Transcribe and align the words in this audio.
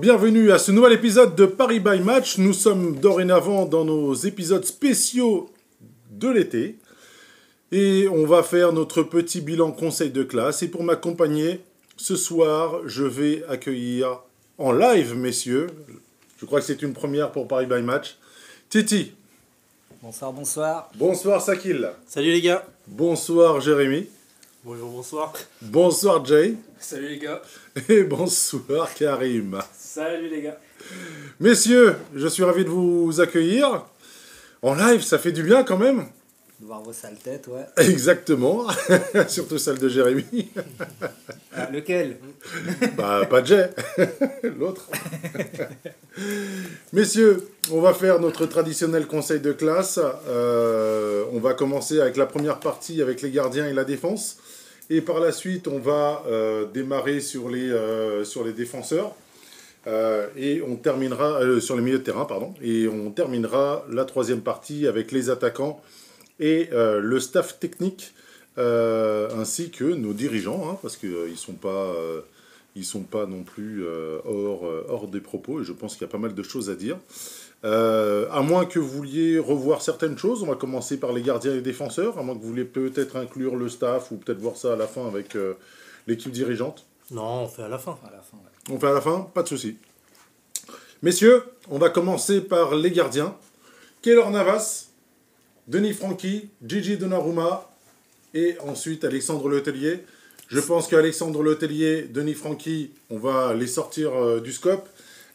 bienvenue 0.00 0.52
à 0.52 0.58
ce 0.58 0.70
nouvel 0.70 0.92
épisode 0.92 1.34
de 1.34 1.44
Paris 1.44 1.80
by 1.80 1.98
Match. 1.98 2.38
Nous 2.38 2.52
sommes 2.52 3.00
dorénavant 3.00 3.66
dans 3.66 3.84
nos 3.84 4.14
épisodes 4.14 4.64
spéciaux 4.64 5.50
de 6.12 6.28
l'été 6.28 6.76
et 7.72 8.06
on 8.06 8.24
va 8.24 8.44
faire 8.44 8.72
notre 8.72 9.02
petit 9.02 9.40
bilan 9.40 9.72
conseil 9.72 10.10
de 10.10 10.22
classe. 10.22 10.62
Et 10.62 10.68
pour 10.68 10.84
m'accompagner, 10.84 11.60
ce 11.96 12.14
soir, 12.14 12.82
je 12.86 13.02
vais 13.02 13.44
accueillir 13.48 14.20
en 14.56 14.70
live, 14.70 15.16
messieurs, 15.16 15.66
je 16.38 16.46
crois 16.46 16.60
que 16.60 16.66
c'est 16.66 16.82
une 16.82 16.92
première 16.92 17.32
pour 17.32 17.48
Paris 17.48 17.66
by 17.66 17.82
Match, 17.82 18.18
Titi. 18.70 19.12
Bonsoir, 20.00 20.32
bonsoir. 20.32 20.90
Bonsoir 20.94 21.42
Sakil. 21.42 21.90
Salut 22.06 22.30
les 22.30 22.40
gars. 22.40 22.64
Bonsoir 22.86 23.60
Jérémy. 23.60 24.06
Bonjour, 24.62 24.90
bonsoir. 24.90 25.32
Bonsoir 25.60 26.24
Jay. 26.24 26.54
Salut 26.78 27.08
les 27.08 27.18
gars. 27.18 27.42
Et 27.88 28.02
bonsoir 28.04 28.92
Karim. 28.94 29.58
Salut 29.76 30.28
les 30.28 30.42
gars. 30.42 30.58
Messieurs, 31.40 31.96
je 32.14 32.26
suis 32.26 32.42
ravi 32.42 32.64
de 32.64 32.70
vous 32.70 33.20
accueillir. 33.20 33.84
En 34.62 34.74
live, 34.74 35.02
ça 35.02 35.18
fait 35.18 35.32
du 35.32 35.42
bien 35.42 35.64
quand 35.64 35.76
même. 35.76 36.06
De 36.60 36.66
voir 36.66 36.82
vos 36.82 36.92
sales 36.92 37.18
têtes, 37.22 37.46
ouais. 37.48 37.66
Exactement. 37.88 38.66
Surtout 39.28 39.58
celle 39.58 39.78
de 39.78 39.88
Jérémy. 39.88 40.50
Ah, 41.54 41.68
lequel? 41.70 42.16
Bah, 42.96 43.26
pas 43.28 43.44
Jay. 43.44 43.70
L'autre. 44.58 44.88
Messieurs, 46.92 47.48
on 47.70 47.80
va 47.80 47.94
faire 47.94 48.18
notre 48.18 48.46
traditionnel 48.46 49.06
conseil 49.06 49.40
de 49.40 49.52
classe. 49.52 50.00
Euh, 50.26 51.24
on 51.32 51.38
va 51.38 51.54
commencer 51.54 52.00
avec 52.00 52.16
la 52.16 52.26
première 52.26 52.58
partie 52.58 53.02
avec 53.02 53.22
les 53.22 53.30
gardiens 53.30 53.68
et 53.68 53.72
la 53.72 53.84
défense. 53.84 54.38
Et 54.90 55.02
par 55.02 55.20
la 55.20 55.32
suite, 55.32 55.68
on 55.68 55.78
va 55.78 56.22
euh, 56.26 56.64
démarrer 56.66 57.20
sur 57.20 57.50
les, 57.50 57.68
euh, 57.70 58.24
défenseurs. 58.56 59.14
Euh, 59.86 60.28
et 60.36 60.62
on 60.62 60.76
terminera 60.76 61.40
sur 61.60 61.76
les 61.76 61.82
milieux 61.82 61.98
de 61.98 62.04
terrain, 62.04 62.24
pardon. 62.24 62.54
Et 62.62 62.88
on 62.88 63.10
terminera 63.10 63.84
la 63.90 64.04
troisième 64.04 64.40
partie 64.40 64.86
avec 64.86 65.12
les 65.12 65.30
attaquants 65.30 65.82
et 66.40 66.68
le 66.72 67.20
staff 67.20 67.58
technique, 67.58 68.12
ainsi 68.56 69.70
que 69.70 69.84
nos 69.84 70.12
dirigeants, 70.12 70.70
hein, 70.70 70.78
parce 70.82 70.96
qu'ils 70.96 71.30
ne 71.30 71.36
sont 71.36 71.54
pas, 71.54 71.94
ils 72.76 72.84
sont 72.84 73.02
pas 73.02 73.26
non 73.26 73.42
plus 73.42 73.84
hors, 74.24 74.64
hors 74.88 75.08
des 75.08 75.20
propos. 75.20 75.62
Et 75.62 75.64
je 75.64 75.72
pense 75.72 75.94
qu'il 75.94 76.02
y 76.02 76.08
a 76.08 76.12
pas 76.12 76.18
mal 76.18 76.34
de 76.34 76.42
choses 76.42 76.70
à 76.70 76.74
dire. 76.74 76.96
Euh, 77.64 78.28
à 78.30 78.42
moins 78.42 78.66
que 78.66 78.78
vous 78.78 78.88
vouliez 78.88 79.38
revoir 79.38 79.82
certaines 79.82 80.16
choses, 80.16 80.42
on 80.42 80.46
va 80.46 80.54
commencer 80.54 80.98
par 80.98 81.12
les 81.12 81.22
gardiens 81.22 81.52
et 81.52 81.56
les 81.56 81.60
défenseurs, 81.60 82.18
à 82.18 82.22
moins 82.22 82.36
que 82.36 82.40
vous 82.40 82.48
vouliez 82.48 82.64
peut-être 82.64 83.16
inclure 83.16 83.56
le 83.56 83.68
staff 83.68 84.12
ou 84.12 84.16
peut-être 84.16 84.38
voir 84.38 84.56
ça 84.56 84.74
à 84.74 84.76
la 84.76 84.86
fin 84.86 85.06
avec 85.06 85.34
euh, 85.34 85.54
l'équipe 86.06 86.30
dirigeante. 86.30 86.86
Non, 87.10 87.42
on 87.42 87.48
fait 87.48 87.62
à 87.62 87.68
la 87.68 87.78
fin. 87.78 87.98
À 88.06 88.12
la 88.12 88.22
fin, 88.22 88.36
ouais. 88.36 88.74
On 88.74 88.78
fait 88.78 88.86
à 88.86 88.92
la 88.92 89.00
fin 89.00 89.28
Pas 89.34 89.42
de 89.42 89.48
souci. 89.48 89.78
Messieurs, 91.02 91.42
on 91.68 91.78
va 91.78 91.90
commencer 91.90 92.40
par 92.40 92.74
les 92.74 92.90
gardiens. 92.90 93.34
Keylor 94.02 94.30
Navas, 94.30 94.88
Denis 95.66 95.94
Franchi, 95.94 96.50
Gigi 96.64 96.96
Donnarumma 96.96 97.68
et 98.34 98.56
ensuite 98.60 99.04
Alexandre 99.04 99.48
Letellier. 99.48 100.04
Je 100.48 100.60
pense 100.60 100.86
qu'Alexandre 100.86 101.42
Letellier, 101.42 102.02
Denis 102.02 102.34
Franchi, 102.34 102.90
on 103.10 103.18
va 103.18 103.52
les 103.54 103.66
sortir 103.66 104.14
euh, 104.14 104.40
du 104.40 104.52
scope. 104.52 104.88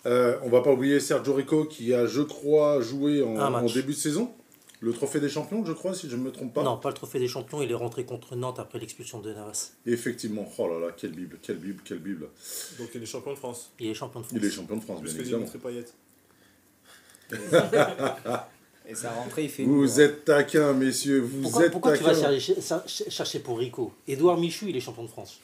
Euh, 0.06 0.38
on 0.44 0.50
va 0.50 0.62
pas 0.62 0.72
oublier 0.72 1.00
Sergio 1.00 1.34
Rico 1.34 1.66
qui 1.66 1.94
a, 1.94 2.06
je 2.06 2.22
crois, 2.22 2.82
joué 2.82 3.24
en, 3.24 3.66
début 3.66 3.94
de 3.94 3.98
saison. 3.98 4.34
Le 4.82 4.92
trophée 4.92 5.22
des 5.22 5.30
champions, 5.30 5.64
je 5.64 5.72
crois, 5.72 5.94
si 5.94 6.10
je 6.10 6.18
ne 6.18 6.24
me 6.24 6.32
trompe 6.32 6.54
pas. 6.54 6.62
Non, 6.62 6.78
pas 6.78 6.90
le 6.90 6.96
trophée 6.96 7.20
des 7.20 7.30
champions, 7.30 7.62
il 7.62 7.72
est 7.72 7.76
rentré 7.76 8.04
contre 8.04 8.36
Nantes 8.36 8.60
après 8.60 8.80
l'expulsion 8.80 9.22
de 9.22 9.32
Navas. 9.32 9.72
Effectivement. 9.86 10.46
Oh 10.58 10.68
là 10.68 10.78
là, 10.78 10.92
quelle 10.92 11.14
bible, 11.14 11.40
quelle 11.42 11.58
bible, 11.58 11.82
quelle 11.86 12.00
bible. 12.00 12.28
Donc 12.78 12.90
il 12.94 13.02
est 13.02 13.06
champion 13.06 13.32
de 13.32 13.38
France. 13.38 13.72
Il 13.80 13.88
est 13.88 13.94
champion 13.94 14.20
de 14.20 14.26
France. 14.26 14.38
Il 14.38 14.46
est 14.46 14.52
champion 14.52 14.76
de 14.76 14.82
France, 14.82 15.02
bien 15.02 15.14
Parce 15.14 15.16
que 15.16 15.22
évidemment. 15.22 15.46
Payet. 15.64 15.86
Et 18.88 18.96
sa 18.96 19.12
rentrée, 19.12 19.46
il 19.46 19.50
fait. 19.50 19.64
Vous 19.64 20.02
êtes 20.02 20.26
taquins, 20.26 20.74
messieurs. 20.74 21.22
Vous 21.22 21.42
Pourquoi, 21.44 21.66
êtes 21.66 21.72
pourquoi 21.72 21.98
tu 21.98 22.04
vas 22.04 22.14
chercher, 23.10 23.40
pour 23.40 23.58
Rico 23.60 23.94
Édouard 24.08 24.38
Michu, 24.38 24.66
il 24.70 24.76
est 24.76 24.82
champion 24.82 25.04
de 25.04 25.08
France. 25.10 25.40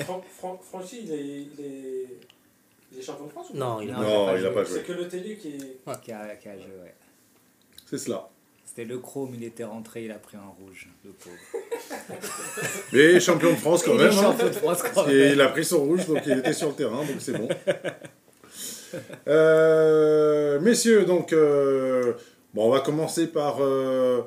Fran- 0.00 0.24
Fran- 0.38 0.60
Franchi, 0.68 1.00
il 1.04 1.12
est, 1.12 1.20
il, 1.24 1.64
est, 1.64 2.06
il 2.92 2.98
est 2.98 3.02
champion 3.02 3.26
de 3.26 3.30
France 3.30 3.48
ou 3.52 3.56
Non, 3.56 3.80
il 3.80 3.88
n'a 3.88 3.94
pas 4.50 4.64
C'est 4.64 4.72
joué. 4.72 4.82
que 4.82 4.92
le 4.92 5.08
télé 5.08 5.36
qui 5.36 5.48
est. 5.48 5.80
Qui 6.02 6.12
a, 6.12 6.34
qui 6.36 6.48
a 6.48 6.54
joué, 6.56 6.64
ouais. 6.82 6.94
C'est 7.88 7.98
cela. 7.98 8.28
C'était 8.64 8.84
le 8.84 8.98
Chrome, 8.98 9.30
il 9.34 9.44
était 9.44 9.64
rentré, 9.64 10.04
il 10.04 10.10
a 10.10 10.18
pris 10.18 10.36
un 10.36 10.48
rouge, 10.60 10.88
le 11.04 11.12
pauvre. 11.12 11.36
Mais 12.92 13.20
champion 13.20 13.50
de 13.52 13.56
France 13.56 13.82
quand 13.84 13.92
il 13.92 13.98
même. 13.98 14.10
est 14.10 14.14
hein. 14.18 14.22
champion 14.22 14.46
de 14.48 14.52
France 14.52 14.82
quand 14.92 15.06
Et 15.08 15.14
même. 15.14 15.32
il 15.34 15.40
a 15.40 15.48
pris 15.48 15.64
son 15.64 15.84
rouge, 15.84 16.04
donc 16.06 16.18
il 16.26 16.38
était 16.38 16.52
sur 16.52 16.68
le 16.70 16.74
terrain, 16.74 16.98
donc 17.04 17.16
c'est 17.20 17.32
bon. 17.38 17.48
Euh, 19.28 20.58
messieurs, 20.60 21.04
donc, 21.04 21.32
euh, 21.32 22.14
bon, 22.54 22.68
on 22.68 22.70
va 22.70 22.80
commencer 22.80 23.26
par 23.26 23.56
euh, 23.60 24.22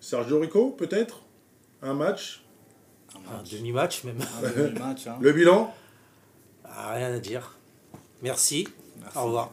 Sergio 0.00 0.40
Rico, 0.40 0.70
peut-être? 0.70 1.22
Un 1.82 1.94
match? 1.94 2.42
Un 3.14 3.42
demi-match 3.50 4.04
même. 4.04 4.16
Un 4.42 4.48
demi-match, 4.62 5.06
hein. 5.06 5.18
Le 5.20 5.32
bilan? 5.32 5.72
Ah, 6.64 6.94
rien 6.94 7.12
à 7.12 7.18
dire. 7.18 7.56
Merci. 8.22 8.66
Merci. 9.00 9.18
Au 9.18 9.24
revoir. 9.24 9.52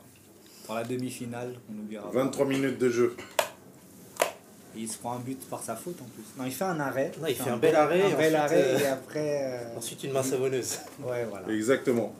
Pour 0.65 0.75
la 0.75 0.83
demi-finale, 0.83 1.55
on 1.69 1.79
oubliera. 1.79 2.09
23 2.11 2.45
minutes 2.45 2.77
de 2.79 2.89
jeu. 2.89 3.15
Et 4.75 4.81
il 4.81 4.87
se 4.89 4.97
prend 4.99 5.13
un 5.13 5.19
but 5.19 5.39
par 5.49 5.61
sa 5.61 5.75
faute 5.75 5.99
en 6.01 6.05
plus. 6.05 6.23
Non, 6.37 6.45
il 6.45 6.51
fait 6.53 6.63
un 6.63 6.79
arrêt. 6.79 7.11
Non, 7.19 7.27
il 7.27 7.35
fait 7.35 7.49
un 7.49 7.57
bel 7.57 7.75
arrêt, 7.75 8.01
Un 8.03 8.09
bel 8.15 8.35
ensuite, 8.35 8.35
arrêt, 8.35 8.63
euh, 8.63 8.79
et 8.79 8.85
après. 8.87 9.39
euh, 9.43 9.77
Ensuite, 9.77 10.03
une 10.03 10.11
main 10.13 10.23
savonneuse. 10.23 10.77
Ouais, 11.03 11.25
voilà. 11.29 11.47
Exactement. 11.53 12.13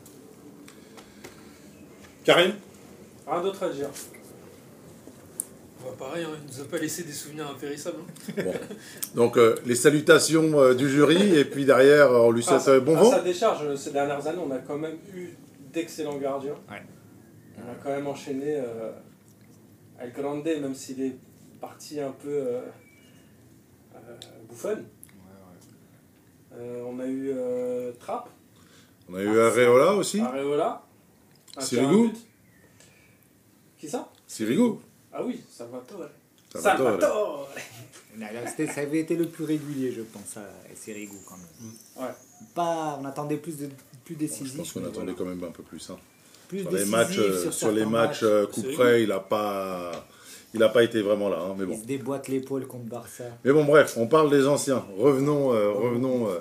Karim 2.30 2.52
Rien 3.26 3.42
d'autre 3.42 3.62
à 3.64 3.68
dire. 3.70 3.88
Bah, 5.82 5.88
pareil, 5.98 6.24
hein, 6.24 6.28
il 6.48 6.56
nous 6.56 6.60
a 6.62 6.68
pas 6.68 6.78
laissé 6.78 7.02
des 7.02 7.12
souvenirs 7.12 7.48
impérissables. 7.50 7.96
hein. 8.38 8.42
Donc, 9.16 9.36
euh, 9.36 9.56
les 9.66 9.74
salutations 9.74 10.60
euh, 10.60 10.74
du 10.74 10.88
jury, 10.88 11.36
et 11.36 11.44
puis 11.44 11.64
derrière, 11.64 12.10
on 12.12 12.30
lui 12.30 12.42
souhaite 12.44 12.62
Ah, 12.66 12.70
euh, 12.70 12.80
bon 12.80 12.94
vent. 12.96 13.10
sa 13.10 13.20
décharge, 13.22 13.74
ces 13.74 13.90
dernières 13.90 14.24
années, 14.26 14.42
on 14.46 14.50
a 14.52 14.58
quand 14.58 14.78
même 14.78 14.96
eu 15.14 15.30
d'excellents 15.72 16.18
gardiens. 16.18 16.54
Ouais. 16.70 16.82
On 17.58 17.70
a 17.70 17.74
quand 17.82 17.90
même 17.90 18.06
enchaîné 18.06 18.56
euh, 18.58 18.92
El 19.98 20.12
Grande, 20.12 20.44
même 20.44 20.74
s'il 20.74 21.02
est 21.02 21.16
parti 21.60 21.98
un 22.00 22.12
peu 22.12 22.28
euh, 22.28 22.60
euh, 23.96 23.98
bouffonne. 24.48 24.84
Euh, 26.56 26.82
on 26.86 26.98
a 27.00 27.06
eu 27.06 27.32
euh, 27.34 27.92
Trapp, 28.00 28.28
On 29.08 29.14
a 29.14 29.22
eu 29.22 29.40
Areola 29.40 29.94
aussi. 29.94 30.20
Areola. 30.20 30.82
Un 31.56 31.60
Sirigu. 31.60 32.10
Qui 33.78 33.88
ça? 33.88 34.10
Sirigu. 34.26 34.72
Ah 35.12 35.22
oui, 35.24 35.40
Salvatore. 35.50 36.06
Salvatore. 36.52 37.00
Salvatore 37.00 37.48
Ça 38.74 38.80
avait 38.80 39.00
été 39.00 39.16
le 39.16 39.26
plus 39.26 39.44
régulier, 39.44 39.92
je 39.92 40.02
pense, 40.02 40.36
à 40.36 40.42
Sirigu 40.74 41.16
quand 41.26 41.36
même. 41.36 41.72
Ouais. 42.06 42.14
Pas, 42.54 42.98
on 43.00 43.04
attendait 43.04 43.36
plus, 43.36 43.56
de, 43.58 43.68
plus 44.04 44.14
Je 44.14 44.18
décisif. 44.20 44.56
pense 44.56 44.72
qu'on 44.72 44.80
attendait 44.80 45.12
voilà. 45.12 45.14
quand 45.16 45.24
même 45.24 45.44
un 45.44 45.52
peu 45.52 45.62
plus. 45.62 45.88
hein. 45.90 45.96
Plus 46.48 46.60
Sur 46.62 46.70
les 46.70 46.76
décisif 46.78 46.92
matchs, 46.96 47.40
sur 47.42 47.52
sur 47.54 47.72
les 47.72 47.84
matchs 47.86 48.20
euh, 48.24 48.46
coup 48.46 48.62
près, 48.74 49.02
il 49.04 49.08
n'a 49.10 49.20
pas, 49.20 49.92
il 50.52 50.62
a 50.62 50.68
pas 50.68 50.82
été 50.82 51.00
vraiment 51.00 51.28
là. 51.28 51.38
hein, 51.38 51.54
mais 51.56 51.64
Il 51.64 51.68
bon. 51.68 51.80
se 51.80 51.86
déboîte 51.86 52.26
l'épaule 52.28 52.66
contre 52.66 52.86
Barça. 52.86 53.24
Mais 53.44 53.52
bon, 53.52 53.64
bref, 53.64 53.94
on 53.96 54.08
parle 54.08 54.30
des 54.30 54.46
anciens. 54.48 54.84
Revenons, 54.98 55.52
euh, 55.54 55.70
revenons 55.70 56.28
euh, 56.28 56.40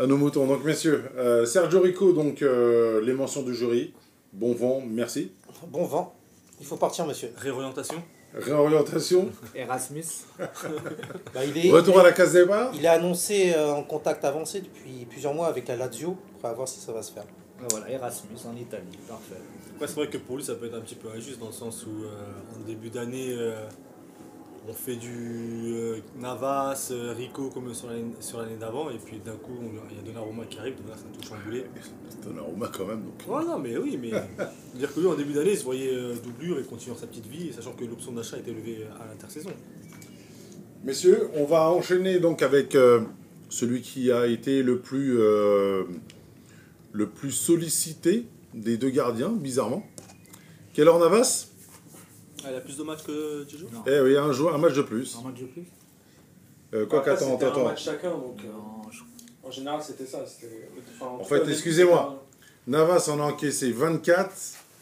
à 0.00 0.06
nos 0.06 0.16
moutons. 0.16 0.46
Donc, 0.48 0.64
messieurs, 0.64 1.04
euh, 1.16 1.46
Sergio 1.46 1.80
Rico, 1.80 2.12
donc 2.12 2.42
euh, 2.42 3.00
les 3.02 3.12
mentions 3.12 3.42
du 3.42 3.54
jury. 3.54 3.94
Bon 4.32 4.54
vent, 4.54 4.80
merci. 4.86 5.32
Bon 5.68 5.84
vent. 5.84 6.14
Il 6.60 6.66
faut 6.66 6.76
partir, 6.76 7.06
monsieur. 7.06 7.32
Réorientation 7.36 8.02
Réorientation. 8.34 9.28
Erasmus. 9.54 10.04
Bah, 11.34 11.44
il, 11.44 11.66
est, 11.66 11.70
Retour 11.70 11.98
à 11.98 12.02
la 12.04 12.12
case 12.12 12.32
départ. 12.32 12.70
il 12.74 12.84
est 12.84 12.88
annoncé 12.88 13.52
euh, 13.54 13.72
en 13.72 13.82
contact 13.82 14.24
avancé 14.24 14.60
depuis 14.60 15.04
plusieurs 15.08 15.34
mois 15.34 15.48
avec 15.48 15.66
la 15.68 15.76
Lazio. 15.76 16.16
On 16.38 16.46
va 16.46 16.52
voir 16.52 16.68
si 16.68 16.78
ça 16.80 16.92
va 16.92 17.02
se 17.02 17.12
faire. 17.12 17.24
Ah, 17.60 17.66
Voilà, 17.70 17.90
Erasmus 17.90 18.36
en 18.48 18.56
Italie, 18.56 18.98
parfait. 19.08 19.34
Ouais, 19.80 19.86
c'est 19.86 19.94
vrai 19.94 20.08
que 20.08 20.18
pour 20.18 20.36
lui, 20.36 20.44
ça 20.44 20.54
peut 20.54 20.66
être 20.66 20.76
un 20.76 20.80
petit 20.80 20.94
peu 20.94 21.08
injuste 21.10 21.38
dans 21.40 21.46
le 21.46 21.52
sens 21.52 21.84
où, 21.86 22.04
euh, 22.04 22.08
en 22.56 22.66
début 22.66 22.90
d'année, 22.90 23.34
euh, 23.36 23.66
on 24.68 24.72
fait 24.72 24.96
du 24.96 25.72
euh, 25.74 25.98
Navas, 26.18 26.88
euh, 26.90 27.14
Rico 27.16 27.48
comme 27.50 27.72
sur 27.74 27.88
l'année 27.88 28.04
sur 28.20 28.38
l'année 28.38 28.56
d'avant, 28.56 28.90
et 28.90 28.98
puis 28.98 29.18
d'un 29.24 29.36
coup, 29.36 29.58
il 29.90 29.96
y 29.96 30.00
a 30.00 30.02
Donnarumma 30.02 30.44
qui 30.44 30.58
arrive, 30.58 30.76
donc 30.76 30.88
là, 30.88 30.96
ça 30.96 31.04
tout 31.12 31.26
chamboulé. 31.26 31.64
Donnarumma 32.22 32.68
quand 32.68 32.86
même. 32.86 33.02
Donc. 33.02 33.22
Ouais, 33.26 33.44
non, 33.44 33.58
mais 33.58 33.76
oui, 33.78 33.98
mais 34.00 34.10
dire 34.74 34.92
que 34.92 35.00
lui, 35.00 35.06
en 35.06 35.14
début 35.14 35.32
d'année, 35.32 35.52
il 35.52 35.58
se 35.58 35.64
voyait 35.64 35.94
euh, 35.94 36.14
doublure 36.22 36.58
et 36.58 36.64
continuant 36.64 36.96
sa 36.96 37.06
petite 37.06 37.26
vie, 37.26 37.52
sachant 37.52 37.72
que 37.72 37.84
l'option 37.84 38.12
d'achat 38.12 38.38
était 38.38 38.52
levée 38.52 38.86
à 39.00 39.06
l'intersaison. 39.06 39.50
Messieurs, 40.82 41.28
on 41.34 41.44
va 41.44 41.70
enchaîner 41.70 42.20
donc 42.20 42.40
avec 42.40 42.74
euh, 42.74 43.02
celui 43.50 43.82
qui 43.82 44.10
a 44.10 44.26
été 44.26 44.62
le 44.62 44.78
plus, 44.78 45.20
euh, 45.20 45.84
le 46.92 47.06
plus 47.06 47.32
sollicité 47.32 48.24
des 48.54 48.78
deux 48.78 48.88
gardiens, 48.88 49.28
bizarrement. 49.28 49.84
Keller 50.72 50.98
Navas 50.98 51.49
Elle 52.48 52.54
a 52.54 52.60
plus 52.60 52.76
de 52.76 52.82
matchs 52.82 53.02
que 53.02 53.44
Non. 53.72 53.82
Eh 53.86 54.00
oui, 54.00 54.16
un, 54.16 54.32
joueur, 54.32 54.54
un 54.54 54.58
match 54.58 54.74
de 54.74 54.82
plus. 54.82 55.16
Un 55.22 55.28
match 55.28 55.40
de 55.40 55.46
plus 55.46 55.64
Euh, 56.72 56.86
quoi 56.86 57.00
qu'attends, 57.02 57.32
c'était 57.32 57.44
un 57.44 57.48
attends. 57.48 57.64
match 57.64 57.84
chacun, 57.84 58.10
donc 58.10 58.38
euh, 58.44 58.48
Non, 58.52 58.90
je- 58.90 59.02
en 59.46 59.50
général 59.50 59.80
c'était 59.82 60.06
ça. 60.06 60.18
enfin, 60.22 61.18
tout 61.18 61.24
fait, 61.28 61.40
cas, 61.40 61.44
les- 61.46 61.52
excusez-moi. 61.52 62.24
Navas 62.66 63.08
en 63.10 63.18
a 63.20 63.24
encaissé 63.24 63.72
24 63.72 64.30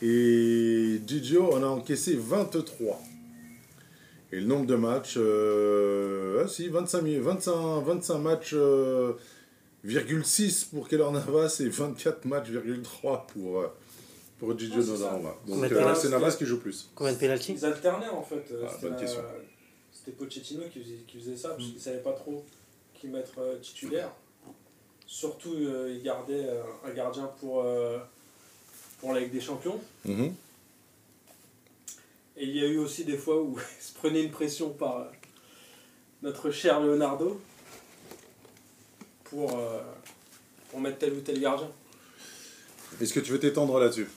et 0.02 1.00
Gigio 1.06 1.52
en 1.54 1.62
a 1.62 1.66
encaissé 1.66 2.16
23. 2.20 3.00
Et 4.30 4.40
le 4.40 4.46
nombre 4.46 4.66
de 4.66 4.74
matchs, 4.74 5.14
euh, 5.16 6.42
ah 6.44 6.48
si, 6.48 6.68
25, 6.68 7.00
mi- 7.02 7.16
25, 7.18 7.80
25 7.86 8.18
matchs, 8.18 8.52
euh, 8.54 9.14
virgule 9.84 10.24
6 10.26 10.64
pour 10.64 10.86
Keller 10.88 11.10
Navas 11.10 11.56
et 11.60 11.68
24 11.70 12.26
matchs, 12.26 12.48
virgule 12.48 12.82
3 12.82 13.26
pour, 13.32 13.60
euh, 13.60 13.68
pour 14.38 14.48
c'est 14.82 14.96
ça. 14.96 14.98
Donnarumma. 14.98 15.34
Donc 15.46 15.68
de 15.68 15.74
euh, 15.74 15.94
c'est 15.94 16.08
Navas 16.10 16.36
qui 16.36 16.46
joue 16.46 16.58
plus. 16.60 16.88
Combien 16.94 17.12
de 17.12 17.18
pénalty 17.18 17.52
Ils 17.52 17.64
alternaient 17.64 18.08
en 18.08 18.22
fait. 18.22 18.44
Ah, 18.62 18.68
c'était 18.68 18.82
bonne 18.82 18.92
la- 18.92 19.00
question. 19.00 19.22
C'était 19.92 20.12
Pochettino 20.12 20.62
qui 20.72 20.80
faisait, 20.82 20.98
qui 21.06 21.18
faisait 21.18 21.36
ça, 21.36 21.48
parce 21.50 21.64
qu'il 21.64 21.74
ne 21.74 21.80
savait 21.80 21.98
pas 21.98 22.12
trop 22.12 22.44
qui 22.94 23.08
mettre 23.08 23.38
euh, 23.38 23.58
titulaire. 23.60 24.10
Surtout, 25.06 25.54
euh, 25.54 25.92
il 25.96 26.02
gardait 26.02 26.44
euh, 26.46 26.62
un 26.86 26.90
gardien 26.92 27.30
pour, 27.40 27.62
euh, 27.62 27.98
pour 29.00 29.12
la 29.14 29.20
Ligue 29.20 29.32
des 29.32 29.40
Champions. 29.40 29.80
Mhm. 30.04 30.34
Et 32.36 32.44
il 32.44 32.56
y 32.56 32.62
a 32.64 32.68
eu 32.68 32.78
aussi 32.78 33.04
des 33.04 33.16
fois 33.16 33.40
où 33.42 33.58
il 33.80 33.82
se 33.84 33.92
prenait 33.94 34.22
une 34.22 34.30
pression 34.30 34.70
par 34.70 34.98
euh, 34.98 35.04
notre 36.22 36.50
cher 36.50 36.80
Leonardo 36.80 37.40
pour, 39.24 39.58
euh, 39.58 39.80
pour 40.70 40.80
mettre 40.80 40.98
tel 40.98 41.12
ou 41.14 41.20
tel 41.20 41.40
gardien. 41.40 41.70
Est-ce 43.00 43.12
que 43.12 43.20
tu 43.20 43.32
veux 43.32 43.40
t'étendre 43.40 43.78
là-dessus? 43.78 44.08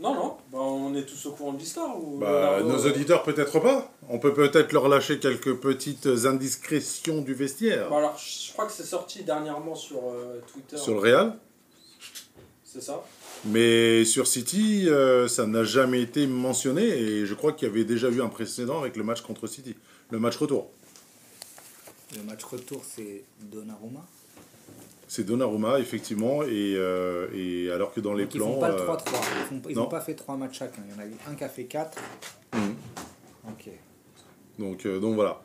Non, 0.00 0.14
non, 0.14 0.36
bah, 0.52 0.58
on 0.60 0.94
est 0.94 1.02
tous 1.02 1.26
au 1.26 1.32
courant 1.32 1.52
de 1.52 1.58
l'histoire. 1.58 2.00
ou 2.00 2.18
bah, 2.18 2.60
Nos 2.62 2.86
auditeurs 2.86 3.24
peut-être 3.24 3.58
pas. 3.58 3.92
On 4.08 4.18
peut 4.20 4.32
peut-être 4.32 4.72
leur 4.72 4.88
lâcher 4.88 5.18
quelques 5.18 5.56
petites 5.56 6.06
indiscrétions 6.06 7.20
du 7.20 7.34
vestiaire. 7.34 7.90
bah, 7.90 7.96
alors, 7.98 8.16
je 8.16 8.52
crois 8.52 8.66
que 8.66 8.72
c'est 8.72 8.84
sorti 8.84 9.24
dernièrement 9.24 9.74
sur 9.74 9.98
euh, 10.06 10.40
Twitter. 10.52 10.76
Sur 10.76 10.94
le 10.94 11.00
Real 11.00 11.36
C'est 12.64 12.82
ça. 12.82 13.04
Mais 13.44 14.04
sur 14.04 14.26
City, 14.26 14.88
euh, 14.88 15.26
ça 15.26 15.46
n'a 15.46 15.64
jamais 15.64 16.02
été 16.02 16.26
mentionné 16.26 16.82
et 16.82 17.26
je 17.26 17.34
crois 17.34 17.52
qu'il 17.52 17.66
y 17.68 17.70
avait 17.70 17.84
déjà 17.84 18.08
eu 18.08 18.20
un 18.20 18.28
précédent 18.28 18.80
avec 18.80 18.96
le 18.96 19.04
match 19.04 19.20
contre 19.22 19.46
City, 19.46 19.76
le 20.10 20.18
match 20.18 20.36
retour. 20.36 20.70
Le 22.16 22.22
match 22.22 22.44
retour, 22.44 22.82
c'est 22.84 23.24
Donnarumma. 23.40 24.04
C'est 25.10 25.24
Donnarumma, 25.24 25.80
effectivement, 25.80 26.42
et, 26.42 26.74
euh, 26.76 27.28
et 27.34 27.70
alors 27.70 27.92
que 27.94 28.00
dans 28.00 28.12
les 28.12 28.24
Donc, 28.24 28.34
ils 28.34 28.38
plans... 28.40 28.52
font 28.52 28.60
pas 28.60 28.68
le 28.68 28.74
euh, 28.74 28.86
3-3. 28.86 29.00
Ils 29.70 29.74
n'ont 29.74 29.82
non. 29.84 29.88
pas 29.88 30.02
fait 30.02 30.14
3 30.14 30.36
matchs 30.36 30.58
chacun. 30.58 30.82
Il 30.86 30.94
y 30.94 30.98
en 30.98 31.02
a 31.02 31.06
eu 31.06 31.14
un 31.30 31.34
qui 31.34 31.44
a 31.44 31.48
fait 31.48 31.64
4. 31.64 31.98
Mhm. 32.54 32.74
Ok. 33.48 33.70
donc, 34.58 34.84
euh, 34.84 35.00
donc 35.00 35.14
voilà. 35.14 35.40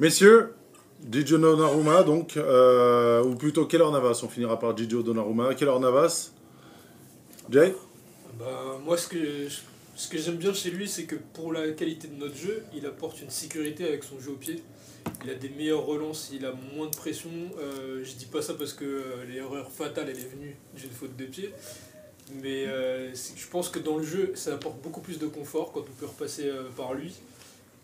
Messieurs, 0.00 0.54
Gigio 1.10 1.38
Donnarumma, 1.38 2.02
donc, 2.02 2.36
euh, 2.36 3.22
ou 3.22 3.36
plutôt 3.36 3.66
Keller 3.66 3.88
Navas, 3.92 4.20
on 4.24 4.28
finira 4.28 4.58
par 4.58 4.76
Gigio 4.76 5.02
Donnarumma. 5.04 5.54
Keller 5.54 5.78
Navas 5.78 6.32
Jay? 7.50 7.72
Bah, 8.36 8.78
moi, 8.84 8.96
ce 8.96 9.06
que, 9.08 9.48
ce 9.94 10.08
que 10.08 10.18
j'aime 10.18 10.36
bien 10.36 10.52
chez 10.52 10.70
lui, 10.70 10.88
c'est 10.88 11.04
que 11.04 11.14
pour 11.34 11.52
la 11.52 11.70
qualité 11.70 12.08
de 12.08 12.16
notre 12.16 12.36
jeu, 12.36 12.64
il 12.74 12.84
apporte 12.84 13.20
une 13.22 13.30
sécurité 13.30 13.86
avec 13.86 14.02
son 14.02 14.18
jeu 14.20 14.32
au 14.32 14.36
pied. 14.36 14.62
Il 15.24 15.30
a 15.30 15.34
des 15.34 15.48
meilleures 15.48 15.84
relances, 15.84 16.30
il 16.32 16.46
a 16.46 16.52
moins 16.74 16.86
de 16.86 16.96
pression. 16.96 17.30
Euh, 17.58 18.04
je 18.04 18.12
dis 18.12 18.26
pas 18.26 18.40
ça 18.40 18.54
parce 18.54 18.72
que 18.72 18.84
euh, 18.84 19.24
l'erreur 19.24 19.70
fatale, 19.70 20.08
elle 20.08 20.18
est 20.18 20.30
venue 20.30 20.56
d'une 20.76 20.90
faute 20.90 21.16
de 21.16 21.24
pied. 21.24 21.52
Mais 22.34 22.66
euh, 22.66 23.12
je 23.14 23.46
pense 23.48 23.68
que 23.68 23.78
dans 23.78 23.96
le 23.96 24.04
jeu, 24.04 24.32
ça 24.34 24.54
apporte 24.54 24.80
beaucoup 24.80 25.00
plus 25.00 25.18
de 25.18 25.26
confort 25.26 25.72
quand 25.72 25.80
on 25.80 26.00
peut 26.00 26.06
repasser 26.06 26.48
euh, 26.48 26.64
par 26.76 26.94
lui. 26.94 27.14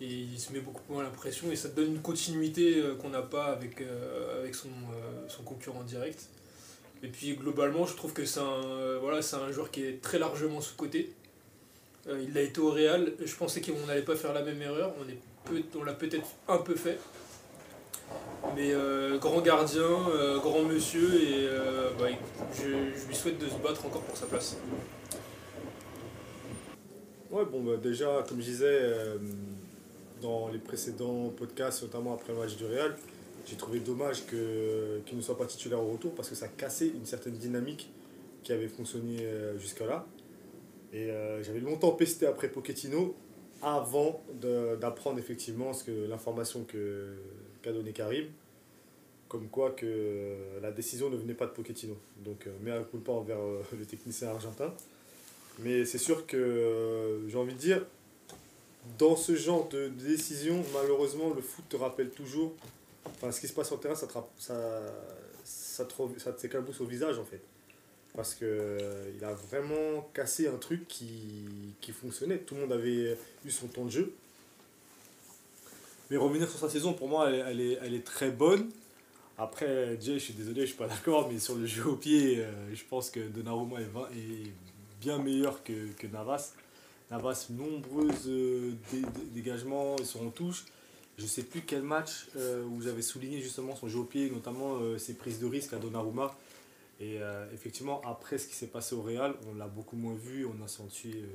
Et 0.01 0.07
il 0.07 0.39
se 0.39 0.53
met 0.53 0.61
beaucoup 0.61 0.83
moins 0.93 1.03
la 1.03 1.11
pression 1.11 1.51
et 1.51 1.57
ça 1.57 1.69
donne 1.69 1.95
une 1.95 2.03
continuité 2.03 2.83
qu'on 3.01 3.11
n'a 3.11 3.23
pas 3.23 3.47
avec, 3.47 3.83
son, 4.53 4.69
concurrent 5.45 5.85
direct. 5.85 6.29
Et 7.03 7.09
puis 7.09 7.35
globalement, 7.35 7.87
je 7.87 7.95
trouve 7.95 8.13
que 8.13 8.25
c'est 8.25 8.41
un, 8.41 9.53
joueur 9.53 9.71
qui 9.71 9.85
est 9.85 10.03
très 10.03 10.19
largement 10.19 10.61
sous-côté. 10.61 11.13
Il 12.09 12.35
l'a 12.35 12.43
été 12.43 12.61
au 12.61 12.71
Real. 12.71 13.13
Je 13.25 13.35
pensais 13.37 13.61
qu'on 13.61 13.87
n'allait 13.87 14.03
pas 14.03 14.17
faire 14.17 14.33
la 14.35 14.43
même 14.43 14.61
erreur. 14.61 14.93
On 15.51 15.85
l'a 15.85 15.93
peut-être 15.93 16.29
un 16.49 16.59
peu 16.59 16.75
fait. 16.75 16.99
Mais 18.57 18.73
euh, 18.73 19.19
grand 19.19 19.41
gardien, 19.41 19.83
euh, 19.83 20.39
grand 20.39 20.63
monsieur, 20.63 21.15
et 21.15 21.49
euh, 21.49 21.91
bah, 21.99 22.07
je, 22.53 23.07
lui 23.09 23.15
souhaite 23.15 23.39
de 23.39 23.49
se 23.49 23.57
battre 23.57 23.85
encore 23.87 24.03
pour 24.03 24.17
sa 24.17 24.27
place. 24.27 24.59
Ouais, 27.31 27.45
bon, 27.45 27.63
bah, 27.63 27.77
déjà, 27.83 28.25
comme 28.29 28.41
je 28.41 28.47
disais, 28.47 28.93
dans 30.23 30.49
les 30.49 30.59
précédents 30.59 31.31
podcasts, 31.31 31.83
notamment 31.83 32.15
après 32.15 32.33
le 32.33 32.39
match 32.39 32.57
du 32.57 32.67
Real, 32.67 32.97
j'ai 33.47 33.57
trouvé 33.57 33.81
dommage 33.81 34.25
qu'il 34.27 35.17
ne 35.17 35.23
soit 35.23 35.37
pas 35.37 35.47
titulaire 35.47 35.83
au 35.83 35.93
retour 35.93 36.15
parce 36.15 36.29
que 36.29 36.35
ça 36.35 36.49
cassait 36.49 36.89
une 36.89 37.05
certaine 37.05 37.35
dynamique 37.35 37.91
qui 38.43 38.53
avait 38.53 38.69
fonctionné 38.69 39.27
jusqu'à 39.59 39.87
là. 39.87 40.07
Et 40.93 41.11
j'avais 41.43 41.61
longtemps 41.61 41.91
pesté 41.91 42.27
après 42.27 42.49
Pochettino 42.49 43.17
avant 43.65 44.23
de- 44.41 44.77
d'apprendre 44.77 45.19
effectivement 45.19 45.73
l'information 46.09 46.65
qu'a 47.63 47.73
donné 47.73 47.93
Karim, 47.93 48.27
comme 49.29 49.49
quoi 49.49 49.71
que 49.73 50.37
la 50.63 50.71
décision 50.71 51.11
ne 51.11 51.17
venait 51.17 51.35
pas 51.35 51.47
de 51.47 51.53
Pochettino. 51.53 51.97
Donc, 52.25 52.47
euh, 52.47 52.53
mea 52.63 52.85
culpa 52.85 53.13
envers 53.13 53.39
euh, 53.41 53.63
le 53.79 53.85
technicien 53.85 54.29
argentin. 54.29 54.73
Mais 55.61 55.85
c'est 55.85 55.99
sûr 55.99 56.27
que 56.27 56.37
euh, 56.37 57.29
j'ai 57.29 57.39
envie 57.39 57.55
de 57.55 57.59
dire, 57.59 57.85
dans 58.99 59.17
ce 59.17 59.35
genre 59.35 59.69
de 59.69 59.89
décision, 59.89 60.63
malheureusement, 60.73 61.33
le 61.35 61.41
foot 61.43 61.65
te 61.69 61.77
rappelle 61.77 62.11
toujours. 62.11 62.53
Enfin, 63.07 63.33
ce 63.33 63.41
qui 63.41 63.49
se 63.49 63.53
passe 63.53 63.69
sur 63.69 63.77
le 63.77 63.83
terrain, 63.83 63.95
ça 63.95 64.07
te, 64.07 64.13
ça, 64.39 64.83
ça 65.45 65.85
te, 65.85 65.93
ça 66.19 66.33
te 66.33 66.83
au 66.83 66.87
visage 66.87 67.19
en 67.19 67.25
fait. 67.25 67.41
Parce 68.17 68.35
que 68.37 68.45
euh, 68.45 69.11
il 69.17 69.25
a 69.25 69.35
vraiment 69.35 70.09
cassé 70.15 70.47
un 70.47 70.57
truc 70.57 70.87
qui, 70.87 71.75
qui 71.81 71.93
fonctionnait. 71.93 72.39
Tout 72.39 72.55
le 72.55 72.63
monde 72.63 72.73
avait 72.73 73.19
eu 73.45 73.51
son 73.51 73.67
temps 73.67 73.85
de 73.85 73.91
jeu. 73.91 74.15
Mais 76.11 76.17
revenir 76.17 76.49
sur 76.49 76.61
sa 76.61 76.69
saison, 76.69 76.93
pour 76.93 77.09
moi, 77.09 77.31
elle, 77.31 77.61
est- 77.61 78.05
très 78.05 78.31
bonne. 78.31 78.71
Après, 79.37 79.99
Jay, 80.01 80.15
je 80.15 80.19
suis 80.27 80.35
désolé, 80.35 80.61
je 80.61 80.67
suis 80.67 80.77
pas 80.77 80.87
d'accord, 80.87 81.29
mais 81.33 81.41
sur 81.41 81.57
le 81.57 81.67
jeu 81.67 81.87
au 81.87 81.97
pied, 81.97 82.39
euh, 82.39 82.53
je 82.73 82.85
pense 82.89 83.11
que 83.11 83.19
Donnarumma 83.19 83.81
est, 83.81 84.53
bien 85.01 85.19
meilleur 85.19 85.65
que, 85.65 85.73
Navas. 86.13 86.53
Navas, 87.11 87.49
nombreuses 87.51 88.29
euh, 88.29 88.73
dé- 88.93 89.01
dé- 89.01 89.27
dégagements 89.35 89.97
et 89.97 90.05
son 90.05 90.31
touche. 90.31 90.67
Je 91.19 91.27
sais 91.27 91.43
plus 91.43 91.63
quel 91.63 91.83
match 91.83 92.27
où 92.37 92.83
j'avais 92.83 93.03
souligné 93.03 93.41
justement 93.41 93.77
son 93.77 93.89
jeu 93.89 94.01
au 94.01 94.05
pied, 94.05 94.31
notamment 94.31 94.81
ses 94.99 95.15
prises 95.15 95.39
de 95.39 95.47
risque 95.47 95.73
à 95.73 95.77
Donnarumma. 95.77 96.37
Et 97.01 97.19
euh, 97.21 97.47
effectivement, 97.53 98.01
après 98.05 98.39
ce 98.39 98.47
qui 98.47 98.55
s'est 98.55 98.69
passé 98.69 98.95
au 98.95 99.03
Real, 99.03 99.35
on 99.51 99.55
l'a 99.55 99.67
beaucoup 99.67 99.97
moins 99.97 100.15
vu, 100.15 100.47
on 100.47 100.65
a 100.65 100.69
senti 100.69 101.13
euh, 101.13 101.27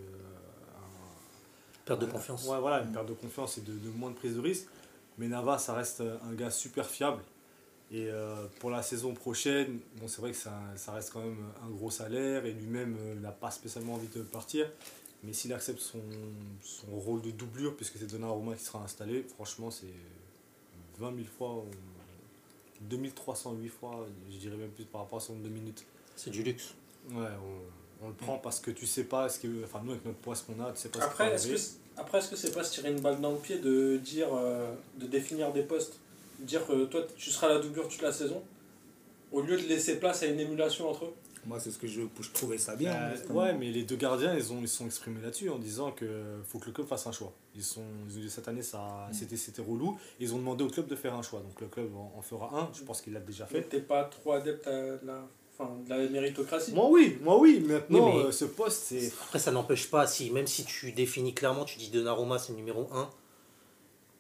un, 0.78 1.86
Perte 1.86 2.02
de 2.02 2.06
confiance. 2.06 2.48
Ouais, 2.48 2.60
voilà, 2.60 2.82
une 2.82 2.92
perte 2.92 3.08
de 3.08 3.14
confiance 3.14 3.58
et 3.58 3.62
de, 3.62 3.74
de 3.74 3.90
moins 3.90 4.12
de 4.12 4.16
prise 4.16 4.36
de 4.36 4.42
risque. 4.42 4.68
Mais 5.18 5.28
Navas, 5.28 5.58
ça 5.58 5.74
reste 5.74 6.02
un 6.02 6.34
gars 6.34 6.52
super 6.52 6.86
fiable. 6.86 7.22
Et 7.92 8.08
euh, 8.08 8.46
pour 8.60 8.70
la 8.70 8.84
saison 8.84 9.14
prochaine, 9.14 9.80
bon, 9.98 10.08
c'est 10.08 10.22
vrai 10.22 10.32
que 10.32 10.38
ça, 10.38 10.54
ça 10.76 10.92
reste 10.92 11.12
quand 11.12 11.22
même 11.22 11.44
un 11.66 11.70
gros 11.70 11.90
salaire 11.90 12.46
et 12.46 12.52
lui-même 12.52 12.96
euh, 13.00 13.16
n'a 13.16 13.32
pas 13.32 13.50
spécialement 13.50 13.96
envie 13.96 14.08
de 14.08 14.22
partir. 14.22 14.72
Mais 15.24 15.34
s'il 15.34 15.52
accepte 15.54 15.80
son, 15.80 16.02
son 16.62 16.92
rôle 16.92 17.22
de 17.22 17.32
doublure, 17.32 17.76
puisque 17.76 17.98
c'est 17.98 18.10
Donnarumma 18.10 18.56
qui 18.56 18.64
sera 18.64 18.84
installé, 18.84 19.24
franchement, 19.24 19.72
c'est 19.72 19.88
20 21.00 21.16
000 21.16 21.26
fois, 21.26 21.66
2308 22.82 23.68
fois, 23.70 24.06
je 24.32 24.38
dirais 24.38 24.56
même 24.58 24.70
plus 24.72 24.86
par 24.86 25.02
rapport 25.02 25.18
à 25.18 25.22
son 25.22 25.34
nombre 25.34 25.46
de 25.46 25.50
minutes. 25.54 25.86
C'est 26.16 26.30
du 26.30 26.44
luxe. 26.44 26.74
Ouais, 27.12 27.28
on, 28.02 28.06
on 28.06 28.08
le 28.10 28.14
prend 28.14 28.38
parce 28.38 28.60
que 28.60 28.72
tu 28.72 28.86
sais 28.86 29.04
pas 29.06 29.30
ce 29.30 29.40
que. 29.40 29.64
Enfin, 29.64 29.82
nous, 29.84 29.92
avec 29.92 30.06
notre 30.06 30.18
poids, 30.20 30.36
ce 30.36 30.44
qu'on 30.44 30.60
a, 30.64 30.72
tu 30.72 30.80
sais 30.80 30.90
pas 30.90 31.00
ce 31.00 31.06
qui 31.06 31.12
Après, 31.12 31.38
c'est- 31.38 31.78
après, 31.98 32.20
est-ce 32.20 32.30
que 32.30 32.36
c'est 32.36 32.54
pas 32.54 32.64
se 32.64 32.74
tirer 32.74 32.92
une 32.92 33.02
balle 33.02 33.20
dans 33.20 33.32
le 33.32 33.38
pied 33.38 33.58
de 33.60 33.98
dire, 33.98 34.28
euh, 34.34 34.74
de 34.98 35.06
définir 35.06 35.52
des 35.52 35.64
postes, 35.64 36.00
dire 36.40 36.66
que 36.66 36.86
toi 36.86 37.02
tu 37.18 37.30
seras 37.30 37.50
la 37.50 37.60
doublure 37.60 37.90
toute 37.90 38.02
la 38.02 38.14
saison, 38.14 38.42
au 39.32 39.42
lieu 39.42 39.58
de 39.58 39.68
laisser 39.68 40.00
place 40.00 40.24
à 40.24 40.28
une 40.28 40.40
émulation 40.40 40.90
entre 40.90 41.06
eux? 41.06 41.14
Moi, 41.50 41.60
c'est 41.60 41.72
ce 41.72 41.78
que 41.80 41.88
je, 41.88 42.02
je 42.22 42.30
trouvais 42.32 42.58
ça 42.60 42.76
bien. 42.76 42.94
Euh, 42.94 43.16
justement. 43.16 43.40
ouais, 43.42 43.54
mais 43.54 43.72
les 43.72 43.84
deux 43.84 43.96
gardiens, 43.98 44.34
ils 44.36 44.54
ont 44.54 44.60
ils 44.62 44.68
se 44.70 44.78
sont 44.78 44.86
exprimés 44.86 45.20
là-dessus 45.22 45.50
en 45.50 45.58
disant 45.60 45.92
que 45.92 46.06
faut 46.46 46.60
que 46.60 46.68
le 46.68 46.72
club 46.72 46.88
fasse 46.88 47.06
un 47.08 47.12
choix. 47.12 47.34
Ils 47.56 47.64
sont 47.64 47.82
ils 48.08 48.18
ont 48.18 48.22
dit 48.22 48.30
cette 48.30 48.48
année 48.48 48.62
ça 48.62 49.10
c'était 49.12 49.36
c'était 49.36 49.62
relou. 49.64 49.98
Ils 50.20 50.34
ont 50.34 50.38
demandé 50.38 50.64
au 50.64 50.70
club 50.70 50.88
de 50.88 50.96
faire 50.96 51.16
un 51.16 51.24
choix. 51.24 51.42
Donc 51.42 51.60
le 51.60 51.68
club 51.68 51.90
en, 51.96 52.14
en 52.18 52.22
fera 52.22 52.56
un. 52.58 52.70
Je 52.74 52.84
pense 52.84 53.02
qu'il 53.02 53.14
l'a 53.14 53.20
déjà 53.20 53.48
Mais 53.52 53.62
fait. 53.62 53.68
t'es 53.68 53.82
pas 53.82 54.04
trop 54.06 54.34
adepte 54.34 54.66
à 54.68 54.72
la, 55.04 55.28
enfin, 55.58 55.72
de 55.86 55.90
la 55.90 56.08
méritocratie? 56.10 56.72
Moi 56.74 56.88
oui, 56.90 57.18
moi 57.22 57.38
oui. 57.40 57.60
Maintenant 57.68 58.06
Oui, 58.10 58.14
mais- 58.18 58.24
euh, 58.28 58.32
ce 58.32 58.46
poste 58.46 58.84
c'est 58.84 59.12
Après, 59.24 59.40
ça 59.40 59.52
n'empêche 59.52 59.90
pas, 59.90 60.06
si, 60.08 60.30
même 60.32 60.48
si 60.48 60.64
tu 60.66 60.92
définis 60.92 61.34
clairement, 61.34 61.66
tu 61.66 61.80
dis 61.80 61.90
Donnarumma 61.90 62.38
c'est 62.38 62.52
le 62.54 62.58
numéro 62.60 62.88
1, 62.94 63.10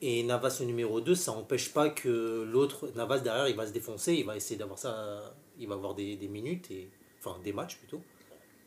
et 0.01 0.23
Navas 0.23 0.57
le 0.61 0.65
numéro 0.65 1.01
2, 1.01 1.13
ça 1.13 1.31
n'empêche 1.33 1.73
pas 1.73 1.89
que 1.89 2.43
l'autre, 2.49 2.89
Navas 2.95 3.19
derrière, 3.19 3.47
il 3.49 3.55
va 3.55 3.67
se 3.67 3.71
défoncer, 3.73 4.13
il 4.13 4.25
va 4.25 4.35
essayer 4.37 4.57
d'avoir 4.57 4.79
ça, 4.79 5.33
il 5.59 5.67
va 5.67 5.75
avoir 5.75 5.93
des, 5.93 6.15
des 6.15 6.27
minutes, 6.29 6.71
et, 6.71 6.89
enfin 7.19 7.37
des 7.43 7.53
matchs 7.53 7.77
plutôt, 7.77 8.01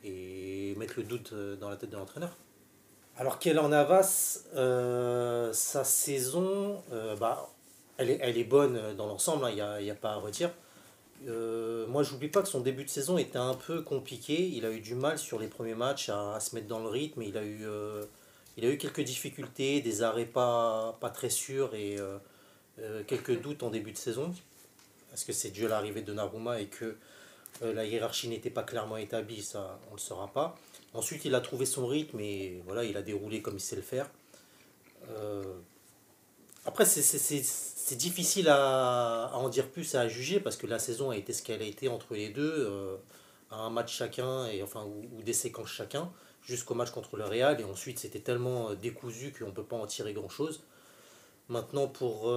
et 0.05 0.75
mettre 0.77 0.95
le 0.97 1.05
doute 1.05 1.33
euh, 1.33 1.57
dans 1.57 1.69
la 1.69 1.77
tête 1.77 1.91
de 1.91 1.97
l'entraîneur. 1.97 2.37
Alors 3.17 3.39
Keller 3.39 3.67
Navas, 3.69 4.45
euh, 4.55 5.53
sa 5.53 5.85
saison, 5.85 6.83
euh, 6.93 7.15
bah, 7.17 7.51
elle, 7.99 8.11
est, 8.11 8.19
elle 8.23 8.39
est 8.39 8.45
bonne 8.45 8.97
dans 8.97 9.07
l'ensemble, 9.07 9.45
hein, 9.45 9.51
il 9.51 9.85
n'y 9.85 9.91
a, 9.91 9.93
a 9.93 9.97
pas 9.97 10.13
à 10.13 10.17
redire. 10.17 10.51
Euh, 11.29 11.87
moi, 11.87 12.03
j'oublie 12.03 12.29
pas 12.29 12.43
que 12.43 12.49
son 12.49 12.61
début 12.61 12.85
de 12.85 12.89
saison 12.89 13.19
était 13.19 13.39
un 13.39 13.55
peu 13.55 13.83
compliqué. 13.83 14.49
Il 14.49 14.67
a 14.67 14.71
eu 14.71 14.81
du 14.81 14.95
mal 14.95 15.19
sur 15.19 15.39
les 15.39 15.47
premiers 15.47 15.75
matchs 15.75 16.09
à, 16.09 16.39
se 16.41 16.55
mettre 16.55 16.67
dans 16.67 16.81
le 16.81 16.89
rythme. 16.89 17.23
Il 17.23 17.37
a 17.37 17.45
eu, 17.45 17.61
euh, 17.65 18.05
il 18.57 18.65
a 18.65 18.71
eu 18.71 18.79
quelques 18.79 19.03
difficultés, 19.03 19.81
des 19.81 20.03
arrêts 20.03 20.27
pas, 20.27 20.97
pas 21.01 21.11
très 21.11 21.31
sûrs 21.31 21.75
et 21.75 21.99
euh, 21.99 22.19
euh, 22.81 23.03
quelques 23.07 23.41
doutes 23.41 23.63
en 23.63 23.71
début 23.71 23.93
de 23.93 23.99
saison. 23.99 24.35
Est-ce 25.13 25.25
que 25.25 25.33
c'est 25.33 25.51
dû 25.51 25.67
à 25.67 25.69
l'arrivée 25.69 26.03
de 26.03 26.13
Naruma 26.13 26.61
et 26.61 26.67
que 26.67 26.97
euh, 27.61 27.73
la 27.73 27.85
hiérarchie 27.85 28.29
n'était 28.29 28.51
pas 28.51 28.63
clairement 28.63 28.97
établie 28.97 29.43
Ça, 29.43 29.79
on 29.89 29.93
ne 29.93 29.97
le 29.97 30.01
saura 30.01 30.29
pas. 30.29 30.57
Ensuite, 30.95 31.25
il 31.25 31.35
a 31.35 31.41
trouvé 31.41 31.67
son 31.67 31.87
rythme 31.87 32.21
et 32.21 32.63
voilà, 32.67 32.85
il 32.85 32.97
a 32.97 33.03
déroulé 33.03 33.43
comme 33.43 33.57
il 33.57 33.61
sait 33.61 33.77
le 33.77 33.83
faire. 33.83 34.11
Euh, 35.11 35.43
après, 36.65 36.85
c'est- 36.85 37.97
difficile 37.97 38.49
à, 38.49 39.31
en 39.35 39.51
dire 39.51 39.69
plus, 39.69 39.95
à 39.97 40.09
juger, 40.09 40.41
parce 40.41 40.57
que 40.57 40.67
la 40.67 40.79
saison 40.79 41.11
a 41.11 41.17
été 41.17 41.35
ce 41.35 41.43
qu'elle 41.43 41.61
a 41.61 41.67
été 41.67 41.89
entre 41.89 42.15
les 42.15 42.31
deux, 42.31 42.55
euh, 42.57 42.97
un 43.51 43.69
match 43.69 43.95
chacun, 43.95 44.47
et, 44.47 44.63
enfin, 44.63 44.85
ou, 44.87 45.23
des 45.23 45.35
séquences 45.35 45.69
chacun, 45.69 46.11
jusqu'au 46.43 46.75
match 46.75 46.91
contre 46.91 47.19
le 47.19 47.25
Real, 47.25 47.61
et 47.61 47.65
ensuite 47.65 47.99
c'était 47.99 48.21
tellement 48.21 48.73
décousu 48.75 49.35
qu'on 49.39 49.49
ne 49.49 49.53
peut 49.53 49.65
pas 49.65 49.77
en 49.77 49.87
tirer 49.87 50.15
grand-chose. 50.15 50.63
Maintenant, 51.51 51.87
pour, 51.87 52.33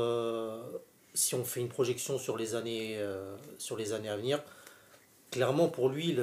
si 1.14 1.36
on 1.36 1.46
fait 1.46 1.62
une 1.62 1.70
projection 1.70 2.18
sur 2.20 2.36
les 2.36 2.56
années 2.56 3.00
à 3.00 4.18
venir, 4.18 4.44
clairement 5.32 5.68
pour 5.68 5.90
lui, 5.90 6.18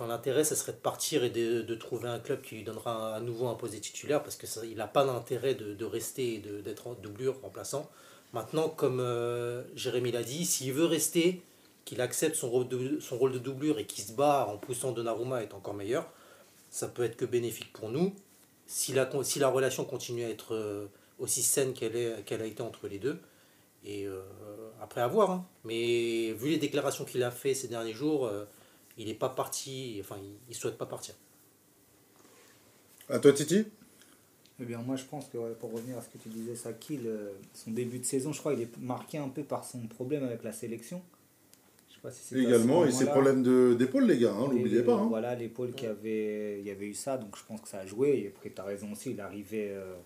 l'intérêt, 0.00 0.44
ce 0.44 0.54
serait 0.54 0.72
de 0.72 0.78
partir 0.78 1.24
et 1.24 1.30
de, 1.30 1.74
trouver 1.74 2.08
un 2.08 2.18
club 2.18 2.40
qui 2.42 2.56
lui 2.56 2.64
donnera 2.64 3.16
à 3.16 3.20
nouveau 3.20 3.48
un 3.48 3.54
poste 3.54 3.80
titulaire, 3.80 4.22
parce 4.22 4.36
qu'il 4.36 4.76
n'a 4.76 4.86
pas 4.86 5.04
d'intérêt 5.04 5.54
de, 5.54 5.84
rester 5.84 6.34
et 6.34 6.38
d'être 6.38 6.86
en 6.86 6.94
doublure 6.94 7.40
remplaçant. 7.42 7.90
Maintenant, 8.32 8.68
comme 8.68 8.98
euh, 9.00 9.62
Jérémy 9.76 10.10
l'a 10.10 10.24
dit, 10.24 10.44
s'il 10.44 10.72
veut 10.72 10.86
rester, 10.86 11.42
qu'il 11.84 12.00
accepte 12.00 12.34
son 12.34 12.50
rôle, 12.50 12.68
de, 12.68 13.38
doublure 13.38 13.78
et 13.78 13.86
qu'il 13.86 14.02
se 14.02 14.12
bat 14.12 14.46
en 14.48 14.56
poussant 14.56 14.92
Donnarumma 14.92 15.36
à 15.36 15.42
être 15.42 15.54
encore 15.54 15.74
meilleur, 15.74 16.10
ça 16.70 16.88
peut 16.88 17.04
être 17.04 17.16
que 17.16 17.24
bénéfique 17.24 17.72
pour 17.72 17.90
nous. 17.90 18.12
Si 18.66 18.92
la, 18.92 19.04
relation 19.48 19.84
continue 19.84 20.24
à 20.24 20.30
être 20.30 20.54
euh, 20.54 20.86
aussi 21.18 21.42
saine 21.42 21.74
qu'elle 21.74 22.42
a 22.42 22.46
été 22.46 22.62
entre 22.62 22.88
les 22.88 22.98
deux, 22.98 23.20
et 23.84 24.06
euh, 24.06 24.22
après 24.80 25.00
à 25.00 25.08
voir. 25.08 25.30
hein. 25.30 25.46
Mais 25.64 26.32
vu 26.32 26.48
les 26.50 26.58
déclarations 26.58 27.04
qu'il 27.04 27.22
a 27.22 27.30
fait 27.30 27.54
ces 27.54 27.68
derniers 27.68 27.92
jours, 27.92 28.26
euh, 28.26 28.44
il 28.98 29.06
n'est 29.06 29.14
pas 29.14 29.28
parti, 29.28 29.98
enfin 30.00 30.16
il 30.22 30.34
ne 30.48 30.54
souhaite 30.54 30.78
pas 30.78 30.86
partir. 30.86 31.14
À 33.08 33.18
toi, 33.18 33.32
Titi? 33.32 33.64
Eh 34.60 34.64
bien, 34.64 34.78
moi, 34.78 34.96
je 34.96 35.04
pense 35.04 35.28
que 35.28 35.36
ouais, 35.36 35.50
pour 35.58 35.72
revenir 35.72 35.98
à 35.98 36.00
ce 36.00 36.08
que 36.08 36.16
tu 36.18 36.28
disais, 36.28 36.54
Saki, 36.54 36.96
le- 36.98 37.32
son 37.52 37.72
début 37.72 37.98
de 37.98 38.04
saison, 38.04 38.32
je 38.32 38.38
crois, 38.38 38.54
il 38.54 38.62
est 38.62 38.76
marqué 38.78 39.18
un 39.18 39.28
peu 39.28 39.42
par 39.42 39.64
son 39.64 39.80
problème 39.88 40.22
avec 40.24 40.44
la 40.44 40.52
sélection. 40.52 41.02
Je 41.88 41.94
sais 41.94 42.00
pas 42.00 42.10
si 42.12 42.38
Également, 42.38 42.84
et 42.86 42.92
ses 42.92 43.06
problèmes 43.06 43.42
de- 43.42 43.74
d'épaule, 43.76 44.06
les 44.06 44.16
gars, 44.16 44.32
hein, 44.32 44.46
n'oubliez 44.48 44.82
pas. 44.82 44.94
hein. 44.94 45.06
Voilà, 45.08 45.34
l'épaule 45.34 45.72
qui 45.72 45.86
avait, 45.86 46.60
il 46.60 46.66
y 46.66 46.70
avait 46.70 46.86
eu 46.86 46.94
ça, 46.94 47.18
donc 47.18 47.36
je 47.36 47.42
pense 47.44 47.60
que 47.60 47.68
ça 47.68 47.80
a 47.80 47.86
joué. 47.86 48.10
Et 48.20 48.28
après, 48.28 48.50
tu 48.54 48.60
as 48.60 48.64
raison 48.64 48.92
aussi, 48.92 49.12
l'arrivée, 49.14 49.70
euh, 49.72 49.96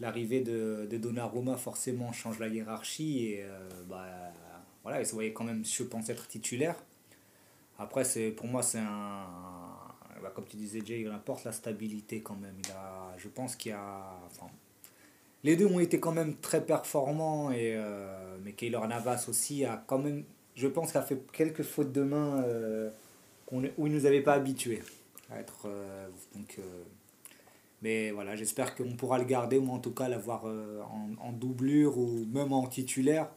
l'arrivée 0.00 0.40
de, 0.40 0.86
de 0.90 0.96
Donnarumma 0.96 1.56
forcément 1.56 2.12
change 2.12 2.38
la 2.38 2.48
hiérarchie. 2.48 3.26
Et 3.26 3.42
euh, 3.42 3.68
bah, 3.88 4.06
voilà, 4.82 5.00
il 5.00 5.06
se 5.06 5.12
voyait 5.14 5.32
quand 5.32 5.44
même, 5.44 5.64
je 5.64 5.82
pense, 5.84 6.08
être 6.08 6.26
titulaire. 6.26 6.76
Après, 7.78 8.04
pour 8.36 8.46
moi, 8.46 8.62
c'est 8.62 8.78
un. 8.78 9.26
bah, 10.22 10.32
comme 10.34 10.44
tu 10.44 10.56
disais, 10.56 10.80
Jay, 10.84 11.00
il 11.00 11.10
apporte 11.10 11.44
la 11.44 11.52
stabilité 11.52 12.20
quand 12.20 12.36
même. 12.36 12.56
Il 12.64 12.70
a, 12.72 13.14
je 13.18 13.28
pense 13.28 13.56
qu'il 13.56 13.72
y 13.72 13.74
a. 13.74 14.04
Les 15.42 15.56
deux 15.56 15.66
ont 15.66 15.80
été 15.80 15.98
quand 16.00 16.12
même 16.12 16.36
très 16.36 16.64
performants, 16.64 17.50
et, 17.50 17.74
euh, 17.74 18.36
mais 18.44 18.52
Keylor 18.52 18.86
Navas 18.86 19.24
aussi 19.28 19.64
a 19.64 19.82
quand 19.86 19.98
même, 19.98 20.24
je 20.54 20.68
pense, 20.68 20.90
qu'il 20.90 20.98
a 20.98 21.02
fait 21.02 21.18
quelques 21.32 21.62
fautes 21.62 21.92
de 21.92 22.02
main 22.02 22.42
euh, 22.42 22.90
où 23.50 23.62
il 23.62 23.92
ne 23.92 23.98
nous 23.98 24.04
avait 24.04 24.20
pas 24.20 24.34
habitués 24.34 24.82
à 25.30 25.40
être. 25.40 25.66
euh, 25.66 26.08
donc, 26.34 26.58
mais 27.82 28.10
voilà, 28.10 28.36
j'espère 28.36 28.74
qu'on 28.76 28.96
pourra 28.96 29.18
le 29.18 29.24
garder, 29.24 29.58
ou 29.58 29.70
en 29.70 29.78
tout 29.78 29.92
cas 29.92 30.08
l'avoir 30.08 30.46
euh, 30.46 30.80
en, 30.82 31.10
en 31.20 31.32
doublure 31.32 31.96
ou 31.98 32.24
même 32.32 32.52
en 32.52 32.66
titulaire. 32.66 33.30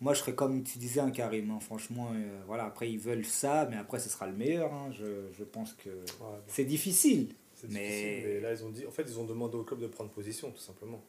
Moi, 0.00 0.14
je 0.14 0.20
serais 0.20 0.34
comme 0.34 0.62
tu 0.62 0.78
disais, 0.78 1.00
un 1.00 1.10
Karim. 1.10 1.50
hein, 1.50 1.58
franchement, 1.60 2.10
euh, 2.14 2.40
voilà, 2.46 2.64
après, 2.66 2.88
ils 2.90 3.00
veulent 3.00 3.24
ça, 3.24 3.66
mais 3.68 3.76
après, 3.76 3.98
ce 3.98 4.08
sera 4.08 4.26
le 4.28 4.32
meilleur. 4.36 4.72
hein, 4.72 4.90
je, 4.92 5.26
je 5.36 5.42
pense 5.44 5.72
que 5.74 5.88
Ouais, 5.90 6.38
c'est 6.46 6.64
difficile. 6.64 7.34
c'est 7.54 7.68
Mais- 7.72 7.88
difficile, 7.88 8.22
mais 8.34 8.40
là, 8.40 8.52
ils 8.52 8.64
ont 8.64 8.70
dit, 8.70 8.86
en 8.86 8.92
fait, 8.92 9.02
ils 9.08 9.18
ont 9.18 9.24
demandé 9.24 9.56
au 9.56 9.64
club 9.64 9.80
de 9.80 9.88
prendre 9.88 10.10
position, 10.10 10.52
tout 10.52 10.60
simplement. 10.60 11.02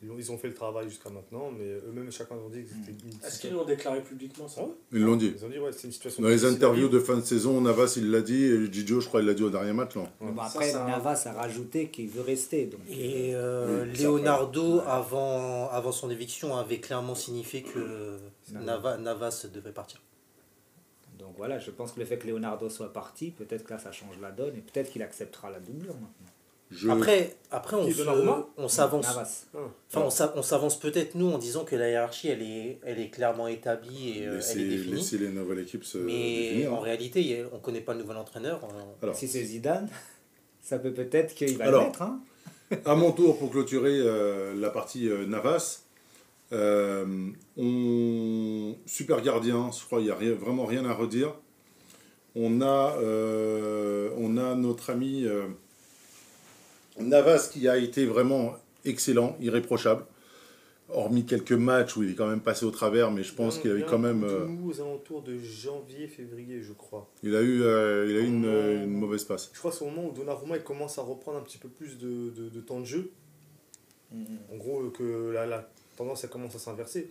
Ils 0.00 0.08
ont, 0.12 0.14
ils 0.16 0.30
ont 0.30 0.38
fait 0.38 0.46
le 0.46 0.54
travail 0.54 0.88
jusqu'à 0.88 1.10
maintenant, 1.10 1.50
mais 1.50 1.66
eux-mêmes, 1.66 2.12
chacun 2.12 2.36
ont 2.36 2.48
dit 2.48 2.62
que 2.62 2.68
c'était 2.70 2.92
une 2.92 3.08
Est-ce 3.08 3.18
qu'ils 3.18 3.30
situation. 3.30 3.58
l'ont 3.58 3.64
déclaré 3.64 4.00
publiquement 4.00 4.46
ça 4.46 4.62
Ouais. 4.62 4.68
Ils 4.92 5.02
l'ont 5.02 5.16
dit. 5.16 5.34
Ils 5.36 5.44
ont 5.44 5.48
dit, 5.48 5.58
ouais, 5.58 5.72
c'est 5.72 5.88
une 5.88 5.92
situation. 5.92 6.22
Dans 6.22 6.28
les 6.28 6.44
interviews 6.44 6.88
de 6.88 7.00
fin 7.00 7.16
de 7.16 7.20
saison, 7.24 7.60
Navas, 7.60 7.94
il 7.96 8.12
l'a 8.12 8.20
dit, 8.20 8.44
et 8.44 8.72
Gigio, 8.72 9.00
je 9.00 9.08
crois, 9.08 9.22
il 9.22 9.26
l'a 9.26 9.34
dit 9.34 9.42
au 9.42 9.50
dernier 9.50 9.72
match, 9.72 9.96
non 9.96 10.06
Ouais. 10.20 10.30
Après, 10.38 10.70
ça- 10.70 10.84
Navas 10.86 11.24
a 11.26 11.32
rajouté 11.32 11.88
qu'il 11.88 12.08
veut 12.10 12.20
rester. 12.20 12.66
Donc, 12.66 12.80
Et 12.88 13.34
euh, 13.34 13.86
Oui, 13.90 13.96
ça, 13.96 14.04
Leonardo, 14.04 14.80
avant, 14.86 15.68
avant 15.70 15.90
son 15.90 16.10
éviction, 16.10 16.54
avait 16.56 16.78
clairement 16.78 17.16
signifié 17.16 17.62
que 17.64 18.18
Navas. 18.52 18.96
Nava- 18.98 19.00
Navas 19.02 19.46
devait 19.52 19.72
partir. 19.72 20.00
donc 21.18 21.34
voilà, 21.36 21.58
je 21.58 21.72
pense 21.72 21.90
que 21.90 21.98
le 21.98 22.06
fait 22.06 22.18
que 22.18 22.28
Leonardo 22.28 22.68
soit 22.70 22.92
parti, 22.92 23.32
peut-être 23.32 23.64
que 23.64 23.72
là, 23.72 23.80
ça 23.80 23.90
change 23.90 24.14
la 24.22 24.30
donne 24.30 24.54
et 24.56 24.60
peut-être 24.60 24.90
qu'il 24.92 25.02
acceptera 25.02 25.50
la 25.50 25.58
doublure 25.58 25.94
maintenant. 25.94 26.32
Je- 26.70 26.90
Après, 26.90 27.34
après 27.50 27.76
on, 27.76 27.90
se- 27.90 27.94
s'avance. 28.68 29.06
Navas. 29.06 29.46
Enfin, 29.54 30.00
on 30.06 30.10
s'a- 30.10 30.32
on 30.36 30.42
s'avance 30.42 30.78
peut-être 30.78 31.14
nous 31.14 31.30
en 31.30 31.38
disant 31.38 31.64
que 31.64 31.74
la 31.76 31.88
hiérarchie 31.88 32.28
elle 32.28 32.42
est, 32.42 32.78
elle 32.84 33.00
est 33.00 33.08
clairement 33.08 33.48
établie 33.48 34.18
et 34.18 34.26
euh, 34.26 34.34
laissez, 34.36 34.52
elle 34.60 34.66
est 34.66 34.76
définie. 34.76 34.96
laissez 34.96 35.16
les 35.18 35.28
nouvelles 35.30 35.60
équipes 35.60 35.84
se 35.84 35.96
Mais 35.96 36.12
définir. 36.12 36.74
en 36.74 36.76
hein. 36.76 36.80
réalité, 36.80 37.44
on 37.52 37.56
ne 37.56 37.60
connaît 37.62 37.80
pas 37.80 37.94
le 37.94 38.00
nouvel 38.02 38.18
entraîneur. 38.18 38.60
on- 38.64 39.02
Alors, 39.02 39.16
Si 39.16 39.26
c'est 39.28 39.42
Zidane, 39.44 39.88
ça 40.62 40.78
peut 40.78 40.92
peut-être 40.92 41.34
qu'il 41.34 41.56
va 41.56 41.64
Alors. 41.66 41.80
le 41.82 41.86
mettre. 41.86 42.02
Hein 42.02 42.20
À 42.84 42.94
mon 42.94 43.12
tour, 43.12 43.38
pour 43.38 43.50
clôturer 43.50 43.96
euh, 44.00 44.52
la 44.54 44.68
partie 44.68 45.08
euh, 45.08 45.24
Navas, 45.24 45.84
euh, 46.52 47.06
on... 47.56 48.74
super 48.86 49.22
gardien, 49.22 49.70
je 49.78 49.84
crois 49.86 49.98
qu'il 50.00 50.06
n'y 50.08 50.12
a 50.12 50.16
rien- 50.16 50.34
vraiment 50.34 50.66
rien 50.66 50.84
à 50.84 50.92
redire. 50.92 51.34
On 52.36 52.60
a, 52.60 52.96
euh, 53.00 54.10
on 54.18 54.36
a 54.36 54.54
notre 54.54 54.90
ami 54.90 55.24
euh, 55.24 55.46
Navas 57.00 57.50
qui 57.52 57.68
a 57.68 57.76
été 57.76 58.06
vraiment 58.06 58.54
excellent, 58.84 59.36
irréprochable. 59.40 60.04
Hormis 60.90 61.26
quelques 61.26 61.52
matchs 61.52 61.96
où 61.98 62.02
il 62.02 62.12
est 62.12 62.14
quand 62.14 62.26
même 62.28 62.40
passé 62.40 62.64
au 62.64 62.70
travers, 62.70 63.10
mais 63.10 63.22
je 63.22 63.34
pense 63.34 63.58
qu'il 63.58 63.70
avait 63.70 63.82
quand 63.82 63.98
même. 63.98 64.24
euh, 64.24 64.46
mou 64.46 64.70
aux 64.70 64.80
alentours 64.80 65.20
de 65.22 65.36
janvier, 65.38 66.08
février, 66.08 66.62
je 66.62 66.72
crois. 66.72 67.06
il 67.22 67.36
a 67.36 67.42
eu, 67.42 67.62
euh, 67.62 68.06
il 68.08 68.16
a 68.16 68.20
eu 68.20 68.24
une, 68.26 68.44
une 68.46 68.98
mauvaise 68.98 69.24
passe. 69.24 69.50
Je 69.52 69.58
crois 69.58 69.70
que 69.70 69.76
c'est 69.76 69.84
au 69.84 69.90
moment 69.90 70.08
où 70.08 70.12
Donnarumma 70.12 70.56
il 70.56 70.62
commence 70.62 70.98
à 70.98 71.02
reprendre 71.02 71.36
un 71.38 71.42
petit 71.42 71.58
peu 71.58 71.68
plus 71.68 71.98
de, 71.98 72.30
de, 72.30 72.48
de 72.48 72.60
temps 72.62 72.80
de 72.80 72.86
jeu. 72.86 73.10
En 74.50 74.56
gros, 74.56 74.84
que 74.88 75.30
la, 75.30 75.44
la 75.44 75.68
tendance 75.96 76.24
elle 76.24 76.30
commence 76.30 76.54
à 76.54 76.58
s'inverser. 76.58 77.10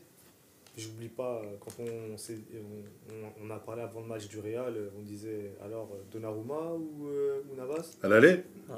J'oublie 0.76 1.10
pas, 1.10 1.42
euh, 1.44 1.56
quand 1.60 1.72
on, 1.84 2.18
s'est- 2.18 2.40
on, 2.56 3.14
on- 3.14 3.48
on 3.48 3.50
a 3.52 3.60
parlé 3.60 3.84
avant 3.84 4.02
le 4.02 4.08
match 4.08 4.28
du 4.28 4.40
Real, 4.40 4.74
on 4.98 5.04
disait 5.04 5.52
alors 5.64 5.90
Donnarumma 6.12 6.72
ou, 6.74 7.08
euh, 7.10 7.42
ou 7.52 7.56
Navas? 7.56 7.96
À 8.02 8.08
l'aller? 8.08 8.30
Et 8.30 8.72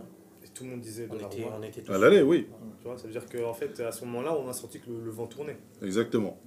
tout 0.53 0.63
le 0.63 0.71
monde 0.71 0.81
disait 0.81 1.07
On 1.09 1.15
était, 1.15 1.23
Donnarumma. 1.41 1.57
on 1.59 1.63
était 1.63 1.81
tous. 1.81 1.91
À 1.93 1.97
l'aller, 1.97 2.21
oui. 2.21 2.47
Tu 2.81 2.87
vois, 2.87 2.97
ça 2.97 3.07
veut 3.07 3.11
dire 3.13 3.25
qu'en 3.27 3.53
fait, 3.53 3.79
à 3.81 3.91
ce 3.91 4.05
moment-là, 4.05 4.35
on 4.37 4.47
a 4.49 4.53
senti 4.53 4.79
que 4.79 4.89
le, 4.89 5.05
le 5.05 5.11
vent 5.11 5.27
tournait. 5.27 5.57
Exactement. 5.81 6.37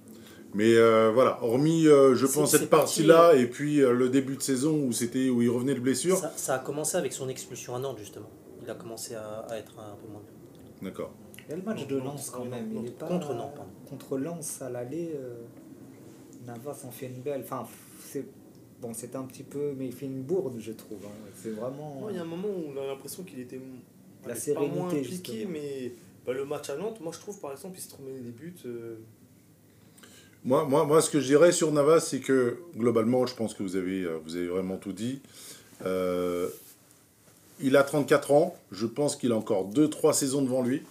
Mais 0.54 0.74
euh, 0.76 1.10
voilà, 1.12 1.42
hormis, 1.42 1.86
euh, 1.86 2.14
je 2.14 2.26
pense, 2.26 2.50
cette 2.50 2.68
parti, 2.68 3.06
partie-là, 3.06 3.34
et 3.36 3.46
puis 3.46 3.80
euh, 3.80 3.92
le 3.92 4.10
début 4.10 4.36
de 4.36 4.42
saison 4.42 4.84
où, 4.84 4.92
c'était, 4.92 5.30
où 5.30 5.40
il 5.40 5.48
revenait 5.48 5.74
de 5.74 5.80
blessure. 5.80 6.18
Ça, 6.18 6.32
ça 6.36 6.54
a 6.56 6.58
commencé 6.58 6.96
avec 6.98 7.12
son 7.14 7.28
expulsion 7.30 7.74
à 7.74 7.78
Nantes, 7.78 7.98
justement. 7.98 8.28
Il 8.62 8.68
a 8.68 8.74
commencé 8.74 9.14
à, 9.14 9.46
à 9.48 9.56
être 9.56 9.78
un 9.78 9.94
peu 9.96 10.08
moins 10.12 10.20
bien. 10.20 10.90
D'accord. 10.90 11.12
Il 11.46 11.50
y 11.50 11.52
a 11.54 11.56
le 11.56 11.62
match 11.62 11.86
de 11.86 11.96
Lens 11.96 12.30
quand 12.30 12.44
même. 12.44 12.70
Il 12.76 12.86
est 12.86 12.90
pas... 12.98 13.06
Contre 13.06 13.32
Nantes, 13.34 13.54
pardon. 13.56 13.70
Contre 13.88 14.18
Lens 14.18 14.60
à 14.60 14.68
l'aller, 14.68 15.12
euh, 15.16 15.34
Navas 16.46 16.84
en 16.86 16.90
fait 16.90 17.06
une 17.06 17.22
belle. 17.22 17.40
Enfin, 17.44 17.66
c'est 18.00 18.26
bon, 18.80 18.92
c'est 18.92 19.16
un 19.16 19.22
petit 19.24 19.42
peu, 19.42 19.72
mais 19.76 19.86
il 19.86 19.92
fait 19.92 20.06
une 20.06 20.22
bourde, 20.22 20.54
je 20.58 20.72
trouve. 20.72 20.98
hein. 21.04 21.30
C'est 21.34 21.50
vraiment. 21.50 22.06
Il 22.10 22.16
y 22.16 22.18
a 22.18 22.22
un 22.22 22.26
moment 22.26 22.48
où 22.48 22.72
on 22.76 22.80
a 22.82 22.86
l'impression 22.86 23.22
qu'il 23.22 23.40
était 23.40 23.60
La 24.26 24.34
sérénité, 24.34 24.70
pas 24.70 24.76
moins 24.80 24.88
impliqué, 24.88 25.34
justement. 25.34 25.50
mais 25.52 25.92
bah, 26.26 26.32
le 26.32 26.44
match 26.44 26.70
à 26.70 26.76
Nantes, 26.76 27.00
moi 27.00 27.12
je 27.14 27.18
trouve 27.18 27.38
par 27.40 27.52
exemple, 27.52 27.76
il 27.78 27.82
se 27.82 27.88
trouvait 27.88 28.12
des 28.12 28.30
buts. 28.30 28.54
euh, 28.66 28.96
Moi, 30.44 30.64
moi, 30.64 30.84
moi, 30.84 31.00
ce 31.00 31.10
que 31.10 31.20
je 31.20 31.26
dirais 31.26 31.52
sur 31.52 31.70
Navas, 31.72 32.00
c'est 32.00 32.20
que 32.20 32.58
globalement, 32.76 33.26
je 33.26 33.34
pense 33.34 33.54
que 33.54 33.62
vous 33.62 33.76
avez, 33.76 34.02
euh, 34.02 34.18
vous 34.24 34.36
avez 34.36 34.48
vraiment 34.48 34.76
tout 34.76 34.92
dit. 34.92 35.20
Euh, 35.86 36.48
il 37.60 37.76
a 37.76 37.82
34 37.84 38.32
ans. 38.32 38.56
Je 38.72 38.86
pense 38.86 39.14
qu'il 39.16 39.30
a 39.32 39.36
encore 39.36 39.66
2-3 39.68 40.12
saisons 40.14 40.42
devant 40.42 40.62
lui. 40.62 40.82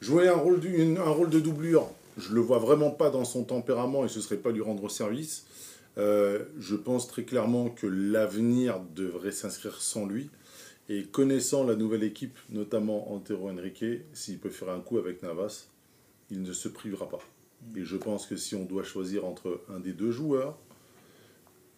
Jouer 0.00 0.28
un 0.28 0.34
rôle, 0.34 0.64
une- 0.64 0.98
un 0.98 1.10
rôle 1.10 1.30
de 1.30 1.38
doublure, 1.40 1.88
je 2.16 2.32
le 2.32 2.40
vois 2.40 2.58
vraiment 2.58 2.90
pas 2.90 3.10
dans 3.10 3.24
son 3.24 3.44
tempérament 3.44 4.04
et 4.04 4.08
ce 4.08 4.20
serait 4.20 4.36
pas 4.38 4.50
lui 4.50 4.62
rendre 4.62 4.90
service. 4.90 5.44
Euh, 5.98 6.44
je 6.58 6.74
pense 6.76 7.06
très 7.06 7.24
clairement 7.24 7.68
que 7.68 7.86
l'avenir 7.86 8.80
devrait 8.96 9.32
s'inscrire 9.32 9.80
sans 9.80 10.06
lui. 10.06 10.30
Et 10.92 11.04
connaissant 11.04 11.62
la 11.62 11.76
nouvelle 11.76 12.02
équipe, 12.02 12.36
notamment 12.48 13.12
Antero 13.14 13.48
Henrique, 13.48 13.84
s'il 14.12 14.38
peut 14.40 14.50
faire 14.50 14.70
un 14.70 14.80
coup 14.80 14.98
avec 14.98 15.22
Navas, 15.22 15.68
il 16.32 16.42
ne 16.42 16.52
se 16.52 16.66
privera 16.66 17.08
pas. 17.08 17.20
Et 17.76 17.84
je 17.84 17.96
pense 17.96 18.26
que 18.26 18.34
si 18.34 18.56
on 18.56 18.64
doit 18.64 18.82
choisir 18.82 19.24
entre 19.24 19.60
un 19.72 19.78
des 19.78 19.92
deux 19.92 20.10
joueurs, 20.10 20.58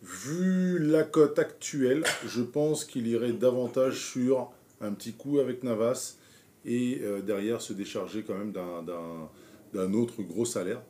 vu 0.02 0.78
la 0.78 1.02
cote 1.02 1.38
actuelle, 1.38 2.04
je 2.26 2.40
pense 2.40 2.86
qu'il 2.86 3.06
irait 3.06 3.34
davantage 3.34 4.00
sur 4.00 4.50
un 4.80 4.92
petit 4.92 5.12
coup 5.12 5.40
avec 5.40 5.62
Navas 5.62 6.16
et 6.64 7.00
euh, 7.02 7.20
derrière 7.20 7.60
se 7.60 7.74
décharger 7.74 8.22
quand 8.22 8.38
même 8.38 8.52
d'un- 8.52 9.92
autre 9.92 10.22
gros 10.22 10.46
salaire. 10.46 10.80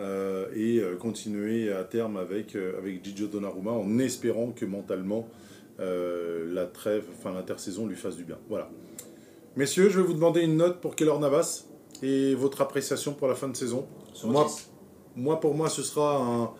Euh, 0.00 0.48
et 0.54 0.80
euh, 0.80 0.96
continuer 0.96 1.72
à 1.72 1.84
terme 1.84 2.18
avec, 2.18 2.56
avec 2.56 3.02
Gigio 3.02 3.28
Donnarumma 3.28 3.70
en 3.70 3.98
espérant 4.00 4.50
que 4.50 4.66
mentalement 4.66 5.26
euh, 5.80 6.52
la 6.52 6.66
trêve, 6.66 7.04
enfin 7.18 7.32
l'intersaison 7.32 7.86
lui 7.86 7.96
fasse 7.96 8.16
du 8.16 8.24
bien. 8.24 8.38
Voilà. 8.48 8.70
Messieurs, 9.56 9.88
je 9.88 10.00
vais 10.00 10.06
vous 10.06 10.14
demander 10.14 10.40
une 10.42 10.56
note 10.56 10.80
pour 10.80 10.96
Keller 10.96 11.18
Navas 11.18 11.64
et 12.02 12.34
votre 12.34 12.60
appréciation 12.60 13.14
pour 13.14 13.28
la 13.28 13.34
fin 13.34 13.48
de 13.48 13.56
saison. 13.56 13.86
Sur 14.12 14.28
Moi, 14.28 14.44
10. 14.44 14.70
moi, 15.16 15.40
pour 15.40 15.54
moi, 15.54 15.68
ce 15.68 15.82
sera 15.82 16.16
un. 16.16 16.50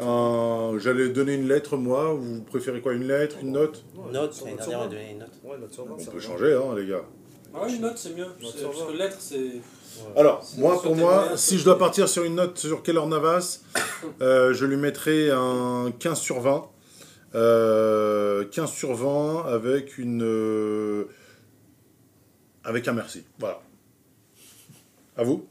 un- 0.00 0.78
J'allais 0.78 1.08
donner 1.08 1.34
une 1.34 1.48
lettre, 1.48 1.76
moi. 1.76 2.12
Vous 2.14 2.42
préférez 2.42 2.80
quoi 2.80 2.92
Une 2.92 3.06
lettre 3.06 3.36
Une 3.42 3.52
note? 3.52 3.84
Note, 4.12 4.32
sur- 4.34 4.46
l'année 4.46 4.56
dernière, 4.58 4.80
a 4.82 4.86
donné 4.88 5.10
une 5.12 5.18
note. 5.18 5.30
Ouais, 5.44 5.58
note 5.58 5.72
sur 5.72 5.84
vingt, 5.84 5.94
On 5.96 5.98
ça 5.98 6.10
peut 6.10 6.20
changer, 6.20 6.54
hein, 6.54 6.74
les 6.76 6.86
gars. 6.86 7.02
Ah 7.54 7.60
oui, 7.64 7.76
une 7.76 7.82
note, 7.82 7.96
c'est 7.96 8.14
mieux. 8.14 8.24
Note 8.24 8.36
Parce 8.40 8.54
que 8.54 8.92
20. 8.92 8.98
lettre, 8.98 9.16
c'est. 9.20 9.50
Alors, 10.16 10.44
moi, 10.58 10.80
pour 10.82 10.94
moi, 10.94 11.14
moyens, 11.20 11.40
si 11.40 11.58
je 11.58 11.64
dois 11.64 11.78
partir 11.78 12.08
sur 12.08 12.22
une 12.24 12.34
note 12.36 12.58
sur 12.58 12.82
Keller 12.82 13.04
Navas, 13.06 13.60
euh, 14.20 14.52
je 14.54 14.64
lui 14.66 14.76
mettrai 14.76 15.30
un 15.30 15.90
15 15.98 16.18
sur 16.20 16.40
20. 16.40 16.68
Euh, 17.34 18.44
15 18.48 18.70
sur 18.72 18.94
20 18.94 19.46
avec 19.46 19.98
une. 19.98 20.22
euh, 20.22 21.04
avec 22.64 22.88
un 22.88 22.92
merci. 22.92 23.24
Voilà. 23.38 23.60
À 25.16 25.24
vous 25.24 25.46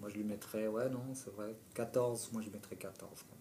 Moi, 0.00 0.08
je 0.10 0.14
lui 0.16 0.24
mettrais, 0.24 0.66
ouais, 0.66 0.88
non, 0.88 1.02
c'est 1.14 1.32
vrai, 1.34 1.54
14. 1.74 2.30
Moi, 2.32 2.42
je 2.42 2.46
lui 2.48 2.54
mettrais 2.54 2.76
14. 2.76 3.10
quoi. 3.10 3.36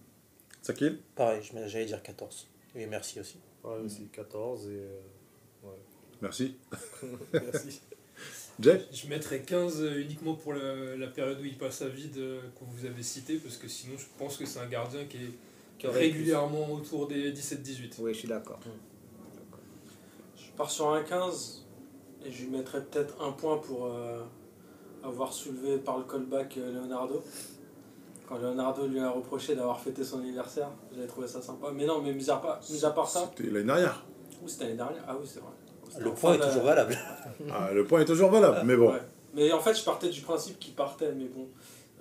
Sakil? 0.61 0.99
Pareil, 1.15 1.41
j'allais 1.67 1.85
dire 1.85 2.03
14. 2.03 2.47
Et 2.75 2.85
merci 2.85 3.19
aussi. 3.19 3.37
Ouais, 3.63 3.77
aussi 3.77 4.07
14 4.11 4.67
et. 4.67 4.69
euh, 4.71 4.99
Merci. 6.21 6.55
ouais. 6.73 7.09
Merci. 7.33 7.81
Jay? 8.59 8.85
Je 8.91 9.07
mettrais 9.07 9.41
15 9.41 9.81
uniquement 9.97 10.35
pour 10.35 10.53
la, 10.53 10.95
la 10.95 11.07
période 11.07 11.39
où 11.41 11.45
il 11.45 11.57
passe 11.57 11.81
à 11.81 11.87
vide 11.87 12.17
euh, 12.17 12.41
que 12.59 12.63
vous 12.65 12.85
avez 12.85 13.01
cité, 13.01 13.37
parce 13.37 13.57
que 13.57 13.67
sinon 13.67 13.97
je 13.97 14.05
pense 14.19 14.37
que 14.37 14.45
c'est 14.45 14.59
un 14.59 14.67
gardien 14.67 15.05
qui 15.05 15.17
est 15.17 15.31
Qui 15.81 15.87
aurait 15.87 15.99
régulièrement 16.01 16.71
autour 16.73 17.07
des 17.07 17.33
17-18. 17.33 17.93
Oui, 18.01 18.13
je 18.13 18.19
suis 18.19 18.27
d'accord. 18.27 18.59
Je 20.37 20.51
pars 20.55 20.69
sur 20.69 20.91
un 20.93 21.01
15 21.01 21.65
et 22.23 22.31
je 22.31 22.43
lui 22.43 22.51
mettrais 22.51 22.83
peut-être 22.83 23.15
un 23.19 23.31
point 23.31 23.57
pour 23.57 23.87
euh, 23.87 24.21
avoir 25.03 25.33
soulevé 25.33 25.79
par 25.79 25.97
le 25.97 26.03
callback 26.03 26.55
euh, 26.57 26.71
Leonardo. 26.71 27.23
Quand 28.29 28.37
Leonardo 28.37 28.85
lui 28.85 28.99
a 28.99 29.09
reproché 29.09 29.55
d'avoir 29.55 29.79
fêté 29.79 30.03
son 30.03 30.19
anniversaire, 30.19 30.69
j'avais 30.93 31.07
trouvé 31.07 31.27
ça 31.27 31.41
sympa. 31.41 31.71
Mais 31.73 31.87
non, 31.87 31.99
mais 31.99 32.13
mis 32.13 32.29
à 32.29 32.35
part, 32.35 32.59
mis 32.69 32.85
à 32.85 32.91
part 32.91 33.09
ça, 33.09 33.31
C'était 33.35 33.49
l'année 33.49 33.65
dernière. 33.65 34.05
ou 34.43 34.47
c'était 34.47 34.65
l'année 34.65 34.77
dernière 34.77 35.03
Ah 35.07 35.15
oui, 35.19 35.27
c'est 35.27 35.39
vrai. 35.39 35.49
Le 35.99 36.13
point 36.13 36.35
est 36.35 36.39
toujours 36.39 36.63
valable. 36.63 36.95
Ah, 37.51 37.73
le 37.73 37.85
point 37.85 38.01
est 38.01 38.05
toujours 38.05 38.29
valable, 38.29 38.61
mais 38.65 38.75
bon. 38.75 38.91
Ouais. 38.91 39.01
Mais 39.33 39.51
en 39.51 39.59
fait, 39.59 39.73
je 39.73 39.83
partais 39.83 40.09
du 40.09 40.21
principe 40.21 40.59
qu'il 40.59 40.75
partait, 40.75 41.11
mais 41.11 41.25
bon. 41.25 41.47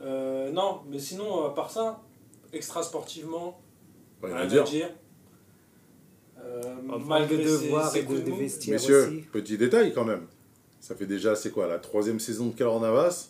Euh, 0.03 0.51
non, 0.53 0.83
mais 0.91 0.99
sinon, 0.99 1.47
à 1.47 1.55
part 1.55 1.71
ça, 1.71 2.03
extra 2.53 2.83
sportivement, 2.83 3.59
Rien 4.23 4.37
à 4.37 4.47
dire. 4.47 4.65
Euh, 6.43 6.63
de 6.63 7.05
malgré 7.07 7.37
ses- 7.47 7.65
devoirs 7.67 7.91
ses 7.91 7.99
et 8.01 8.03
de, 8.03 8.19
de 8.19 8.31
Messieurs, 8.71 9.07
aussi. 9.07 9.17
petit 9.33 9.59
détail 9.59 9.93
quand 9.93 10.05
même. 10.05 10.27
Ça 10.81 10.95
fait 10.95 11.07
déjà, 11.07 11.37
c'est 11.37 11.51
quoi, 11.51 11.67
la 11.67 11.79
troisième 11.79 12.19
saison 12.21 12.47
de 12.47 12.55
Keller 12.55 12.79
Navas? 12.81 13.29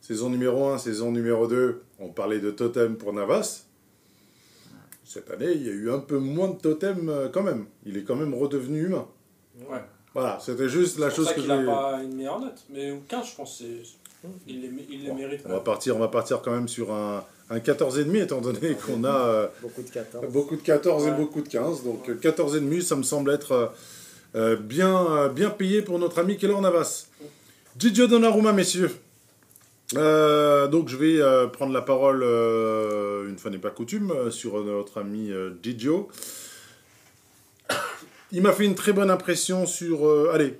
Saison 0.00 0.28
numéro 0.28 0.66
1, 0.68 0.76
saison 0.78 1.10
numéro 1.12 1.46
2, 1.46 1.82
on 1.98 2.08
parlait 2.10 2.38
de 2.40 2.50
totem 2.50 2.96
pour 2.96 3.14
Navas. 3.14 3.64
Cette 5.02 5.30
année, 5.30 5.52
il 5.54 5.62
y 5.66 5.68
a 5.70 5.72
eu 5.72 5.90
un 5.90 5.98
peu 5.98 6.18
moins 6.18 6.48
de 6.48 6.58
totem 6.58 7.08
euh, 7.08 7.28
quand 7.30 7.42
même. 7.42 7.66
Il 7.86 7.96
est 7.96 8.02
quand 8.04 8.16
même 8.16 8.34
redevenu 8.34 8.84
humain. 8.86 9.06
Ouais. 9.70 9.80
Voilà, 10.12 10.38
c'était 10.40 10.68
juste 10.68 10.98
la 10.98 11.08
chose 11.10 11.26
ça 11.28 11.34
que 11.34 11.40
je 11.40 11.46
n'a 11.48 11.56
voulais- 11.56 11.66
pas 11.66 12.02
une 12.02 12.14
meilleure 12.14 12.40
note. 12.40 12.62
Mais 12.70 12.92
15, 13.08 13.30
je 13.30 13.36
pense, 13.36 13.62
il 14.46 14.60
les, 14.60 14.70
il 14.90 15.04
les 15.04 15.12
mérite. 15.12 15.40
On 15.46 15.50
va 15.50 15.60
partir, 15.60 15.96
on 15.96 16.00
va 16.00 16.08
partir 16.08 16.42
quand 16.42 16.52
même 16.52 16.68
sur 16.68 16.92
un, 16.92 17.24
un 17.50 17.58
14,5 17.58 18.22
étant 18.22 18.40
donné 18.40 18.74
qu'on 18.74 19.04
a 19.04 19.28
euh, 19.28 19.46
Beaucoup 19.62 19.82
de 19.82 19.90
14. 19.90 20.26
beaucoup 20.32 20.56
de 20.56 20.62
14 20.62 21.06
et 21.06 21.10
beaucoup 21.10 21.40
de 21.42 21.48
15. 21.48 21.84
Donc 21.84 22.08
euh, 22.08 22.14
14,5, 22.14 22.80
ça 22.80 22.96
me 22.96 23.02
semble 23.02 23.30
être 23.30 23.52
euh, 23.52 23.66
euh, 24.36 24.56
bien, 24.56 25.28
bien 25.28 25.50
payé 25.50 25.82
pour 25.82 25.98
notre 25.98 26.18
ami 26.18 26.36
Keller 26.36 26.60
Navas. 26.60 27.06
Gigio 27.78 28.06
Donnarumma, 28.06 28.52
messieurs. 28.52 28.90
Euh, 29.96 30.66
donc 30.66 30.88
je 30.88 30.96
vais 30.96 31.20
euh, 31.20 31.46
prendre 31.46 31.72
la 31.72 31.82
parole, 31.82 32.22
une 32.22 33.38
fois 33.38 33.50
n'est 33.50 33.58
pas 33.58 33.70
coutume, 33.70 34.30
sur 34.30 34.62
notre 34.64 35.00
ami 35.00 35.30
Gigio. 35.62 36.08
Il 38.32 38.42
m'a 38.42 38.52
fait 38.52 38.64
une 38.64 38.74
très 38.74 38.92
bonne 38.92 39.10
impression 39.10 39.66
sur, 39.66 40.30
allez, 40.32 40.58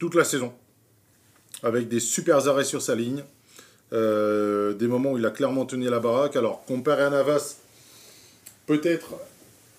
toute 0.00 0.14
la 0.14 0.24
saison. 0.24 0.52
Avec 1.62 1.88
des 1.88 2.00
super 2.00 2.48
arrêts 2.48 2.64
sur 2.64 2.82
sa 2.82 2.94
ligne. 2.94 3.22
Euh, 3.92 4.74
des 4.74 4.88
moments 4.88 5.12
où 5.12 5.18
il 5.18 5.26
a 5.26 5.30
clairement 5.30 5.64
tenu 5.64 5.88
la 5.88 6.00
baraque. 6.00 6.36
Alors, 6.36 6.64
comparé 6.64 7.04
à 7.04 7.10
Navas, 7.10 7.58
peut-être 8.66 9.14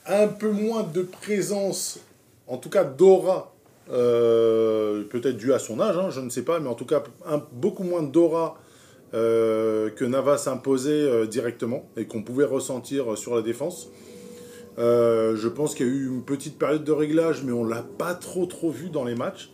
un 0.05 0.27
peu 0.27 0.49
moins 0.49 0.83
de 0.83 1.01
présence, 1.01 1.99
en 2.47 2.57
tout 2.57 2.69
cas 2.69 2.85
d'aura, 2.85 3.53
euh, 3.91 5.03
peut-être 5.03 5.35
dû 5.35 5.53
à 5.53 5.59
son 5.59 5.81
âge, 5.81 5.97
hein, 5.97 6.09
je 6.09 6.21
ne 6.21 6.29
sais 6.29 6.43
pas, 6.43 6.59
mais 6.59 6.69
en 6.69 6.75
tout 6.75 6.85
cas 6.85 7.03
beaucoup 7.51 7.83
moins 7.83 8.01
d'aura 8.01 8.57
euh, 9.13 9.89
que 9.89 10.05
Navas 10.05 10.47
imposait 10.47 11.27
directement 11.27 11.89
et 11.97 12.05
qu'on 12.05 12.23
pouvait 12.23 12.45
ressentir 12.45 13.17
sur 13.17 13.35
la 13.35 13.41
défense. 13.41 13.89
Je 14.77 15.47
pense 15.49 15.75
qu'il 15.75 15.85
y 15.85 15.89
a 15.89 15.91
eu 15.91 16.07
une 16.07 16.23
petite 16.23 16.57
période 16.57 16.85
de 16.85 16.91
réglage, 16.93 17.43
mais 17.43 17.51
on 17.51 17.65
l'a 17.65 17.83
pas 17.97 18.15
trop 18.15 18.45
trop 18.45 18.71
vu 18.71 18.89
dans 18.89 19.03
les 19.03 19.15
matchs. 19.15 19.49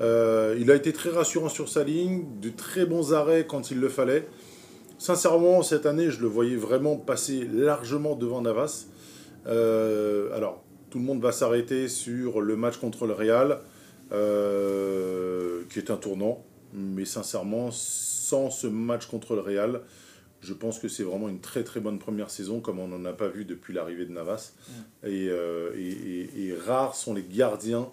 Euh, 0.00 0.56
il 0.58 0.70
a 0.70 0.74
été 0.74 0.92
très 0.92 1.10
rassurant 1.10 1.48
sur 1.48 1.68
sa 1.68 1.84
ligne, 1.84 2.24
de 2.40 2.50
très 2.50 2.84
bons 2.86 3.12
arrêts 3.12 3.46
quand 3.46 3.70
il 3.70 3.78
le 3.80 3.88
fallait. 3.88 4.26
Sincèrement, 4.98 5.62
cette 5.62 5.86
année, 5.86 6.10
je 6.10 6.20
le 6.20 6.26
voyais 6.28 6.56
vraiment 6.56 6.96
passer 6.96 7.48
largement 7.52 8.14
devant 8.16 8.40
Navas. 8.42 8.86
Euh, 9.46 10.34
alors, 10.34 10.62
tout 10.90 10.98
le 10.98 11.04
monde 11.04 11.20
va 11.20 11.32
s'arrêter 11.32 11.88
sur 11.88 12.40
le 12.40 12.56
match 12.56 12.76
contre 12.78 13.06
le 13.06 13.12
Real, 13.12 13.58
euh, 14.12 15.62
qui 15.70 15.78
est 15.78 15.90
un 15.90 15.96
tournant. 15.96 16.44
Mais 16.72 17.04
sincèrement, 17.04 17.70
sans 17.70 18.50
ce 18.50 18.66
match 18.66 19.06
contre 19.06 19.34
le 19.34 19.40
Real, 19.40 19.82
je 20.40 20.52
pense 20.54 20.78
que 20.78 20.88
c'est 20.88 21.04
vraiment 21.04 21.28
une 21.28 21.40
très 21.40 21.62
très 21.62 21.80
bonne 21.80 21.98
première 21.98 22.30
saison, 22.30 22.60
comme 22.60 22.78
on 22.80 22.88
n'en 22.88 23.04
a 23.04 23.12
pas 23.12 23.28
vu 23.28 23.44
depuis 23.44 23.72
l'arrivée 23.72 24.06
de 24.06 24.12
Navas. 24.12 24.52
Et, 25.06 25.26
et- 25.26 25.30
et- 25.76 26.46
et 26.46 26.54
rares 26.66 26.94
sont 26.96 27.14
les 27.14 27.22
gardiens 27.22 27.88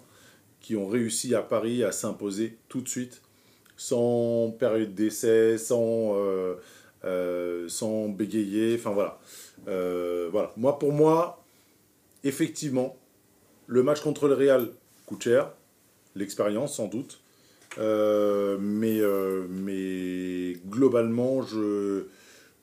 qui 0.62 0.76
ont 0.76 0.86
réussi 0.86 1.34
à 1.34 1.42
Paris 1.42 1.84
à 1.84 1.92
s'imposer 1.92 2.56
tout 2.68 2.80
de 2.80 2.88
suite, 2.88 3.20
sans 3.76 4.50
période 4.58 4.94
d'essai, 4.94 5.58
sans, 5.58 6.14
euh, 6.16 6.54
euh, 7.04 7.68
sans 7.68 8.08
bégayer. 8.08 8.76
Enfin 8.78 8.92
voilà. 8.92 9.18
Euh, 9.68 10.28
voilà. 10.30 10.52
Moi, 10.56 10.78
pour 10.78 10.92
moi, 10.92 11.44
effectivement, 12.24 12.96
le 13.66 13.82
match 13.82 14.00
contre 14.00 14.28
le 14.28 14.34
Real 14.34 14.68
coûte 15.06 15.24
cher, 15.24 15.52
l'expérience 16.14 16.76
sans 16.76 16.86
doute. 16.86 17.18
Mais, 17.78 19.00
mais 19.48 20.52
globalement, 20.68 21.42
je, 21.42 22.04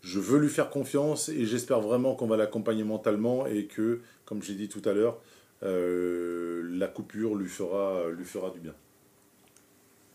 je 0.02 0.20
veux 0.20 0.40
lui 0.40 0.50
faire 0.50 0.70
confiance 0.70 1.30
et 1.30 1.46
j'espère 1.46 1.82
vraiment 1.82 2.16
qu'on 2.16 2.28
va 2.28 2.38
l'accompagner 2.38 2.84
mentalement 2.84 3.46
et 3.46 3.66
que, 3.66 4.02
comme 4.26 4.42
j'ai 4.42 4.54
dit 4.54 4.70
tout 4.70 4.82
à 4.86 4.94
l'heure, 4.94 5.20
euh, 5.64 6.68
la 6.72 6.88
coupure 6.88 7.36
lui 7.36 7.50
fera, 7.50 8.10
lui 8.10 8.26
fera 8.26 8.50
du 8.52 8.60
bien. 8.60 8.74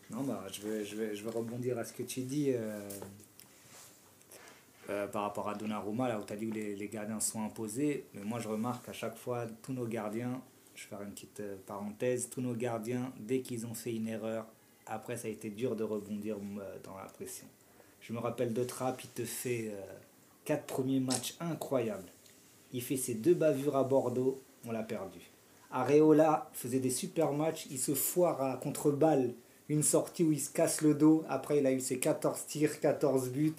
Non, 0.09 0.21
bah, 0.21 0.45
je, 0.51 0.61
vais, 0.61 0.85
je, 0.85 1.15
je 1.15 1.27
rebondir 1.29 1.77
à 1.77 1.83
ce 1.83 1.93
que 1.93 2.03
tu 2.03 2.21
dis 2.21 2.51
euh, 2.53 2.89
euh, 4.89 5.07
par 5.07 5.23
rapport 5.23 5.49
à 5.49 5.55
Donnarumma, 5.55 6.07
là 6.07 6.19
où 6.19 6.23
tu 6.23 6.33
as 6.33 6.35
dit 6.35 6.49
que 6.49 6.53
les, 6.53 6.87
gardiens 6.87 7.19
sont 7.19 7.43
imposés. 7.43 8.05
Mais 8.13 8.23
moi, 8.23 8.39
je 8.39 8.47
remarque 8.47 8.87
à 8.89 8.93
chaque 8.93 9.17
fois, 9.17 9.45
tous 9.63 9.73
nos 9.73 9.85
gardiens, 9.85 10.41
je 10.75 10.83
vais 10.83 10.89
faire 10.89 11.01
une 11.01 11.11
petite 11.11 11.41
parenthèse, 11.65 12.29
tous 12.29 12.41
nos 12.41 12.53
gardiens, 12.53 13.11
dès 13.19 13.41
qu'ils 13.41 13.65
ont 13.65 13.73
fait 13.73 13.95
une 13.95 14.07
erreur, 14.07 14.45
après, 14.87 15.17
ça 15.17 15.27
a 15.27 15.31
été 15.31 15.49
dur 15.49 15.75
de 15.75 15.83
rebondir 15.83 16.37
dans 16.83 16.95
la 16.95 17.05
pression. 17.05 17.47
Je 18.01 18.13
me 18.13 18.19
rappelle 18.19 18.53
de 18.53 18.63
Trapp, 18.63 19.01
il 19.03 19.09
te 19.09 19.25
fait 19.25 19.73
quatre 20.43 20.65
premiers 20.65 20.99
matchs 20.99 21.35
incroyables. 21.39 22.11
Il 22.71 22.83
fait 22.83 22.97
ses 22.97 23.15
deux 23.15 23.33
bavures 23.33 23.75
à 23.75 23.83
Bordeaux, 23.83 24.39
on 24.63 24.71
l'a 24.71 24.83
perdu. 24.83 25.19
Areola 25.75 26.49
faisait 26.53 26.79
des 26.79 26.89
super 26.89 27.33
matchs, 27.33 27.67
il 27.69 27.77
se 27.77 27.93
foire 27.93 28.41
à 28.41 28.55
contre-balle 28.55 29.33
une 29.67 29.83
sortie 29.83 30.23
où 30.23 30.31
il 30.31 30.39
se 30.39 30.49
casse 30.49 30.81
le 30.81 30.93
dos. 30.93 31.25
Après, 31.27 31.57
il 31.57 31.67
a 31.67 31.73
eu 31.73 31.81
ses 31.81 31.99
14 31.99 32.45
tirs, 32.45 32.79
14 32.79 33.29
buts. 33.29 33.53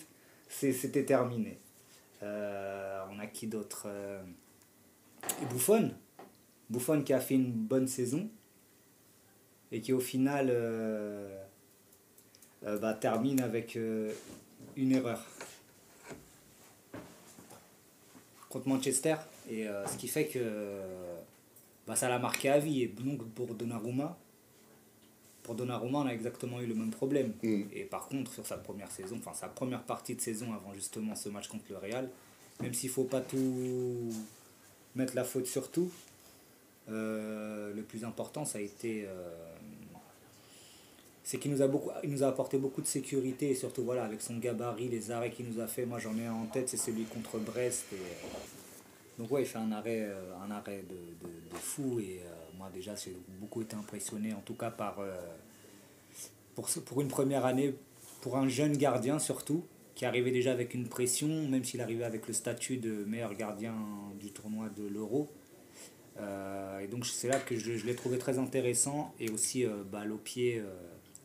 C'était 0.49 1.05
terminé. 1.05 1.59
Euh, 2.23 3.05
on 3.11 3.19
a 3.19 3.27
qui 3.27 3.47
d'autre 3.49 3.85
euh, 3.87 4.23
et 5.43 5.45
Buffon. 5.45 5.93
Buffon 6.71 7.03
qui 7.03 7.13
a 7.13 7.21
fait 7.21 7.35
une 7.35 7.53
bonne 7.53 7.87
saison 7.87 8.31
et 9.71 9.83
qui 9.83 9.93
au 9.93 10.01
final 10.01 10.47
euh, 10.51 11.39
bah, 12.63 12.95
termine 12.95 13.43
avec 13.43 13.79
une 14.77 14.93
erreur 14.93 15.23
contre 18.49 18.69
Manchester. 18.69 19.17
Ce 19.51 19.97
qui 19.99 20.09
fait 20.09 20.29
que 20.29 20.41
bah, 21.87 21.97
ça 21.97 22.09
l'a 22.09 22.19
marqué 22.19 22.49
à 22.49 22.59
vie. 22.59 22.83
Et 22.83 22.89
donc 22.89 23.25
pour 23.31 23.55
Donnarumma, 23.55 24.19
pour 25.43 25.55
Donnarumma, 25.55 25.99
on 25.99 26.07
a 26.07 26.13
exactement 26.13 26.61
eu 26.61 26.67
le 26.67 26.75
même 26.75 26.91
problème. 26.91 27.33
Mm. 27.43 27.63
Et 27.73 27.85
par 27.85 28.09
contre, 28.09 28.33
sur 28.33 28.47
sa 28.47 28.57
première 28.57 28.91
saison, 28.91 29.17
enfin 29.19 29.35
sa 29.35 29.49
première 29.49 29.83
partie 29.83 30.15
de 30.15 30.21
saison 30.21 30.53
avant 30.53 30.75
justement 30.75 31.15
ce 31.15 31.29
match 31.29 31.49
contre 31.49 31.65
le 31.71 31.79
Real, 31.79 32.11
même 32.61 32.75
s'il 32.75 32.91
faut 32.91 33.05
pas 33.05 33.21
tout 33.21 34.13
mettre 34.95 35.15
la 35.15 35.25
faute 35.25 35.47
sur 35.47 35.71
tout, 35.71 35.91
euh, 36.89 37.73
le 37.75 37.83
plus 37.83 38.05
important, 38.05 38.45
ça 38.45 38.59
a 38.59 38.61
été. 38.61 39.05
euh, 39.07 39.31
c'est 41.23 41.39
qu'il 41.39 41.51
nous 41.51 41.61
a 41.61 41.67
beaucoup, 41.67 41.91
il 42.05 42.11
nous 42.11 42.23
a 42.23 42.29
apporté 42.29 42.57
beaucoup 42.57 42.81
de 42.81 42.87
sécurité 42.87 43.51
et 43.51 43.55
surtout 43.57 43.83
voilà 43.83 44.05
avec 44.05 44.23
son 44.23 44.37
gabarit, 44.37 44.89
les 44.89 45.11
arrêts 45.11 45.31
qu'il 45.31 45.47
nous 45.49 45.61
a 45.61 45.67
fait. 45.67 45.85
Moi 45.85 45.99
j'en 45.99 46.17
ai 46.17 46.27
un 46.27 46.33
en 46.33 46.47
tête, 46.47 46.69
c'est 46.69 46.77
celui 46.77 47.05
contre 47.05 47.39
Brest. 47.39 47.87
Et, 47.93 47.97
donc 49.19 49.31
ouais, 49.31 49.43
il 49.43 49.47
fait 49.47 49.59
un 49.59 49.73
arrêt, 49.73 50.03
euh, 50.03 50.35
un 50.47 50.51
arrêt 50.51 50.85
de, 50.89 51.27
de, 51.27 51.33
de 51.51 51.55
fou 51.55 52.01
et 52.01 52.21
euh, 52.21 52.59
moi 52.59 52.71
déjà 52.73 52.95
j'ai 52.95 53.17
beaucoup 53.41 53.63
été 53.63 53.75
impressionné 53.75 54.35
en 54.35 54.41
tout 54.41 54.55
cas 54.55 54.71
par 54.71 54.99
euh, 55.01 55.15
pour, 56.55 56.69
pour 56.85 57.01
une 57.01 57.09
première 57.09 57.47
année, 57.47 57.75
pour 58.21 58.37
un 58.37 58.49
jeune 58.49 58.77
gardien 58.77 59.19
surtout, 59.19 59.65
qui 59.95 60.05
arrivait 60.05 60.31
déjà 60.31 60.53
avec 60.53 60.75
une 60.75 60.89
pression, 60.89 61.29
même 61.49 61.65
s'il 61.65 61.81
arrivait 61.81 62.05
avec 62.05 62.27
le 62.29 62.35
statut 62.35 62.77
de 62.77 63.05
meilleur 63.05 63.35
gardien 63.35 63.75
du 64.21 64.31
tournoi 64.31 64.69
de 64.69 64.87
l'Euro. 64.87 65.31
Et 66.19 66.87
donc 66.87 67.05
c'est 67.05 67.29
là 67.29 67.39
que 67.39 67.59
je, 67.59 67.77
je 67.77 67.85
l'ai 67.85 67.95
trouvé 67.95 68.17
très 68.17 68.39
intéressant 68.39 69.15
et 69.21 69.29
aussi 69.29 69.67
balle 69.93 70.15
pied, 70.17 70.63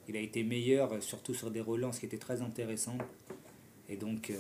il 0.09 0.17
a 0.17 0.19
été 0.19 0.43
meilleur, 0.43 1.01
surtout 1.01 1.33
sur 1.33 1.49
des 1.49 1.61
relances 1.61 1.99
qui 1.99 2.05
étaient 2.05 2.17
très 2.17 2.41
intéressantes. 2.41 3.01
Et 3.87 3.95
donc 3.95 4.33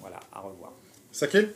voilà, 0.00 0.20
à 0.32 0.40
revoir. 0.40 0.72
Saké 1.10 1.48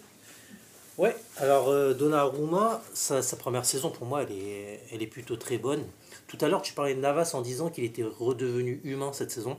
Ouais, 0.98 1.14
alors 1.36 1.68
euh, 1.68 1.92
Donnarumma, 1.92 2.82
sa, 2.94 3.20
première 3.36 3.66
saison 3.66 3.90
pour 3.90 4.06
moi, 4.06 4.22
elle 4.22 5.02
est, 5.02 5.06
plutôt 5.06 5.36
très 5.36 5.58
bonne. 5.58 5.84
Tout 6.26 6.38
à 6.40 6.48
l'heure, 6.48 6.62
tu 6.62 6.72
parlais 6.72 6.94
de 6.94 7.00
Navas 7.00 7.32
en 7.34 7.42
disant 7.42 7.68
qu'il 7.68 7.84
était 7.84 8.02
redevenu 8.02 8.80
humain 8.82 9.12
cette 9.12 9.30
saison. 9.30 9.58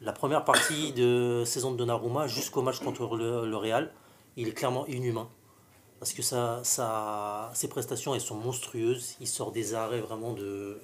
La 0.00 0.12
première 0.12 0.44
partie 0.44 0.92
de 0.92 1.42
saison 1.44 1.72
de 1.72 1.76
Donnarumma, 1.76 2.28
jusqu'au 2.28 2.62
match 2.62 2.78
contre 2.78 3.16
le, 3.16 3.56
Real, 3.56 3.92
il 4.36 4.46
est 4.46 4.52
clairement 4.52 4.86
inhumain. 4.86 5.28
Parce 5.98 6.12
que 6.12 6.22
ses 6.22 7.68
prestations, 7.68 8.14
elles 8.14 8.20
sont 8.20 8.36
monstrueuses. 8.36 9.16
Il 9.20 9.26
sort 9.26 9.50
des 9.50 9.74
arrêts 9.74 10.00
vraiment 10.00 10.32
de, 10.32 10.78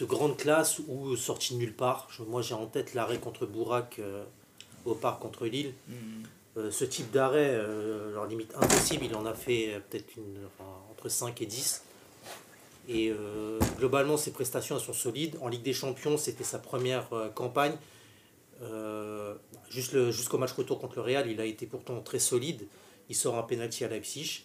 de 0.00 0.04
grande 0.04 0.36
classe 0.36 0.80
ou 0.86 1.16
sortis 1.16 1.54
de 1.54 1.60
nulle 1.60 1.74
part. 1.74 2.08
Moi, 2.28 2.42
j'ai 2.42 2.54
en 2.54 2.66
tête 2.66 2.92
l'arrêt 2.92 3.18
contre 3.18 3.46
Bourak 3.46 4.00
euh, 4.00 4.24
au 4.84 4.94
parc 4.94 5.22
contre 5.22 5.46
Lille. 5.46 5.72
Euh, 6.56 6.70
ce 6.70 6.84
type 6.84 7.10
d'arrêt, 7.12 7.50
euh, 7.52 8.12
leur 8.12 8.26
limite 8.26 8.52
impossible, 8.56 9.04
il 9.04 9.14
en 9.14 9.24
a 9.24 9.34
fait 9.34 9.74
euh, 9.74 9.80
peut-être 9.88 10.14
entre 10.90 11.08
5 11.08 11.40
et 11.42 11.46
10. 11.46 11.84
Et 12.88 13.10
euh, 13.10 13.58
globalement, 13.78 14.16
ses 14.16 14.32
prestations 14.32 14.78
sont 14.80 14.92
solides. 14.92 15.36
En 15.42 15.48
Ligue 15.48 15.62
des 15.62 15.72
Champions, 15.72 16.16
c'était 16.16 16.44
sa 16.44 16.58
première 16.58 17.08
campagne. 17.34 17.76
Jusqu'au 19.70 20.38
match 20.38 20.52
retour 20.52 20.80
contre 20.80 20.96
le 20.96 21.02
Real, 21.02 21.30
il 21.30 21.40
a 21.40 21.44
été 21.44 21.66
pourtant 21.66 22.00
très 22.00 22.18
solide. 22.18 22.66
Il 23.08 23.14
sort 23.14 23.38
un 23.38 23.42
penalty 23.42 23.84
à 23.84 23.88
Leipzig. 23.88 24.44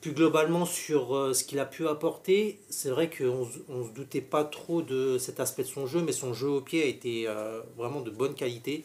Plus 0.00 0.12
globalement, 0.12 0.66
sur 0.66 1.34
ce 1.34 1.42
qu'il 1.42 1.58
a 1.58 1.66
pu 1.66 1.88
apporter, 1.88 2.60
c'est 2.68 2.90
vrai 2.90 3.10
qu'on 3.10 3.48
ne 3.68 3.84
se 3.88 3.92
doutait 3.92 4.20
pas 4.20 4.44
trop 4.44 4.82
de 4.82 5.18
cet 5.18 5.40
aspect 5.40 5.64
de 5.64 5.68
son 5.68 5.86
jeu, 5.86 6.02
mais 6.02 6.12
son 6.12 6.32
jeu 6.32 6.48
au 6.48 6.60
pied 6.60 6.82
a 6.84 6.86
été 6.86 7.26
vraiment 7.76 8.02
de 8.02 8.10
bonne 8.10 8.34
qualité. 8.34 8.84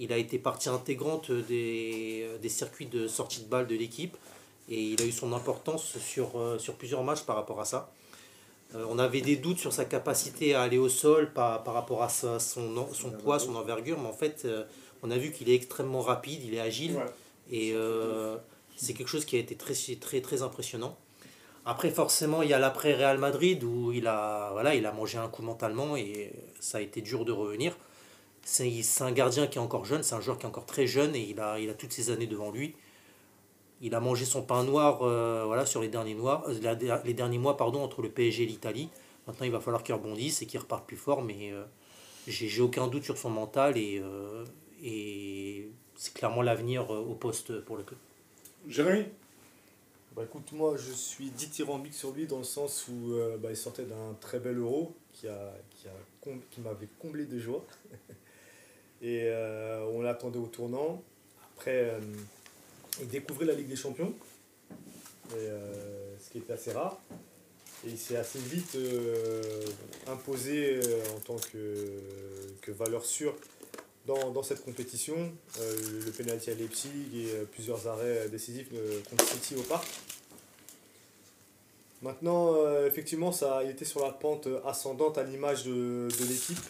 Il 0.00 0.12
a 0.12 0.16
été 0.16 0.38
partie 0.38 0.68
intégrante 0.70 1.30
des, 1.30 2.26
des 2.40 2.48
circuits 2.48 2.86
de 2.86 3.06
sortie 3.06 3.42
de 3.42 3.48
balle 3.48 3.66
de 3.66 3.74
l'équipe 3.76 4.16
et 4.68 4.80
il 4.80 5.02
a 5.02 5.04
eu 5.04 5.12
son 5.12 5.32
importance 5.34 5.98
sur, 5.98 6.38
euh, 6.38 6.58
sur 6.58 6.74
plusieurs 6.74 7.04
matchs 7.04 7.22
par 7.22 7.36
rapport 7.36 7.60
à 7.60 7.64
ça. 7.66 7.92
Euh, 8.74 8.84
on 8.88 8.98
avait 8.98 9.20
des 9.20 9.36
doutes 9.36 9.58
sur 9.58 9.72
sa 9.74 9.84
capacité 9.84 10.54
à 10.54 10.62
aller 10.62 10.78
au 10.78 10.88
sol 10.88 11.32
par, 11.34 11.62
par 11.64 11.74
rapport 11.74 12.02
à 12.02 12.08
sa- 12.08 12.38
son, 12.40 12.86
son 12.92 13.10
poids, 13.10 13.38
son 13.38 13.54
envergure, 13.56 13.98
mais 14.00 14.08
en 14.08 14.12
fait, 14.14 14.42
euh, 14.46 14.64
on 15.02 15.10
a 15.10 15.18
vu 15.18 15.32
qu'il 15.32 15.50
est 15.50 15.54
extrêmement 15.54 16.00
rapide, 16.00 16.40
il 16.44 16.54
est 16.54 16.60
agile 16.60 16.96
Ouais. 16.96 17.04
et 17.50 17.72
euh, 17.74 18.36
c'est 18.76 18.94
quelque 18.94 19.08
chose 19.08 19.24
qui 19.26 19.36
a 19.36 19.38
été 19.40 19.54
très, 19.56 19.74
très, 20.00 20.20
très 20.22 20.40
impressionnant. 20.42 20.96
Après, 21.66 21.90
forcément, 21.90 22.42
il 22.42 22.48
y 22.48 22.54
a 22.54 22.58
l'après 22.58 22.94
Real 22.94 23.18
Madrid 23.18 23.62
où 23.64 23.92
il 23.92 24.06
a, 24.06 24.48
voilà, 24.52 24.74
il 24.74 24.86
a 24.86 24.92
mangé 24.92 25.18
un 25.18 25.28
coup 25.28 25.42
mentalement 25.42 25.94
et 25.96 26.32
ça 26.58 26.78
a 26.78 26.80
été 26.80 27.02
dur 27.02 27.24
de 27.26 27.32
revenir. 27.32 27.76
C'est 28.42 28.82
un 29.00 29.12
gardien 29.12 29.46
qui 29.46 29.58
est 29.58 29.60
encore 29.60 29.84
jeune, 29.84 30.02
c'est 30.02 30.14
un 30.14 30.20
joueur 30.20 30.38
qui 30.38 30.44
est 30.44 30.48
encore 30.48 30.66
très 30.66 30.86
jeune 30.86 31.14
et 31.14 31.20
il 31.20 31.38
a, 31.40 31.58
il 31.60 31.70
a 31.70 31.74
toutes 31.74 31.92
ces 31.92 32.10
années 32.10 32.26
devant 32.26 32.50
lui. 32.50 32.74
Il 33.80 33.94
a 33.94 34.00
mangé 34.00 34.24
son 34.24 34.42
pain 34.42 34.64
noir 34.64 35.02
euh, 35.02 35.44
voilà, 35.46 35.64
sur 35.66 35.80
les 35.80 35.88
derniers, 35.88 36.14
noirs, 36.14 36.44
euh, 36.48 37.00
les 37.04 37.14
derniers 37.14 37.38
mois 37.38 37.56
pardon, 37.56 37.82
entre 37.82 38.02
le 38.02 38.10
PSG 38.10 38.42
et 38.42 38.46
l'Italie. 38.46 38.90
Maintenant, 39.26 39.46
il 39.46 39.52
va 39.52 39.60
falloir 39.60 39.82
qu'il 39.82 39.94
rebondisse 39.94 40.42
et 40.42 40.46
qu'il 40.46 40.60
reparte 40.60 40.86
plus 40.86 40.96
fort, 40.96 41.22
mais 41.22 41.52
euh, 41.52 41.64
j'ai 42.26 42.48
j'ai 42.48 42.62
aucun 42.62 42.88
doute 42.88 43.04
sur 43.04 43.16
son 43.18 43.30
mental 43.30 43.76
et, 43.76 44.00
euh, 44.02 44.44
et 44.82 45.70
c'est 45.96 46.14
clairement 46.14 46.42
l'avenir 46.42 46.92
euh, 46.92 46.98
au 46.98 47.14
poste 47.14 47.60
pour 47.60 47.76
le 47.76 47.82
club. 47.82 47.98
Jérémy? 48.66 49.06
Bah 50.16 50.22
écoute, 50.24 50.50
moi 50.52 50.76
je 50.76 50.92
suis 50.92 51.30
dithyrambique 51.30 51.94
sur 51.94 52.12
lui 52.12 52.26
dans 52.26 52.38
le 52.38 52.44
sens 52.44 52.88
où 52.88 53.12
euh, 53.12 53.36
bah, 53.36 53.50
il 53.50 53.56
sortait 53.56 53.84
d'un 53.84 54.14
très 54.20 54.40
bel 54.40 54.58
euro 54.58 54.94
qui, 55.12 55.28
a, 55.28 55.54
qui, 55.70 55.86
a 55.88 56.30
qui 56.50 56.60
m'avait 56.60 56.88
comblé 56.98 57.26
de 57.26 57.38
joie. 57.38 57.64
Et 59.02 59.22
euh, 59.24 59.86
on 59.92 60.02
l'attendait 60.02 60.38
au 60.38 60.46
tournant. 60.46 61.02
Après, 61.56 61.90
euh, 61.90 62.00
il 63.00 63.08
découvrait 63.08 63.46
la 63.46 63.54
Ligue 63.54 63.68
des 63.68 63.76
Champions, 63.76 64.12
euh, 65.34 66.14
ce 66.22 66.30
qui 66.30 66.38
était 66.38 66.52
assez 66.52 66.72
rare. 66.72 66.98
Et 67.86 67.90
il 67.90 67.98
s'est 67.98 68.16
assez 68.16 68.38
vite 68.38 68.76
imposé 70.06 70.80
en 71.16 71.20
tant 71.20 71.36
que, 71.36 72.72
valeur 72.72 73.06
sûre 73.06 73.34
dans, 74.06 74.42
cette 74.42 74.62
compétition. 74.62 75.32
Le 75.58 76.10
penalty 76.10 76.50
à 76.50 76.54
Leipzig 76.54 76.90
et 77.14 77.44
plusieurs 77.52 77.88
arrêts 77.88 78.28
décisifs 78.28 78.68
contre 79.08 79.26
City 79.28 79.54
au 79.56 79.62
parc. 79.62 79.86
Maintenant, 82.02 82.54
effectivement, 82.84 83.32
ça, 83.32 83.62
il 83.64 83.70
était 83.70 83.86
sur 83.86 84.04
la 84.04 84.10
pente 84.10 84.46
ascendante 84.66 85.16
à 85.16 85.22
l'image 85.22 85.64
de 85.64 86.08
l'équipe. 86.28 86.60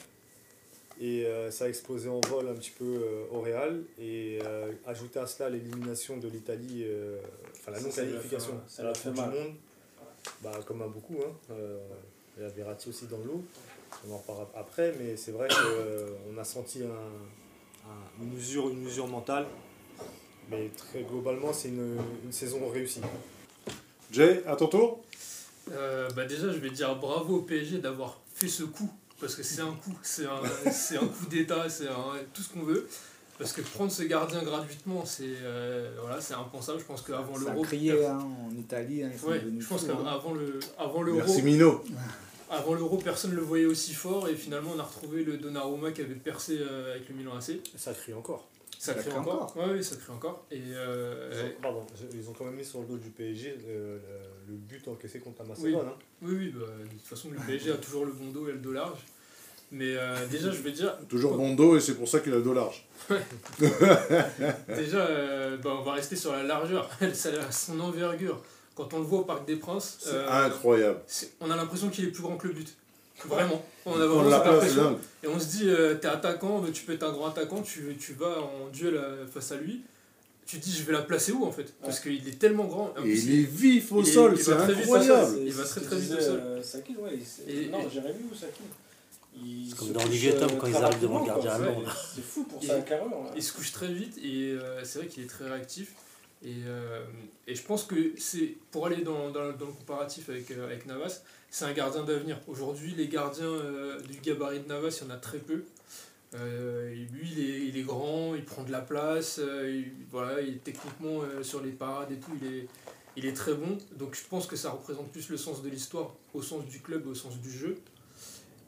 Et 1.01 1.25
euh, 1.25 1.51
ça 1.51 1.65
a 1.65 1.69
explosé 1.69 2.09
en 2.11 2.21
vol 2.21 2.47
un 2.49 2.55
petit 2.55 2.73
peu 2.79 2.85
euh, 2.85 3.25
au 3.33 3.41
Real. 3.41 3.83
Et 3.99 4.39
euh, 4.45 4.71
ajouter 4.87 5.19
à 5.19 5.27
cela 5.27 5.49
l'élimination 5.49 6.19
de 6.19 6.29
l'Italie, 6.29 6.85
euh, 6.85 7.19
enfin 7.55 7.73
la 7.73 7.81
non-qualification 7.81 8.61
à 8.79 8.83
la 8.83 8.93
Coupe 8.93 9.13
du 9.15 9.21
mal. 9.21 9.31
Monde, 9.31 9.55
bah, 10.43 10.53
comme 10.67 10.83
à 10.83 10.87
beaucoup. 10.89 11.17
Hein, 11.27 11.33
euh, 11.53 11.79
il 12.37 12.43
y 12.43 12.47
a 12.47 12.49
Verratti 12.51 12.91
aussi 12.91 13.07
dans 13.07 13.19
l'eau. 13.19 13.43
On 14.09 14.13
en 14.15 14.19
reparlera 14.19 14.51
après, 14.57 14.95
mais 15.01 15.17
c'est 15.17 15.33
vrai 15.33 15.49
qu'on 15.49 16.39
a 16.39 16.45
senti 16.45 16.83
un, 16.83 17.89
un- 17.91 18.23
une, 18.23 18.37
usure, 18.37 18.69
une 18.69 18.87
usure 18.87 19.07
mentale. 19.09 19.47
Mais 20.51 20.69
très 20.77 21.03
globalement, 21.03 21.53
c'est 21.53 21.69
une, 21.69 21.97
une 22.25 22.33
saison 22.33 22.69
réussie. 22.69 23.01
Jay, 24.13 24.43
à 24.47 24.57
ton 24.57 24.67
tour 24.67 25.01
Euh, 25.73 26.09
bah 26.17 26.25
déjà, 26.25 26.51
je 26.53 26.59
vais 26.59 26.71
dire 26.71 26.95
bravo 26.97 27.37
au 27.37 27.43
PSG 27.43 27.79
d'avoir 27.79 28.19
fait 28.35 28.49
ce 28.49 28.65
coup. 28.65 28.91
Parce 29.21 29.35
que 29.35 29.43
c'est 29.43 29.61
un 29.61 29.73
coup, 29.73 29.97
c'est 30.03 30.27
un, 30.27 30.41
c'est 30.73 30.97
un 30.97 31.07
coup 31.07 31.27
d'État, 31.29 31.69
c'est 31.69 31.89
un- 31.89 32.15
tout 32.33 32.43
ce 32.43 32.49
qu'on 32.53 32.63
veut. 32.63 32.87
Parce 33.39 33.53
que 33.53 33.63
prendre 33.63 33.91
ce 33.91 34.03
gardien 34.03 34.43
gratuitement, 34.43 35.05
c'est 35.07 35.25
euh, 35.43 35.95
voilà, 36.01 36.21
c'est 36.21 36.35
impensable. 36.35 36.79
Je 36.81 36.85
pense 36.85 37.01
qu'avant 37.03 37.35
Ça 37.37 37.51
a 37.51 37.55
l'euro. 37.55 37.63
crié 37.65 38.05
hein, 38.05 38.19
en 38.19 38.55
Italie. 38.55 39.03
Hein, 39.03 39.11
Ouais, 39.27 39.41
je 39.59 39.67
pense 39.67 39.85
hein. 39.85 39.97
qu'avant 40.05 40.35
le, 40.35 40.61
avant 40.79 41.03
l'euro, 41.03 41.19
Merci 41.21 41.43
Mino. 41.43 41.83
avant 42.51 42.75
l'euro, 42.75 42.99
personne 42.99 43.31
ne 43.31 43.37
le 43.37 43.43
voyait 43.43 43.65
aussi 43.67 43.95
fort. 43.95 44.29
Et 44.29 44.35
finalement, 44.35 44.73
on 44.77 44.79
a 44.79 44.83
retrouvé 44.83 45.25
le 45.25 45.39
Donnarumma 45.39 45.91
qui 45.93 46.03
avait 46.03 46.15
percé 46.17 46.59
euh, 46.61 46.95
avec 46.95 47.09
le 47.09 47.15
Milan 47.15 47.33
AC. 47.37 47.61
Ça 47.77 47.95
crie 47.95 48.13
encore. 48.13 48.47
Ça, 48.79 48.93
Ça 48.95 49.01
crie 49.01 49.09
crie 49.11 49.19
encore. 49.19 49.43
encore. 49.45 49.57
Ouais, 49.57 49.73
oui, 49.75 49.85
ça 49.85 49.97
crie 49.97 50.13
encore. 50.13 50.45
Et 50.51 50.61
euh, 50.75 51.31
Ils 51.33 51.41
ont, 51.47 51.63
pardon, 51.63 51.87
ils 52.13 52.29
ont 52.29 52.33
quand 52.35 52.45
même 52.45 52.55
mis 52.57 52.65
sur 52.65 52.81
le 52.81 52.87
dos 52.87 52.99
du 52.99 53.09
PSG 53.11 53.57
le, 53.67 53.73
le- 53.75 54.01
le 54.51 54.57
but 54.57 54.87
encaissé 54.89 55.19
contre 55.21 55.43
la 55.43 55.49
Macédoine. 55.49 55.87
hein. 55.89 55.95
oui, 56.23 56.35
oui, 56.39 56.55
bah, 56.55 56.67
de 56.83 56.89
toute 56.99 57.07
façon, 57.07 57.31
le 57.31 57.39
PSG 57.39 57.71
a 57.73 57.77
toujours 57.77 58.05
le 58.05 58.13
bon 58.13 58.31
dos 58.33 58.49
et 58.49 58.53
le 58.53 58.59
dos 58.59 58.73
large. 58.73 58.99
Mais 59.73 59.95
euh, 59.97 60.27
déjà, 60.27 60.51
je 60.51 60.61
vais 60.63 60.73
dire, 60.73 60.93
Toujours 61.09 61.37
bon 61.37 61.55
dos 61.55 61.77
et 61.77 61.81
c'est 61.81 61.95
pour 61.95 62.09
ça 62.09 62.19
qu'il 62.21 62.33
a 62.33 62.37
le 62.37 62.43
dos 62.43 62.55
large. 62.55 62.87
Déjà, 64.69 64.99
euh, 65.07 65.57
bah, 65.59 65.71
on 65.79 65.83
va 65.83 65.93
rester 65.93 66.17
sur 66.17 66.33
la 66.33 66.43
largeur, 66.43 66.89
Ça 67.13 67.29
a 67.31 67.51
son 67.53 67.79
envergure. 67.81 68.43
Quand 68.75 68.93
on 68.95 68.99
le 68.99 69.05
voit 69.05 69.21
au 69.21 69.25
Parc 69.25 69.47
des 69.47 69.57
Princes, 69.57 69.99
C'est 70.01 70.11
euh, 70.15 70.31
incroyable. 70.47 71.01
c'est- 71.07 71.33
on 71.41 71.51
a 71.51 71.57
l'impression 71.57 71.89
qu'il 71.91 72.05
est 72.07 72.11
plus 72.11 72.23
grand 72.23 72.37
que 72.37 72.49
le 72.49 72.55
but. 72.55 72.75
Vraiment. 73.27 73.63
On 73.85 73.93
a 73.93 74.05
On 74.05 74.09
vraiment 74.09 74.23
l'a 74.31 74.37
cette 74.37 74.45
pas, 74.45 74.51
c'est 74.51 74.57
impression. 74.57 74.83
dingue. 74.93 74.99
Et 75.23 75.29
on 75.29 75.39
se 75.39 75.47
dit, 75.47 75.69
euh, 75.69 75.95
t'es 75.97 76.09
attaquant, 76.09 76.65
tu 76.73 76.85
peux 76.85 76.95
être 76.95 77.03
un 77.03 77.13
grand 77.13 77.29
attaquant, 77.29 77.61
tu, 77.63 77.97
tu 78.01 78.15
vas 78.15 78.39
en 78.41 78.69
duel 78.73 78.99
face 79.33 79.53
à 79.53 79.57
lui. 79.57 79.83
Tu 80.51 80.59
te 80.59 80.65
dis, 80.65 80.73
je 80.77 80.83
vais 80.83 80.93
la 80.93 81.03
placer 81.03 81.31
où 81.31 81.45
en 81.45 81.53
fait? 81.53 81.73
Parce 81.81 82.01
qu'il 82.01 82.27
est 82.27 82.39
tellement 82.39 82.65
grand. 82.65 82.93
En 82.99 83.01
Et 83.01 83.03
plus, 83.03 83.25
il 83.27 83.41
est 83.41 83.45
vif 83.45 83.93
au 83.93 84.01
il 84.01 84.07
sol, 84.07 84.33
il 84.37 84.43
c'est 84.43 84.51
va 84.51 84.63
très 84.65 84.73
vite, 84.73 84.83
incroyable. 84.83 85.39
Il 85.47 85.53
va 85.53 85.63
très, 85.65 85.81
très 85.81 85.97
vite 85.97 86.13
au 86.13 86.21
sol. 86.21 86.41
Euh, 86.43 86.63
Sakil, 86.63 86.97
ouais. 86.99 87.19
Et- 87.47 87.67
non, 87.69 87.87
et- 87.87 87.91
Jérémy 87.91 88.19
ou 88.33 88.35
Sakil 88.35 88.65
Il 89.41 89.71
C'est 89.71 89.77
comme 89.77 89.93
dans 89.93 90.05
Olivier 90.05 90.35
Tom 90.35 90.51
euh, 90.51 90.57
quand 90.59 90.67
ils 90.67 90.75
arrivent 90.75 91.01
devant 91.03 91.21
le 91.21 91.27
gardien 91.27 91.51
allemand. 91.53 91.83
C'est 92.17 92.25
fou 92.25 92.43
pour 92.45 92.61
là. 92.65 92.75
Il 93.37 93.43
se 93.45 93.53
couche 93.53 93.71
très 93.71 93.93
vite 93.93 94.19
et 94.19 94.51
euh, 94.53 94.83
c'est 94.85 94.99
vrai 94.99 95.07
qu'il 95.09 95.23
est 95.23 95.29
très 95.29 95.49
réactif. 95.49 95.93
Et, 96.45 96.55
euh, 96.67 97.05
et 97.47 97.55
je 97.55 97.63
pense 97.63 97.85
que 97.85 98.13
c'est 98.19 98.55
pour 98.73 98.87
aller 98.87 99.03
dans, 99.05 99.31
dans, 99.31 99.53
dans 99.53 99.67
le 99.67 99.73
comparatif 99.73 100.31
avec, 100.31 100.51
euh, 100.51 100.65
avec 100.65 100.87
Navas, 100.87 101.21
c'est 101.49 101.65
un 101.67 101.73
gardien 101.73 102.03
d'avenir. 102.03 102.41
Aujourd'hui, 102.49 102.95
les 102.97 103.07
gardiens 103.09 103.45
euh, 103.45 104.01
du 104.01 104.19
gabarit 104.19 104.61
de 104.61 104.67
Navas, 104.69 104.99
il 105.01 105.07
y 105.07 105.11
en 105.11 105.15
a 105.15 105.19
très 105.19 105.39
peu. 105.39 105.63
Euh, 106.35 106.95
lui, 107.13 107.29
il 107.37 107.77
est, 107.77 107.81
est 107.81 107.83
grand, 107.83 108.35
il 108.35 108.45
prend 108.45 108.63
de 108.63 108.71
la 108.71 108.81
place, 108.81 109.41
euh, 109.43 109.83
il, 109.85 110.07
voilà, 110.11 110.41
il, 110.41 110.59
techniquement 110.59 111.23
euh, 111.23 111.43
sur 111.43 111.61
les 111.61 111.73
parades 111.73 112.13
et 112.13 112.19
tout, 112.19 112.31
il 112.41 112.47
est, 112.47 112.69
il 113.17 113.27
est 113.27 113.33
très 113.33 113.55
bon. 113.55 113.79
Donc 113.99 114.15
je 114.15 114.23
pense 114.29 114.47
que 114.47 114.57
ça 114.57 114.71
représente 114.71 115.11
plus 115.11 115.29
le 115.29 115.37
sens 115.37 115.63
de 115.63 115.69
l'histoire 115.69 116.15
au 116.33 116.43
sens 116.43 116.65
du 116.67 116.81
club, 116.81 117.07
au 117.07 117.15
sens 117.15 117.39
du 117.39 117.51
jeu. 117.51 117.77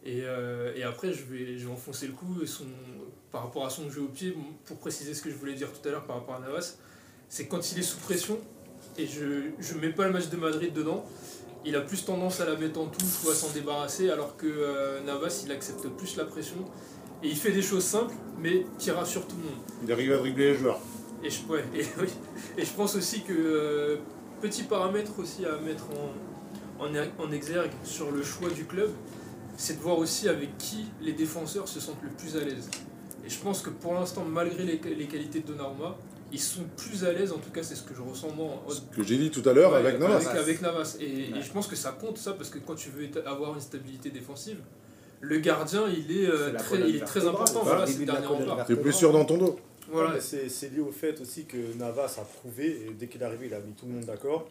Et, 0.05 0.25
après, 0.83 1.13
je 1.13 1.23
vais, 1.23 1.57
je 1.59 1.67
vais 1.67 1.73
enfoncer 1.73 2.09
le 2.09 2.13
coup 2.13 2.37
par 3.31 3.45
rapport 3.45 3.65
à 3.65 3.71
son 3.71 3.89
jeu 3.89 4.03
au 4.03 4.09
pied, 4.09 4.37
pour 4.65 4.77
préciser 4.79 5.15
ce 5.15 5.23
que 5.23 5.31
je 5.31 5.37
voulais 5.37 5.55
dire 5.55 5.69
tout 5.73 5.89
à 5.89 5.93
l'heure 5.93 6.05
par 6.05 6.17
rapport 6.17 6.35
à 6.35 6.41
Navas, 6.41 6.77
c'est 7.29 7.47
quand 7.47 7.71
il 7.71 7.79
est 7.79 7.83
sous 7.83 7.99
pression, 7.99 8.41
et 8.99 9.07
je 9.07 9.75
ne 9.75 9.81
mets 9.81 9.93
pas 9.93 10.07
le 10.07 10.13
match 10.13 10.29
de 10.29 10.37
Madrid 10.37 10.73
dedans, 10.73 11.07
il 11.65 11.77
a 11.77 11.81
plus 11.81 12.05
tendance 12.05 12.41
à 12.41 12.47
la 12.47 12.57
mettre 12.57 12.81
en 12.81 12.87
touche 12.87 13.25
ou 13.25 13.31
à 13.31 13.35
s'en 13.35 13.51
débarrasser, 13.51 14.11
alors 14.11 14.37
que 14.37 15.01
Navas, 15.07 15.45
il 15.47 15.53
accepte 15.53 15.87
plus 15.91 16.17
la 16.17 16.25
pression, 16.25 16.69
et 17.23 17.29
il 17.29 17.37
fait 17.37 17.53
des 17.53 17.63
choses 17.63 17.85
simples, 17.85 18.15
mais 18.39 18.67
qui 18.79 18.91
rassurent 18.91 19.27
tout 19.27 19.37
le 19.37 19.45
monde. 19.45 19.61
Il 19.85 19.93
arrive 19.93 20.13
à 20.13 20.17
dribbler 20.19 20.53
les 20.53 20.59
joueurs. 20.59 20.81
Et 21.25 21.31
je, 21.31 21.45
ouais, 21.47 21.65
et, 21.75 21.85
oui. 22.01 22.09
et 22.59 22.65
je 22.65 22.73
pense 22.73 22.97
aussi 22.97 23.23
que 23.23 23.33
euh, 23.33 23.97
petit 24.41 24.65
paramètre 24.65 25.13
aussi 25.19 25.45
à 25.47 25.57
mettre 25.59 25.85
en, 26.81 26.85
en, 26.85 26.89
en 27.25 27.33
exergue 27.33 27.71
sur 27.85 28.11
le 28.11 28.23
choix 28.23 28.51
du 28.51 28.65
club, 28.65 28.91
c'est 29.57 29.77
de 29.79 29.83
voir 29.83 29.99
aussi 29.99 30.29
avec 30.29 30.57
qui 30.59 30.87
les 31.01 31.13
défenseurs 31.13 31.69
se 31.69 31.79
sentent 31.79 32.03
le 32.03 32.11
plus 32.11 32.37
à 32.37 32.45
l'aise. 32.45 32.69
Et 33.25 33.31
je 33.31 33.39
pense 33.39 33.63
que 33.63 33.71
pour 33.71 33.95
l'instant, 33.95 34.25
malgré 34.25 34.65
les, 34.65 34.81
les 34.97 35.07
qualités 35.07 35.41
de 35.41 35.47
Donnarumma, 35.47 35.97
ils 36.33 36.41
sont 36.41 36.65
plus 36.77 37.05
à 37.05 37.13
l'aise, 37.13 37.31
en 37.33 37.39
tout 37.39 37.51
cas 37.51 37.63
c'est 37.63 37.75
ce 37.75 37.83
que 37.83 37.95
je 37.95 38.01
ressens 38.01 38.31
moi. 38.35 38.65
Ce 38.69 38.81
que 38.97 39.03
j'ai 39.03 39.19
dit 39.19 39.31
tout 39.31 39.47
à 39.49 39.53
l'heure 39.53 39.73
Ouais, 39.73 39.79
avec 39.79 40.01
Navas. 40.01 40.17
Avec, 40.17 40.41
avec 40.41 40.63
Navas. 40.63 40.97
Et, 40.99 41.27
je 41.41 41.53
pense 41.53 41.67
que 41.67 41.77
ça 41.77 41.93
compte 41.93 42.19
ça 42.19 42.33
parce 42.33 42.49
que 42.49 42.59
quand 42.59 42.75
tu 42.75 42.91
veux 42.91 43.09
avoir 43.27 43.55
une 43.55 43.61
stabilité 43.61 44.11
défensive, 44.11 44.59
le 45.23 45.39
gardien 45.39 45.85
il 45.89 46.15
est, 46.15 46.27
euh, 46.27 46.53
très, 46.53 46.81
il 46.81 46.97
est 46.97 47.01
très 47.01 47.27
important. 47.27 47.63
Voilà, 47.63 47.87
c'est 47.87 48.05
de 48.05 48.75
plus 48.75 48.93
sûr 48.93 49.13
dans 49.13 49.25
ton 49.25 49.39
dos. 49.39 49.59
Voilà. 49.91 50.21
C'est 50.21 50.49
c'est 50.49 50.69
lié 50.69 50.81
au 50.81 50.93
fait 50.93 51.21
aussi 51.21 51.45
que 51.47 51.57
Navas 51.79 52.17
a 52.19 52.25
prouvé, 52.25 52.87
et 52.87 52.91
dès 52.99 53.07
qu'il 53.07 53.23
est 53.23 53.25
arrivé, 53.25 53.47
il 53.47 53.55
a 53.55 53.61
mis 53.61 53.73
tout 53.73 53.87
le 53.87 53.93
monde 53.93 54.05
d'accord. 54.05 54.47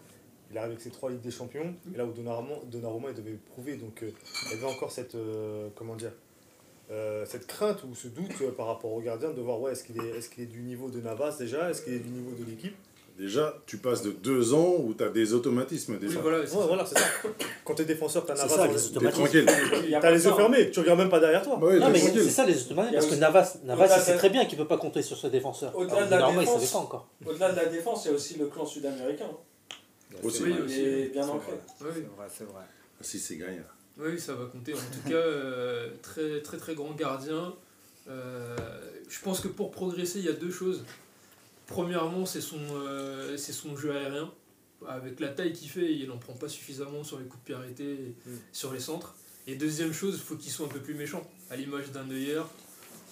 Il 0.50 0.58
arrive 0.58 0.72
avec 0.72 0.82
ses 0.82 0.90
trois 0.90 1.10
Ligues 1.10 1.22
des 1.22 1.32
Champions, 1.32 1.74
et 1.94 1.98
là 1.98 2.06
où 2.06 2.12
Donnarumma, 2.12 2.56
Donnarumma 2.70 3.10
il 3.12 3.16
devait 3.16 3.38
prouver, 3.54 3.76
donc 3.78 4.04
euh, 4.04 4.12
il 4.48 4.52
y 4.52 4.62
avait 4.62 4.74
encore 4.74 4.92
cette, 4.92 5.16
euh, 5.16 5.70
comment 5.76 5.96
dire, 5.96 6.12
euh, 6.92 7.26
cette 7.26 7.48
crainte 7.48 7.86
ou 7.86 7.96
ce 7.96 8.10
doute 8.10 8.34
euh, 8.42 8.52
par 8.52 8.68
rapport 8.68 8.92
au 8.92 9.00
gardien 9.00 9.32
de 9.32 9.40
voir 9.40 9.62
ouais, 9.62 9.72
est-ce 9.72 9.86
qu'il 9.86 9.98
est, 9.98 10.18
est, 10.18 10.30
qu'il 10.30 10.44
est 10.44 10.48
du 10.48 10.60
niveau 10.60 10.90
de 10.90 11.00
Navas 11.00 11.38
déjà, 11.40 11.70
est-ce 11.70 11.84
qu'il 11.84 11.94
est 11.94 12.00
du 12.00 12.10
niveau 12.10 12.32
de 12.38 12.44
l'équipe? 12.44 12.76
Déjà, 13.18 13.56
tu 13.68 13.78
passes 13.78 14.02
de 14.02 14.12
deux 14.12 14.54
ans 14.54 14.76
où 14.80 14.94
tu 14.94 15.04
as 15.04 15.10
des 15.10 15.34
automatismes 15.34 15.94
Oui, 15.94 16.00
déjà. 16.08 16.20
voilà, 16.22 16.40
Ouais, 16.40 16.48
c'est 16.48 16.54
ça. 16.56 16.66
voilà, 16.66 16.86
c'est 16.86 16.98
ça. 16.98 17.06
Quand 17.64 17.76
t'es 17.76 17.86
défenseur, 17.86 18.26
t'as 18.26 18.36
C'est 18.36 18.48
Navas, 18.48 18.68
T'es 18.68 18.98
automatismes. 18.98 19.22
tranquille. 19.24 19.46
Il 19.84 19.90
y 19.90 19.96
a 19.96 20.00
t'as 20.00 20.08
pas 20.08 20.14
les 20.16 20.24
yeux 20.26 20.32
hein. 20.32 20.36
fermés, 20.36 20.72
tu 20.72 20.80
regardes 20.80 21.00
même 21.00 21.10
pas 21.10 21.20
derrière 21.20 21.44
toi. 21.44 21.58
Bah 21.62 21.68
ouais, 21.68 21.78
Non, 21.80 21.88
t'es 21.88 21.92
mais 21.94 22.00
tranquille. 22.00 22.24
c'est 22.24 22.30
ça 22.30 22.46
les 22.46 22.60
automatismes, 22.64 22.96
parce 22.96 23.06
que 23.08 23.16
Navas, 23.16 23.58
Navas 23.64 23.96
il 23.98 24.02
sait 24.02 24.18
très 24.18 24.30
bien 24.30 24.46
qu'il 24.46 24.58
peut 24.58 24.68
pas 24.68 24.78
compter 24.78 25.02
sur 25.02 25.18
ce 25.18 25.28
défenseur. 25.28 25.76
Au-delà 25.78 25.98
Alors, 26.04 26.32
de 26.32 26.36
la 26.38 26.40
défense- 26.42 26.60
savait 26.62 26.72
pas 26.72 26.78
encore. 26.80 27.08
Au-delà 27.26 27.52
de 27.52 27.56
la 27.58 27.66
défense, 27.68 28.06
il 28.06 28.08
y 28.08 28.12
a 28.12 28.16
aussi 28.16 28.38
le 28.40 28.48
clan 28.48 28.66
sud-américain. 28.66 29.30
Aussi. 30.24 30.44
Oui, 30.44 30.54
Il 30.58 30.66
aussi. 30.66 30.82
est 30.82 31.12
bien 31.14 31.28
ancré. 31.28 31.52
Oui, 31.82 31.88
c'est 31.94 32.02
vrai, 32.16 32.28
c'est 32.38 32.44
vrai. 32.46 32.62
Ah, 32.64 33.04
si, 33.04 33.20
c'est 33.20 33.38
gagné. 33.38 33.60
Oui, 34.00 34.20
ça 34.20 34.34
va 34.34 34.46
compter. 34.46 34.74
En 34.74 34.78
tout 34.78 35.10
cas, 35.10 35.16
euh, 35.16 35.90
très 36.02 36.42
très 36.42 36.58
très 36.58 36.76
grand 36.76 36.92
gardien. 36.92 37.54
Euh, 38.10 38.56
je 39.10 39.20
pense 39.22 39.40
que 39.42 39.48
pour 39.48 39.70
progresser, 39.72 40.20
il 40.20 40.26
y 40.26 40.30
a 40.30 40.34
deux 40.34 40.50
choses. 40.52 40.84
Premièrement, 41.72 42.26
c'est 42.26 42.42
son, 42.42 42.58
euh, 42.76 43.38
c'est 43.38 43.54
son 43.54 43.76
jeu 43.78 43.92
aérien. 43.96 44.32
Avec 44.88 45.20
la 45.20 45.30
taille 45.30 45.54
qu'il 45.54 45.70
fait, 45.70 45.92
il 45.94 46.08
n'en 46.08 46.18
prend 46.18 46.34
pas 46.34 46.50
suffisamment 46.50 47.04
sur 47.04 47.20
les 47.20 47.26
coups 47.26 47.42
de 47.44 47.46
pied 47.46 47.56
arrêtés, 47.56 47.84
et 47.94 48.16
Mm. 48.30 48.38
sur 48.52 48.74
les 48.74 48.80
centres. 48.80 49.16
Et 49.48 49.56
deuxième 49.56 49.94
chose, 49.94 50.16
il 50.16 50.22
faut 50.22 50.36
qu'il 50.36 50.52
soit 50.52 50.66
un 50.66 50.70
peu 50.70 50.80
plus 50.80 50.94
méchant, 50.96 51.22
à 51.50 51.56
l'image 51.56 51.92
d'un 51.92 52.04
Neuer. 52.04 52.42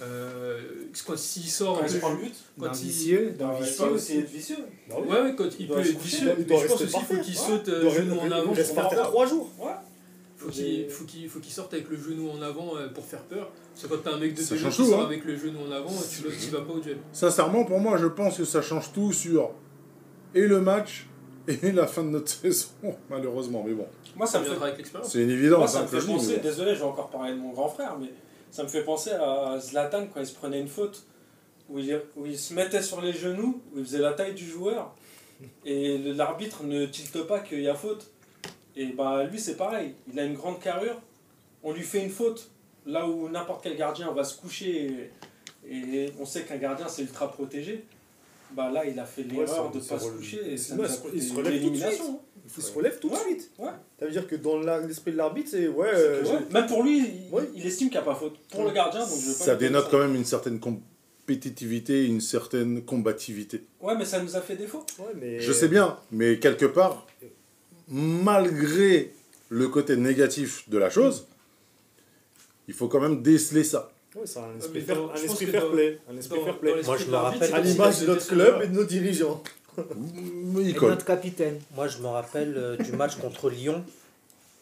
Euh, 0.02 0.62
quand 1.06 1.18
s'il 1.18 1.44
sort 1.50 1.80
Quand 1.80 1.86
un 1.86 1.88
peu, 1.92 2.00
prend 2.00 2.14
le 2.14 2.18
but, 2.24 2.34
quand 2.60 2.72
il- 2.74 2.88
vicieux, 2.88 3.32
d'un 3.38 3.52
il 3.54 3.60
peut 3.60 3.64
vicieux 3.66 3.84
aussi 3.86 3.94
aussi. 4.14 4.18
être 4.20 4.30
vicieux. 4.30 4.58
Bah 4.90 4.96
oui. 5.00 5.08
Ouais, 5.10 5.22
ouais, 5.22 5.36
quand 5.36 5.50
il, 5.60 5.68
peut 5.68 5.80
être 5.80 6.00
vicieux, 6.00 6.36
il 6.40 6.46
mais 6.48 6.58
je 6.58 6.68
pense 6.68 6.82
aussi 6.82 6.94
qu'il 6.94 7.04
faut 7.18 7.22
qu'il 7.24 7.38
Ouais. 7.38 7.46
saute 7.48 7.68
euh, 7.70 8.20
en 8.20 8.32
avant. 8.32 8.52
il 8.54 8.58
reste 8.58 8.76
par 8.76 8.90
terre 8.90 9.28
jours. 9.28 9.52
Ouais. 9.60 9.72
Faut 10.40 10.48
qu'il 10.50 10.90
faut 10.90 11.04
qu'il 11.04 11.28
faut 11.30 11.40
qu'il 11.40 11.52
sorte 11.52 11.74
avec 11.74 11.90
le 11.90 11.98
genou 11.98 12.30
en 12.32 12.42
avant 12.42 12.78
euh, 12.78 12.88
pour 12.88 13.04
faire 13.06 13.24
peur. 13.24 13.52
Parce 13.74 13.86
que 13.86 13.94
quand 13.94 14.02
t'as 14.04 14.16
un 14.16 14.20
mec 14.20 14.34
de 14.34 14.42
Ça 14.42 14.56
change 14.58 14.72
qui 14.72 14.84
tout, 14.84 14.90
sort 14.90 15.02
hein. 15.02 15.06
avec 15.06 15.26
le 15.26 15.36
genou 15.36 15.60
en 15.68 15.72
avant, 15.72 15.90
tu 15.90 16.24
le- 16.24 16.30
tu 16.32 16.50
vas 16.50 16.62
pas 16.62 16.72
au 16.74 16.80
duel. 16.80 16.98
Sincèrement, 17.12 17.66
pour 17.66 17.80
moi, 17.80 17.98
je 17.98 18.06
pense 18.08 18.38
que 18.38 18.46
ça 18.46 18.62
change 18.62 18.94
tout 18.94 19.12
sur 19.12 19.52
et 20.34 20.48
le 20.48 20.62
match 20.62 21.08
et 21.48 21.72
la 21.74 21.88
fin 21.88 22.04
de 22.04 22.10
notre 22.10 22.30
saison, 22.30 22.68
malheureusement. 23.10 23.64
Mais 23.68 23.74
bon, 23.74 23.86
Moi, 24.16 24.26
ça 24.26 24.34
Ça 24.34 24.40
me 24.40 24.44
fait 24.46 24.50
viendra 24.52 24.66
avec 24.68 24.78
l'expérience. 24.78 25.12
c'est 25.12 25.20
une 25.20 25.28
Moi, 25.28 25.36
évidence. 25.36 25.72
ça 25.74 25.80
hein, 25.80 25.82
me 25.84 25.88
fait 25.88 26.08
mais 26.08 26.14
penser, 26.14 26.38
désolé, 26.38 26.74
je 26.74 26.80
vais 26.80 26.86
encore 26.86 27.10
parler 27.10 27.34
de 27.34 27.38
mon 27.40 27.52
grand 27.52 27.68
frère, 27.68 27.98
mais 28.00 28.10
ça 28.50 28.64
me 28.64 28.70
fait 28.70 28.84
penser 28.84 29.12
à 29.12 29.58
Zlatan 29.60 30.08
quand 30.14 30.22
il 30.22 30.26
se 30.26 30.34
prenait 30.36 30.62
une 30.62 30.68
faute, 30.70 31.04
où 31.70 31.80
il, 31.80 32.02
où 32.16 32.26
il 32.26 32.38
se 32.40 32.54
mettait 32.54 32.82
sur 32.82 33.02
les 33.02 33.12
genoux, 33.14 33.62
où 33.76 33.80
il 33.80 33.84
faisait 33.86 34.00
la 34.00 34.14
taille 34.14 34.34
du 34.36 34.46
joueur, 34.50 34.96
et 35.66 35.98
l'arbitre 36.14 36.64
ne 36.64 36.86
tilte 36.86 37.24
pas 37.24 37.40
qu'il 37.42 37.62
y 37.62 37.68
a 37.68 37.76
faute. 37.76 38.10
Et 38.82 38.86
bah 38.94 39.26
lui, 39.26 39.40
c'est 39.40 39.58
pareil, 39.58 39.94
il 40.12 40.18
a 40.20 40.24
une 40.24 40.36
grande 40.36 40.60
carrure, 40.62 41.02
on 41.64 41.74
lui 41.74 41.84
fait 41.84 42.02
une 42.04 42.10
faute, 42.10 42.50
là 42.86 43.06
où 43.08 43.28
n'importe 43.28 43.62
quel 43.64 43.76
gardien 43.76 44.12
va 44.14 44.24
se 44.24 44.40
coucher, 44.40 45.10
et, 45.70 45.76
et 45.78 46.14
on 46.20 46.26
sait 46.26 46.44
qu'un 46.44 46.56
gardien 46.58 46.88
c'est 46.88 47.02
ultra 47.02 47.30
protégé. 47.32 47.84
Bah 48.56 48.72
là, 48.72 48.86
il 48.86 48.98
a 49.00 49.06
fait 49.06 49.24
l'erreur 49.24 49.70
de 49.70 49.78
ne 49.80 49.84
pas 49.84 50.00
se 50.00 50.10
coucher, 50.10 50.54
et 50.54 50.58
ça 50.58 50.76
Ouais, 50.76 50.80
nous 50.80 50.86
a 50.86 50.88
il 50.88 50.94
se- 50.96 51.02
coûté 51.02 51.18
il 51.18 51.24
se 51.24 51.34
relève 51.34 51.44
tout 51.44 51.50
de 51.52 51.56
l'élimination. 51.66 52.20
Il 52.58 52.64
se 52.64 52.72
relève 52.72 53.00
tout 53.00 53.10
de 53.10 53.14
Ouais, 53.14 53.20
suite. 53.28 53.52
ouais. 53.60 53.70
Ça 54.00 54.06
veut 54.06 54.12
dire 54.12 54.26
que 54.28 54.36
dans 54.36 54.58
l'esprit 54.88 55.12
de 55.12 55.18
l'arbitre, 55.18 55.50
c'est 55.52 55.68
ouais. 55.68 55.88
Euh, 55.94 56.24
Même 56.52 56.66
pour 56.68 56.82
lui, 56.82 56.98
il, 57.00 57.34
Ouais. 57.36 57.44
il 57.54 57.66
estime 57.68 57.90
qu'il 57.90 57.98
n'y 58.00 58.04
a 58.04 58.06
pas 58.06 58.16
faute. 58.16 58.40
Pour 58.50 58.64
le 58.64 58.72
gardien, 58.72 59.02
donc 59.02 59.20
je 59.20 59.28
veux 59.32 59.38
pas 59.38 59.44
Ça 59.46 59.56
dénote 59.56 59.84
ça. 59.86 59.90
quand 59.92 60.00
même 60.00 60.16
une 60.16 60.26
certaine 60.26 60.60
compétitivité, 60.60 62.06
une 62.06 62.22
certaine 62.22 62.82
combativité. 62.84 63.66
Ouais, 63.82 63.96
mais 63.98 64.06
ça 64.06 64.20
nous 64.24 64.36
a 64.36 64.42
fait 64.42 64.56
défaut. 64.56 64.84
ouais, 65.00 65.14
mais- 65.20 65.40
Je 65.40 65.52
sais 65.52 65.68
bien, 65.68 65.98
mais 66.12 66.40
quelque 66.40 66.66
part, 66.66 67.06
malgré 67.90 69.14
le 69.50 69.68
côté 69.68 69.96
négatif 69.96 70.68
de 70.70 70.78
la 70.78 70.90
chose, 70.90 71.26
il 72.68 72.74
faut 72.74 72.88
quand 72.88 73.00
même 73.00 73.22
déceler 73.22 73.64
ça. 73.64 73.92
Ouais, 74.16 74.22
c'est 74.26 74.40
un 74.40 74.48
mais 74.54 74.58
esprit, 74.60 74.82
fair, 74.82 74.96
je 75.16 75.22
un 75.22 75.24
esprit 75.24 75.46
fair 75.48 75.70
play. 75.72 76.00
Un 76.12 76.18
esprit 76.18 76.40
fair 76.44 76.58
play. 76.60 76.82
Moi, 76.84 76.98
je 76.98 77.06
me 77.06 77.16
rappelle- 77.16 77.54
À 77.54 77.60
l'image 77.62 78.02
de 78.02 78.08
notre 78.08 78.28
club 78.28 78.62
et 78.64 78.68
de 78.68 78.74
nos 78.74 78.84
dirigeants. 78.84 79.42
Et 79.78 80.74
notre 80.74 81.06
capitaine. 81.06 81.60
Moi, 81.76 81.88
je 81.88 82.00
me 82.00 82.08
rappelle 82.08 82.54
euh, 82.58 82.76
du 82.78 82.92
match 82.92 83.16
contre 83.18 83.50
Lyon 83.50 83.84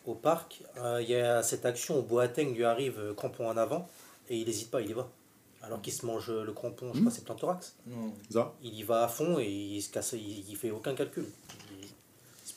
au 0.06 0.13
parc. 0.13 0.62
Euh, 0.78 1.02
Il 1.02 1.10
y 1.10 1.16
a 1.16 1.42
cette 1.44 1.66
action 1.66 2.00
où 2.00 2.02
Boateng 2.04 2.54
lui 2.54 2.63
arrive 2.66 3.00
euh, 3.00 3.13
crampon 3.13 3.48
en 3.50 3.58
avant 3.58 3.90
et 4.30 4.38
il 4.38 4.46
n'hésite 4.46 4.70
pas, 4.70 4.82
il 4.82 4.90
y 4.90 4.94
va. 4.94 5.10
Alors 5.63 5.82
qu'il 5.82 5.92
se 5.94 6.06
mange 6.06 6.30
le 6.30 6.52
crampon, 6.54 6.92
je 6.94 7.00
crois, 7.00 7.12
c'est 7.12 7.24
plein 7.26 7.36
thorax. 7.36 7.74
Ça 8.30 8.54
Il 8.63 8.74
y 8.76 8.84
va 8.84 9.04
à 9.06 9.08
fond 9.08 9.40
et 9.40 9.48
il 9.50 9.82
se 9.82 9.90
casse, 9.90 10.13
il, 10.13 10.46
il 10.50 10.56
fait 10.56 10.72
aucun 10.72 10.94
calcul. 10.94 11.26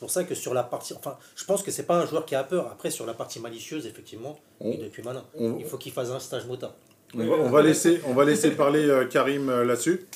C'est 0.01 0.05
pour 0.05 0.11
ça 0.13 0.23
que 0.23 0.33
sur 0.33 0.55
la 0.55 0.63
partie, 0.63 0.95
enfin, 0.95 1.15
je 1.35 1.45
pense 1.45 1.61
que 1.61 1.69
c'est 1.69 1.83
pas 1.83 1.93
un 1.95 2.07
joueur 2.07 2.25
qui 2.25 2.33
a 2.33 2.43
peur. 2.43 2.67
Après, 2.71 2.89
sur 2.89 3.05
la 3.05 3.13
partie 3.13 3.39
malicieuse, 3.39 3.85
effectivement, 3.85 4.39
On- 4.59 4.71
il 4.71 4.83
est 4.83 4.89
plus 4.89 5.03
malin. 5.03 5.23
on- 5.37 5.59
Il 5.59 5.65
faut 5.65 5.77
qu'il 5.77 5.91
fasse 5.91 6.09
un 6.09 6.19
stage 6.19 6.47
mota. 6.47 6.75
On 7.13 7.19
va, 7.19 7.35
on 7.35 7.49
va 7.51 7.61
laisser, 7.61 8.01
on 8.07 8.15
va 8.15 8.25
laisser 8.25 8.49
parler 8.49 8.83
euh, 8.83 9.05
Karim 9.05 9.47
euh, 9.49 9.63
là-dessus. 9.63 10.07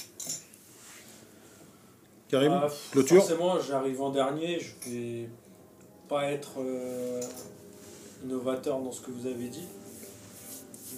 Karim, 2.30 2.52
Ah, 2.52 2.67
clôture 2.91 3.17
Forcément, 3.17 3.60
j'arrive 3.60 4.02
en 4.02 4.10
dernier, 4.10 4.60
je 4.60 4.89
vais 4.89 5.30
pas 6.10 6.32
être 6.32 6.54
euh, 6.60 7.21
innovateur 8.24 8.80
dans 8.80 8.91
ce 8.91 9.02
que 9.02 9.12
vous 9.12 9.28
avez 9.28 9.50
dit. 9.50 9.67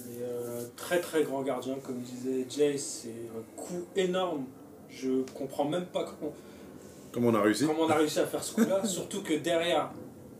Mais 0.06 0.22
euh, 0.22 0.62
très 0.76 1.02
très 1.02 1.24
grand 1.24 1.42
gardien, 1.42 1.74
comme 1.84 1.98
disait 2.00 2.46
Jay, 2.48 2.78
c'est 2.78 3.08
un 3.36 3.60
coup 3.62 3.84
énorme. 3.96 4.46
Je 4.88 5.20
comprends 5.34 5.66
même 5.66 5.84
pas 5.84 6.04
comment, 6.04 6.32
Comme 7.12 7.24
on 7.26 7.34
a 7.34 7.40
réussi. 7.40 7.66
comment 7.66 7.82
on 7.84 7.90
a 7.90 7.94
réussi 7.96 8.20
à 8.20 8.26
faire 8.26 8.42
ce 8.42 8.54
coup-là. 8.54 8.84
Surtout 8.84 9.22
que 9.22 9.34
derrière, 9.34 9.90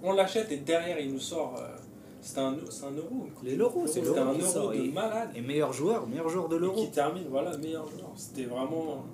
on 0.03 0.13
l'achète 0.13 0.51
et 0.53 0.59
derrière 0.59 0.99
il 1.01 1.13
nous 1.13 1.21
sort. 1.21 1.55
euh, 1.59 1.67
c'est 2.21 2.39
un, 2.39 2.57
c'est 2.69 2.85
un 2.85 2.91
euro. 2.91 3.27
Les 3.45 3.55
l'euro, 3.57 3.87
c'est 3.87 4.05
C'était 4.05 4.19
un 4.19 4.27
euro 4.33 4.73
de 4.73 4.93
malade. 4.93 5.31
Et 5.37 5.41
meilleur 5.41 5.73
joueur, 5.73 6.07
meilleur 6.07 6.29
joueur 6.29 6.49
de 6.49 6.57
l'euro. 6.57 6.75
qui 6.85 6.91
termine, 6.91 7.25
voilà, 7.31 7.57
meilleur 7.57 7.89
joueur. 7.89 8.11
C'était 8.17 8.45
vraiment 8.45 9.05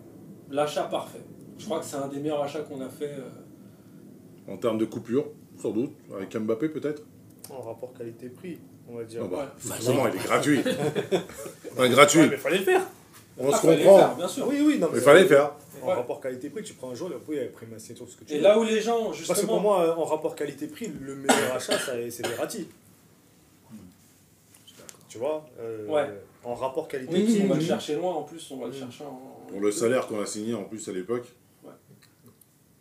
l'achat 0.51 0.85
parfait. 0.85 1.21
Je 1.59 1.65
crois 1.67 1.79
que 1.81 1.85
c'est 1.85 1.97
un 1.97 2.09
des 2.09 2.19
meilleurs 2.19 2.43
achats 2.43 2.61
qu'on 2.63 2.81
a 2.81 2.89
fait. 2.89 3.13
euh, 3.13 4.53
En 4.53 4.57
termes 4.57 4.79
de 4.79 4.85
coupure, 4.87 5.27
sans 5.61 5.71
doute. 5.71 5.93
Avec 6.17 6.35
Mbappé 6.37 6.69
peut-être. 6.71 7.03
En 7.51 7.61
rapport 7.61 7.93
qualité-prix. 7.93 8.59
on 8.89 8.97
va 8.97 9.05
dire. 9.05 9.23
Non, 9.23 9.29
bah, 9.29 9.55
Bah, 9.65 9.75
forcément, 9.75 10.09
il 10.09 10.15
est 10.17 10.25
gratuit. 10.25 10.61
Enfin, 11.73 11.89
gratuit. 11.89 12.21
Ouais, 12.21 12.29
mais 12.31 12.37
fallait 12.37 12.59
le 12.59 12.65
faire. 12.65 12.83
On 13.39 13.51
Ah, 13.53 13.57
se 13.57 13.61
fallait 13.67 13.77
le 13.77 13.83
faire, 13.83 13.93
comprend. 14.01 14.15
bien 14.17 14.29
sûr. 14.29 14.47
Oui, 14.49 14.63
oui, 14.67 14.79
non, 14.79 14.89
Il 14.95 15.01
fallait 15.01 15.23
le 15.23 15.29
faire. 15.29 15.53
En 15.85 15.89
Ouais. 15.89 15.95
rapport 15.95 16.21
qualité-prix, 16.21 16.63
tu 16.63 16.73
prends 16.75 16.91
un 16.91 16.95
joueur 16.95 17.13
et 17.33 17.45
après, 17.45 17.67
ma 17.67 17.79
signature, 17.79 18.07
tout 18.07 18.13
ce 18.13 18.17
que 18.17 18.25
tu 18.25 18.33
Et 18.33 18.37
veux. 18.39 18.43
là 18.43 18.59
où 18.59 18.65
les 18.65 18.81
gens, 18.81 19.05
Parce 19.07 19.19
que 19.19 19.25
justement. 19.27 19.47
pour 19.49 19.61
moi, 19.61 19.99
en 19.99 20.05
rapport 20.05 20.35
qualité-prix, 20.35 20.89
le 21.01 21.15
meilleur 21.15 21.55
achat, 21.55 21.79
c'est 21.79 22.27
Verratti. 22.27 22.69
Tu 25.09 25.19
vois 25.19 25.47
euh, 25.61 25.87
Ouais. 25.87 26.09
En 26.43 26.55
rapport 26.55 26.85
Oui, 26.85 26.91
qualité-prix. 26.91 27.43
on 27.45 27.49
va 27.49 27.55
le 27.57 27.61
chercher 27.61 27.97
loin 27.97 28.15
en 28.15 28.23
plus, 28.23 28.51
on 28.51 28.57
va 28.59 28.67
le 28.67 28.73
Mm. 28.73 28.79
chercher 28.79 29.05
en. 29.05 29.47
Pour 29.49 29.61
le 29.61 29.71
salaire 29.71 30.07
qu'on 30.09 30.21
a 30.21 30.27
signé 30.27 30.55
en 30.55 30.65
plus 30.65 30.89
à 30.89 30.93
l'époque. 30.93 31.27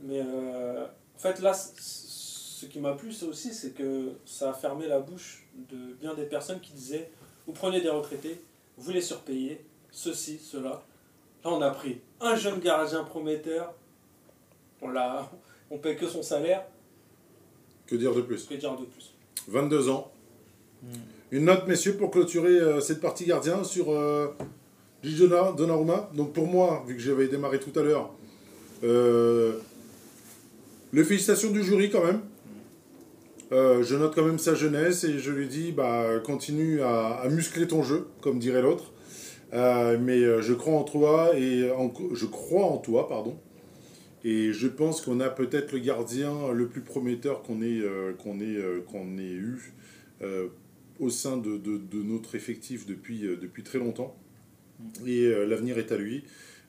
Mais 0.02 0.20
euh, 0.26 0.86
en 1.16 1.20
fait, 1.20 1.40
là, 1.40 1.54
ce 1.54 2.66
qui 2.66 2.80
m'a 2.80 2.94
plu, 2.94 3.12
c'est 3.14 3.26
aussi, 3.26 3.54
c'est 3.54 3.72
que 3.72 4.14
ça 4.26 4.50
a 4.50 4.54
fermé 4.54 4.88
la 4.88 5.00
bouche 5.00 5.46
de 5.70 5.94
bien 6.02 6.14
des 6.14 6.24
personnes 6.26 6.60
qui 6.60 6.74
disaient 6.74 7.10
Vous 7.48 7.54
prenez 7.54 7.80
des 7.82 7.90
retraités, 7.90 8.42
vous 8.78 8.92
les 8.92 9.02
surpayez, 9.02 9.62
ceci, 9.92 10.40
cela. 10.40 10.82
Là, 11.44 11.52
on 11.52 11.62
a 11.62 11.72
pris 11.72 12.00
un 12.22 12.36
jeune 12.36 12.60
gardien 12.60 13.04
prometteur, 13.04 13.74
on, 14.82 14.90
l'a, 14.90 15.30
on 15.70 15.78
paye 15.78 15.96
que 15.98 16.08
son 16.08 16.24
salaire, 16.24 16.64
Que 17.88 17.96
dire 17.96 18.14
de 18.16 18.22
plus? 18.22 18.46
Que 18.46 18.56
dire 18.56 18.72
de 18.78 18.86
plus? 18.86 19.14
22 19.48 19.90
ans. 19.90 20.12
Une 21.32 21.46
note, 21.46 21.68
messieurs, 21.68 21.96
pour 21.98 22.12
clôturer 22.12 22.52
euh, 22.60 22.80
cette 22.80 23.02
partie 23.02 23.26
gardien 23.26 23.64
sur 23.64 23.92
euh, 23.92 24.28
Gigi 25.04 25.28
Donna- 25.28 25.52
Donnarumma. 25.54 26.10
Donc 26.14 26.32
pour 26.34 26.48
moi, 26.48 26.84
vu 26.88 26.96
que 26.96 27.02
j'avais 27.02 27.28
démarré 27.28 27.60
tout 27.60 27.78
à 27.78 27.84
l'heure, 27.84 28.12
euh, 28.84 29.54
les 30.94 31.04
félicitations 31.04 31.52
du 31.52 31.64
jury 31.64 31.90
quand 31.90 32.04
même. 32.06 32.22
Euh, 33.52 33.84
je 33.84 33.96
note 33.96 34.16
quand 34.16 34.24
même 34.24 34.40
sa 34.40 34.56
jeunesse 34.56 35.04
et 35.04 35.20
je 35.20 35.32
lui 35.32 35.48
dis, 35.48 35.72
bah, 35.72 36.20
continue 36.24 36.82
à, 36.82 37.16
à 37.16 37.28
muscler 37.30 37.68
ton 37.68 37.84
jeu, 37.84 38.08
comme 38.22 38.40
dirait 38.40 38.62
l'autre. 38.62 38.86
Euh, 39.54 39.98
mais 40.00 40.20
euh, 40.24 40.42
je 40.42 40.54
crois 40.54 40.74
en 40.74 40.84
toi 40.84 41.38
et 41.38 41.70
en- 41.72 41.94
je 42.14 42.26
crois 42.26 42.66
en 42.66 42.78
toi, 42.78 43.08
pardon. 43.08 43.38
Et 44.24 44.54
je 44.54 44.68
pense 44.68 45.02
qu'on 45.02 45.20
a 45.20 45.30
peut-être 45.30 45.74
le 45.74 45.80
gardien 45.80 46.52
le 46.54 46.68
plus 46.68 46.82
prometteur 46.82 47.44
qu'on 47.44 47.62
ait, 47.62 47.80
euh, 47.82 48.14
qu'on 48.14 48.40
ait, 48.40 48.56
euh, 48.58 48.82
qu'on 48.82 49.18
ait 49.18 49.24
eu 49.34 49.74
euh, 50.22 50.48
au 51.00 51.10
sein 51.10 51.38
de, 51.38 51.58
de- 51.58 51.78
de 51.78 52.02
notre 52.04 52.36
effectif 52.36 52.86
depuis, 52.86 53.26
euh, 53.26 53.36
depuis 53.36 53.64
très 53.64 53.80
longtemps. 53.80 54.16
Et 55.06 55.26
euh, 55.26 55.46
l'avenir 55.46 55.78
est 55.78 55.92
à 55.92 55.98
lui. 55.98 56.24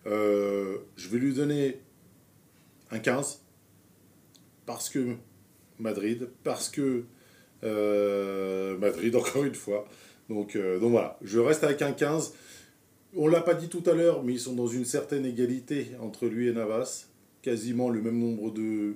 Euh, 0.07 0.79
je 0.97 1.09
vais 1.09 1.18
lui 1.18 1.33
donner 1.33 1.79
un 2.90 2.99
15 2.99 3.42
parce 4.66 4.90
que 4.90 5.14
Madrid, 5.79 6.29
parce 6.42 6.68
que 6.68 7.05
euh, 7.62 8.77
Madrid, 8.79 9.14
encore 9.16 9.44
une 9.44 9.55
fois. 9.55 9.87
Donc, 10.29 10.57
euh, 10.57 10.79
donc 10.81 10.90
voilà, 10.92 11.18
je 11.23 11.38
reste 11.38 11.64
avec 11.64 11.83
un 11.83 11.92
15. 11.92 12.35
On 13.16 13.29
l'a 13.29 13.40
pas 13.42 13.55
dit 13.55 13.68
tout 13.68 13.83
à 13.87 13.92
l'heure, 13.94 14.24
mais 14.24 14.33
ils 14.33 14.40
sont 14.40 14.55
dans 14.55 14.66
une 14.66 14.85
certaine 14.85 15.24
égalité 15.24 15.92
entre 16.00 16.27
lui 16.27 16.48
et 16.48 16.53
Navas. 16.53 17.07
Quasiment 17.42 17.88
le 17.88 18.03
même 18.03 18.18
nombre 18.18 18.50
de 18.50 18.94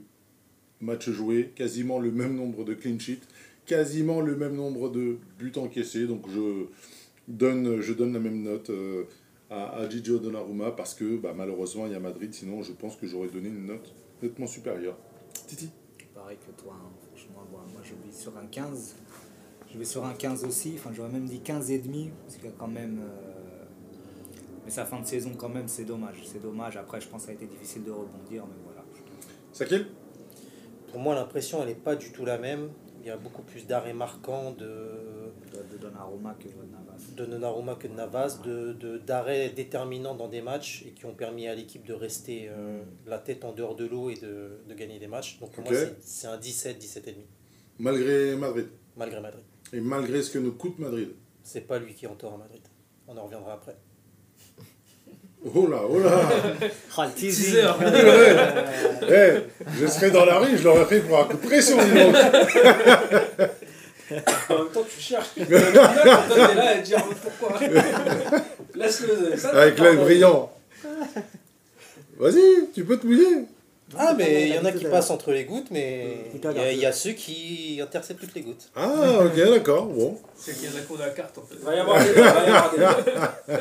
matchs 0.80 1.10
joués, 1.10 1.52
quasiment 1.54 1.98
le 2.00 2.10
même 2.10 2.34
nombre 2.34 2.64
de 2.64 2.74
clean 2.74 2.98
sheets, 2.98 3.22
quasiment 3.66 4.20
le 4.20 4.36
même 4.36 4.56
nombre 4.56 4.90
de 4.90 5.18
buts 5.38 5.52
encaissés. 5.56 6.06
Donc 6.06 6.28
je 6.28 6.66
donne, 7.28 7.80
je 7.80 7.92
donne 7.92 8.12
la 8.12 8.18
même 8.18 8.42
note 8.42 8.70
euh, 8.70 9.04
à, 9.50 9.76
à 9.76 9.88
Gigio 9.88 10.18
Donnarumma 10.18 10.72
parce 10.72 10.94
que 10.94 11.16
bah, 11.16 11.34
malheureusement 11.36 11.86
il 11.86 11.92
y 11.92 11.94
a 11.94 12.00
Madrid. 12.00 12.32
Sinon, 12.34 12.62
je 12.62 12.72
pense 12.72 12.96
que 12.96 13.06
j'aurais 13.06 13.28
donné 13.28 13.48
une 13.48 13.66
note 13.66 13.94
nettement 14.22 14.46
supérieure. 14.46 14.96
Titi 15.46 15.70
Pareil 16.14 16.38
que 16.38 16.60
toi, 16.60 16.74
hein. 16.74 16.90
franchement, 17.06 17.46
moi, 17.52 17.64
moi 17.72 17.82
je 17.84 17.90
vais 17.90 18.12
sur 18.12 18.36
un 18.36 18.46
15. 18.46 18.96
Je 19.72 19.78
vais 19.78 19.84
sur 19.84 20.04
un 20.04 20.14
15 20.14 20.44
aussi, 20.44 20.72
enfin 20.74 20.90
j'aurais 20.92 21.10
même 21.10 21.26
dit 21.26 21.40
15 21.40 21.70
et 21.70 21.78
demi, 21.78 22.10
parce 22.24 22.36
qu'il 22.36 22.46
y 22.46 22.48
a 22.48 22.54
quand 22.58 22.66
même... 22.66 23.00
euh, 23.02 23.27
Mais 24.68 24.74
sa 24.74 24.84
fin 24.84 25.00
de 25.00 25.06
saison 25.06 25.30
quand 25.34 25.48
même, 25.48 25.66
c'est 25.66 25.86
dommage. 25.86 26.20
C'est 26.30 26.42
dommage, 26.42 26.76
après 26.76 27.00
je 27.00 27.08
pense 27.08 27.22
que 27.22 27.26
ça 27.28 27.32
a 27.32 27.34
été 27.34 27.46
difficile 27.46 27.84
de 27.84 27.90
rebondir, 27.90 28.44
mais 28.46 28.52
voilà. 28.66 28.84
Sakil? 29.50 29.86
Pour 30.90 31.00
moi, 31.00 31.14
l'impression, 31.14 31.62
elle 31.62 31.68
n'est 31.68 31.74
pas 31.74 31.96
du 31.96 32.12
tout 32.12 32.26
la 32.26 32.36
même. 32.36 32.68
Il 33.00 33.06
y 33.06 33.10
a 33.10 33.16
beaucoup 33.16 33.40
plus 33.40 33.66
d'arrêts 33.66 33.94
marquants 33.94 34.50
de, 34.50 34.66
De, 34.66 35.72
de 35.72 35.78
Donnarumma 35.80 36.34
que 36.38 36.48
Navas. 36.48 37.14
de 37.16 37.24
Donnarumma 37.24 37.76
que 37.76 37.88
de 37.88 37.94
Navas, 37.94 38.40
de, 38.44 38.74
de- 38.74 38.98
d'arrêts 38.98 39.48
déterminants 39.48 40.14
dans 40.14 40.28
des 40.28 40.42
matchs 40.42 40.84
et 40.86 40.90
qui 40.90 41.06
ont 41.06 41.14
permis 41.14 41.48
à 41.48 41.54
l'équipe 41.54 41.86
de 41.86 41.94
rester 41.94 42.50
euh, 42.50 42.82
la 43.06 43.18
tête 43.18 43.46
en 43.46 43.52
dehors 43.52 43.74
de 43.74 43.86
l'eau 43.86 44.10
et 44.10 44.16
de, 44.16 44.60
de 44.68 44.74
gagner 44.74 44.98
des 44.98 45.06
matchs. 45.08 45.38
Donc 45.40 45.52
pour 45.52 45.64
moi, 45.64 45.72
c'est, 45.72 45.96
c'est 46.02 46.26
un 46.26 46.36
17, 46.36 46.78
17,5, 46.84 47.14
Malgré 47.78 48.36
Madrid. 48.36 48.66
malgré 48.98 49.20
Madrid. 49.22 49.44
Et 49.72 49.80
malgré 49.80 50.20
ce 50.22 50.30
que 50.30 50.38
nous 50.38 50.52
coûte 50.52 50.78
Madrid. 50.78 51.08
C'est 51.42 51.62
pas 51.66 51.78
lui 51.78 51.94
qui 51.94 52.04
est 52.04 52.08
en 52.08 52.16
tort 52.16 52.34
à 52.34 52.36
Madrid. 52.36 52.60
On 53.06 53.16
en 53.16 53.24
reviendra 53.24 53.54
après. 53.54 53.78
Oh 55.44 55.66
là, 55.68 55.78
oh 55.88 56.00
là 56.00 56.10
Oh, 56.98 57.02
le. 57.16 59.08
Eh, 59.12 59.32
Je 59.80 59.86
serais 59.86 60.10
dans 60.10 60.24
la 60.24 60.38
rue, 60.38 60.58
je 60.58 60.64
l'aurais 60.64 60.84
pris 60.84 60.98
pour 61.00 61.18
un 61.20 61.24
coup 61.24 61.36
de 61.36 61.46
pression. 61.46 61.78
En 61.78 61.84
même 61.84 62.12
temps, 64.72 64.84
tu 64.88 65.00
cherches. 65.00 65.28
T'es 65.36 65.44
là 65.48 66.68
à 66.70 66.78
dire 66.78 67.04
pourquoi. 67.38 67.58
Laisse-le. 68.74 69.36
ça, 69.36 69.50
Avec 69.50 69.78
l'œil 69.78 69.96
brillant. 69.96 70.50
Vas-y, 72.18 72.70
tu 72.74 72.84
peux 72.84 72.98
te 72.98 73.06
mouiller. 73.06 73.44
Ah, 73.96 74.14
mais 74.16 74.48
il 74.48 74.54
y 74.54 74.58
en 74.58 74.64
a 74.64 74.72
qui 74.72 74.84
passent 74.84 75.10
entre 75.10 75.32
les 75.32 75.44
gouttes, 75.44 75.70
mais 75.70 76.26
il 76.34 76.40
y, 76.42 76.46
a- 76.58 76.72
il 76.72 76.78
y 76.78 76.84
a 76.86 76.92
ceux 76.92 77.12
qui 77.12 77.80
interceptent 77.82 78.20
toutes 78.20 78.34
les 78.34 78.42
gouttes. 78.42 78.68
Ah, 78.76 79.20
ok, 79.24 79.34
d'accord. 79.34 79.86
Bon, 79.86 80.18
C'est 80.36 80.54
qu'il 80.54 80.68
y 80.70 80.72
en 80.74 80.76
a 80.76 80.80
qu'on 80.82 80.96
a 81.00 81.06
la 81.06 81.12
carte 81.12 81.38
en 81.38 81.42
fait. 81.42 81.54
Il 81.58 81.64
va 81.64 81.74
y 81.74 81.78
avoir 81.78 81.98
des 82.04 82.08
il 82.10 82.14
va 82.14 82.22
y 82.22 82.48
avoir 82.48 82.74
des 82.74 83.54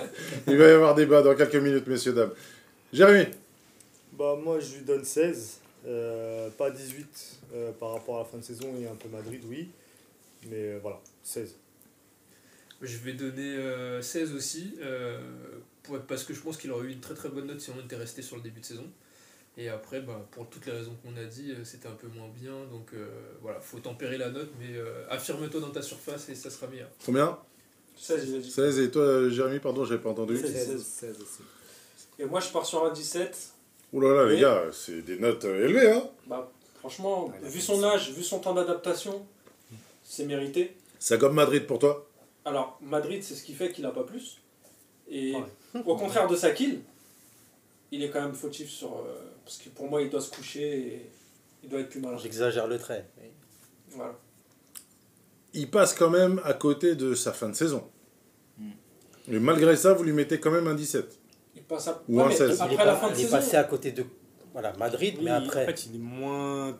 il 0.47 0.57
va 0.57 0.67
y 0.67 0.71
avoir 0.71 0.95
débat 0.95 1.21
dans 1.21 1.33
quelques 1.35 1.55
minutes, 1.55 1.87
messieurs, 1.87 2.11
dames. 2.13 2.31
Jérémy 2.91 3.27
Bah, 4.13 4.35
moi, 4.43 4.59
je 4.59 4.75
lui 4.75 4.81
donne 4.85 5.03
16. 5.05 5.59
euh, 5.87 6.49
pas 6.57 6.71
18 6.71 7.37
euh, 7.55 7.71
par 7.79 7.93
rapport 7.93 8.15
à 8.17 8.19
la 8.19 8.25
fin 8.25 8.37
de 8.37 8.43
saison 8.43 8.67
et 8.81 8.85
un 8.87 8.95
peu 8.95 9.07
Madrid, 9.07 9.41
oui. 9.47 9.69
Mais 10.49 10.57
euh, 10.57 10.79
voilà, 10.81 10.99
16. 11.23 11.55
Je 12.81 12.97
vais 12.97 13.13
donner 13.13 13.55
euh, 13.57 14.01
16 14.01 14.33
aussi, 14.33 14.75
euh, 14.81 15.19
pour- 15.83 15.99
parce 16.01 16.23
que 16.25 16.33
je 16.33 16.41
pense 16.41 16.57
qu'il 16.57 16.71
aurait 16.71 16.87
eu 16.87 16.91
une 16.91 16.99
très 16.99 17.13
très 17.15 17.29
bonne 17.29 17.47
note 17.47 17.59
si 17.61 17.69
on 17.71 17.79
était 17.83 17.95
resté 17.95 18.21
sur 18.21 18.35
le 18.35 18.41
début 18.41 18.59
de 18.59 18.65
saison. 18.65 18.83
Et 19.59 19.69
après, 19.69 20.01
bah, 20.01 20.23
pour 20.31 20.47
toutes 20.49 20.65
les 20.67 20.71
raisons 20.71 20.95
qu'on 21.03 21.17
a 21.17 21.23
dit, 21.25 21.51
euh, 21.51 21.63
c'était 21.63 21.87
un 21.87 21.93
peu 21.95 22.07
moins 22.07 22.27
bien. 22.29 22.65
Donc 22.71 22.89
euh, 22.93 23.07
voilà, 23.41 23.59
faut 23.59 23.79
tempérer 23.79 24.17
la 24.17 24.29
note, 24.29 24.51
mais 24.59 24.75
euh, 24.75 25.05
affirme-toi 25.09 25.59
dans 25.61 25.71
ta 25.71 25.81
surface 25.81 26.29
et 26.29 26.35
ça 26.35 26.49
sera 26.51 26.67
meilleur. 26.67 26.89
Combien? 27.05 27.37
16, 27.97 28.29
il 28.29 28.35
a 28.35 28.39
dit. 28.39 28.51
16 28.51 28.79
et 28.79 28.91
toi, 28.91 29.29
Jérémy, 29.29 29.59
pardon, 29.59 29.83
j'avais 29.83 30.01
pas 30.01 30.09
entendu. 30.11 30.37
16. 30.37 30.53
16, 30.53 30.83
16 30.85 31.15
aussi. 31.21 31.41
Et 32.19 32.25
moi, 32.25 32.39
je 32.39 32.49
pars 32.49 32.65
sur 32.65 32.85
un 32.85 32.91
17. 32.91 33.53
Ouh 33.93 34.01
là 34.01 34.13
là, 34.13 34.25
les 34.29 34.39
gars, 34.39 34.65
c'est 34.71 35.01
des 35.01 35.17
notes 35.17 35.45
euh, 35.45 35.65
élevées, 35.65 35.89
hein 35.91 36.03
Bah, 36.27 36.51
franchement, 36.79 37.31
vu 37.41 37.59
son 37.61 37.83
âge, 37.83 38.11
vu 38.11 38.21
son 38.23 38.39
temps 38.39 38.53
d'adaptation, 38.53 39.25
c'est 40.03 40.25
mérité. 40.25 40.75
Ça 40.99 41.17
comme 41.17 41.33
Madrid 41.33 41.65
pour 41.65 41.79
toi? 41.79 42.07
Alors, 42.45 42.77
Madrid, 42.81 43.23
c'est 43.23 43.33
ce 43.33 43.43
qui 43.43 43.53
fait 43.53 43.71
qu'il 43.71 43.83
n'a 43.85 43.91
pas 43.91 44.03
plus. 44.03 44.37
Et 45.09 45.33
Ouais. 45.33 45.81
au 45.85 45.95
contraire 45.95 46.27
de 46.27 46.35
Sakil, 46.35 46.81
il 47.91 48.03
est 48.03 48.09
quand 48.09 48.21
même 48.21 48.35
fautif 48.35 48.69
sur. 48.69 48.97
euh, 48.97 49.15
parce 49.47 49.60
que 49.60 49.69
pour 49.69 49.89
moi, 49.89 50.01
il 50.01 50.10
doit 50.10 50.19
se 50.19 50.29
coucher 50.29 50.77
et 50.77 51.10
il 51.63 51.69
doit 51.69 51.79
être 51.79 51.88
plus 51.88 52.01
malin. 52.01 52.17
J'exagère 52.17 52.67
le 52.67 52.77
trait. 52.77 53.07
mais- 53.17 53.31
Voilà. 53.91 54.13
Il 55.53 55.71
passe 55.71 55.93
quand 55.95 56.10
même 56.10 56.41
à 56.43 56.53
côté 56.53 56.95
de 56.95 57.15
sa 57.15 57.31
fin 57.31 57.48
de 57.48 57.56
saison. 57.56 57.89
Hmm. 58.58 58.71
Et 59.31 59.39
malgré 59.39 59.77
ça, 59.77 59.93
vous 59.93 60.04
lui 60.04 60.12
mettez 60.12 60.37
quand 60.41 60.52
même 60.52 60.67
un 60.67 60.73
17. 60.75 61.17
Il 61.56 61.63
passe 61.63 61.87
à... 61.87 62.04
Ou 62.10 62.17
Ouais, 62.17 62.23
un 62.23 62.27
mais 62.27 62.35
16. 62.35 62.62
Il 62.67 62.73
est, 62.73 62.75
pas- 62.75 62.83
la 62.85 62.95
fin 62.98 63.08
de 63.08 63.13
il 63.13 63.19
est 63.21 63.23
saison. 63.23 63.37
passé 63.37 63.56
à 63.56 63.63
côté 63.63 63.93
de 63.93 64.04
voilà, 64.52 64.73
Madrid, 64.73 65.15
Oui, 65.17 65.23
mais 65.23 65.31
après. 65.31 65.63
En 65.63 65.67
fait, 65.67 65.85
il 65.85 65.95
est 65.95 66.00
moins. 66.00 66.77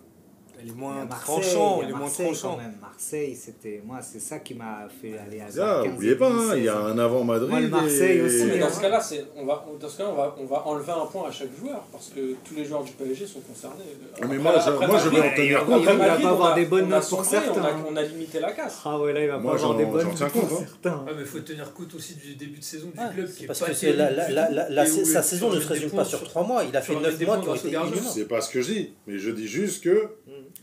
Elle 0.60 0.70
est 0.70 0.76
moins 0.76 1.06
tranchant. 1.06 1.82
Il 1.84 1.90
est 1.90 1.94
moins 1.94 2.10
tranchant. 2.10 2.52
quand 2.56 2.58
même. 2.58 2.74
Marseille, 2.82 3.36
c'était 3.36 3.82
moi, 3.86 4.00
c'est 4.02 4.20
ça 4.20 4.40
qui 4.40 4.54
m'a 4.56 4.88
fait 5.02 5.18
aller 5.18 5.40
à 5.40 5.46
Ah, 5.62 5.82
15 5.84 5.94
oubliez 5.94 6.16
pas, 6.16 6.30
hein, 6.30 6.54
il 6.56 6.64
y 6.64 6.70
a 6.70 6.74
16. 6.74 6.82
un 6.94 6.98
avant 7.00 7.24
Madrid. 7.24 7.50
Moi, 7.50 7.60
le 7.60 7.68
Marseille 7.68 8.18
et- 8.18 8.22
aussi, 8.22 8.44
Mais 8.46 8.58
dans 8.60 8.66
hein. 8.66 8.70
ce 8.74 8.82
cas-là, 8.82 9.02
on 9.36 9.46
va, 9.46 9.66
dans 9.80 9.88
ce 9.90 9.98
cas 9.98 10.06
on, 10.10 10.16
va, 10.16 10.36
on 10.40 10.46
va 10.46 10.68
enlever 10.68 10.92
un 10.92 11.06
point 11.06 11.30
à 11.30 11.32
chaque 11.32 11.56
joueur 11.60 11.82
parce 11.92 12.10
que 12.10 12.34
tous 12.44 12.56
les 12.56 12.66
joueurs 12.66 12.84
du 12.84 12.92
PSG 12.94 13.28
sont 13.28 13.42
concernés. 13.42 13.84
Ah, 14.22 14.26
mais 14.28 14.38
moi, 14.38 14.54
je- 14.56 14.70
après 14.70 14.88
moi, 14.88 14.98
je 14.98 15.10
vais 15.10 15.18
Madrid- 15.18 15.32
en 15.32 15.36
tenir 15.36 15.66
compte. 15.66 15.80
il 15.82 15.86
va 15.86 15.94
Madrid, 15.94 16.24
pas 16.24 16.30
on 16.30 16.32
avoir 16.34 16.52
a- 16.54 16.56
des 16.56 16.66
bonnes 16.66 16.90
notes 16.90 17.10
pour 17.10 17.26
certains, 17.26 17.52
On 17.62 17.64
a, 17.64 17.70
hein. 17.70 17.86
on 17.92 17.96
a 17.96 18.02
limité 18.04 18.40
la 18.40 18.52
casse. 18.54 18.80
Ah 18.86 19.00
ouais, 19.00 19.14
là, 19.14 19.22
il 19.22 19.28
va 19.28 19.38
Moi, 19.38 19.52
pas 19.52 19.58
avoir 19.60 19.72
j'en- 19.74 19.78
des 19.78 19.86
bonnes 19.86 20.08
notes 20.08 20.18
pour 20.32 20.32
compte, 20.42 20.52
hein. 20.62 20.66
certains. 20.82 21.06
Ah, 21.08 21.12
mais 21.18 21.24
faut 21.26 21.40
tenir 21.40 21.72
compte 21.74 21.94
aussi 21.94 22.16
du 22.16 22.36
début 22.36 22.60
de 22.60 22.64
saison 22.64 22.88
du 22.88 22.94
club 22.94 23.30
Parce 23.48 23.60
que 23.62 25.04
sa 25.06 25.22
saison 25.22 25.52
ne 25.52 25.60
se 25.60 25.68
résume 25.68 25.92
pas 25.92 26.06
sur 26.06 26.24
3 26.24 26.44
mois. 26.44 26.64
Il 26.64 26.76
a 26.76 26.82
fait 26.82 26.96
un 26.96 27.00
9 27.02 27.18
des 27.18 27.26
mois 27.26 27.38
qui 27.38 27.48
ont 27.50 27.54
été. 27.56 27.78
C'est 28.14 28.28
pas 28.28 28.42
ce 28.42 28.50
que 28.52 28.62
je 28.62 28.72
dis, 28.74 28.94
mais 29.06 29.18
je 29.20 29.30
dis 29.32 29.48
juste 29.48 29.84
que 29.84 30.10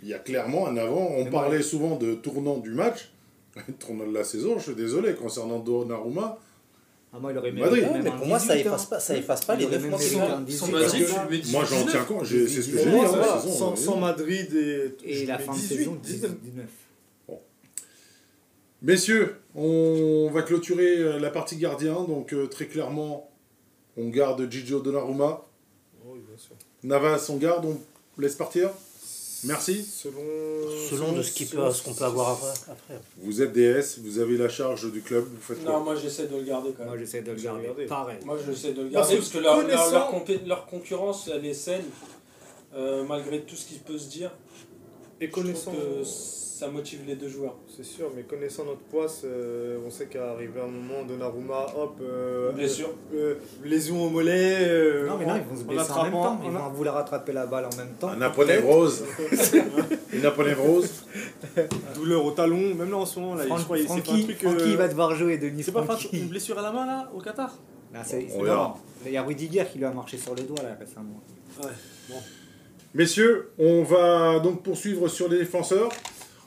il 0.02 0.08
y 0.08 0.14
a 0.14 0.18
clairement 0.18 0.66
un 0.66 0.76
avant. 0.76 1.08
On 1.16 1.24
parlait 1.26 1.58
moi- 1.58 1.62
souvent 1.66 1.96
de 1.96 2.14
tournant 2.14 2.58
du 2.58 2.70
match, 2.70 3.12
tournant 3.78 4.06
de 4.06 4.12
la 4.14 4.24
saison. 4.24 4.58
Je 4.58 4.64
suis 4.64 4.74
désolé 4.74 5.14
concernant 5.14 5.58
Donnarumma. 5.58 6.38
Ah, 7.16 7.20
moi, 7.20 7.30
il 7.30 7.38
aurait 7.38 7.52
Madrid. 7.52 7.86
mais 8.02 8.10
pour 8.10 8.26
moi, 8.26 8.40
ça 8.40 8.54
18, 8.56 8.66
efface 8.66 8.82
hein. 8.82 8.86
pas, 8.90 8.98
ça 9.00 9.16
efface 9.16 9.44
pas 9.44 9.54
les 9.54 9.66
aurait 9.66 9.74
9 9.78 9.82
même 9.82 9.90
mois. 9.90 9.98
mérité 10.00 10.16
qui 10.16 10.20
un 10.20 10.58
sont- 10.58 10.66
Sans 10.66 10.66
18, 10.66 10.72
Madrid, 10.72 10.82
parce 10.82 10.92
tu 10.92 10.98
que- 10.98 11.32
lui 11.32 11.38
mets 11.46 11.52
Moi, 11.52 11.64
j'en 11.64 11.76
19. 11.76 11.90
tiens 11.92 12.04
compte. 12.04 12.26
C'est 12.26 12.48
ce 12.48 12.70
que 12.70 12.78
j'ai 12.78 12.84
dit. 12.90 12.96
hein, 12.96 13.38
saison, 13.40 13.52
sans, 13.54 13.76
sans 13.76 13.96
Madrid 13.98 14.54
et. 14.54 14.96
Et 15.04 15.26
la 15.26 15.38
fin 15.38 15.52
de 15.52 15.58
18, 15.58 15.76
saison, 15.78 15.98
19. 16.02 16.32
19. 16.42 16.66
Messieurs, 18.82 19.36
on 19.54 20.30
va 20.32 20.42
clôturer 20.42 20.98
euh, 20.98 21.18
la 21.18 21.30
partie 21.30 21.56
gardien. 21.56 21.94
Donc, 22.04 22.32
euh, 22.32 22.46
très 22.46 22.66
clairement, 22.66 23.30
on 23.96 24.08
garde 24.08 24.50
Gigio 24.50 24.80
Donnarumma. 24.80 25.46
Sûr. 26.36 26.56
Navas, 26.82 27.26
on 27.30 27.36
garde, 27.36 27.64
on 27.64 28.20
laisse 28.20 28.34
partir. 28.34 28.70
Merci. 29.46 29.84
Selon, 29.84 30.20
Selon 30.90 31.12
de 31.12 31.22
ce 31.22 31.32
qu'il 31.32 31.46
peut- 31.48 31.70
ce 31.70 31.82
qu'on 31.82 31.94
peut 31.94 32.04
avoir 32.04 32.30
après. 32.30 32.50
après. 32.72 33.00
Vous 33.18 33.42
êtes 33.42 33.52
DS, 33.52 33.98
vous 34.02 34.18
avez 34.18 34.36
la 34.36 34.48
charge 34.48 34.90
du 34.90 35.00
club, 35.02 35.24
vous 35.24 35.40
faites 35.40 35.64
Non, 35.64 35.72
quoi 35.72 35.80
moi 35.80 35.96
j'essaie 35.96 36.26
de 36.26 36.36
le 36.36 36.42
garder 36.42 36.70
quand 36.76 36.84
Moi, 36.84 36.94
même. 36.96 37.04
j'essaie 37.04 37.22
de 37.22 37.30
le 37.32 37.36
garder. 37.40 37.86
Pareil. 37.86 38.18
Moi 38.24 38.38
j'essaie 38.46 38.72
de 38.72 38.82
le 38.82 38.88
Parce 38.90 39.08
garder 39.10 39.14
que 39.16 39.20
parce 39.20 39.30
que 39.32 39.38
leur, 39.38 39.66
leur, 39.92 40.46
leur 40.46 40.66
concurrence 40.66 41.28
elle 41.32 41.44
est 41.46 41.54
saine. 41.54 41.84
Euh, 42.76 43.04
malgré 43.04 43.40
tout 43.42 43.54
ce 43.54 43.66
qui 43.66 43.74
peut 43.74 43.96
se 43.98 44.08
dire. 44.08 44.32
Et 45.24 45.30
connaissant, 45.30 45.72
que 45.72 46.04
ça 46.04 46.68
motive 46.68 47.00
les 47.06 47.16
deux 47.16 47.28
joueurs. 47.28 47.56
c'est 47.76 47.84
sûr, 47.84 48.10
mais 48.14 48.22
connaissant 48.22 48.64
notre 48.64 48.78
poisse, 48.82 49.22
euh, 49.24 49.78
on 49.84 49.90
sait 49.90 50.06
qu'à 50.06 50.30
arriver 50.30 50.60
un 50.60 50.68
moment, 50.68 51.02
Donnarumma, 51.06 51.66
hop, 51.76 51.98
euh, 52.00 52.52
Blessure. 52.52 52.90
euh, 53.12 53.34
lésion 53.64 54.04
au 54.04 54.08
mollet. 54.10 54.58
euh, 54.60 55.08
Non, 55.08 55.16
mais 55.18 55.26
non, 55.26 55.34
ils 55.36 55.42
vont 55.42 55.56
se 55.60 55.64
blesser 55.64 55.90
en 55.92 56.02
même 56.04 56.12
temps. 56.12 56.40
Ils 56.44 56.50
vont 56.52 56.68
vouloir 56.70 56.96
attraper 56.98 57.32
la 57.32 57.46
balle 57.46 57.64
en 57.72 57.76
même 57.76 57.94
temps. 57.98 58.08
Un 58.10 58.22
aponévrose. 58.22 59.04
Une 60.12 60.24
aponévrose. 60.24 60.90
Douleur 61.96 62.24
au 62.24 62.30
talon, 62.30 62.74
même 62.74 62.90
là 62.90 62.96
en 62.98 63.06
ce 63.06 63.18
moment, 63.18 63.34
là, 63.34 63.44
Fran- 63.46 63.58
je 63.58 63.64
crois 63.64 63.76
qu'il 63.76 63.88
s'est 63.88 63.94
fait 63.94 64.00
un 64.00 64.04
Francky, 64.04 64.24
truc. 64.24 64.38
Francky, 64.42 64.62
euh, 64.62 64.68
il 64.68 64.76
va 64.76 64.88
devoir 64.88 65.14
jouer, 65.16 65.38
Denis 65.38 65.62
C'est 65.64 65.72
pas 65.72 65.84
une 66.12 66.28
blessure 66.28 66.58
à 66.58 66.62
la 66.62 66.70
main 66.72 66.86
là, 66.86 67.10
au 67.14 67.20
Qatar? 67.20 67.52
Non, 67.92 68.00
c'est- 68.04 68.26
c'est- 68.28 68.38
non, 68.42 68.74
Il 69.06 69.12
y 69.12 69.16
a 69.16 69.22
Rudiger 69.22 69.64
qui 69.70 69.78
lui 69.78 69.84
a 69.84 69.90
marché 69.92 70.16
sur 70.18 70.34
les 70.34 70.42
doigts 70.44 70.62
là 70.62 70.76
récemment. 70.78 71.20
Ouais, 71.62 71.68
bon. 72.08 72.16
Messieurs, 72.94 73.50
on 73.58 73.82
va 73.82 74.38
donc 74.38 74.62
poursuivre 74.62 75.08
sur 75.08 75.28
les 75.28 75.38
défenseurs. 75.38 75.90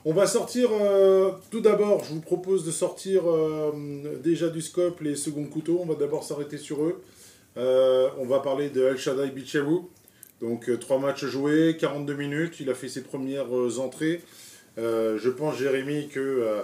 On 0.05 0.13
va 0.13 0.25
sortir, 0.25 0.69
euh, 0.71 1.31
tout 1.51 1.59
d'abord, 1.59 2.03
je 2.05 2.13
vous 2.13 2.21
propose 2.21 2.65
de 2.65 2.71
sortir 2.71 3.23
euh, 3.29 3.71
déjà 4.23 4.47
du 4.47 4.61
scope 4.61 5.01
les 5.01 5.15
seconds 5.15 5.45
couteaux. 5.45 5.79
On 5.81 5.85
va 5.85 5.95
d'abord 5.95 6.23
s'arrêter 6.23 6.57
sur 6.57 6.83
eux. 6.83 7.01
Euh, 7.57 8.07
on 8.17 8.25
va 8.25 8.39
parler 8.39 8.69
de 8.69 8.81
El 8.81 8.97
Shaddai 8.97 9.31
Bichirou. 9.31 9.89
Donc, 10.39 10.69
trois 10.79 10.99
matchs 10.99 11.25
joués, 11.25 11.75
42 11.77 12.13
minutes. 12.13 12.59
Il 12.61 12.69
a 12.69 12.75
fait 12.75 12.87
ses 12.87 13.03
premières 13.03 13.51
entrées. 13.79 14.21
Je 14.77 15.29
pense, 15.29 15.57
Jérémy, 15.57 16.07
que 16.07 16.63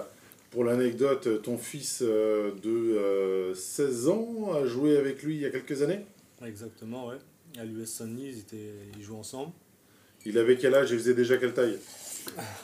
pour 0.54 0.62
l'anecdote, 0.62 1.42
ton 1.42 1.58
fils 1.58 2.00
de 2.00 2.60
euh, 2.64 3.54
16 3.54 4.08
ans 4.08 4.52
a 4.54 4.64
joué 4.66 4.96
avec 4.96 5.24
lui 5.24 5.34
il 5.34 5.40
y 5.42 5.46
a 5.46 5.50
quelques 5.50 5.82
années? 5.82 6.06
Exactement, 6.46 7.08
ouais. 7.08 7.16
À 7.58 7.64
l'US 7.64 7.86
Saint-Denis, 7.86 8.44
ils, 8.52 9.10
ensemble. 9.10 9.52
Il 10.24 10.38
avait 10.38 10.56
quel 10.56 10.74
âge 10.74 10.92
et 10.92 10.96
faisait 10.96 11.14
déjà 11.14 11.36
quelle 11.36 11.54
taille? 11.54 11.78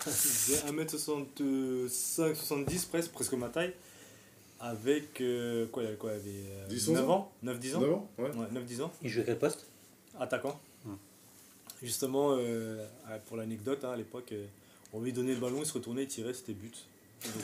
Il 0.07 0.13
faisait 0.13 0.71
1m65, 0.71 2.35
70 2.35 2.85
presque, 2.87 3.11
presque 3.13 3.33
ma 3.35 3.49
taille. 3.49 3.73
Avec. 4.61 5.21
euh, 5.21 5.67
quoi, 5.67 5.83
il 5.83 5.87
avait 5.87 5.97
quoi 5.97 6.11
Il 6.13 6.17
avait 6.17 6.45
euh, 6.65 6.67
10, 6.69 6.89
9 6.91 7.03
11 7.05 7.11
ans 7.11 7.33
9-10 7.45 7.77
ans? 7.77 7.81
9 7.81 7.93
ans 7.93 8.11
Ouais. 8.19 8.31
Ouais, 8.31 8.61
9-10 8.61 8.83
ans. 8.83 8.93
Il 9.03 9.09
joue 9.11 9.21
à 9.21 9.25
quel 9.25 9.39
poste? 9.39 9.67
Attaquant. 10.19 10.59
Hmm. 10.85 10.95
Justement, 11.83 12.37
euh, 12.39 12.87
pour 13.27 13.37
l'anecdote, 13.37 13.85
hein, 13.85 13.93
à 13.93 13.97
l'époque, 13.97 14.33
euh, 14.33 14.45
on 14.93 15.01
lui 15.01 15.13
donnait 15.13 15.35
le 15.35 15.41
ballon, 15.41 15.59
il 15.61 15.67
se 15.67 15.73
retournait, 15.73 16.03
il 16.03 16.09
tirait, 16.09 16.35
c'était 16.35 16.53
but. 16.53 16.77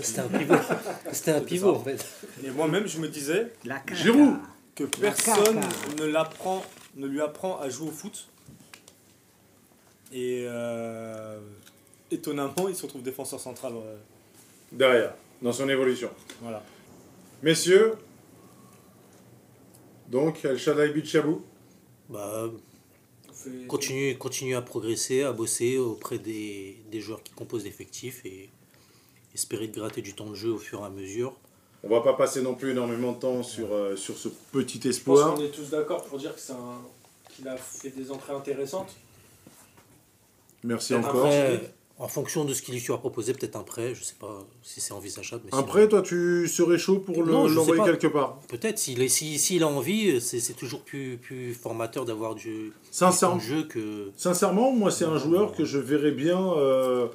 C'était 0.01 0.21
un 0.21 0.29
pivot. 0.29 0.55
C'était 1.12 1.33
un 1.33 1.41
pivot 1.43 1.75
en 1.75 1.81
fait. 1.85 2.03
Et 2.43 2.51
moi-même, 2.51 2.87
je 2.87 2.99
me 2.99 3.09
disais. 3.09 3.53
Giroud. 3.93 4.37
que 4.75 4.85
personne 4.85 5.61
ne, 5.99 6.07
l'apprend, 6.07 6.64
ne 6.97 7.07
lui 7.07 7.21
apprend 7.21 7.59
à 7.61 7.69
jouer 7.69 7.89
au 7.89 7.93
foot. 7.93 8.27
Et 10.12 10.44
euh, 10.46 11.40
étonnamment, 12.11 12.68
il 12.68 12.74
se 12.76 12.82
retrouve 12.82 13.02
défenseur 13.02 13.40
central. 13.40 13.72
euh, 13.74 13.96
derrière, 14.72 15.14
dans 15.42 15.52
son 15.52 15.68
évolution. 15.68 16.11
voilà. 16.40 16.62
Messieurs, 17.42 17.94
donc 20.09 20.44
El 20.44 20.59
Shaddai 20.59 20.90
Bichabou, 20.90 21.42
Bah, 22.09 22.48
On 23.64 23.66
continue, 23.66 24.16
continue 24.16 24.54
à 24.57 24.62
progresser, 24.62 25.22
à 25.22 25.32
bosser 25.32 25.76
auprès 25.78 26.18
des, 26.18 26.78
des 26.90 27.00
joueurs 27.00 27.22
qui 27.22 27.32
composent 27.32 27.64
l'effectif 27.64 28.24
et 28.24 28.48
espérer 29.34 29.68
de 29.68 29.76
gratter 29.78 30.02
du 30.02 30.14
temps 30.14 30.30
de 30.30 30.34
jeu 30.34 30.50
au 30.52 30.59
fur 30.59 30.80
et 30.80 30.84
à 30.84 30.90
mesure. 30.90 31.34
on 31.84 31.88
va 31.88 32.00
pas 32.00 32.14
passer 32.14 32.40
non 32.42 32.54
plus 32.54 32.70
énormément 32.70 33.12
de 33.12 33.18
temps 33.18 33.42
sur, 33.42 33.72
euh, 33.72 33.94
sur 33.96 34.16
ce 34.16 34.28
petit 34.52 34.78
Je 34.78 34.82
pense 34.84 34.96
espoir. 34.96 35.34
qu'on 35.34 35.42
est 35.42 35.50
tous 35.50 35.68
d'accord 35.70 36.04
pour 36.04 36.18
dire 36.18 36.34
que 36.34 36.40
c'est 36.40 36.52
un- 36.54 36.80
qu'il 37.34 37.46
a 37.46 37.57
fait 37.57 37.90
des 37.90 38.11
entrées 38.11 38.32
intéressantes. 38.32 38.96
Merci 40.64 40.94
encore. 40.94 41.26
un 41.26 41.28
Un, 41.28 41.54
Après, 41.54 41.72
en 41.98 42.09
fonction 42.09 42.44
de 42.44 42.52
ce 42.52 42.61
qu'il 42.62 42.74
lui 42.74 42.80
sera 42.80 42.98
proposé, 42.98 43.32
peut-être 43.32 43.57
un 43.57 43.62
prêt, 43.62 43.94
je 43.94 44.02
sais 44.04 44.16
pas 44.20 44.44
si 44.62 44.80
c'est 44.80 44.92
envisageable. 44.92 45.42
mais 45.46 45.50
sinon- 45.50 45.62
prêt, 45.62 45.88
toi, 45.88 46.02
tu 46.02 46.46
serais 46.48 46.76
chaud 46.78 46.98
pour 46.98 47.22
l'envoyer 47.22 47.82
quelque 47.84 48.07
part 48.09 48.38
Peut-être, 48.48 48.78
s'il 48.78 49.09
si- 49.09 49.62
a 49.62 49.66
envie, 49.66 50.20
c'est 50.20 50.40
c'est 50.40 50.52
toujours 50.54 50.80
plus, 50.82 51.16
plus 51.16 51.54
formateur 51.54 52.04
d'avoir 52.04 52.34
du 52.34 52.72
Sincèrement, 52.90 53.38
jeu 53.40 53.62
que. 53.64 54.11
sincèrement, 54.16 54.72
moi, 54.72 54.90
c'est 54.90 55.04
un 55.07 55.18
joueur 55.18 55.52
que 55.54 55.64
je 55.64 55.78
verrais 55.78 56.11
bien. 56.12 56.38
euh, 56.59 57.07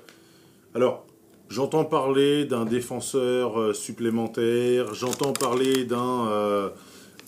Alors, 0.73 1.05
j'entends 1.49 1.83
parler 1.85 2.45
d'un 2.45 2.65
défenseur 2.65 3.59
euh, 3.59 3.73
supplémentaire, 3.73 4.93
j'entends 4.93 5.33
parler 5.33 5.83
d'un. 5.85 6.27
euh, 6.29 6.69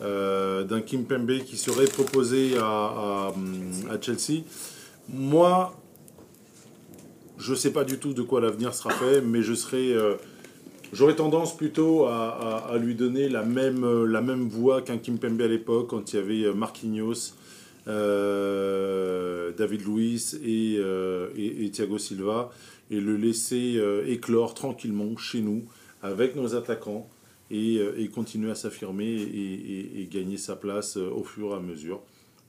euh, 0.01 0.63
d'un 0.63 0.81
Kim 0.81 1.05
Pembe 1.05 1.37
qui 1.45 1.55
serait 1.55 1.85
proposé 1.85 2.57
à, 2.57 2.65
à, 2.65 3.33
à 3.91 4.01
Chelsea. 4.01 4.41
Moi, 5.07 5.71
je 7.43 7.53
sais 7.53 7.73
pas 7.73 7.83
du 7.83 7.97
tout 7.97 8.13
de 8.13 8.21
quoi 8.21 8.39
l'avenir 8.39 8.73
sera 8.73 8.91
fait, 8.91 9.19
mais 9.19 9.41
je 9.41 9.53
serais, 9.53 9.91
euh, 9.91 10.15
j'aurais 10.93 11.17
tendance 11.17 11.57
plutôt 11.57 12.05
à, 12.05 12.77
lui 12.79 12.95
donner 12.95 13.27
la 13.27 13.43
même, 13.43 13.83
euh, 13.83 14.05
la 14.05 14.21
même 14.21 14.47
voix 14.47 14.81
qu'un 14.81 14.97
Kim 14.97 15.19
Pembe 15.19 15.41
à 15.41 15.47
l'époque, 15.47 15.89
quand 15.89 16.13
il 16.13 16.15
y 16.15 16.19
avait 16.19 16.43
euh, 16.45 16.53
Marquinhos, 16.53 17.33
David 19.57 19.85
Luiz 19.85 20.39
et, 20.41 20.79
et, 21.35 21.69
Thiago 21.69 21.97
Silva, 21.97 22.49
et 22.89 23.01
le 23.01 23.17
laisser 23.17 23.77
éclore 24.07 24.53
tranquillement 24.53 25.17
chez 25.17 25.41
nous 25.41 25.65
avec 26.01 26.37
nos 26.37 26.55
attaquants 26.55 27.09
et, 27.51 27.81
et 27.97 28.07
continuer 28.07 28.51
à 28.51 28.55
s'affirmer 28.55 29.11
et, 29.11 30.07
gagner 30.09 30.37
sa 30.37 30.55
place 30.55 30.95
au 30.95 31.25
fur 31.25 31.51
et 31.51 31.55
à 31.55 31.59
mesure. 31.59 31.99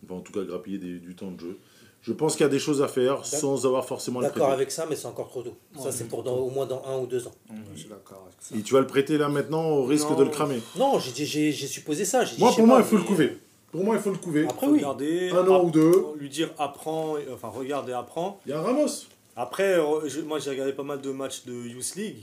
En 0.09 0.21
tout 0.21 0.33
cas, 0.33 0.45
grappiller 0.45 0.79
du 0.79 1.17
temps 1.17 1.33
de 1.33 1.41
jeu. 1.41 1.59
Je 2.07 2.13
pense 2.13 2.35
qu'il 2.37 2.43
y 2.43 2.47
a 2.47 2.51
des 2.51 2.59
choses 2.59 2.83
à 2.83 2.89
faire 2.89 3.25
sans 3.25 3.65
avoir 3.65 3.85
forcément 3.87 4.21
le 4.21 4.27
D'accord 4.27 4.43
prêter. 4.49 4.53
avec 4.55 4.71
ça, 4.71 4.87
mais 4.89 4.95
c'est 4.95 5.07
encore 5.07 5.29
trop 5.29 5.43
tôt. 5.43 5.57
Ça, 5.83 5.91
c'est 5.91 6.05
pour 6.07 6.23
dans, 6.23 6.37
au 6.37 6.51
moins 6.51 6.67
dans 6.67 6.83
un 6.87 6.99
ou 6.99 7.07
deux 7.07 7.27
ans. 7.27 7.33
Je 7.75 7.81
suis 7.81 7.89
d'accord 7.89 8.23
avec 8.27 8.37
ça. 8.41 8.55
Et 8.55 8.63
tu 8.63 8.75
vas 8.75 8.81
le 8.81 8.87
prêter 8.87 9.17
là 9.17 9.29
maintenant 9.31 9.71
au 9.71 9.85
risque 9.85 10.11
Non. 10.11 10.17
de 10.17 10.25
le 10.25 10.31
cramer. 10.31 10.61
Non, 10.77 10.99
j'ai- 10.99 11.13
j'ai 11.15 11.25
j'ai- 11.25 11.53
j'ai 11.53 11.67
supposé 11.67 12.05
ça. 12.05 12.23
dit, 12.25 12.35
Moi, 12.39 12.53
pour 12.55 12.67
moi, 12.67 12.77
pas, 12.77 12.83
il 12.85 12.89
faut 12.89 12.97
le 12.99 13.05
couver. 13.05 13.39
Pour 13.73 13.83
moi, 13.85 13.97
il 13.97 14.03
faut 14.03 14.11
le 14.11 14.19
couver. 14.19 14.45
Après, 14.47 14.67
oui. 14.67 14.79
Regarder, 14.79 15.31
Un 15.31 15.49
an 15.49 15.65
ou 15.65 15.71
deux. 15.71 16.05
Lui 16.19 16.29
dire 16.29 16.51
apprends, 16.59 17.17
enfin 17.33 17.49
regarde 17.49 17.89
et 17.89 17.93
apprends. 17.95 18.39
Il 18.47 18.51
y 18.51 18.53
a 18.53 18.59
un 18.61 18.63
Ramos. 18.63 18.87
Après, 19.35 19.79
euh, 19.79 20.07
je- 20.07 20.21
moi 20.21 20.39
j'ai 20.39 20.51
regardé 20.51 20.73
pas 20.75 20.85
mal 20.85 21.01
de 21.01 21.11
matchs 21.11 21.45
de 21.47 21.53
Youth 21.55 21.95
League. 21.97 22.19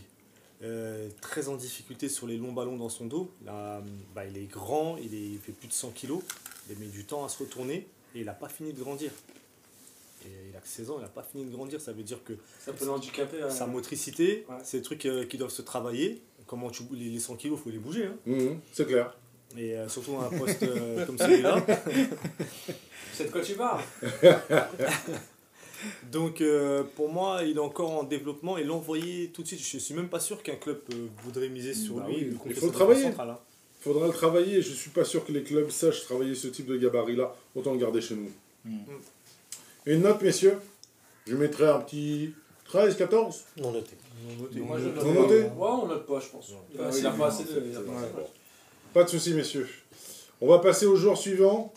euh, 0.63 1.09
très 1.21 1.47
en 1.49 1.55
difficulté 1.55 2.07
sur 2.07 2.27
les 2.27 2.37
longs 2.37 2.51
ballons 2.51 2.77
dans 2.77 2.87
son 2.87 3.07
dos. 3.07 3.31
Là, 3.47 3.81
bah, 4.13 4.21
il 4.27 4.37
est 4.37 4.45
grand, 4.45 4.95
il, 4.97 5.11
est- 5.15 5.17
il 5.33 5.39
fait 5.39 5.53
plus 5.53 5.67
de 5.67 5.73
100 5.73 5.89
kilos. 5.89 6.21
Il 6.69 6.77
met 6.77 6.85
du 6.85 7.03
temps 7.03 7.25
à 7.25 7.29
se 7.29 7.39
retourner 7.41 7.87
et 8.13 8.19
il 8.19 8.25
n'a 8.25 8.33
pas 8.33 8.47
fini 8.47 8.71
de 8.71 8.79
grandir. 8.79 9.09
Et 10.25 10.49
il 10.51 10.55
a 10.55 10.59
que 10.59 10.67
16 10.67 10.89
ans, 10.91 10.95
il 10.99 11.01
n'a 11.01 11.07
pas 11.07 11.23
fini 11.23 11.45
de 11.45 11.51
grandir. 11.51 11.79
Ça 11.81 11.93
veut 11.93 12.03
dire 12.03 12.23
que 12.23 12.33
Ça 12.59 12.73
peut 12.73 12.85
l'handicaper. 12.85 13.41
hein. 13.41 13.49
sa 13.49 13.65
motricité, 13.67 14.45
Ouais. 14.49 14.55
c'est 14.63 14.77
des 14.77 14.83
trucs 14.83 15.05
euh, 15.05 15.25
qui 15.25 15.37
doivent 15.37 15.49
se 15.51 15.61
travailler. 15.61 16.21
Comment 16.47 16.69
tu, 16.69 16.83
les, 16.93 17.09
les 17.09 17.19
100 17.19 17.35
kilos, 17.37 17.57
il 17.59 17.63
faut 17.63 17.69
les 17.69 17.77
bouger. 17.79 18.05
hein. 18.05 18.15
Mhm, 18.25 18.59
c'est 18.73 18.85
clair. 18.85 19.15
Et 19.57 19.75
euh, 19.75 19.87
surtout 19.89 20.15
un 20.17 20.29
poste 20.37 20.63
euh, 20.63 21.05
comme 21.05 21.17
celui-là. 21.17 21.65
C'est 23.13 23.25
de 23.25 23.31
quoi 23.31 23.41
tu 23.41 23.53
parles 23.55 23.81
Donc 26.11 26.41
euh, 26.41 26.83
pour 26.95 27.09
moi, 27.11 27.41
il 27.43 27.57
est 27.57 27.59
encore 27.59 27.91
en 27.91 28.03
développement 28.03 28.57
et 28.57 28.63
l'envoyer 28.63 29.29
tout 29.33 29.41
de 29.41 29.47
suite, 29.47 29.59
je 29.61 29.77
suis 29.79 29.93
même 29.95 30.09
pas 30.09 30.19
sûr 30.19 30.43
qu'un 30.43 30.55
club 30.55 30.79
euh, 30.93 31.07
voudrait 31.23 31.49
miser 31.49 31.73
sur 31.73 31.95
Bah 31.95 32.05
lui. 32.07 32.15
oui, 32.17 32.21
le 32.25 32.37
il 32.51 32.53
faut 32.55 32.67
sa 32.67 32.73
travailler. 32.73 33.03
centrale, 33.03 33.31
hein. 33.31 33.39
faudra 33.79 34.05
le 34.07 34.13
travailler. 34.13 34.61
Je 34.61 34.73
suis 34.73 34.91
pas 34.91 35.03
sûr 35.03 35.25
que 35.25 35.31
les 35.31 35.41
clubs 35.43 35.69
sachent 35.71 36.03
travailler 36.05 36.35
ce 36.35 36.47
type 36.49 36.67
de 36.67 36.77
gabarit-là. 36.77 37.35
Autant 37.55 37.73
le 37.73 37.79
garder 37.79 37.99
chez 37.99 38.15
nous. 38.15 38.29
Mm. 38.65 38.77
Une 39.85 40.01
note, 40.01 40.21
messieurs 40.21 40.57
Je 41.27 41.35
mettrais 41.35 41.67
un 41.69 41.79
petit 41.79 42.33
13, 42.65 42.95
14 42.97 43.43
Non 43.57 43.71
noté. 43.71 43.91
Non 44.27 44.43
noté. 44.43 44.59
Moi 44.59 44.77
je 44.79 44.85
note 44.89 45.29
Ouais, 45.29 45.47
on 45.59 45.87
note 45.87 46.05
pas, 46.05 46.19
je 46.19 46.27
pense. 46.29 46.51
Il 46.73 46.79
a, 46.81 46.89
il 46.97 47.07
a 47.07 47.11
pas 47.11 47.27
assez 47.27 47.43
de. 47.43 47.63
il 47.69 47.75
a 47.75 47.79
pas 47.79 47.97
assez 47.97 48.07
de- 48.07 48.93
Pas 48.93 49.03
de 49.03 49.09
soucis, 49.09 49.33
messieurs. 49.33 49.67
On 50.39 50.47
va 50.47 50.59
passer 50.59 50.85
au 50.85 50.95
joueur 50.95 51.17
suivant. 51.17 51.73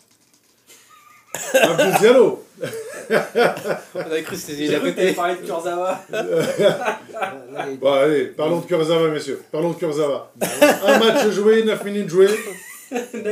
Abdou 1.53 1.99
Diallo. 1.99 2.43
On 3.09 3.99
avait 3.99 4.23
cru 4.23 4.35
que 4.35 4.41
c'était 4.41 5.13
parler 5.13 5.35
de 5.35 5.45
Kurzawa. 5.45 6.01
Bon, 7.79 7.93
allez, 7.93 8.25
parlons 8.27 8.59
de 8.61 8.65
Kurzawa, 8.65 9.09
messieurs. 9.09 9.41
Parlons 9.51 9.71
de 9.71 9.75
Kurzawa. 9.77 10.31
un 10.85 10.99
match 10.99 11.29
joué, 11.29 11.63
9 11.63 11.83
minutes 11.85 12.09
jouées. 12.09 12.29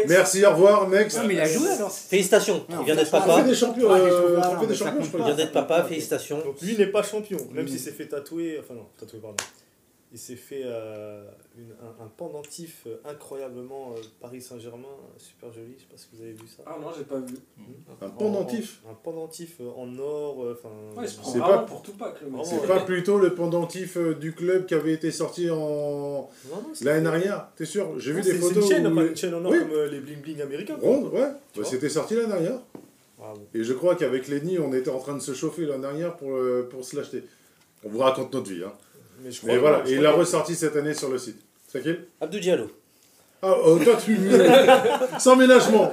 Merci, 0.07 0.45
au 0.45 0.51
revoir, 0.51 0.87
next. 0.89 1.17
Non, 1.17 1.23
mais 1.27 1.33
il 1.35 1.39
a 1.39 1.45
joué 1.47 1.69
alors. 1.69 1.91
Félicitations, 1.91 2.65
Non, 2.69 2.77
il 2.81 2.85
vient 2.85 2.95
d'être 2.95 3.07
franchement, 3.07 3.27
Trophée 3.27 3.41
papa. 3.41 3.49
des 3.49 3.55
champions, 3.55 3.87
Ah, 3.91 3.97
euh, 3.97 4.41
trophée 4.41 4.57
mais 4.61 4.67
des 4.67 4.75
champions, 4.75 5.01
je 5.01 5.05
Il 5.05 5.11
crois. 5.11 5.25
vient 5.25 5.35
d'être 5.35 5.51
papa, 5.51 5.83
félicitations. 5.83 6.39
Donc 6.39 6.61
lui 6.61 6.77
n'est 6.77 6.87
pas 6.87 7.03
champion, 7.03 7.37
même 7.51 7.67
s'il 7.67 7.79
s'est 7.79 7.91
fait 7.91 8.07
tatouer, 8.07 8.57
enfin 8.59 8.73
non, 8.73 8.85
tatouer 8.99 9.19
pardon. 9.19 9.37
Il 10.13 10.19
s'est 10.19 10.35
fait 10.35 10.61
euh, 10.63 11.25
une- 11.57 11.71
un, 11.81 12.05
un 12.05 12.07
pendentif 12.07 12.83
euh, 12.85 12.97
incroyablement 13.03 13.93
euh, 13.97 14.01
Paris 14.21 14.41
Saint-Germain, 14.41 14.87
super 15.17 15.51
joli, 15.51 15.73
je 15.75 15.81
sais 15.81 15.87
pas 15.89 15.97
si 15.97 16.07
vous 16.13 16.21
avez 16.21 16.33
vu 16.33 16.47
ça. 16.47 16.61
Ah 16.67 16.77
non, 16.79 16.89
j'ai 16.95 17.03
pas 17.03 17.19
vu. 17.19 17.33
Un 17.99 18.09
pendentif 18.09 18.81
En- 18.85 18.91
Un 18.91 18.93
pendentif 18.93 19.59
en 19.75 19.97
or, 19.97 20.43
euh, 20.43 20.55
enfin. 20.59 21.01
Ouais, 21.01 21.07
C'est 21.07 21.39
pas- 21.39 21.59
pour 21.59 21.81
mec. 21.81 22.21
Vraiment, 22.21 22.43
C'est 22.43 22.67
pas 22.67 22.81
plutôt 22.81 23.17
le 23.17 23.33
pendentif 23.33 23.97
euh, 23.97 24.13
du 24.13 24.33
club 24.33 24.67
qui 24.67 24.75
avait 24.75 24.93
été 24.93 25.09
sorti 25.09 25.49
en 25.49 26.29
l'année 26.83 27.01
dernière 27.01 27.47
T'es 27.55 27.65
sûr? 27.65 27.99
J'ai 27.99 28.11
vu 28.11 28.19
Non, 28.19 28.23
des 28.23 28.31
c'est- 28.31 28.37
photos. 28.37 28.53
C'est 28.67 28.77
une 28.77 28.83
chaîne, 28.83 28.93
où- 28.93 28.95
pas 28.95 29.03
une 29.05 29.15
chaîne 29.17 29.33
en 29.33 29.45
or 29.45 29.51
Oui. 29.51 29.59
comme 29.59 29.71
euh, 29.71 29.89
les 29.89 29.99
bling 29.99 30.21
bling 30.21 30.41
américains. 30.41 30.77
Ronde, 30.79 31.11
ouais. 31.11 31.29
Bah, 31.57 31.63
C'était 31.63 31.89
sorti 31.89 32.15
l'année 32.15 32.27
dernière. 32.27 32.59
Ah, 33.19 33.33
bon. 33.35 33.41
Et 33.53 33.63
je 33.63 33.73
crois 33.73 33.95
qu'avec 33.95 34.27
Lenny, 34.27 34.59
on 34.59 34.73
était 34.73 34.89
en 34.91 34.99
train 34.99 35.15
de 35.15 35.21
se 35.21 35.33
chauffer 35.33 35.65
l'année 35.65 35.81
dernière 35.81 36.15
pour, 36.17 36.35
euh, 36.35 36.67
pour 36.69 36.83
se 36.83 36.95
l'acheter. 36.95 37.23
On 37.85 37.89
vous 37.89 37.99
raconte 37.99 38.33
notre 38.33 38.51
vie. 38.51 38.63
Hein. 38.63 38.73
Mais, 39.23 39.31
je 39.31 39.39
Mais 39.45 39.57
crois- 39.57 39.69
voilà, 39.71 39.89
et 39.89 39.93
il 39.93 40.01
l'a 40.01 40.11
ressorti 40.11 40.55
cette 40.55 40.75
année 40.75 40.93
sur 40.93 41.09
le 41.09 41.17
site. 41.17 41.39
C'est 41.67 41.81
qui? 41.81 41.95
Abdou 42.21 42.39
Diallo. 42.39 42.69
Ah, 43.41 43.55
oh, 43.65 43.77
toi 43.83 43.95
tu. 44.03 44.17
Sans 45.19 45.35
ménagement. 45.35 45.91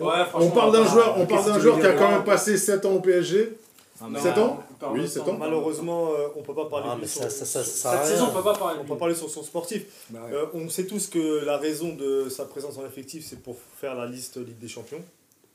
Ouais, 0.00 0.22
On 0.34 0.50
parle 0.50 0.72
d'un 0.72 0.84
joueur, 0.86 1.18
on 1.18 1.26
parle 1.26 1.44
d'un 1.46 1.58
joueur 1.58 1.78
qui 1.80 1.86
a 1.86 1.92
quand 1.94 2.10
même 2.10 2.24
passé 2.24 2.56
7 2.56 2.84
ans 2.86 2.92
au 2.94 3.00
PSG. 3.00 3.56
Ah, 4.00 4.06
mais- 4.10 4.20
Sept 4.20 4.36
ans 4.38 4.62
on 4.70 4.74
parle 4.74 4.94
Oui, 4.94 5.02
de 5.02 5.06
sept 5.06 5.24
temps. 5.24 5.30
ans. 5.32 5.36
Malheureusement, 5.38 6.10
euh, 6.12 6.26
on 6.34 6.42
peut 6.42 6.54
pas 6.54 6.64
parler 6.68 6.88
Ah, 6.90 6.96
de 6.96 7.02
mais 7.02 7.06
son- 7.06 7.22
ça, 7.22 7.30
ça, 7.30 7.44
ça, 7.44 7.62
ça 7.62 7.98
Cette 7.98 8.14
saison, 8.14 8.28
on 8.30 8.34
peut 8.34 8.42
pas 8.42 8.54
parler 8.54 8.78
On 8.80 8.82
de 8.84 8.88
peut 8.88 8.96
parler 8.98 9.14
sur 9.14 9.30
son 9.30 9.42
sportif. 9.44 9.84
Bah 10.10 10.20
ouais. 10.26 10.34
Euh, 10.34 10.46
on 10.54 10.68
sait 10.68 10.86
tous 10.86 11.06
que 11.06 11.44
la 11.44 11.56
raison 11.58 11.94
de 11.94 12.28
sa 12.28 12.46
présence 12.46 12.76
en 12.78 12.86
effectif, 12.86 13.24
c'est 13.28 13.40
pour 13.40 13.56
faire 13.80 13.94
la 13.94 14.06
liste 14.06 14.38
Ligue 14.38 14.58
des 14.58 14.66
Champions, 14.66 15.02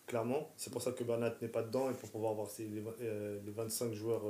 clairement. 0.06 0.48
C'est 0.56 0.72
pour 0.72 0.82
ça 0.82 0.92
que 0.92 1.04
Bernat 1.04 1.34
n'est 1.42 1.50
pas 1.50 1.62
dedans 1.64 1.90
et 1.90 1.94
pour 1.94 2.08
pouvoir 2.10 2.32
avoir 2.32 2.48
ses- 2.50 2.64
les, 2.74 2.80
vingt- 2.80 2.92
euh, 3.04 3.38
les 3.46 3.52
25 3.52 3.94
joueurs. 3.94 4.22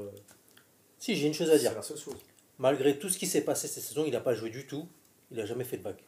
Si, 0.99 1.15
j'ai 1.15 1.27
une 1.27 1.33
chose 1.33 1.49
à 1.49 1.57
dire. 1.57 1.69
C'est 1.71 1.75
la 1.77 1.81
seule 1.83 1.97
chose. 1.97 2.15
Malgré 2.59 2.97
tout 2.97 3.09
ce 3.09 3.17
qui 3.17 3.27
s'est 3.27 3.41
passé 3.41 3.67
cette 3.67 3.83
saison, 3.83 4.03
il 4.05 4.11
n'a 4.11 4.19
pas 4.19 4.33
joué 4.33 4.49
du 4.49 4.65
tout. 4.65 4.87
Il 5.31 5.37
n'a 5.37 5.45
jamais 5.45 5.63
fait 5.63 5.77
de 5.77 5.83
bac. 5.83 6.03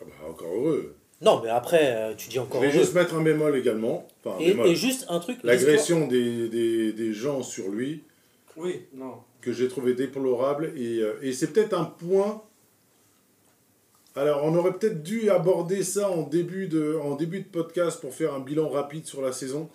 Ah 0.00 0.04
bah, 0.06 0.28
encore 0.30 0.52
heureux. 0.54 0.94
Non, 1.20 1.40
mais 1.42 1.48
après, 1.48 1.96
euh, 1.96 2.14
tu 2.14 2.28
dis 2.28 2.36
Je 2.36 2.40
encore 2.40 2.60
vais 2.60 2.68
heureux. 2.68 2.78
juste 2.78 2.94
mettre 2.94 3.14
un 3.16 3.22
bémol 3.22 3.56
également. 3.56 4.06
Enfin, 4.24 4.36
un 4.36 4.40
Et, 4.40 4.48
bémol. 4.50 4.66
et 4.68 4.76
juste 4.76 5.06
un 5.08 5.18
truc. 5.18 5.38
L'agression 5.42 6.06
des, 6.06 6.48
des, 6.48 6.92
des 6.92 7.12
gens 7.12 7.42
sur 7.42 7.68
lui, 7.70 8.04
Oui, 8.56 8.82
non. 8.94 9.14
que 9.40 9.52
j'ai 9.52 9.66
trouvé 9.66 9.94
déplorable. 9.94 10.72
Et, 10.76 11.00
euh, 11.00 11.18
et 11.22 11.32
c'est 11.32 11.48
peut-être 11.52 11.74
un 11.76 11.84
point. 11.86 12.42
Alors, 14.14 14.44
on 14.44 14.54
aurait 14.54 14.72
peut-être 14.74 15.02
dû 15.02 15.30
aborder 15.30 15.82
ça 15.82 16.10
en 16.10 16.22
début, 16.22 16.66
de, 16.68 16.96
en 17.02 17.14
début 17.16 17.40
de 17.40 17.48
podcast 17.48 18.00
pour 18.00 18.14
faire 18.14 18.34
un 18.34 18.40
bilan 18.40 18.68
rapide 18.68 19.06
sur 19.06 19.22
la 19.22 19.32
saison. 19.32 19.68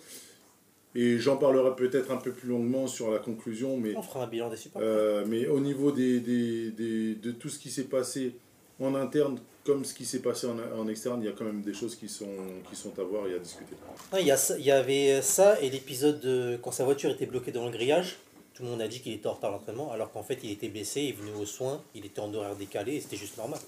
Et 0.96 1.18
j'en 1.18 1.36
parlerai 1.36 1.74
peut-être 1.74 2.10
un 2.12 2.16
peu 2.18 2.30
plus 2.32 2.48
longuement 2.48 2.86
sur 2.86 3.10
la 3.10 3.18
conclusion. 3.18 3.76
Mais, 3.76 3.96
On 3.96 4.02
fera 4.02 4.24
un 4.24 4.26
bilan 4.28 4.48
des 4.48 4.56
supporters. 4.56 4.88
euh, 4.88 5.24
mais 5.26 5.46
au 5.48 5.58
niveau 5.60 5.90
des, 5.90 6.20
des, 6.20 6.70
des- 6.70 7.14
de 7.16 7.32
tout 7.32 7.48
ce 7.48 7.58
qui 7.58 7.70
s'est 7.70 7.84
passé 7.84 8.36
en 8.80 8.94
interne, 8.94 9.38
comme 9.64 9.84
ce 9.84 9.92
qui 9.94 10.04
s'est 10.04 10.20
passé 10.20 10.46
en, 10.46 10.56
en 10.78 10.86
externe, 10.88 11.20
il 11.22 11.26
y 11.26 11.28
a 11.28 11.32
quand 11.32 11.44
même 11.46 11.62
des 11.62 11.74
choses 11.74 11.96
qui 11.96 12.08
sont, 12.08 12.26
qui 12.70 12.76
sont 12.76 12.96
à 12.98 13.02
voir 13.02 13.26
et 13.26 13.34
à 13.34 13.38
discuter. 13.38 13.74
Non, 14.12 14.18
il, 14.20 14.26
y 14.26 14.30
a 14.30 14.36
ça- 14.36 14.56
il 14.58 14.64
y 14.64 14.70
avait 14.70 15.20
ça 15.22 15.60
et 15.60 15.68
l'épisode 15.70 16.20
de 16.20 16.58
quand 16.62 16.70
sa 16.70 16.84
voiture 16.84 17.10
était 17.10 17.26
bloquée 17.26 17.50
dans 17.50 17.64
le 17.64 17.72
grillage. 17.72 18.18
Tout 18.52 18.62
le 18.62 18.68
monde 18.68 18.82
a 18.82 18.86
dit 18.86 19.00
qu'il 19.00 19.12
était 19.14 19.26
en 19.26 19.32
retard 19.32 19.50
l'entraînement, 19.50 19.90
alors 19.90 20.12
qu'en 20.12 20.22
fait 20.22 20.38
il 20.44 20.52
était 20.52 20.68
blessé, 20.68 21.00
il 21.00 21.14
venait 21.14 21.36
aux 21.36 21.44
soins, 21.46 21.82
il 21.96 22.06
était 22.06 22.20
en 22.20 22.32
horaire 22.32 22.54
décalé 22.54 22.94
et 22.94 23.00
c'était 23.00 23.16
juste 23.16 23.36
normal. 23.36 23.58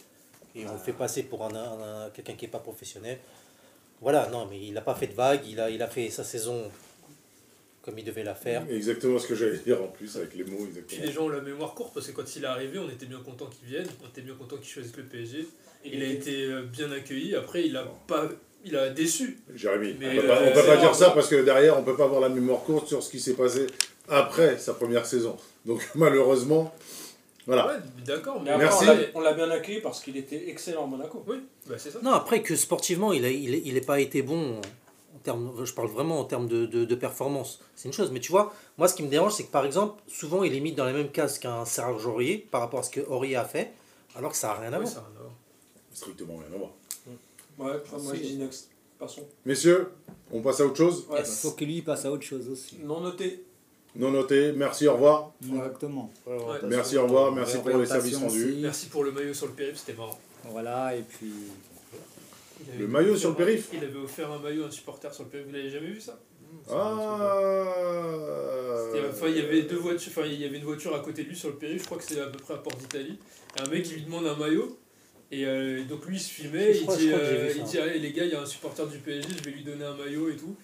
Et 0.55 0.65
on 0.69 0.73
le 0.75 0.79
fait 0.79 0.93
passer 0.93 1.25
pour 1.25 1.43
un, 1.45 1.53
un- 1.57 2.05
un- 2.07 2.11
quelqu'un 2.11 2.35
qui 2.35 2.45
n'est 2.45 2.51
pas 2.53 2.61
professionnel. 2.61 3.19
Voilà, 4.01 4.29
non, 4.29 4.47
mais 4.49 4.61
il 4.61 4.73
n'a 4.75 4.83
pas 4.83 4.95
fait 4.95 5.09
de 5.09 5.15
vague, 5.15 5.41
il 5.49 5.59
a, 5.59 5.71
il 5.71 5.83
a 5.83 5.89
fait 5.89 6.09
sa 6.11 6.23
saison 6.23 6.71
comme 7.87 7.99
il 7.99 8.05
devait 8.05 8.25
la 8.25 8.35
faire. 8.35 8.65
Exactement 8.69 9.19
ce 9.19 9.29
que 9.29 9.35
j'allais 9.37 9.59
dire 9.59 9.81
en 9.83 9.87
plus 9.87 10.15
avec 10.17 10.35
les 10.35 10.43
mots. 10.45 10.59
Puis 10.59 10.67
Exactement. 10.99 11.07
les 11.07 11.13
gens 11.13 11.23
ont 11.27 11.29
la 11.29 11.41
mémoire 11.41 11.73
courte 11.75 11.95
parce 11.95 12.09
que 12.09 12.13
quand 12.13 12.37
il 12.37 12.43
est 12.43 12.47
arrivé, 12.47 12.79
on 12.81 12.91
était 12.91 13.07
bien 13.07 13.21
content 13.25 13.47
qu'il 13.47 13.69
vienne, 13.69 13.87
on 14.05 14.09
était 14.09 14.23
bien 14.23 14.35
content 14.35 14.57
qu'il 14.57 14.69
choisisse 14.69 14.97
le 14.97 15.05
PSG. 15.05 15.47
Il 15.85 16.03
a 16.03 16.07
été 16.07 16.47
euh, 16.47 16.63
bien 16.65 16.91
accueilli. 16.91 17.37
Après, 17.37 17.65
il 17.65 17.77
a 17.77 17.85
pas, 18.09 18.29
il 18.65 18.77
a 18.77 18.91
déçu. 18.91 19.39
Jérémy, 19.55 19.95
Mais 20.01 20.19
on 20.19 20.21
peut 20.21 20.27
pas, 20.27 20.41
on 20.43 20.53
peut 20.53 20.61
c'est 20.61 20.67
pas 20.67 20.77
dire 20.79 20.95
ça 20.97 21.11
parce 21.11 21.29
que 21.29 21.45
derrière, 21.45 21.79
on 21.79 21.85
peut 21.85 21.97
pas 21.97 22.05
avoir 22.05 22.21
la 22.21 22.29
mémoire 22.29 22.61
courte 22.65 22.89
sur 22.89 23.03
ce 23.05 23.11
qui 23.11 23.21
s'est 23.21 23.35
passé 23.35 23.69
après 24.09 24.59
sa 24.59 24.75
première 24.75 25.07
saison. 25.07 25.37
Donc 25.65 25.89
malheureusement, 25.95 26.75
voilà. 27.47 27.69
Ouais, 27.69 27.75
d'accord. 28.05 28.43
Mais 28.43 28.57
Mais 28.59 28.65
après, 28.65 28.85
Merci. 28.87 29.11
on 29.15 29.21
l'a- 29.21 29.33
bien 29.35 29.49
accueilli 29.49 29.81
parce 29.81 30.03
qu'il 30.03 30.17
était 30.17 30.49
excellent 30.49 30.83
à 30.85 30.87
Monaco. 30.89 31.23
Oui, 31.29 31.37
bah 31.69 31.77
c'est 31.79 31.93
ça. 31.93 32.01
Non, 32.03 32.11
après 32.11 32.43
que 32.43 32.57
sportivement, 32.57 33.13
il 33.13 33.23
n'a 33.23 33.31
il, 33.31 33.65
il 33.65 33.77
est 33.77 33.87
pas 33.87 34.01
été 34.01 34.23
bon 34.23 34.61
termes, 35.27 35.53
je 35.65 35.73
parle 35.75 35.89
vraiment 35.89 36.19
en 36.21 36.25
termes 36.25 36.49
de, 36.49 36.65
de, 36.67 36.85
de 36.85 36.95
performance. 36.95 37.61
C'est 37.75 37.89
une 37.89 37.93
chose, 37.93 38.11
mais 38.13 38.21
tu 38.21 38.31
vois, 38.33 38.53
moi 38.79 38.89
ce 38.89 38.95
qui 38.95 39.03
me 39.03 39.09
dérange, 39.09 39.33
c'est 39.35 39.45
que 39.45 39.51
par 39.53 39.65
exemple, 39.67 40.01
souvent 40.09 40.43
il 40.43 40.55
est 40.55 40.61
mis 40.61 40.73
dans 40.73 40.85
la 40.87 40.93
même 40.93 41.11
case 41.11 41.39
qu'un 41.39 41.65
Serge 41.65 42.07
Aurier 42.07 42.39
par 42.51 42.61
rapport 42.63 42.81
à 42.81 42.83
ce 42.83 42.91
que 42.91 43.01
Aurier 43.01 43.37
a 43.37 43.45
fait, 43.45 43.73
alors 44.17 44.31
que 44.33 44.37
ça 44.39 44.49
n'a 44.49 44.55
rien 44.55 44.73
à 44.73 44.79
Oui, 44.79 44.85
voir. 44.85 44.95
ça 44.95 45.01
a 45.01 45.03
rien 45.11 45.19
à 45.19 45.23
voir. 45.23 45.35
Strictement 45.93 46.37
rien 46.39 46.55
à 46.55 46.59
voir. 46.59 46.71
Ouais, 47.59 47.81
enfin, 47.85 47.99
moi 48.03 48.13
Si. 48.15 48.19
je 48.23 48.29
dis 48.29 48.37
next. 48.37 48.71
Passons. 48.99 49.27
Messieurs, 49.45 49.91
on 50.33 50.41
passe 50.41 50.61
à 50.61 50.65
autre 50.67 50.77
chose. 50.79 51.07
Ouais. 51.11 51.21
Il 51.21 51.27
faut 51.27 51.51
que 51.51 51.65
lui 51.67 51.83
passe 51.83 52.05
à 52.07 52.11
autre 52.11 52.23
chose 52.25 52.49
aussi. 52.49 52.79
Non 52.83 53.01
noté. 53.01 53.45
Non 53.95 54.11
noté, 54.11 54.53
merci, 54.53 54.87
au 54.89 54.95
revoir. 54.95 55.33
Exactement. 55.47 56.11
Ouais. 56.27 56.35
Merci, 56.65 56.97
au 56.99 57.03
revoir, 57.05 57.33
merci 57.33 57.59
pour 57.59 57.77
les 57.79 57.87
services 57.87 58.17
rendus. 58.17 58.57
Merci 58.61 58.87
pour 58.87 59.05
le 59.05 59.13
maillot 59.13 59.35
sur 59.35 59.47
le 59.47 59.53
périph', 59.53 59.77
c'était 59.79 59.95
marrant. 59.99 60.19
Voilà, 60.51 60.95
et 60.97 61.03
puis. 61.03 61.33
Le 62.79 62.87
maillot 62.89 63.09
offert 63.11 63.19
sur 63.21 63.31
le 63.31 63.37
périph' 63.37 63.69
Il 63.73 63.85
avait 63.85 63.99
offert 63.99 64.31
un 64.33 64.39
maillot 64.39 64.65
à 64.65 64.67
un 64.67 64.71
supporter 64.71 65.13
sur 65.15 65.25
le 65.25 65.31
périph'. 65.31 65.47
Vous 65.47 65.53
l'avez 65.53 65.71
jamais 65.71 65.89
vu 65.89 66.01
ça? 66.01 66.19
Ah 66.71 67.73
C'était- 68.93 69.09
Enfin, 69.09 69.29
il 69.29 69.37
y 69.37 69.41
avait 69.41 69.63
deux 69.63 69.77
voitures. 69.77 70.13
Enfin, 70.17 70.27
il 70.27 70.41
y 70.41 70.45
avait 70.45 70.57
une 70.59 70.65
voiture 70.65 70.95
à 70.95 71.01
côté 71.01 71.25
de 71.25 71.29
lui 71.29 71.37
sur 71.37 71.49
le 71.51 71.57
périph'. 71.57 71.81
Je 71.81 71.87
crois 71.87 71.99
que 71.99 72.05
c'est 72.05 72.21
à 72.21 72.27
peu 72.27 72.39
près 72.39 72.55
à 72.55 72.59
Port 72.59 72.77
d'Italie. 72.77 73.19
Et 73.57 73.61
un 73.61 73.71
mec 73.71 73.87
il 73.89 73.95
lui 73.95 74.03
demande 74.03 74.27
un 74.27 74.37
maillot. 74.37 74.79
Et 75.33 75.45
euh, 75.47 75.83
donc 75.85 76.07
lui 76.07 76.17
il 76.17 76.21
se 76.21 76.31
filmait. 76.31 76.73
Je 76.73 76.79
Il 76.81 76.83
crois- 76.85 76.97
dit, 76.97 77.13
euh, 77.13 77.53
il 77.57 77.65
dit 77.65 77.79
allez 77.79 77.99
les 77.99 78.13
gars, 78.13 78.25
il 78.25 78.31
y 78.33 78.35
a 78.35 78.41
un 78.41 78.47
supporter 78.47 78.87
du 78.87 78.99
PSG. 78.99 79.29
Je 79.39 79.45
vais 79.45 79.51
lui 79.57 79.65
donner 79.65 79.85
un 79.85 79.95
maillot 79.97 80.29
et 80.31 80.37
tout. 80.37 80.57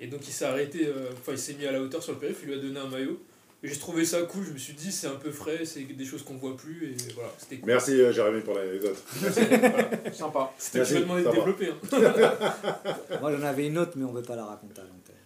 Et 0.00 0.06
donc 0.06 0.26
il 0.26 0.32
s'est 0.32 0.44
arrêté. 0.44 0.86
euh, 0.86 1.10
Enfin, 1.18 1.32
il 1.32 1.38
s'est 1.38 1.54
mis 1.54 1.66
à 1.66 1.72
la 1.72 1.80
hauteur 1.82 2.02
sur 2.02 2.12
le 2.12 2.18
périph'. 2.18 2.38
Il 2.42 2.48
lui 2.48 2.54
a 2.54 2.58
donné 2.58 2.78
un 2.78 2.88
maillot. 2.88 3.20
Et 3.62 3.68
j'ai 3.68 3.78
trouvé 3.78 4.04
ça 4.06 4.22
cool. 4.22 4.44
Je 4.46 4.52
me 4.52 4.58
suis 4.58 4.72
dit 4.72 4.90
c'est 4.90 5.06
un 5.06 5.16
peu 5.16 5.30
frais. 5.30 5.64
C'est 5.66 5.80
des 5.82 6.04
choses 6.06 6.22
qu'on 6.22 6.36
voit 6.36 6.56
plus. 6.56 6.92
Et 6.92 7.12
voilà, 7.14 7.30
c'était 7.38 7.56
cool. 7.56 7.66
Merci 7.66 8.00
euh, 8.00 8.10
Jérémy 8.12 8.40
pour 8.40 8.54
l'anecdote. 8.54 8.96
Sympa. 10.14 10.50
C'était 10.56 10.78
Merci, 10.78 10.94
complètement 11.02 11.16
ça 11.18 11.22
va. 11.22 11.30
développé. 11.32 11.68
hein. 11.68 13.18
Moi 13.20 13.32
j'en 13.36 13.42
avais 13.46 13.66
une 13.66 13.76
autre, 13.78 13.92
mais 13.96 14.04
on 14.04 14.12
veut 14.12 14.22
pas 14.22 14.36
la 14.36 14.46
raconter 14.46 14.80
à 14.80 14.84
l'antenne. 14.84 15.16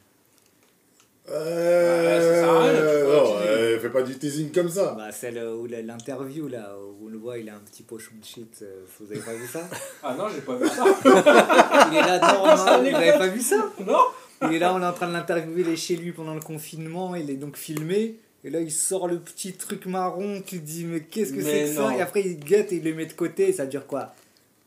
Euh, 1.30 2.20
ça 2.20 2.40
sert 2.40 2.50
à 2.50 2.62
rien, 2.64 2.72
tu 2.72 2.80
peux 2.80 3.12
non, 3.16 3.24
utiliser. 3.24 3.48
euh, 3.48 3.80
fais 3.80 3.88
pas 3.90 4.02
du 4.02 4.18
teasing 4.18 4.52
comme 4.52 4.68
ça. 4.68 4.94
Bah, 4.94 5.10
celle 5.10 5.38
où 5.38 5.66
l'interview 5.66 6.48
là, 6.48 6.74
où 6.78 7.06
on 7.06 7.08
le 7.08 7.16
voit, 7.16 7.38
il 7.38 7.48
a 7.48 7.54
un 7.54 7.60
petit 7.60 7.82
pochon 7.82 8.10
de 8.20 8.24
shit. 8.26 8.58
euh, 8.60 8.82
Vous 9.00 9.10
avez 9.10 9.20
pas 9.20 9.32
vu 9.32 9.46
ça? 9.46 9.60
Ah 10.02 10.14
non, 10.18 10.26
j'ai 10.28 10.42
pas 10.42 10.56
vu 10.56 10.66
ça. 10.68 10.84
Il 11.90 11.96
est 11.96 12.00
là 12.02 12.18
normal, 12.18 12.80
vous 12.90 12.96
avez 12.96 13.12
pas 13.12 13.28
vu 13.28 13.40
ça? 13.40 13.70
Non 13.86 14.02
Il 14.42 14.54
est 14.54 14.58
là, 14.58 14.74
on 14.74 14.82
est 14.82 14.86
en 14.86 14.92
train 14.92 15.08
de 15.08 15.14
l'interviewer, 15.14 15.62
il 15.62 15.68
est 15.70 15.76
chez 15.76 15.96
lui 15.96 16.12
pendant 16.12 16.34
le 16.34 16.40
confinement, 16.42 17.14
il 17.14 17.30
est 17.30 17.36
donc 17.36 17.56
filmé. 17.56 18.18
Et 18.44 18.50
là, 18.50 18.60
il 18.60 18.70
sort 18.70 19.08
le 19.08 19.18
petit 19.18 19.54
truc 19.54 19.86
marron, 19.86 20.42
tu 20.44 20.60
te 20.60 20.64
dis, 20.66 20.84
mais 20.84 21.00
qu'est-ce 21.00 21.32
que 21.32 21.40
c'est 21.42 21.62
que 21.64 21.74
ça. 21.74 21.96
Et 21.96 22.02
après, 22.02 22.20
il 22.22 22.38
guette 22.38 22.72
et 22.72 22.76
il 22.76 22.84
le 22.84 22.92
met 22.94 23.06
de 23.06 23.12
côté, 23.14 23.48
et 23.48 23.52
ça 23.54 23.64
dure 23.66 23.86
quoi 23.86 24.14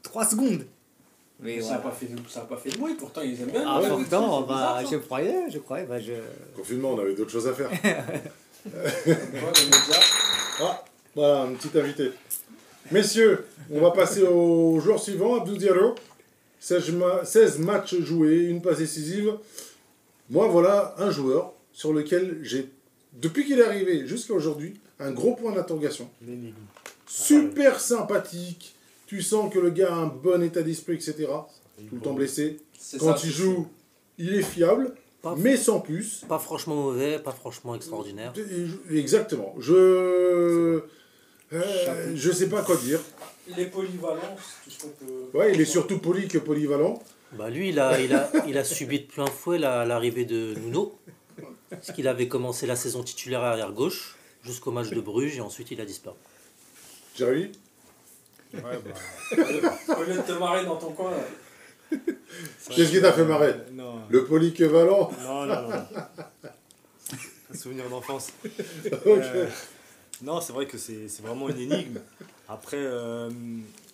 3 0.01 0.25
secondes 0.25 0.65
Mais 1.39 1.61
ça 1.61 1.71
n'a 1.71 1.77
voilà. 1.77 1.89
pas, 1.89 1.91
fait 1.91 2.07
de- 2.07 2.27
ça 2.27 2.41
a 2.41 2.45
pas 2.45 2.57
fait 2.57 2.69
de 2.71 2.77
bruit, 2.77 2.95
pourtant 2.95 3.21
ils 3.21 3.39
aiment 3.39 3.51
bien. 3.51 3.63
Ah, 3.67 3.79
Ouais, 3.79 3.87
pourtant, 3.89 4.41
c'est 4.41 4.47
bah, 4.47 4.77
bizarre, 4.79 4.91
je 4.91 4.97
croyais, 4.97 5.35
je 5.51 5.59
croyais, 5.59 5.85
bah, 5.85 5.99
je... 5.99 6.13
Confinement, 6.55 6.93
on 6.93 6.99
avait 6.99 7.13
d'autres 7.13 7.29
choses 7.31 7.47
à 7.47 7.53
faire. 7.53 7.69
Ah, 10.59 10.83
voilà, 11.15 11.41
un 11.43 11.53
petit 11.53 11.77
invité. 11.77 12.11
Messieurs, 12.91 13.45
on 13.71 13.81
va 13.81 13.91
passer 13.91 14.23
au 14.23 14.79
joueur 14.79 14.99
suivant, 14.99 15.35
Abdou 15.39 15.57
Diallo. 15.57 15.95
16, 16.59 16.91
ma- 16.93 17.23
16 17.23 17.59
matchs 17.59 17.95
joués, 17.99 18.45
une 18.45 18.61
passe 18.61 18.79
décisive. 18.79 19.33
Moi, 20.29 20.47
voilà 20.47 20.95
un 20.97 21.11
joueur 21.11 21.53
sur 21.71 21.93
lequel 21.93 22.39
j'ai, 22.41 22.69
depuis 23.13 23.45
qu'il 23.45 23.59
est 23.59 23.63
arrivé 23.63 24.05
jusqu'à 24.07 24.33
aujourd'hui, 24.33 24.79
un 24.99 25.11
gros 25.11 25.35
point 25.35 25.51
d'interrogation. 25.53 26.09
Super 27.05 27.79
sympathique. 27.79 28.75
Tu 29.05 29.21
sens 29.21 29.51
que 29.53 29.59
le 29.59 29.69
gars 29.69 29.93
a 29.93 29.97
un 29.97 30.07
bon 30.07 30.43
état 30.43 30.61
d'esprit, 30.61 30.95
etc. 30.95 31.27
Tout 31.89 31.95
le 31.95 32.01
temps 32.01 32.13
blessé. 32.13 32.57
Quand 32.99 33.15
ça, 33.17 33.21
il 33.25 33.31
joue, 33.31 33.67
il 34.17 34.33
est 34.35 34.41
fiable, 34.41 34.93
Pas, 35.21 35.35
mais 35.37 35.55
sans 35.57 35.79
plus. 35.79 36.23
pas 36.27 36.39
franchement 36.39 36.75
mauvais, 36.75 37.19
pas 37.19 37.31
franchement 37.31 37.75
extraordinaire. 37.75 38.33
Exactement. 38.91 39.55
Je. 39.59 40.81
Euh, 41.53 42.11
je 42.15 42.31
sais 42.31 42.49
pas 42.49 42.61
quoi 42.61 42.75
dire. 42.77 42.99
Il 43.49 43.57
est 43.59 43.67
polyvalent, 43.67 44.35
tout 44.65 44.69
ce 44.69 44.81
qu'on 44.83 44.89
peut. 44.89 45.37
Ouais, 45.37 45.53
il 45.53 45.61
est 45.61 45.65
surtout 45.65 45.99
poli 45.99 46.27
que 46.27 46.37
polyvalent. 46.39 47.01
Bah 47.37 47.49
lui, 47.49 47.69
il 47.69 47.79
a, 47.79 47.99
il, 48.01 48.13
a, 48.13 48.29
il 48.47 48.57
a 48.57 48.63
subi 48.65 48.99
de 49.01 49.05
plein 49.05 49.25
fouet 49.27 49.57
la- 49.57 49.85
l'arrivée 49.85 50.25
de 50.25 50.53
Nuno, 50.55 50.97
parce 51.69 51.91
qu'il 51.91 52.07
avait 52.07 52.27
commencé 52.27 52.65
la 52.65 52.75
saison 52.75 53.03
titulaire 53.03 53.41
à 53.41 53.49
arrière 53.51 53.71
gauche 53.71 54.15
jusqu'au 54.43 54.71
match 54.71 54.89
de 54.89 55.01
Bruges 55.01 55.37
et 55.37 55.41
ensuite 55.41 55.71
il 55.71 55.81
a 55.81 55.85
disparu. 55.85 56.15
Jérémy 57.15 57.51
Ouais, 58.53 58.61
bah. 58.61 59.95
Au 59.97 60.03
lieu 60.03 60.13
de 60.15 60.21
te 60.21 60.31
marrer 60.33 60.63
dans 60.65 60.77
ton 60.77 60.91
coin, 60.93 61.11
là. 61.11 61.97
Qu'est-ce 62.69 62.91
qui 62.91 63.01
t'a 63.01 63.11
fait 63.11 63.25
marrer 63.25 63.53
Non. 63.73 64.01
Le 64.09 64.23
polyvalent 64.25 65.11
Non, 65.21 65.45
non, 65.45 65.69
non. 65.69 65.85
Un 67.51 67.55
souvenir 67.57 67.89
d'enfance. 67.89 68.29
Euh, 69.05 69.47
Non, 70.21 70.41
c'est 70.41 70.53
vrai 70.53 70.65
que 70.65 70.77
c'est 70.77 71.07
c'est 71.09 71.21
vraiment 71.21 71.47
une 71.49 71.59
énigme. 71.59 71.99
Après, 72.49 72.77
euh, 72.79 73.29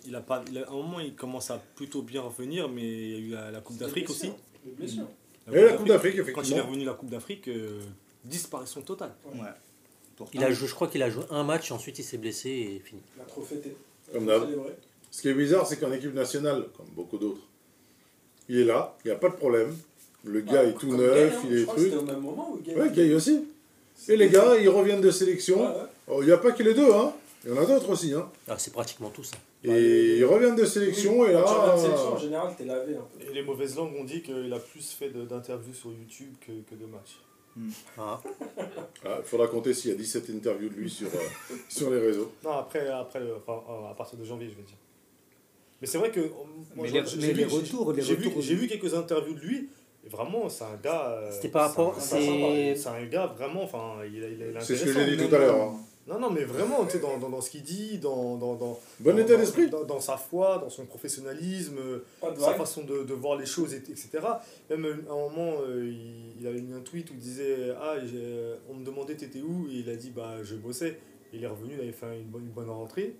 il 0.06 0.14
a 0.14 0.20
pas, 0.20 0.42
il 0.50 0.58
a- 0.58 0.62
à 0.66 0.70
un 0.70 0.72
moment, 0.74 1.00
il 1.00 1.14
commence 1.14 1.50
à 1.50 1.60
plutôt 1.76 2.02
bien 2.02 2.22
revenir, 2.22 2.68
mais 2.68 2.82
il 2.82 3.10
y 3.10 3.14
a 3.14 3.18
eu 3.18 3.30
la, 3.32 3.50
la 3.50 3.60
Coupe 3.60 3.76
d'Afrique 3.76 4.08
aussi. 4.10 4.32
Les 4.64 4.72
blessures. 4.72 5.08
Et 5.52 5.60
la 5.62 5.72
Coupe 5.74 5.88
d'Afrique, 5.88 6.32
Quand 6.32 6.42
il 6.42 6.54
est 6.54 6.60
revenu 6.60 6.84
la 6.84 6.94
Coupe 6.94 7.10
d'Afrique, 7.10 7.48
euh, 7.48 7.80
disparition 8.24 8.80
totale. 8.82 9.14
Ouais. 9.34 9.42
Il 10.32 10.42
a 10.44 10.52
joué, 10.52 10.68
je 10.68 10.74
crois 10.74 10.88
qu'il 10.88 11.02
a 11.02 11.10
joué 11.10 11.24
un 11.30 11.42
match, 11.42 11.72
ensuite 11.72 11.98
il 11.98 12.04
s'est 12.04 12.18
blessé 12.18 12.48
et 12.48 12.82
fini. 12.84 13.02
Il 13.16 13.22
a 13.22 13.24
trop 13.24 13.42
fêté. 13.42 13.76
Comme 14.12 14.26
d'hab. 14.26 14.48
Ce 15.10 15.22
qui 15.22 15.28
est 15.28 15.34
bizarre, 15.34 15.66
c'est 15.66 15.76
qu'en 15.78 15.92
équipe 15.92 16.14
nationale, 16.14 16.66
comme 16.76 16.86
beaucoup 16.94 17.18
d'autres, 17.18 17.40
il 18.48 18.58
est 18.58 18.64
là, 18.64 18.96
il 19.04 19.08
n'y 19.08 19.12
a 19.14 19.18
pas 19.18 19.28
de 19.28 19.34
problème. 19.34 19.76
Le 20.24 20.40
gars 20.40 20.62
Ouais, 20.62 20.70
est 20.70 20.72
tout 20.74 20.96
neuf, 20.96 21.34
il 21.50 21.58
est 21.58 21.64
truc. 21.66 21.78
C'était 21.84 21.96
au 21.96 22.02
même 22.02 22.20
moment 22.20 22.50
où. 22.52 22.70
Ouais, 22.78 23.12
aussi. 23.14 23.44
Et 24.08 24.16
les 24.16 24.28
gars, 24.28 24.56
ils 24.56 24.68
reviennent 24.68 25.00
de 25.00 25.06
Ouais, 25.08 25.12
sélection. 25.12 25.60
ouais. 25.60 25.82
Oh, 26.08 26.22
Il 26.22 26.26
n'y 26.26 26.32
a 26.32 26.38
pas 26.38 26.52
que 26.52 26.62
les 26.62 26.74
deux, 26.74 26.92
hein. 26.92 27.12
Il 27.44 27.50
y 27.50 27.52
en 27.52 27.62
a 27.62 27.66
d'autres 27.66 27.90
aussi, 27.90 28.12
hein. 28.14 28.28
Ah, 28.48 28.54
c'est 28.58 28.72
pratiquement 28.72 29.10
tout 29.10 29.22
ça. 29.24 29.36
Et 29.64 30.18
ils 30.18 30.24
reviennent 30.24 30.56
de 30.56 30.64
sélection 30.64 31.20
Oui, 31.20 31.28
et 31.30 31.32
là. 31.32 31.42
Quand 31.42 31.52
tu 31.54 31.58
reviens 31.60 31.74
de 31.74 31.80
sélection, 31.80 32.12
en 32.12 32.18
général, 32.18 32.54
t'es 32.56 32.64
lavé 32.64 32.96
un 32.96 33.00
peu. 33.18 33.24
Et 33.30 33.32
les 33.34 33.42
mauvaises 33.42 33.76
langues 33.76 33.94
ont 33.98 34.04
dit 34.04 34.20
qu'il 34.22 34.52
a 34.52 34.58
plus 34.58 34.92
fait 34.92 35.08
d'interviews 35.10 35.72
sur 35.74 35.90
YouTube 35.90 36.34
que, 36.40 36.52
que 36.68 36.74
de 36.74 36.86
matchs. 36.86 37.20
Ah. 37.96 38.20
Ah, 39.04 39.18
Il 39.20 39.24
faudra 39.24 39.46
compter 39.46 39.72
s'il 39.72 39.90
y 39.90 39.94
a 39.94 39.96
17 39.96 40.28
interviews 40.30 40.68
de 40.68 40.74
lui 40.74 40.90
sur, 40.90 41.06
euh, 41.06 41.54
sur 41.68 41.90
les 41.90 42.00
réseaux. 42.00 42.32
Non, 42.44 42.50
après, 42.58 42.88
après 42.88 43.20
euh, 43.20 43.36
enfin, 43.36 43.62
euh, 43.70 43.90
à 43.90 43.94
partir 43.94 44.18
de 44.18 44.24
janvier, 44.24 44.48
je 44.50 44.56
veux 44.56 44.62
dire. 44.62 44.76
Mais 45.80 45.86
c'est 45.86 45.98
vrai 45.98 46.10
que. 46.10 46.20
euh, 46.20 46.28
moi, 46.74 46.86
Mais 46.86 46.90
les- 47.00 47.06
j'ai 47.06 47.16
mais 47.18 47.26
vu- 47.28 47.32
les 47.44 47.48
j'ai- 47.48 47.56
retours, 47.56 47.92
les 47.92 48.02
j'ai 48.02 48.54
vu, 48.56 48.66
quelques 48.68 48.92
interviews 48.94 49.34
de 49.34 49.40
lui. 49.40 49.68
Et 50.04 50.08
vraiment, 50.10 50.48
c'est 50.50 50.64
un 50.64 50.76
gars. 50.82 51.06
euh, 51.12 51.30
C'était 51.32 51.48
par 51.48 51.68
rapport- 51.70 51.94
c'est 52.00 52.16
un- 52.16 52.20
c'est- 52.20 52.76
C'est 52.76 52.88
un 52.88 53.04
gars 53.06 53.26
vraiment. 53.28 53.62
Enfin, 53.62 53.94
il, 54.04 54.22
a- 54.22 54.28
il, 54.28 54.32
il 54.54 54.56
C'est 54.60 54.76
ce 54.76 54.84
que 54.84 54.92
j'ai 54.92 55.16
dit 55.16 55.28
tout 55.28 55.34
à 55.34 55.38
l'heure. 55.38 55.62
hein. 55.62 55.76
Non, 56.06 56.18
non, 56.18 56.30
mais 56.30 56.44
vraiment, 56.44 56.84
tu 56.84 56.92
sais, 56.92 56.98
dans, 56.98 57.16
dans, 57.16 57.30
dans 57.30 57.40
ce 57.40 57.48
qu'il 57.50 57.62
dit, 57.62 57.98
dans, 57.98 58.36
dans, 58.36 58.56
dans, 58.56 58.78
Bon 59.00 59.12
dans- 59.12 59.16
état 59.18 59.36
d'esprit. 59.36 59.70
dans, 59.70 59.84
dans 59.84 60.00
sa 60.00 60.18
foi, 60.18 60.58
dans 60.58 60.68
son 60.68 60.84
professionnalisme, 60.84 61.78
euh, 61.78 62.04
sa 62.38 62.52
façon 62.54 62.84
de, 62.84 63.04
de 63.04 63.14
voir 63.14 63.38
les 63.38 63.46
choses, 63.46 63.72
et- 63.72 63.78
etc. 63.78 64.10
Même 64.68 64.84
euh, 64.84 64.96
à 65.08 65.12
un 65.12 65.16
moment, 65.16 65.52
euh, 65.62 65.82
il, 65.90 66.40
il 66.40 66.46
a 66.46 66.50
mis 66.52 66.74
un 66.74 66.80
tweet 66.80 67.10
où 67.10 67.14
il 67.14 67.20
disait 67.20 67.70
Ah, 67.80 67.94
j'ai- 68.04 68.54
on 68.70 68.74
me 68.74 68.84
demandait 68.84 69.14
t'étais 69.14 69.40
où 69.40 69.66
Et 69.70 69.76
il 69.76 69.88
a 69.88 69.96
dit 69.96 70.10
Bah, 70.10 70.42
je 70.42 70.56
bossais. 70.56 70.98
Il 71.32 71.42
est 71.42 71.46
revenu, 71.46 71.72
il 71.74 71.80
avait 71.80 71.92
fait 71.92 72.20
une 72.20 72.26
bonne, 72.28 72.42
une 72.44 72.52
bonne 72.52 72.70
rentrée. 72.70 73.16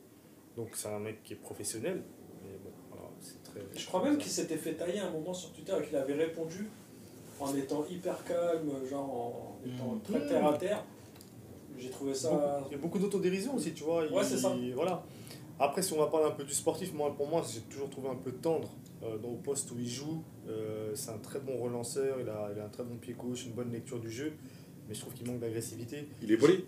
Donc, 0.57 0.69
c'est 0.75 0.89
un 0.89 0.99
mec 1.01 1.23
qui 1.25 1.33
est 1.33 1.37
professionnel. 1.37 2.03
Mais 2.43 2.51
bon, 2.63 2.71
voilà, 2.91 3.09
c'est 3.21 3.43
très. 3.43 3.61
Je 3.75 3.87
crois 3.87 4.05
même 4.05 4.19
qu'il 4.19 4.31
s'était 4.31 4.59
fait 4.59 4.75
tailler 4.75 5.01
un 5.01 5.11
moment 5.11 5.33
sur 5.33 5.51
Twitter 5.53 5.73
et 5.81 5.87
qu'il 5.87 5.97
avait 5.97 6.13
répondu 6.15 6.69
en 7.41 7.53
étant 7.57 7.85
hyper 7.91 8.23
calme, 8.25 8.71
genre 8.89 9.11
en 9.11 9.59
étant 9.67 9.95
Mm. 9.95 10.01
très 10.03 10.29
terre 10.29 10.47
à 10.47 10.53
terre. 10.59 10.85
J'ai 11.79 11.91
trouvé 11.91 12.15
ça. 12.15 12.31
Beaucoup- 12.31 12.69
il 12.71 12.73
y 12.73 12.75
a 12.75 12.79
beaucoup 12.79 12.99
d'autodérision 12.99 13.55
aussi, 13.57 13.73
tu 13.73 13.85
vois. 13.85 14.03
Ouais, 14.11 14.25
c'est 14.25 14.39
ça. 14.39 14.55
Voilà. 14.75 15.03
Après, 15.59 15.83
si 15.83 15.93
on 15.93 15.99
va 15.99 16.07
parler 16.09 16.27
un 16.27 16.33
peu 16.33 16.45
du 16.45 16.53
sportif, 16.53 16.93
moi, 16.93 17.15
pour 17.17 17.29
moi, 17.29 17.43
j'ai 17.53 17.61
toujours 17.63 17.89
trouvé 17.91 18.09
un 18.09 18.17
peu 18.17 18.33
tendre 18.33 18.69
euh, 19.03 19.19
dans 19.19 19.31
le 19.31 19.37
poste 19.39 19.71
où 19.71 19.77
il 19.79 19.89
joue. 19.89 20.23
Euh, 20.49 20.93
c'est 20.95 21.11
un 21.11 21.19
très 21.19 21.39
bon 21.41 21.57
relanceur, 21.59 22.19
il 22.21 22.29
a, 22.29 22.51
il 22.55 22.61
a 22.61 22.65
un 22.65 22.69
très 22.69 22.83
bon 22.85 22.97
pied 22.97 23.15
gauche, 23.15 23.47
une 23.47 23.53
bonne 23.53 23.71
lecture 23.71 24.01
du 24.01 24.11
jeu. 24.11 24.33
Mais 24.89 24.95
je 24.95 25.01
trouve 25.01 25.15
qu'il 25.15 25.27
manque 25.27 25.41
d'agressivité. 25.41 26.09
Il 26.23 26.31
est 26.33 26.37
poli? 26.37 26.65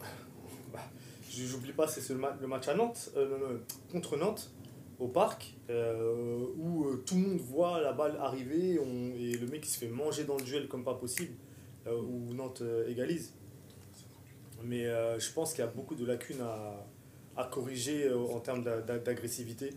Je- 1.30 1.44
J'oublie 1.44 1.72
pas, 1.72 1.86
c'est 1.86 2.00
ce 2.00 2.12
le 2.14 2.46
match 2.46 2.68
à 2.68 2.74
Nantes, 2.74 3.10
euh, 3.16 3.28
non, 3.28 3.38
non, 3.54 3.60
contre 3.92 4.16
Nantes, 4.16 4.50
au 4.98 5.08
parc, 5.08 5.54
euh, 5.68 6.38
où 6.58 6.84
euh, 6.86 7.02
tout 7.06 7.14
le 7.16 7.20
monde 7.22 7.40
voit 7.40 7.80
la 7.82 7.92
balle 7.92 8.16
arriver 8.20 8.78
on- 8.78 9.12
et 9.14 9.32
le 9.36 9.46
mec 9.46 9.62
il 9.66 9.68
se 9.68 9.76
fait 9.78 9.88
manger 9.88 10.24
dans 10.24 10.36
le 10.38 10.42
duel 10.42 10.66
comme 10.68 10.82
pas 10.84 10.94
possible, 10.94 11.34
euh, 11.86 12.00
où 12.00 12.32
Nantes 12.32 12.62
euh, 12.62 12.88
égalise. 12.88 13.34
Mais 14.64 14.86
euh, 14.86 15.18
je 15.18 15.30
pense 15.32 15.52
qu'il 15.52 15.60
y 15.64 15.66
a 15.68 15.70
beaucoup 15.70 15.94
de 15.94 16.04
lacunes 16.04 16.40
à, 16.40 16.86
à 17.36 17.44
corriger 17.44 18.06
euh, 18.08 18.16
en 18.18 18.40
termes 18.40 18.62
d'a- 18.64 18.80
d'a- 18.80 18.98
d'agressivité. 18.98 19.70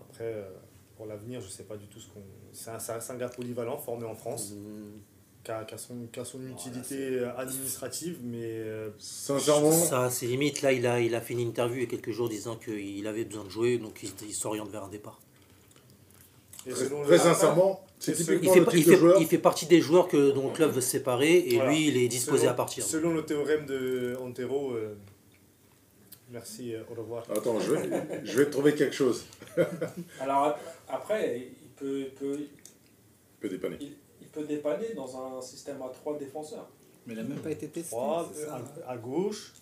Après, 0.00 0.24
euh, 0.24 0.48
pour 0.96 1.06
l'avenir, 1.06 1.40
je 1.40 1.48
sais 1.48 1.64
pas 1.64 1.76
du 1.76 1.86
tout 1.86 2.00
ce 2.00 2.08
qu'on. 2.08 2.22
C'est 2.52 2.70
un, 2.70 2.78
c'est 2.78 3.10
un- 3.12 3.16
gars 3.16 3.28
polyvalent, 3.28 3.76
formé 3.78 4.04
en 4.06 4.14
France, 4.14 4.52
Hum, 4.52 5.00
qui 5.42 5.50
a, 5.50 5.64
qui 5.64 5.74
a 5.74 5.78
son, 5.78 6.06
qui 6.10 6.20
a 6.20 6.24
son 6.24 6.46
utilité 6.46 7.22
administrative, 7.36 8.18
mais 8.22 8.44
euh, 8.44 8.90
Sincèrement, 8.98 9.72
Ça, 9.72 10.08
c'est 10.08 10.26
limite. 10.26 10.62
Là, 10.62 10.72
il 10.72 10.86
a, 10.86 11.00
il 11.00 11.14
a 11.14 11.20
fait 11.20 11.34
une 11.34 11.40
interview 11.40 11.76
il 11.78 11.82
y 11.82 11.86
a 11.86 11.88
quelques 11.90 12.12
jours 12.12 12.28
disant 12.28 12.56
qu'il 12.56 13.06
avait 13.06 13.24
besoin 13.24 13.44
de 13.44 13.50
jouer, 13.50 13.78
donc 13.78 14.02
il, 14.02 14.10
il 14.26 14.32
s'oriente 14.34 14.70
vers 14.70 14.84
un 14.84 14.88
départ. 14.88 15.20
et 16.66 16.70
très, 16.72 17.18
sincèrement, 17.18 17.84
Il 18.06 18.14
fait, 18.14 18.38
il, 18.42 19.28
il 19.32 19.40
partie 19.40 19.66
des 19.66 19.80
joueurs 19.80 20.08
que, 20.08 20.30
dont 20.32 20.48
le 20.48 20.52
club 20.54 20.70
veut 20.72 20.80
se 20.82 20.90
séparer 20.90 21.38
et 21.38 21.54
Voilà. 21.56 21.70
lui, 21.70 21.88
il 21.88 21.96
est 21.96 22.08
disposé 22.08 22.40
Selon- 22.42 22.50
à 22.50 22.54
partir. 22.54 22.84
Selon 22.84 23.14
le 23.14 23.24
théorème 23.24 23.64
de 23.66 24.14
Antero, 24.20 24.72
euh, 24.72 24.94
merci, 26.30 26.74
euh, 26.74 26.80
au 26.90 26.94
revoir. 27.00 27.24
Attends, 27.30 27.58
je 27.60 27.72
vais, 27.72 27.88
je 28.24 28.38
vais 28.38 28.46
te 28.46 28.50
trouver 28.50 28.74
quelque 28.74 28.94
chose. 28.94 29.24
Alors 30.20 30.44
ap- 30.44 30.60
après, 30.88 31.38
il 31.62 31.68
peut, 31.76 32.00
il 32.00 32.10
peut, 32.10 32.38
Je 32.38 33.40
peux 33.40 33.48
dépanner. 33.48 33.76
il, 33.80 33.92
il 34.20 34.26
peut 34.28 34.44
dépanner 34.44 34.92
dans 34.94 35.38
un 35.38 35.40
système 35.40 35.80
à 35.82 35.88
trois 35.88 36.18
défenseurs. 36.18 36.68
Mais 37.06 37.14
il 37.14 37.20
a 37.20 37.22
même 37.22 37.38
pas 37.38 37.50
été 37.50 37.68
testé. 37.68 37.90
Trois, 37.90 38.30
à, 38.86 38.90
à 38.92 38.96
gauche. 38.96 39.52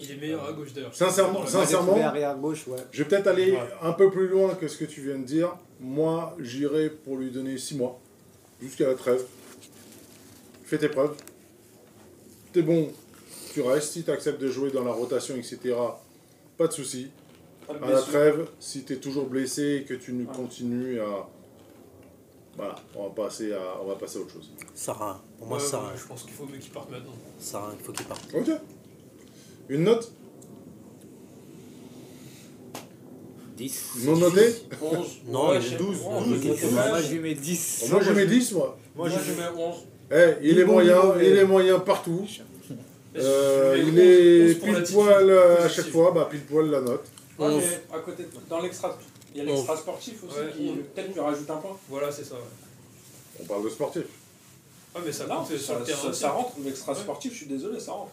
Il 0.00 0.10
est 0.10 0.16
meilleur 0.16 0.44
à 0.46 0.52
gauche 0.52 0.72
d'ailleurs. 0.72 0.94
Sincèrement, 0.94 1.46
sincèrement, 1.46 1.94
ouais. 1.94 2.76
Je 2.90 3.02
vais 3.02 3.08
peut-être 3.08 3.26
aller 3.26 3.52
Ouais. 3.52 3.58
un 3.82 3.92
peu 3.92 4.10
plus 4.10 4.26
loin 4.28 4.54
que 4.54 4.66
ce 4.66 4.78
que 4.78 4.86
tu 4.86 5.02
viens 5.02 5.18
de 5.18 5.24
dire. 5.24 5.54
Moi, 5.82 6.36
j'irai 6.38 6.90
pour 6.90 7.16
lui 7.16 7.30
donner 7.30 7.58
6 7.58 7.74
mois, 7.76 7.98
jusqu'à 8.60 8.86
la 8.86 8.94
trêve. 8.94 9.24
Fais 10.64 10.78
tes 10.78 10.88
preuves. 10.88 11.16
T'es 12.52 12.62
bon, 12.62 12.90
tu 13.52 13.60
restes. 13.62 13.92
Si 13.92 14.04
tu 14.04 14.10
acceptes 14.10 14.40
de 14.40 14.48
jouer 14.48 14.70
dans 14.70 14.84
la 14.84 14.92
rotation, 14.92 15.34
etc., 15.36 15.74
pas 16.56 16.68
de 16.68 16.72
souci. 16.72 17.08
Pas 17.66 17.74
de 17.74 17.84
À 17.84 17.90
la 17.90 18.00
trêve, 18.00 18.48
si 18.60 18.84
tu 18.84 18.92
es 18.94 18.96
toujours 18.96 19.26
blessé 19.26 19.80
et 19.82 19.84
que 19.84 19.94
tu 19.94 20.12
Ouais. 20.12 20.24
continues 20.34 21.00
à. 21.00 21.28
Voilà, 22.56 22.74
on 22.94 23.08
va 23.08 23.10
passer 23.10 23.52
à, 23.52 23.80
on 23.82 23.86
va 23.86 23.96
passer 23.96 24.18
à 24.18 24.20
autre 24.20 24.32
chose. 24.34 24.50
Sarah, 24.74 25.22
pour 25.38 25.48
moi, 25.48 25.56
Ouais, 25.58 25.64
Sarah, 25.64 25.88
ouais, 25.92 25.98
je 25.98 26.06
pense 26.06 26.22
qu'il 26.22 26.32
faut 26.32 26.44
mieux 26.44 26.58
qu'il 26.58 26.70
parte 26.70 26.90
maintenant. 26.90 27.14
Sarah, 27.38 27.72
il 27.78 27.82
faut 27.84 27.92
qu'il 27.92 28.06
parte. 28.06 28.22
Ok. 28.34 28.50
Une 29.70 29.84
note? 29.84 30.12
10. 33.56 33.82
Non 34.04 34.16
notée 34.16 34.54
11. 34.80 35.06
Non, 35.26 35.48
Ouais, 35.50 35.56
il 35.56 35.58
est 35.58 35.60
je 35.62 35.68
sais- 35.70 35.76
12, 35.76 35.96
11, 36.04 36.24
12, 36.28 36.36
je 36.36 36.42
sais 36.42 36.66
ok. 36.66 36.74
pas. 36.74 36.88
Moi, 36.88 37.00
je 37.02 37.12
lui 37.12 37.18
mets 37.20 37.34
10. 37.34 37.84
Moi, 37.90 38.00
je 38.02 38.10
mets 38.12 38.26
10, 38.26 38.52
moi. 38.52 38.78
Moi, 38.96 39.08
Moi, 39.08 39.18
je 39.26 39.32
mets 39.32 39.48
11. 39.64 39.76
Eh, 40.14 40.46
il 40.48 40.58
est 40.58 40.64
moyen, 40.64 41.00
mais- 41.16 41.30
il 41.30 41.36
est 41.38 41.44
moyen 41.44 41.78
partout. 41.78 42.26
Euh, 43.16 43.74
il 43.78 43.90
11 43.90 43.98
est 43.98 44.54
pile 44.64 44.82
poil 44.94 45.30
euh, 45.30 45.64
à 45.64 45.68
chaque 45.68 45.88
fois, 45.90 46.12
bah 46.12 46.28
pile 46.30 46.40
poil 46.44 46.70
la 46.70 46.80
note. 46.80 47.04
Ouais, 47.38 47.46
11. 47.46 47.62
mais 47.62 47.96
à 47.96 48.00
côté, 48.00 48.26
dans 48.48 48.60
l'extra, 48.60 48.98
il 49.34 49.38
y 49.38 49.40
a 49.42 49.44
l'extra 49.44 49.76
sportif 49.76 50.14
aussi 50.26 50.38
Ouais, 50.38 50.52
qui 50.56 50.72
peut-être 50.94 51.12
lui 51.12 51.20
rajoute 51.20 51.48
un 51.50 51.56
point. 51.56 51.76
Voilà, 51.90 52.10
c'est 52.10 52.24
ça. 52.24 52.34
Ouais. 52.36 52.40
On 53.40 53.44
parle 53.44 53.64
de 53.64 53.68
sportif. 53.70 54.04
Ah, 54.94 54.98
mais 55.04 55.12
ça 55.12 55.26
Non, 55.26 55.36
compte 55.36 55.56
ça, 55.58 55.74
ça, 55.86 56.12
ça 56.12 56.30
rentre, 56.30 56.52
l'extra 56.64 56.94
sportif, 56.94 57.32
je 57.32 57.38
suis 57.38 57.46
désolé, 57.46 57.80
ça 57.80 57.92
rentre. 57.92 58.12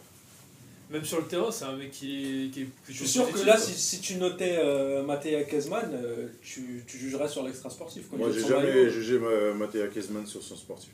Même 0.90 1.04
sur 1.04 1.18
le 1.20 1.26
terrain, 1.26 1.52
c'est 1.52 1.64
un 1.66 1.76
mec 1.76 1.92
qui 1.92 2.46
est, 2.46 2.50
qui 2.50 2.62
est 2.62 2.64
Je 2.64 2.70
plutôt. 2.84 2.98
suis 2.98 3.08
sûr 3.08 3.30
que 3.32 3.46
là, 3.46 3.56
si, 3.56 3.72
si 3.74 4.00
tu 4.00 4.16
notais 4.16 4.56
euh, 4.58 5.02
Mathéa 5.04 5.44
Kezman, 5.44 5.88
euh, 5.94 6.26
tu, 6.42 6.82
tu 6.86 6.98
jugerais 6.98 7.28
sur 7.28 7.44
l'extra 7.44 7.70
sportif. 7.70 8.06
Quand 8.10 8.16
Moi, 8.16 8.30
j'ai 8.32 8.40
jamais 8.40 8.66
maillot. 8.72 8.90
jugé 8.90 9.18
ma- 9.20 9.54
Mathéa 9.54 9.86
Kezman 9.86 10.26
sur 10.26 10.42
son 10.42 10.56
sportif. 10.56 10.90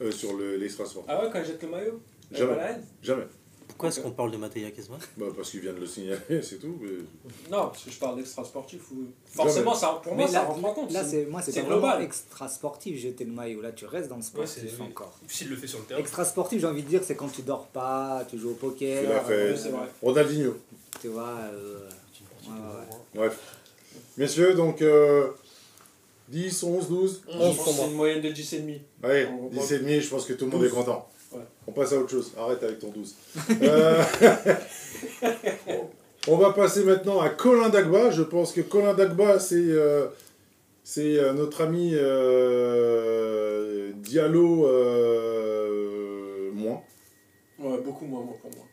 Euh, 0.00 0.10
sur 0.10 0.34
le- 0.36 0.56
l'extra 0.56 0.86
sportif. 0.86 1.12
Ah 1.14 1.22
ouais, 1.22 1.30
quand 1.30 1.40
il 1.40 1.44
jette 1.44 1.62
le 1.62 1.68
maillot? 1.68 2.00
Jamais. 2.32 2.54
pas 2.54 2.56
la 2.56 2.70
haine 2.70 2.84
Jamais. 3.02 3.24
Pourquoi 3.76 3.88
est-ce 3.88 4.00
qu'on 4.00 4.12
parle 4.12 4.30
de 4.30 4.36
Mathéa 4.36 4.70
Kezman 4.70 5.00
Bah, 5.16 5.26
parce 5.34 5.50
qu'il 5.50 5.58
vient 5.60 5.72
de 5.72 5.80
le 5.80 5.86
signaler, 5.86 6.20
c'est 6.42 6.60
tout. 6.60 6.78
mais- 6.80 6.90
Non, 7.50 7.66
parce 7.66 7.82
que 7.82 7.90
je 7.90 7.98
parle 7.98 8.16
d'extra 8.16 8.44
sportif. 8.44 8.82
Ou... 8.92 9.06
Forcément, 9.26 9.74
ça, 9.74 10.00
pour 10.00 10.14
moi, 10.14 10.24
Mais 10.24 10.30
ça 10.30 10.42
là, 10.42 10.44
rentre 10.44 10.64
en 10.64 10.72
compte. 10.74 10.92
là, 10.92 11.02
c'est- 11.04 11.24
moi, 11.26 11.42
c'est 11.42 11.50
c'est 11.50 11.62
pas 11.62 11.66
global. 11.66 11.90
vraiment 11.90 12.04
extra 12.04 12.48
sportif 12.48 13.00
jeter 13.00 13.24
le 13.24 13.32
maillot. 13.32 13.60
Là, 13.60 13.72
tu 13.72 13.84
restes 13.86 14.08
dans 14.08 14.16
le 14.16 14.22
sportif 14.22 14.62
c'est- 14.62 14.80
oui. 14.80 14.86
encore. 14.90 15.18
S'il 15.26 15.48
le 15.50 15.56
fait 15.56 15.66
sur 15.66 15.80
le 15.80 15.86
terrain? 15.86 15.98
Extra 15.98 16.24
sportif, 16.24 16.60
j'ai 16.60 16.66
envie 16.68 16.84
de 16.84 16.88
dire, 16.88 17.02
c'est 17.04 17.16
quand 17.16 17.26
tu 17.28 17.42
dors 17.42 17.66
pas, 17.66 18.24
tu 18.30 18.38
joues 18.38 18.50
au 18.50 18.54
poker, 18.54 19.02
Il 19.02 19.10
a 19.10 19.20
fait- 19.20 19.50
ouais, 19.50 19.56
c'est 19.56 19.70
vrai. 19.70 19.88
Ronaldinho. 20.00 20.56
tu 21.00 21.08
vois. 21.08 21.34
euh, 21.52 21.88
ouais, 22.46 22.52
ouais. 22.52 22.96
Bref. 23.16 23.38
Messieurs, 24.16 24.54
donc 24.54 24.82
euh, 24.82 25.30
10, 26.28 26.62
11, 26.62 26.88
12. 26.88 27.22
Je 27.28 27.36
pense 27.36 27.56
que 27.58 27.70
c'est 27.72 27.86
une 27.88 27.94
moyenne 27.94 28.22
de 28.22 28.30
10,5. 28.30 28.80
Allez, 29.02 29.26
On- 29.26 29.48
10 29.48 29.72
et 29.72 29.78
demi, 29.80 30.00
je 30.00 30.08
pense 30.08 30.24
que 30.24 30.32
tout 30.34 30.44
le 30.46 30.52
monde 30.52 30.62
est 30.64 30.68
12. 30.68 30.78
content. 30.78 31.08
Ouais. 31.34 31.40
On 31.66 31.72
passe 31.72 31.92
à 31.92 31.98
autre 31.98 32.10
chose. 32.10 32.32
Arrête 32.38 32.62
avec 32.62 32.78
ton 32.78 32.88
12. 32.88 33.14
Euh, 33.62 34.02
on 36.28 36.36
va 36.36 36.52
passer 36.52 36.84
maintenant 36.84 37.20
à 37.20 37.28
Colin 37.30 37.68
Dagba. 37.68 38.10
Je 38.10 38.22
pense 38.22 38.52
que 38.52 38.60
Colin 38.60 38.94
Dagba, 38.94 39.38
c'est 39.38 39.56
euh, 39.56 40.06
c'est 40.82 41.18
euh, 41.18 41.32
notre 41.32 41.62
ami 41.62 41.92
euh, 41.94 43.90
Diallo 43.96 44.66
euh, 44.66 46.50
moins. 46.52 46.82
Ouais, 47.58 47.78
beaucoup 47.82 48.04
moins, 48.04 48.22
moi, 48.22 48.36
pour 48.40 48.50
moi. 48.50 48.64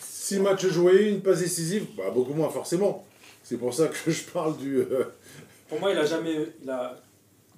6 0.00 0.40
matchs 0.40 0.66
joués, 0.66 1.10
une 1.10 1.20
passe 1.20 1.38
décisive, 1.40 1.86
bah, 1.96 2.10
beaucoup 2.12 2.34
moins 2.34 2.48
forcément. 2.48 3.04
C'est 3.42 3.56
pour 3.58 3.72
ça 3.74 3.88
que 3.88 4.10
je 4.10 4.24
parle 4.24 4.56
du... 4.56 4.78
euh, 4.78 5.04
Pour 5.68 5.78
moi, 5.80 5.92
il 5.92 5.98
a 5.98 6.04
jamais. 6.04 6.36
Il 6.62 6.70
a, 6.70 6.96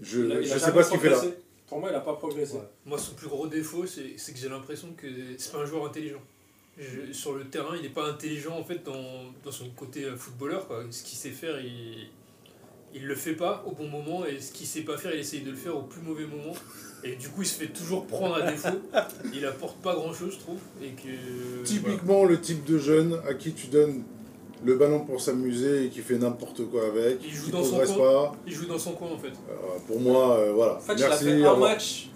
je 0.01 0.43
je 0.43 0.59
sais 0.59 0.73
pas 0.73 0.83
ce 0.83 0.91
qu'il 0.91 1.01
fait 1.01 1.11
là. 1.11 1.21
Pour 1.69 1.81
moi, 1.81 1.91
il 1.91 1.95
a 1.97 2.01
pas 2.01 2.14
progressé. 2.14 2.55
Ouais. 2.55 2.62
Moi, 2.87 2.99
son 2.99 3.14
plus 3.14 3.29
gros 3.29 3.47
défaut, 3.47 3.87
c'est 3.87 4.14
c'est 4.16 4.33
que 4.33 4.39
j'ai 4.39 4.49
l'impression 4.49 4.89
que 4.97 5.07
c'est 5.37 5.53
pas 5.53 5.59
un 5.59 5.66
joueur 5.66 5.85
intelligent. 5.87 6.23
je- 6.79 7.12
sur 7.12 7.35
le 7.35 7.45
terrain, 7.45 7.75
il 7.77 7.83
n'est 7.83 7.89
pas 7.89 8.09
intelligent 8.09 8.57
en 8.57 8.64
fait 8.64 8.83
dans, 8.85 9.33
dans 9.45 9.51
son 9.53 9.69
côté 9.71 10.05
euh, 10.05 10.16
footballeur. 10.16 10.66
Quoi. 10.69 10.85
Ce 10.91 11.03
qu'il 11.03 11.19
sait 11.19 11.31
faire, 11.31 11.61
il 11.61 12.09
il 12.95 13.05
le 13.05 13.14
fait 13.14 13.35
pas 13.35 13.62
au 13.66 13.73
bon 13.73 13.87
moment 13.87 14.25
et 14.25 14.41
ce 14.41 14.51
qu'il 14.51 14.66
sait 14.66 14.81
pas 14.81 14.97
faire, 14.97 15.12
il 15.14 15.21
essaye 15.21 15.43
de 15.43 15.51
le 15.51 15.57
faire 15.57 15.77
au 15.77 15.83
plus 15.83 16.01
mauvais 16.01 16.25
moment. 16.27 16.55
Et 17.05 17.16
du 17.16 17.29
coup, 17.29 17.43
il 17.43 17.47
se 17.47 17.55
fait 17.59 17.66
toujours 17.69 18.07
prendre 18.07 18.37
à 18.37 18.51
défaut. 18.51 18.81
Il 19.35 19.45
apporte 19.45 19.77
pas 19.83 19.95
grand 19.95 20.12
chose, 20.14 20.33
je 20.35 20.39
trouve. 20.39 20.59
Et 20.83 20.93
que 20.93 21.03
voilà. 21.53 21.64
Typiquement 21.64 22.25
le 22.25 22.41
type 22.41 22.64
de 22.64 22.79
jeune 22.79 23.21
à 23.29 23.35
qui 23.35 23.53
tu 23.53 23.66
donnes 23.66 24.03
le 24.65 24.75
ballon 24.77 25.01
pour 25.01 25.21
s'amuser 25.21 25.85
et 25.85 25.89
qui 25.89 26.01
fait 26.01 26.19
n'importe 26.19 26.65
quoi 26.71 26.83
avec, 26.87 27.19
Il 27.25 27.31
joue 27.33 27.45
qui 27.47 27.51
dans 27.53 27.63
son 27.63 27.69
progresse 27.77 27.93
coin. 27.93 28.13
pas. 28.25 28.33
il 28.47 28.53
joue 28.53 28.67
dans 28.67 28.79
son 28.79 28.93
coin 28.93 29.09
en 29.15 29.19
fait. 29.19 29.29
Euh, 29.29 29.79
pour 29.87 30.01
moi, 30.01 30.37
euh, 30.39 30.53
voilà. 30.55 30.75
En 30.77 30.81
fait, 30.81 30.95
il 30.97 31.05
a 31.05 31.09
Merci. 31.09 31.25
fait 31.25 31.45
un 31.45 31.57
match 31.57 32.09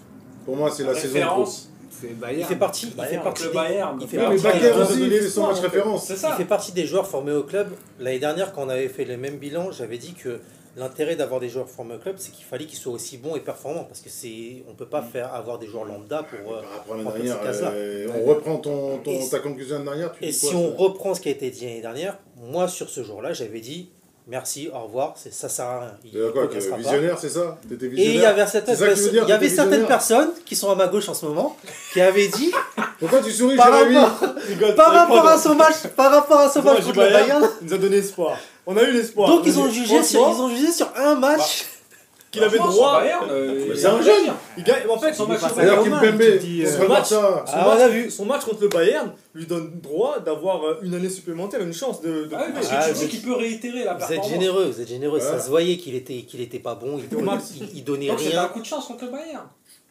Pour 0.45 0.55
moi, 0.57 0.69
c'est 0.71 0.83
la 0.83 0.93
saison 0.93 1.03
de 1.15 1.19
trop. 1.21 1.29
référence 1.29 1.69
C'est 1.89 2.07
Il 2.09 2.15
Bayern. 2.15 2.49
fait 2.49 2.55
partie, 2.57 2.85
il 2.87 2.91
fait 2.91 2.97
Bayern, 2.97 3.23
partie 3.23 3.43
le 3.43 3.49
Bayern. 3.51 3.97
il 4.01 4.07
fait 4.07 4.17
partie 4.17 4.59
des- 4.59 4.71
aussi, 4.71 5.01
il 5.03 5.09
fait 5.11 5.29
son 5.29 5.47
match 5.47 5.59
référence. 5.59 6.05
C'est 6.05 6.15
Il 6.27 6.33
fait 6.35 6.45
partie 6.45 6.71
des 6.73 6.85
joueurs 6.85 7.07
formés 7.07 7.31
au 7.31 7.43
club. 7.43 7.69
L'année 7.99 8.19
dernière, 8.19 8.51
quand 8.51 8.65
on 8.65 8.69
avait 8.69 8.89
fait 8.89 9.05
les 9.05 9.15
mêmes 9.15 9.37
bilans, 9.37 9.71
j'avais 9.71 9.97
dit 9.97 10.13
que 10.13 10.39
l'intérêt 10.75 11.15
d'avoir 11.15 11.39
des 11.39 11.49
joueurs 11.49 11.69
formés 11.69 11.95
au 11.95 11.99
club, 11.99 12.15
c'est 12.17 12.31
qu'il 12.31 12.43
fallait 12.45 12.65
qu'ils 12.65 12.79
soient 12.79 12.93
aussi 12.93 13.17
bons 13.17 13.35
et 13.35 13.39
performants. 13.39 13.83
Parce 13.85 14.01
que 14.01 14.09
c'est, 14.09 14.63
on 14.69 14.73
peut 14.73 14.87
pas 14.87 15.01
faire 15.03 15.33
avoir 15.33 15.59
des 15.59 15.67
joueurs 15.67 15.85
lambda 15.85 16.23
pour. 16.23 16.55
euh, 16.55 16.61
dernière, 17.03 17.37
euh, 17.73 18.07
on 18.19 18.25
reprend 18.27 18.57
ton, 18.57 18.97
ton- 18.97 19.29
ta 19.29 19.39
conclusion 19.39 19.79
de 19.79 19.85
dernière. 19.85 20.11
Tu 20.13 20.23
Et 20.25 20.27
dis 20.27 20.33
si 20.33 20.49
quoi, 20.49 20.59
on 20.59 20.71
ça 20.71 20.77
reprend 20.83 21.13
ce 21.13 21.21
qui 21.21 21.29
a 21.29 21.31
été 21.31 21.49
dit 21.51 21.65
l'année 21.65 21.81
dernière, 21.81 22.17
moi 22.49 22.67
sur 22.67 22.89
ce 22.89 23.03
jour-là, 23.03 23.33
j'avais 23.33 23.59
dit 23.59 23.89
merci, 24.27 24.69
au 24.73 24.79
revoir, 24.79 25.13
c'est, 25.15 25.33
ça 25.33 25.49
sert 25.49 25.65
à 25.65 25.79
rien. 25.81 25.91
Il 26.05 26.31
quoi, 26.31 26.47
que 26.47 26.69
pas. 26.69 26.77
visionnaire, 26.77 27.17
c'est 27.19 27.29
ça 27.29 27.57
Et 27.69 27.73
il 27.73 27.83
y 27.83 27.89
visionnaire 27.89 28.29
avait 28.29 28.47
certaines, 28.47 28.77
perso- 28.77 29.09
dire, 29.09 29.23
il 29.23 29.29
y 29.29 29.33
avait 29.33 29.49
certaines 29.49 29.85
personnes 29.85 30.29
qui 30.45 30.55
sont 30.55 30.71
à 30.71 30.75
ma 30.75 30.87
gauche 30.87 31.09
en 31.09 31.13
ce 31.13 31.25
moment 31.25 31.57
qui 31.91 32.01
avaient 32.01 32.27
dit 32.27 32.51
Pourquoi 32.99 33.21
tu 33.21 33.31
souris, 33.31 33.55
par 33.57 33.71
rapport, 33.71 34.19
par 34.75 34.93
rapport 34.93 35.27
à 35.27 35.37
son 35.37 35.55
match, 35.55 35.87
par 35.95 36.11
rapport 36.11 36.39
à 36.39 36.49
son 36.49 36.61
match 36.61 36.83
contre 36.83 37.01
le 37.01 37.09
Bayern, 37.09 37.49
il 37.61 37.67
nous 37.67 37.73
a 37.73 37.77
donné 37.77 37.97
espoir. 37.97 38.37
On 38.65 38.77
a 38.77 38.83
eu 38.83 38.91
l'espoir. 38.93 39.29
Donc 39.29 39.41
On 39.41 39.45
ils 39.45 39.59
ont 39.59 39.69
jugé 39.69 40.01
sur, 40.03 40.21
franchement, 40.21 40.35
ils 40.35 40.41
ont 40.53 40.55
jugé 40.57 40.71
sur 40.71 40.89
un 40.95 41.15
match. 41.15 41.65
Qu'il 42.33 42.43
avait 42.43 42.57
droit. 42.57 42.99
Bayern, 43.01 43.29
euh, 43.29 43.73
c'est 43.75 43.85
a 43.85 43.93
un 43.93 43.97
rien 43.99 44.03
jeune. 44.25 44.33
Il 44.57 44.63
gagne, 44.63 44.89
en 44.89 44.97
fait, 44.97 45.13
son 45.13 45.27
match, 45.27 45.39
dis, 45.39 45.45
on 45.45 46.65
euh, 46.65 46.77
son 46.77 46.87
match, 46.87 47.07
son 47.07 47.21
Ah, 47.47 47.77
son 48.09 48.25
match 48.25 48.43
contre 48.43 48.61
le 48.63 48.67
Bayern 48.69 49.13
lui 49.33 49.45
donne 49.45 49.79
droit 49.79 50.19
d'avoir 50.19 50.63
euh, 50.65 50.79
une 50.81 50.93
année 50.95 51.09
supplémentaire, 51.09 51.61
une 51.61 51.73
chance 51.73 52.01
de, 52.01 52.25
de 52.25 52.29
Ah 52.35 52.43
oui, 52.47 52.51
parce 52.53 52.67
que 52.67 52.73
Ah, 52.75 52.87
tu 52.89 52.93
dis 52.95 53.03
êtes- 53.05 53.09
qu'il 53.11 53.21
peut 53.21 53.35
réitérer 53.35 53.83
la 53.85 53.93
Vous 53.93 54.11
êtes 54.13 54.23
généreux, 54.25 54.65
vous 54.65 54.81
êtes 54.81 54.87
généreux. 54.89 55.19
Ça 55.19 55.39
se 55.39 55.49
voyait 55.49 55.77
qu'il 55.77 55.95
était, 55.95 56.23
qu'il 56.23 56.41
était 56.41 56.59
pas 56.59 56.75
bon. 56.75 56.99
Il, 56.99 57.83
donnait 57.83 58.07
Donc 58.07 58.19
c'était 58.19 58.35
un 58.35 58.41
rien. 58.41 58.49
coup 58.49 58.59
de 58.61 58.65
chance 58.65 58.87
contre 58.87 59.05
le 59.05 59.11
Bayern. 59.11 59.47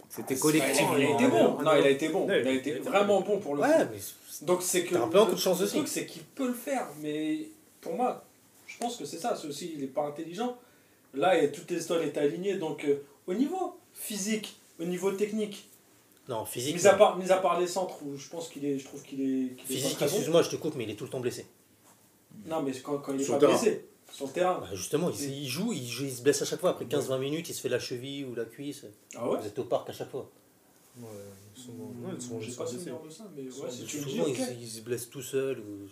C'était 0.08 0.34
Il 0.34 0.60
a 0.60 0.68
été 0.70 1.26
bon. 1.28 1.58
Non, 1.62 1.70
il 1.78 1.86
a 1.86 1.90
été 1.90 2.08
bon. 2.08 2.26
Il 2.28 2.48
a 2.48 2.52
été 2.52 2.72
vraiment 2.74 3.20
bon 3.22 3.38
pour 3.38 3.54
le 3.54 3.62
coup. 3.62 3.66
Ouais, 3.68 3.86
Donc 4.42 4.62
c'est 4.62 4.82
que 4.84 4.94
un 4.96 5.08
peu 5.08 5.18
un 5.18 5.20
le- 5.24 5.26
coup 5.30 5.36
de 5.36 5.40
chance 5.40 5.58
le 5.60 5.64
aussi. 5.64 5.76
truc 5.76 5.88
c'est 5.88 6.04
qu'il 6.06 6.22
peut 6.22 6.48
le 6.48 6.52
faire, 6.54 6.86
mais 7.00 7.46
pour 7.80 7.94
moi, 7.94 8.22
je 8.66 8.76
pense 8.78 8.96
que 8.96 9.04
c'est 9.06 9.16
ça. 9.18 9.34
C'est 9.40 9.48
aussi 9.48 9.72
il 9.76 9.84
est 9.84 9.86
pas 9.86 10.02
intelligent. 10.02 10.56
Là, 11.14 11.40
et 11.42 11.52
toutes 11.52 11.70
les 11.70 11.82
étoiles 11.84 12.04
étaient 12.04 12.20
alignées. 12.20 12.56
Donc 12.56 12.84
euh, 12.84 13.02
au 13.26 13.34
niveau 13.34 13.78
physique, 13.92 14.56
au 14.80 14.84
niveau 14.84 15.12
technique, 15.12 15.68
non, 16.28 16.44
physique. 16.44 16.76
mis 16.76 16.86
à 16.86 16.94
part 16.94 17.16
mis 17.18 17.30
à 17.30 17.36
part 17.38 17.60
les 17.60 17.66
centres 17.66 18.02
où 18.04 18.16
je 18.16 18.28
pense 18.28 18.48
qu'il 18.48 18.64
est, 18.64 18.78
je 18.78 18.84
trouve 18.84 19.02
qu'il 19.02 19.20
est, 19.20 19.60
Physique, 19.64 19.98
bon. 19.98 20.04
excuse-moi, 20.06 20.42
je 20.42 20.50
te 20.50 20.56
coupe, 20.56 20.74
mais 20.76 20.84
il 20.84 20.90
est 20.90 20.94
tout 20.94 21.04
le 21.04 21.10
temps 21.10 21.20
blessé. 21.20 21.46
Non, 22.46 22.62
mais 22.62 22.72
quand, 22.72 22.98
quand 22.98 23.12
il 23.12 23.20
est 23.20 23.24
Sur 23.24 23.38
pas 23.38 23.46
blessé 23.48 23.86
sur 24.12 24.26
le 24.26 24.32
terrain. 24.32 24.58
Bah, 24.60 24.68
justement, 24.74 25.08
il, 25.10 25.20
il 25.42 25.48
joue, 25.48 25.72
il 25.72 25.86
joue, 25.88 26.04
il 26.04 26.12
se 26.12 26.20
blesse 26.22 26.42
à 26.42 26.44
chaque 26.44 26.60
fois. 26.60 26.70
Après 26.70 26.84
15-20 26.84 27.18
minutes, 27.18 27.48
il 27.48 27.54
se 27.54 27.60
fait 27.62 27.70
la 27.70 27.78
cheville 27.78 28.24
ou 28.26 28.34
la 28.34 28.44
cuisse. 28.44 28.84
Ah 29.16 29.26
ouais. 29.28 29.38
Vous 29.40 29.46
êtes 29.46 29.58
au 29.58 29.64
parc 29.64 29.88
à 29.88 29.92
chaque 29.94 30.10
fois. 30.10 30.30
Ouais, 30.98 31.06
souvent, 31.54 31.84
ouais, 32.04 32.20
souvent, 32.20 32.38
J'ai 32.40 32.50
j'ai 32.50 32.56
pas 32.56 32.64
pas 32.64 32.70
souvenir 32.70 33.00
de 33.00 33.08
ça, 33.10 33.24
mais 33.34 33.42
ouais, 33.44 33.70
si 33.70 33.84
tu 33.84 34.00
me 34.00 34.04
dis, 34.04 34.10
Souvent, 34.18 34.24
ok. 34.28 34.38
il, 34.50 34.62
il 34.62 34.68
se 34.70 34.80
blesse 34.82 35.08
tout 35.08 35.22
seul. 35.22 35.60
Ou... 35.60 35.88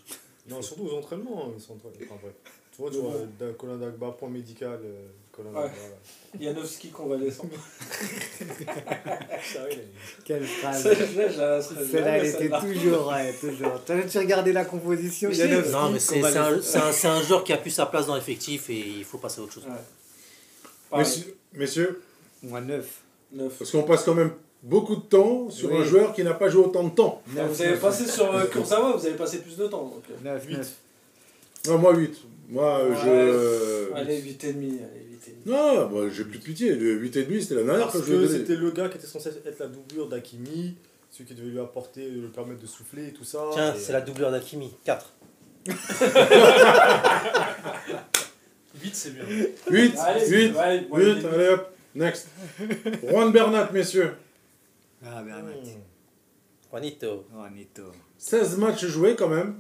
Non, 0.51 0.61
surtout 0.61 0.85
aux 0.85 0.97
entraînements. 0.99 1.47
hein, 1.47 1.53
Ils 1.57 1.61
sont. 1.62 1.79
Enfin. 1.83 2.29
Tu 2.81 2.83
vois, 2.83 2.91
tu 2.91 2.99
vois, 2.99 3.26
d'un 3.39 3.53
Colin 3.53 3.76
Dagba, 3.76 4.11
point 4.18 4.28
médical. 4.31 4.78
euh, 4.85 5.07
Colin 5.33 5.51
Ouais. 5.51 5.62
Dagba, 5.62 5.76
là. 5.76 6.41
Janowski 6.41 6.89
convalescent. 6.91 7.45
Quelle 10.24 10.45
phrase. 10.45 10.83
Celle-là, 11.91 12.18
elle 12.18 12.26
était 12.26 12.49
toujours, 12.49 13.09
ouais, 13.09 13.33
toujours. 13.41 13.81
T'as 13.85 13.97
regardé 14.20 14.53
la 14.53 14.64
composition 14.64 15.28
Mais 15.31 15.37
il 15.37 15.41
y 15.41 15.55
en 15.55 15.59
a 15.59 15.62
si. 15.62 15.62
aussi 15.62 15.72
Non, 15.72 15.91
mais 15.91 15.99
c'est 15.99 17.07
un, 17.09 17.14
un- 17.16 17.22
joueur 17.22 17.45
qui 17.45 17.53
a 17.53 17.57
plus 17.59 17.70
sa 17.70 17.87
place 17.87 18.07
dans 18.07 18.14
l'effectif 18.14 18.70
et 18.70 18.78
il 18.78 19.05
faut 19.05 19.18
passer 19.18 19.41
à 19.41 19.45
autre 19.45 19.55
chose. 19.55 19.64
Messieurs, 20.97 21.37
messieurs, 21.55 22.03
Moi, 22.43 22.61
9. 22.61 22.87
neuf. 23.33 23.59
parce 23.59 23.70
qu'on 23.70 23.83
passe 23.85 24.03
quand 24.05 24.14
même 24.14 24.33
beaucoup 24.62 24.97
de 24.97 25.03
temps 25.03 25.49
sur 25.51 25.70
Oui. 25.70 25.78
un 25.78 25.85
joueur 25.85 26.12
qui 26.12 26.24
n'a 26.24 26.35
pas 26.35 26.49
joué 26.49 26.64
autant 26.64 26.85
de 26.85 26.91
temps. 26.95 27.22
Ah, 27.39 27.45
Vous 27.45 27.62
avez 27.62 27.76
passé 27.76 28.07
sur 28.07 28.35
euh, 28.35 28.47
Kurzawa, 28.47 28.97
vous 28.97 29.07
avez 29.07 29.16
passé 29.16 29.39
plus 29.39 29.57
de 29.57 29.66
temps. 29.68 29.85
donc, 29.85 30.03
euh, 30.11 30.14
9, 30.24 30.49
9. 30.49 30.72
Non, 31.69 31.79
moi 31.79 31.95
8. 31.95 32.17
Moi, 32.49 32.81
je. 33.05 33.93
Allez, 33.95 34.21
8,5. 34.23 34.49
Allez, 34.49 34.65
8,5. 34.65 34.81
Non, 35.47 35.89
moi 35.89 36.09
j'ai 36.11 36.25
plus 36.25 36.39
de 36.39 36.43
pitié. 36.45 36.75
Le 36.75 36.99
8,5 37.01 37.41
c'était 37.41 37.55
la 37.55 37.63
dernière 37.65 37.87
Parce 37.87 38.01
que 38.01 38.07
que 38.11 38.27
c'était 38.29 38.57
le 38.57 38.71
gars 38.73 38.89
qui 38.89 38.99
était 38.99 39.07
censé 39.07 39.29
être 39.29 39.59
la 39.61 39.67
doublure 39.69 40.09
d'Akimi, 40.09 40.75
celui 41.11 41.25
qui 41.27 41.35
devait 41.35 41.51
lui 41.51 41.61
apporter, 41.61 42.09
le 42.09 42.29
permettre 42.29 42.61
de 42.61 42.67
souffler 42.67 43.09
et 43.09 43.13
tout 43.13 43.25
ça. 43.25 43.45
Tiens, 43.53 43.75
et- 43.75 43.79
c'est 43.79 43.93
la 43.93 44.01
doubleur 44.01 44.31
d'Akimi. 44.31 44.73
4. 44.85 45.13
8, 48.83 48.95
c'est 48.95 49.11
bien. 49.11 49.25
8, 49.71 49.95
Allez, 49.99 50.29
8, 50.29 50.57
allez, 50.57 50.87
moi, 50.89 50.99
8, 51.01 51.21
j'ai- 51.21 51.29
allez 51.29 51.49
hop, 51.49 51.71
next. 51.95 52.29
Juan 53.09 53.33
Bernat, 53.33 53.71
messieurs. 53.73 54.13
Ah, 55.05 55.23
Bernat. 55.23 55.53
Juanito. 56.71 57.27
Oh, 57.37 57.43
Nito. 57.55 57.93
16 58.19 58.57
matchs 58.59 58.87
joués 58.87 59.17
quand 59.17 59.29
même. 59.29 59.57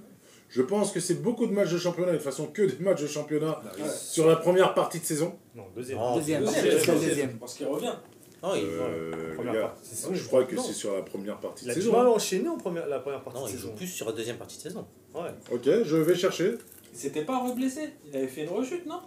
Je 0.50 0.62
pense 0.62 0.90
que 0.92 0.98
c'est 1.00 1.22
beaucoup 1.22 1.46
de 1.46 1.52
matchs 1.52 1.70
de 1.72 1.78
championnat, 1.78 2.10
de 2.12 2.16
toute 2.16 2.24
façon 2.24 2.48
que 2.48 2.62
des 2.62 2.84
matchs 2.84 3.02
de 3.02 3.06
championnat 3.06 3.60
Ouais. 3.78 3.88
sur 3.88 4.26
la 4.26 4.36
première 4.36 4.74
partie 4.74 4.98
de 5.00 5.04
saison. 5.04 5.32
Non, 5.54 5.64
deuxième. 5.74 5.98
Non, 5.98 6.16
Deuxième, 6.16 6.44
Deuxième, 6.44 6.98
deuxième. 6.98 7.38
Parce 7.38 7.54
qu'il 7.54 7.66
revient. 7.66 7.92
Non, 8.42 8.54
il, 8.54 8.64
Euh, 8.64 9.36
gars, 9.52 9.74
saison, 9.82 10.08
je 10.12 10.20
il 10.22 10.26
crois 10.26 10.44
que 10.44 10.56
c'est 10.58 10.72
sur 10.72 10.94
la 10.96 11.02
première 11.02 11.38
partie 11.38 11.64
Il 11.64 11.68
de 11.68 11.72
a 11.72 11.74
saison. 11.74 11.92
mal 11.92 12.06
à 12.06 12.10
enchaîner 12.10 12.48
en 12.48 12.56
première, 12.56 12.86
la 12.88 12.98
première 12.98 13.22
partie 13.22 13.38
non, 13.38 13.46
de 13.46 13.50
il 13.50 13.56
saison. 13.56 13.68
joue 13.68 13.74
plus 13.76 13.86
sur 13.86 14.06
la 14.06 14.12
deuxième 14.12 14.38
partie 14.38 14.56
de 14.56 14.62
saison. 14.62 14.86
Ouais. 15.14 15.30
Ok, 15.52 15.64
je 15.84 15.96
vais 15.96 16.14
chercher. 16.16 16.54
Il 16.92 16.98
s'était 16.98 17.24
pas 17.24 17.38
reblessé. 17.46 17.90
Il 18.08 18.16
avait 18.16 18.26
fait 18.26 18.42
une 18.44 18.48
rechute, 18.48 18.86
non? 18.86 19.00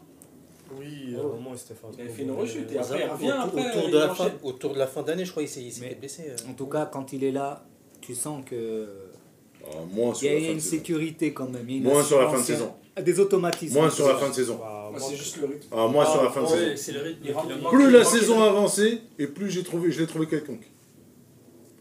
Oui, 0.80 1.14
à 1.16 1.20
un 1.20 1.24
Oh. 1.24 1.28
moment, 1.34 1.50
il 1.54 1.58
s'était 1.58 1.74
fait 1.74 1.86
un 1.88 1.90
Il 1.98 2.02
avait 2.02 2.10
fait 2.10 2.22
une 2.24 2.32
rechute 2.32 2.72
et 2.72 2.78
après, 2.78 3.04
il 3.06 3.10
revient 3.12 3.34
autour, 3.46 3.60
après. 3.60 3.70
autour 3.70 3.84
il 3.88 3.92
de 3.92 3.98
la 3.98 4.16
fin, 4.16 4.32
autour 4.44 4.74
de 4.76 4.80
la 4.80 4.88
fin 4.88 5.02
d'année, 5.04 5.26
je 5.26 5.32
crois, 5.32 5.44
il 5.44 5.50
s'est 5.50 5.62
il 5.64 6.00
blessé. 6.00 6.26
euh. 6.30 6.50
En 6.50 6.54
tout 6.54 6.68
cas, 6.68 6.86
quand 6.86 7.12
il 7.12 7.24
est 7.24 7.32
là, 7.32 7.66
tu 8.02 8.16
sens 8.16 8.44
que. 8.46 8.88
Ah, 9.66 9.76
moins 9.94 10.12
Il 10.14 10.16
sur 10.16 10.26
y 10.28 10.30
a 10.30 10.34
la 10.34 10.40
il 10.40 10.42
y 10.42 10.46
a 10.46 10.48
fin 10.48 10.52
une 10.54 10.58
de 10.58 10.62
saison. 10.64 10.76
sécurité 10.78 11.34
quand 11.34 11.48
même. 11.50 11.66
il 11.68 11.72
y 11.72 11.76
a 11.76 11.78
une 11.78 11.84
Moins 11.94 12.04
sur 12.04 12.22
la 12.22 12.30
fin 12.30 12.38
de 12.40 12.44
saison. 12.44 12.74
a 12.96 13.02
Des 13.02 13.20
automatismes. 13.20 13.74
Moins 13.76 13.90
sur 13.90 14.08
la 14.08 14.16
fin 14.16 14.30
de 14.30 14.34
saison. 14.34 14.58
Bah, 14.60 14.90
Moi, 14.92 15.00
moi, 15.00 15.10
c'est 15.10 15.16
juste 15.16 15.38
le 15.38 15.48
rythme. 15.48 15.68
Ah, 15.72 15.88
moins 15.88 16.06
sur 16.06 16.22
la 16.22 16.30
Ah, 16.30 16.32
fin 16.32 16.42
de 16.44 16.76
saison. 16.76 17.00
Le. 17.04 17.70
Plus 17.70 17.92
la 17.92 18.04
saison 18.04 18.44
avançait, 18.44 19.00
et 19.18 19.28
plus 19.28 19.50
j'ai 19.50 19.64
trouvé, 19.64 19.92
je 19.92 20.02
l'ai 20.02 20.08
trouvé 20.08 20.28
quelconque. 20.28 20.70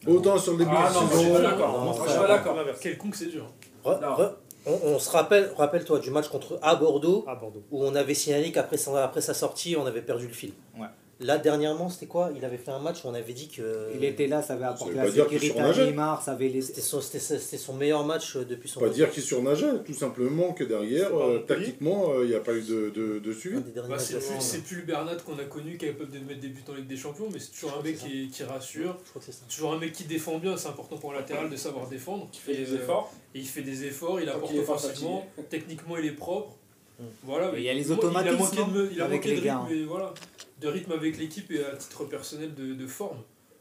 Autant 0.07 0.37
sur 0.39 0.53
le 0.53 0.59
début 0.59 0.70
Ah 0.74 0.89
de 0.89 0.95
non, 0.95 1.01
moi, 1.03 1.11
je 1.12 1.16
suis 1.18 1.26
saison. 1.28 1.43
d'accord. 1.43 2.03
Je 2.07 2.11
suis 2.11 2.18
pas 2.20 2.26
d'accord. 2.28 2.57
Quelconque, 2.80 3.14
c'est 3.16 3.26
dur. 3.26 3.47
Re- 3.85 4.01
Non. 4.01 4.09
re- 4.16 4.33
on, 4.66 4.78
on 4.95 4.99
se 4.99 5.11
rappelle, 5.11 5.53
rappelle-toi 5.57 5.99
du 5.99 6.11
match 6.11 6.28
contre 6.28 6.59
à 6.62 6.74
Bordeaux 6.76 7.24
À 7.28 7.35
Bordeaux. 7.35 7.62
où 7.70 7.85
on 7.85 7.95
avait 7.95 8.14
signalé 8.14 8.51
qu'après 8.53 8.76
sa, 8.76 9.05
après 9.05 9.20
sa 9.20 9.35
sortie, 9.35 9.76
on 9.76 9.87
avait 9.87 10.03
perdu 10.03 10.26
le 10.28 10.33
fil. 10.33 10.53
Ouais. 10.78 10.87
Là, 11.23 11.39
dernièrement, 11.39 11.89
c'était 11.89 12.07
quoi? 12.07 12.31
Il 12.37 12.45
avait 12.45 12.57
fait 12.57 12.70
un 12.70 12.79
match 12.79 13.05
où 13.05 13.09
on 13.09 13.14
avait 13.14 13.33
dit 13.33 13.49
que 13.49 13.91
Il 13.95 14.05
était 14.05 14.27
là, 14.27 14.43
ça 14.43 14.55
avait 14.55 14.64
apporté 14.64 14.95
la 14.95 15.11
sécurité 15.11 15.59
à. 15.59 15.73
Neymar, 15.73 16.23
ça 16.23 16.33
avait 16.33 16.49
les. 16.49 16.61
c'était 16.62 16.81
son, 16.81 17.01
c'était- 17.01 17.18
c'était 17.20 17.57
son 17.57 17.75
meilleur 17.75 18.05
match 18.05 18.37
euh, 18.37 18.45
depuis 18.45 18.68
son 18.68 18.81
Pas 18.81 18.89
dire 18.89 19.11
qu'il 19.11 19.23
surnageait, 19.23 19.83
tout 19.85 19.95
simplement 19.95 20.53
que 20.53 20.64
derrière, 20.64 21.16
euh, 21.16 21.39
tactiquement, 21.39 22.12
euh, 22.12 22.25
il 22.25 22.31
n'y 22.31 22.35
a 22.35 22.41
pas 22.41 22.55
eu 22.55 22.62
de, 22.62 22.91
de, 23.20 23.33
suivi. 23.33 23.61
Bah, 23.89 23.99
c'est 23.99 24.62
plus, 24.64 24.77
le 24.77 24.83
Bernat 24.83 25.16
qu'on 25.16 25.39
a 25.39 25.45
connu 25.45 25.77
capable 25.77 26.11
de 26.11 26.18
mettre 26.18 26.41
des 26.41 26.49
buts 26.49 26.64
en 26.68 26.75
Ligue 26.75 26.87
des 26.87 26.97
Champions, 26.97 27.29
mais 27.33 27.39
c'est 27.39 27.53
toujours 27.53 27.79
un 27.79 27.83
mec 27.83 27.99
qui, 27.99 28.29
qui 28.29 28.43
rassure. 28.45 28.99
Je 29.05 29.11
crois 29.11 29.20
que 29.20 29.27
c'est 29.27 29.33
ça. 29.33 29.45
Toujours 29.49 29.73
un 29.73 29.79
mec 29.79 29.93
qui 29.93 30.05
défend 30.05 30.39
bien, 30.39 30.57
c'est 30.57 30.68
important 30.68 30.97
pour 30.99 31.12
un 31.12 31.16
latéral 31.16 31.49
de 31.49 31.57
savoir 31.57 31.89
défendre. 31.89 32.29
Qui 32.33 32.41
fait 32.41 32.53
Et, 32.53 32.64
des 32.64 32.73
euh, 32.73 32.77
efforts. 32.77 33.12
Et 33.35 33.39
il 33.39 33.47
fait 33.47 33.62
des 33.62 33.85
efforts, 33.85 34.20
il 34.20 34.29
apporte 34.29 34.53
est 34.55 34.59
offensivement, 34.59 35.27
techniquement 35.49 35.97
il 35.97 36.07
est 36.07 36.12
propre. 36.12 36.57
Mm. 37.03 37.07
Voilà, 37.24 37.53
Mais 37.53 37.59
il 37.61 37.64
y 37.64 37.68
a 37.68 37.74
les 37.74 37.84
moi, 37.84 37.96
automatismes, 37.98 38.36
Il 38.53 38.59
a 38.59 38.64
manqué 38.64 38.72
de, 38.72 38.78
me- 38.78 38.92
il 38.92 39.00
a 39.00 39.05
avec 39.05 39.16
manqué 39.20 39.28
les 39.34 39.40
de 39.40 39.44
gars, 39.44 39.61
rythme, 39.61 39.74
et 39.80 39.84
voilà, 39.84 40.14
de 40.61 40.68
rythme 40.68 40.92
avec 40.92 41.18
l'équipe 41.18 41.50
et 41.50 41.64
à 41.64 41.76
titre 41.76 42.05
personnel 42.05 42.55
de, 42.55 42.74
de 42.74 42.86
forme. 42.86 43.18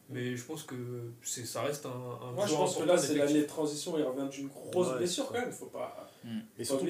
Mais 0.10 0.36
je 0.36 0.44
pense 0.44 0.64
que 0.64 0.76
c'est, 1.24 1.46
ça 1.46 1.62
reste 1.62 1.86
un, 1.86 1.90
un 1.90 2.32
Moi, 2.34 2.44
je 2.46 2.50
joueur 2.50 2.62
pense 2.66 2.78
que 2.78 2.84
là, 2.84 2.98
c'est 2.98 3.16
l'année 3.16 3.42
de 3.42 3.48
transition. 3.48 3.98
Il 3.98 4.04
revient 4.04 4.28
d'une 4.30 4.50
grosse 4.50 4.88
Ouais, 4.90 4.98
blessure 4.98 5.28
quand 5.28 5.40
même. 5.40 5.52
Faut 5.54 5.68
pas. 5.68 6.10
Et 6.60 6.64
Faut 6.66 6.78
surtout 6.78 6.88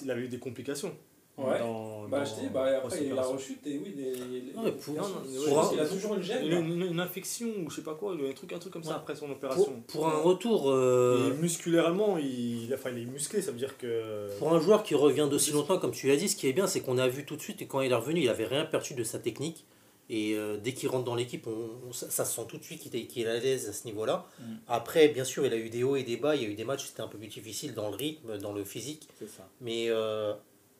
qu'il 0.00 0.10
avait 0.10 0.22
eu 0.22 0.28
des 0.28 0.38
complications. 0.38 0.94
Ouais. 1.38 1.58
Dans, 1.60 2.08
Bah, 2.08 2.18
dans- 2.20 2.24
je 2.24 2.34
dis, 2.40 2.48
bah, 2.52 2.66
après, 2.78 2.98
il 3.02 3.08
y 3.08 3.12
a 3.12 3.14
la 3.14 3.22
rechute 3.22 3.64
et 3.66 3.78
oui, 3.78 3.94
les. 3.96 4.12
les- 4.14 4.52
Non, 4.54 4.62
mais 4.64 4.72
pour- 4.72 4.94
non, 4.94 5.02
non, 5.02 5.60
ouais, 5.62 5.68
qu'il 5.70 5.80
a 5.80 5.86
toujours 5.86 6.14
une 6.14 6.22
gêne. 6.22 6.44
Une, 6.44 6.50
là. 6.50 6.58
une- 6.58 6.82
une 6.92 7.00
infection 7.00 7.46
ou 7.64 7.70
je 7.70 7.76
sais 7.76 7.82
pas 7.82 7.94
quoi, 7.94 8.12
un 8.14 8.32
truc, 8.32 8.52
un 8.52 8.58
truc 8.58 8.72
comme 8.72 8.82
ça 8.84 8.96
après 8.96 9.14
son 9.14 9.30
opération. 9.30 9.82
pour 9.88 10.08
un 10.08 10.18
retour, 10.20 10.70
euh, 10.70 11.30
Et 11.32 11.40
musculairement, 11.40 12.18
il, 12.18 12.72
enfin, 12.74 12.90
il 12.90 13.02
est 13.02 13.06
musclé, 13.06 13.40
ça 13.42 13.52
veut 13.52 13.58
dire 13.58 13.76
que. 13.78 14.28
pour 14.38 14.52
un 14.52 14.60
joueur 14.60 14.82
qui 14.82 14.94
revient 14.94 15.28
d'aussi 15.30 15.52
longtemps, 15.52 15.78
comme 15.78 15.92
tu 15.92 16.08
l'as 16.08 16.16
dit, 16.16 16.28
ce 16.28 16.36
qui 16.36 16.48
est 16.48 16.52
bien, 16.52 16.66
c'est 16.66 16.80
qu'on 16.80 16.98
a 16.98 17.08
vu 17.08 17.24
tout 17.24 17.36
de 17.36 17.42
suite, 17.42 17.62
et 17.62 17.66
quand 17.66 17.80
il 17.82 17.92
est 17.92 17.94
revenu, 17.94 18.20
il 18.22 18.28
avait 18.28 18.46
rien 18.46 18.64
perdu 18.64 18.94
de 18.94 19.04
sa 19.04 19.18
technique. 19.18 19.64
Et 20.10 20.34
euh, 20.36 20.56
dès 20.56 20.72
qu'il 20.72 20.88
rentre 20.88 21.04
dans 21.04 21.14
l'équipe, 21.14 21.46
on, 21.46 21.68
on- 21.88 21.92
ça, 21.92 22.08
ça 22.08 22.24
se 22.24 22.34
sent 22.34 22.46
tout 22.48 22.56
de 22.56 22.64
suite 22.64 22.80
qu'il 22.80 22.96
est, 22.96 23.04
qu'il 23.04 23.26
est 23.26 23.30
à 23.30 23.38
l'aise 23.38 23.68
à 23.68 23.74
ce 23.74 23.84
niveau-là. 23.84 24.24
Mm. 24.40 24.42
Après, 24.66 25.08
bien 25.08 25.24
sûr, 25.24 25.44
il 25.44 25.52
a 25.52 25.56
eu 25.56 25.68
des 25.68 25.82
hauts 25.84 25.96
et 25.96 26.02
des 26.02 26.16
bas. 26.16 26.34
Il 26.34 26.42
y 26.42 26.46
a 26.46 26.48
eu 26.48 26.54
des 26.54 26.64
matchs 26.64 26.86
c'était 26.86 27.02
un 27.02 27.08
peu 27.08 27.18
plus 27.18 27.26
difficile 27.28 27.74
dans 27.74 27.90
le 27.90 27.94
rythme, 27.96 28.38
dans 28.38 28.54
le 28.54 28.64
physique. 28.64 29.06
C'est 29.18 29.28
ça. 29.28 29.46
Mais 29.60 29.88
euh, 29.90 30.32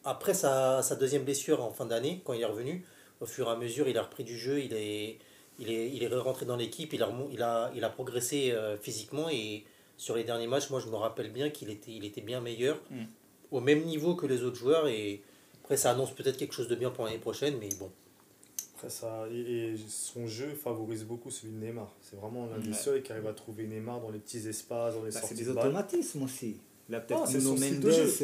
après 0.05 0.35
sa, 0.35 0.83
sa 0.83 0.97
deuxième 0.97 1.25
blessure 1.25 1.63
en 1.63 1.71
fin 1.71 1.87
d'année, 1.87 2.23
quand 2.25 2.33
il 2.33 2.41
est 2.43 2.47
revenu, 2.47 2.85
au 3.21 3.27
fur 3.27 3.49
et 3.49 3.51
à 3.51 3.57
mesure, 3.57 3.89
il 3.89 3.99
a 3.99 4.03
repris 4.03 4.25
du 4.25 4.37
jeu, 4.39 4.61
il 4.61 4.73
est, 4.75 5.19
il 5.59 5.71
est, 5.71 5.91
il 5.91 6.03
est 6.03 6.09
rentré 6.17 6.47
dans 6.47 6.57
l'équipe, 6.57 6.93
il 6.93 7.03
a, 7.03 7.13
il 7.33 7.43
a, 7.43 7.71
il 7.75 7.85
a 7.85 7.89
progressé 7.91 8.53
euh, 8.53 8.77
physiquement 8.79 9.29
et 9.31 9.65
sur 9.97 10.15
les 10.17 10.23
derniers 10.25 10.47
matchs, 10.47 10.71
moi 10.71 10.79
je 10.81 10.87
me 10.89 10.95
rappelle 10.97 11.33
bien 11.33 11.51
qu'il 11.51 11.71
était, 11.71 11.91
il 11.91 12.05
était 12.05 12.21
bien 12.21 12.41
meilleur, 12.41 12.81
Mm. 12.91 13.05
au 13.51 13.61
même 13.61 13.85
niveau 13.85 14.15
que 14.15 14.27
les 14.27 14.43
autres 14.45 14.57
joueurs 14.57 14.87
et 14.87 15.23
après 15.65 15.77
ça 15.77 15.91
annonce 15.91 16.13
peut-être 16.13 16.37
quelque 16.37 16.55
chose 16.55 16.69
de 16.69 16.77
bien 16.77 16.91
pour 16.91 17.05
l'année 17.05 17.19
prochaine, 17.19 17.57
mais 17.59 17.69
bon. 17.79 17.91
Après 18.77 18.91
ça, 18.91 19.27
et, 19.33 19.73
et 19.73 19.77
son 19.89 20.29
jeu 20.29 20.55
favorise 20.55 21.03
beaucoup 21.03 21.31
celui 21.33 21.53
de 21.53 21.59
Neymar. 21.59 21.93
C'est 22.01 22.15
vraiment 22.15 22.47
l'un 22.47 22.59
des 22.59 22.69
Ouais. 22.69 22.75
seuls 22.75 23.03
qui 23.03 23.11
arrive 23.11 23.27
à 23.27 23.33
trouver 23.33 23.67
Neymar 23.67 24.01
dans 24.01 24.11
les 24.11 24.21
petits 24.21 24.47
espaces, 24.47 24.95
dans 24.95 25.03
les 25.03 25.11
Bah, 25.11 25.15
c'est 25.15 25.21
sorties 25.21 25.35
des 25.35 25.45
de 25.47 25.51
automatismes 25.51 26.23
aussi. 26.23 26.61
Là, 26.91 26.99
Non, 27.01 27.05
peut-être 27.07 27.27
c'est 27.29 27.39
Nuno 27.39 27.51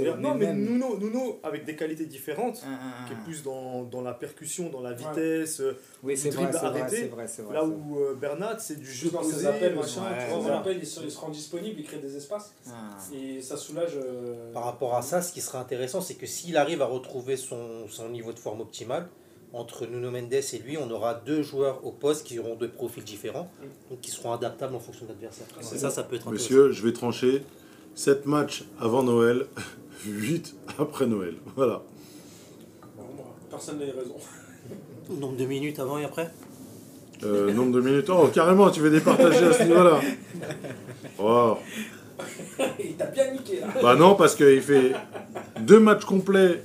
Mendes. 0.07 0.21
Non, 0.21 0.35
mais 0.35 0.53
Nuno, 0.55 0.97
Nuno, 0.99 1.39
avec 1.43 1.67
des 1.67 1.77
qualités 1.77 2.07
différentes, 2.07 2.63
Un, 2.67 2.71
un, 2.73 3.05
un. 3.05 3.07
qui 3.07 3.13
est 3.13 3.23
plus 3.25 3.43
dans, 3.43 3.83
dans 3.83 4.01
la 4.01 4.15
percussion, 4.15 4.71
dans 4.71 4.81
la 4.81 4.95
vitesse, 4.95 5.61
euh, 5.61 5.77
Oui, 6.03 6.17
c'est 6.17 6.31
vrai, 6.31 6.45
arrêté, 6.57 7.09
vrai, 7.09 7.27
vrai. 7.27 7.55
là 7.55 7.63
où 7.65 7.99
euh, 8.01 8.15
Bernat, 8.15 8.59
c'est 8.61 8.79
du 8.81 8.91
jeu 8.91 9.11
posé, 9.11 9.33
ses 9.41 9.47
appels, 9.47 9.75
machin, 9.75 10.01
ouais, 10.03 10.25
tu 10.25 10.31
vois, 10.31 10.39
voilà. 10.39 10.59
appels, 10.61 10.79
il 10.79 10.87
se, 10.87 11.01
il 11.03 11.11
se 11.11 11.19
rend 11.19 11.29
disponible, 11.29 11.79
il 11.79 11.85
crée 11.85 11.99
des 11.99 12.17
espaces. 12.17 12.55
Ah. 12.67 12.97
Et 13.15 13.43
ça 13.43 13.59
soulage. 13.59 13.97
euh, 13.97 14.51
Par 14.55 14.65
rapport 14.65 14.95
à 14.95 15.03
ça, 15.03 15.21
ce 15.21 15.33
qui 15.35 15.43
serait 15.43 15.59
intéressant, 15.59 16.01
c'est 16.01 16.15
que 16.15 16.27
s'il 16.27 16.57
arrive 16.57 16.81
à 16.81 16.87
retrouver 16.87 17.37
son, 17.37 17.87
son 17.89 18.09
niveau 18.09 18.33
de 18.33 18.39
forme 18.39 18.63
optimal, 18.63 19.09
entre 19.53 19.87
Nuno 19.87 20.11
Mendes 20.11 20.33
et 20.33 20.59
lui, 20.65 20.79
on 20.79 20.91
aura 20.91 21.15
deux 21.15 21.43
joueurs 21.43 21.85
au 21.87 21.93
poste 21.93 22.27
qui 22.27 22.39
auront 22.39 22.57
deux 22.57 22.71
profils 22.71 23.05
différents, 23.05 23.49
donc 23.91 24.01
qui 24.01 24.11
seront 24.11 24.33
adaptables 24.33 24.75
en 24.75 24.81
fonction 24.81 25.05
de 25.05 25.11
l'adversaire. 25.11 25.47
C'est 25.61 25.79
ça, 25.79 25.91
ça 25.91 26.03
peut 26.03 26.17
être 26.17 26.23
intéressant. 26.29 26.45
Monsieur, 26.55 26.73
je 26.73 26.83
vais 26.83 26.93
trancher. 26.93 27.45
7 27.95 28.27
matchs 28.27 28.65
avant 28.81 29.03
Noël, 29.03 29.47
8 30.07 30.55
après 30.79 31.07
Noël. 31.07 31.35
Voilà. 31.57 31.83
personne 33.51 33.79
n'a 33.79 33.87
eu 33.87 33.91
raison. 33.91 34.17
Nombre 35.21 35.37
de 35.37 35.45
minutes 35.45 35.79
avant 35.79 35.99
et 35.99 36.05
après 36.05 36.31
Euh, 37.23 37.53
nombre 37.53 37.73
de 37.73 37.81
minutes. 37.81 38.09
Oh, 38.11 38.29
carrément, 38.33 38.71
tu 38.71 38.81
veux 38.81 38.91
départager 38.91 39.45
à 39.45 39.53
ce 39.53 39.63
niveau-là. 39.65 40.01
Oh. 41.19 41.57
il 42.79 42.95
t'a 42.97 43.07
bien 43.07 43.33
niqué 43.33 43.61
là. 43.61 43.67
Bah 43.83 43.95
non, 43.97 44.15
parce 44.15 44.35
qu'il 44.35 44.61
fait 44.63 44.93
deux 45.61 45.79
matchs 45.81 46.05
complets 46.05 46.63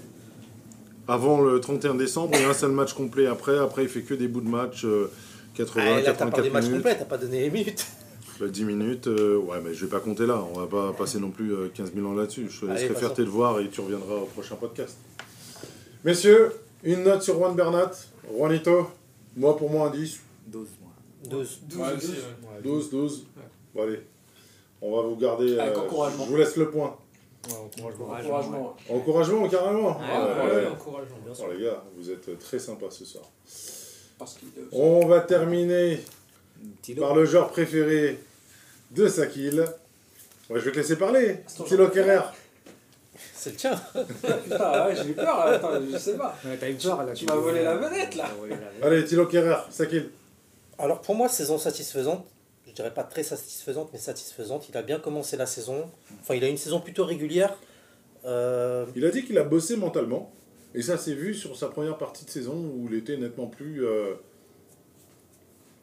avant 1.07 1.41
le 1.41 1.59
31 1.59 1.95
décembre 1.95 2.37
et 2.37 2.45
un 2.45 2.53
seul 2.53 2.71
match 2.71 2.93
complet 2.93 3.25
après. 3.27 3.57
Après, 3.57 3.83
il 3.83 3.89
fait 3.89 4.01
que 4.03 4.13
des 4.13 4.27
bouts 4.27 4.41
de 4.41 4.49
match. 4.49 4.85
euh, 4.85 5.09
80, 5.55 5.83
Ah, 5.85 6.01
Là, 6.01 6.13
t'as 6.13 6.13
pas 6.13 6.41
des 6.41 6.49
84 6.49 6.53
matchs 6.53 6.63
minutes. 6.65 6.77
complets, 6.77 6.97
t'as 6.97 7.05
pas 7.05 7.17
donné 7.17 7.41
les 7.41 7.49
minutes. 7.49 7.85
Bah, 8.39 8.47
10 8.47 8.63
minutes. 8.65 9.07
euh, 9.07 9.37
ouais, 9.37 9.59
mais 9.63 9.73
je 9.73 9.85
vais 9.85 9.91
pas 9.91 9.99
compter 9.99 10.25
là. 10.25 10.41
On 10.53 10.59
va 10.59 10.67
pas 10.67 10.93
passer 10.93 11.19
non 11.19 11.29
plus 11.31 11.53
euh, 11.53 11.69
15 11.73 11.93
000 11.93 12.07
ans 12.07 12.13
là-dessus. 12.13 12.47
Je 12.49 12.61
te 12.61 12.65
laisserai 12.65 12.95
faire 12.95 13.13
tes 13.13 13.23
devoirs 13.23 13.59
et 13.59 13.69
tu 13.69 13.81
reviendras 13.81 14.15
au 14.15 14.25
prochain 14.25 14.55
podcast. 14.55 14.97
Messieurs, 16.05 16.51
une 16.83 17.03
note 17.03 17.21
sur 17.21 17.35
Juan 17.35 17.55
Bernat. 17.55 17.91
Juanito, 18.33 18.87
moi 19.35 19.57
pour 19.57 19.69
moi 19.69 19.87
un 19.87 19.91
10. 19.91 20.19
12 20.47 20.67
mois. 20.81 20.91
12. 21.29 21.59
12 21.69 21.79
Ouais, 21.81 21.93
aussi, 21.97 22.07
12. 22.07 22.15
ouais. 22.15 22.21
Ouais, 22.55 22.61
12, 22.63 22.89
12. 22.91 23.25
Bon, 23.75 23.83
allez. 23.83 23.99
On 24.81 24.95
va 24.95 25.01
vous 25.07 25.15
garder. 25.17 25.59
Avec 25.59 25.75
euh, 25.75 25.81
encouragement. 25.81 26.25
je 26.25 26.29
vous 26.29 26.37
laisse 26.37 26.55
le 26.55 26.69
point. 26.69 26.95
ouais, 27.49 27.53
encouragement. 27.55 28.05
Encouragement. 28.05 28.37
Encouragement. 28.37 28.75
Encouragement, 28.89 29.49
carrément. 29.49 29.99
Ouais, 29.99 30.05
Ouais, 30.05 30.49
ouais. 30.49 30.55
ouais, 30.55 30.67
encourageant. 30.67 31.15
Bien 31.25 31.33
sûr. 31.33 31.45
Oh, 31.49 31.53
les 31.53 31.63
gars, 31.65 31.83
vous 31.97 32.09
êtes 32.09 32.39
très 32.39 32.59
sympas 32.59 32.89
ce 32.91 33.03
soir. 33.03 33.25
Parce 34.17 34.37
On 34.71 35.05
va 35.07 35.19
terminer 35.21 35.99
par 36.97 37.15
le 37.15 37.25
genre 37.25 37.49
préféré 37.49 38.19
de 38.91 39.07
Sakil. 39.07 39.59
Ouais, 40.49 40.59
je 40.59 40.65
vais 40.65 40.71
te 40.71 40.77
laisser 40.77 40.95
parler. 40.97 41.37
C'est 41.47 41.63
Kerrer. 41.91 42.21
C'est 43.33 43.51
le 43.51 43.55
tien. 43.55 43.81
Putain, 44.43 44.85
ouais, 44.87 44.95
j'ai 44.95 45.09
eu 45.09 45.13
peur. 45.13 45.37
là. 45.37 45.43
Attends, 45.53 45.71
je 45.91 45.97
sais 45.97 46.17
pas. 46.17 46.35
Ouais, 46.45 46.57
T'as 46.57 46.69
eu 46.69 46.75
peur 46.75 47.03
là. 47.05 47.13
Tu 47.13 47.25
m'as 47.25 47.35
volé 47.35 47.63
la 47.63 47.75
vedette 47.77 48.15
là. 48.15 48.29
Allez, 48.81 49.05
Tilo 49.05 49.27
Kerrer, 49.27 49.57
Sakil. 49.69 50.09
Alors 50.77 51.01
pour 51.01 51.15
moi, 51.15 51.29
saison 51.29 51.57
satisfaisante. 51.57 52.25
Je 52.67 52.73
dirais 52.73 52.93
pas 52.93 53.03
très 53.03 53.23
satisfaisante, 53.23 53.89
mais 53.91 53.99
satisfaisante. 53.99 54.69
Il 54.69 54.77
a 54.77 54.81
bien 54.81 54.99
commencé 54.99 55.35
la 55.37 55.45
saison. 55.45 55.89
Enfin, 56.21 56.35
il 56.35 56.43
a 56.43 56.47
une 56.47 56.57
saison 56.57 56.79
plutôt 56.79 57.03
régulière. 57.05 57.57
Euh, 58.25 58.85
Il 58.95 59.05
a 59.05 59.09
dit 59.09 59.23
qu'il 59.25 59.37
a 59.37 59.43
bossé 59.43 59.75
mentalement. 59.75 60.31
Et 60.75 60.81
ça 60.81 60.97
s'est 60.97 61.13
vu 61.15 61.33
sur 61.33 61.57
sa 61.57 61.67
première 61.67 61.97
partie 61.97 62.25
de 62.25 62.29
saison 62.29 62.53
où 62.55 62.87
il 62.91 62.97
était 62.97 63.17
nettement 63.17 63.47
plus. 63.47 63.85
euh, 63.85 64.13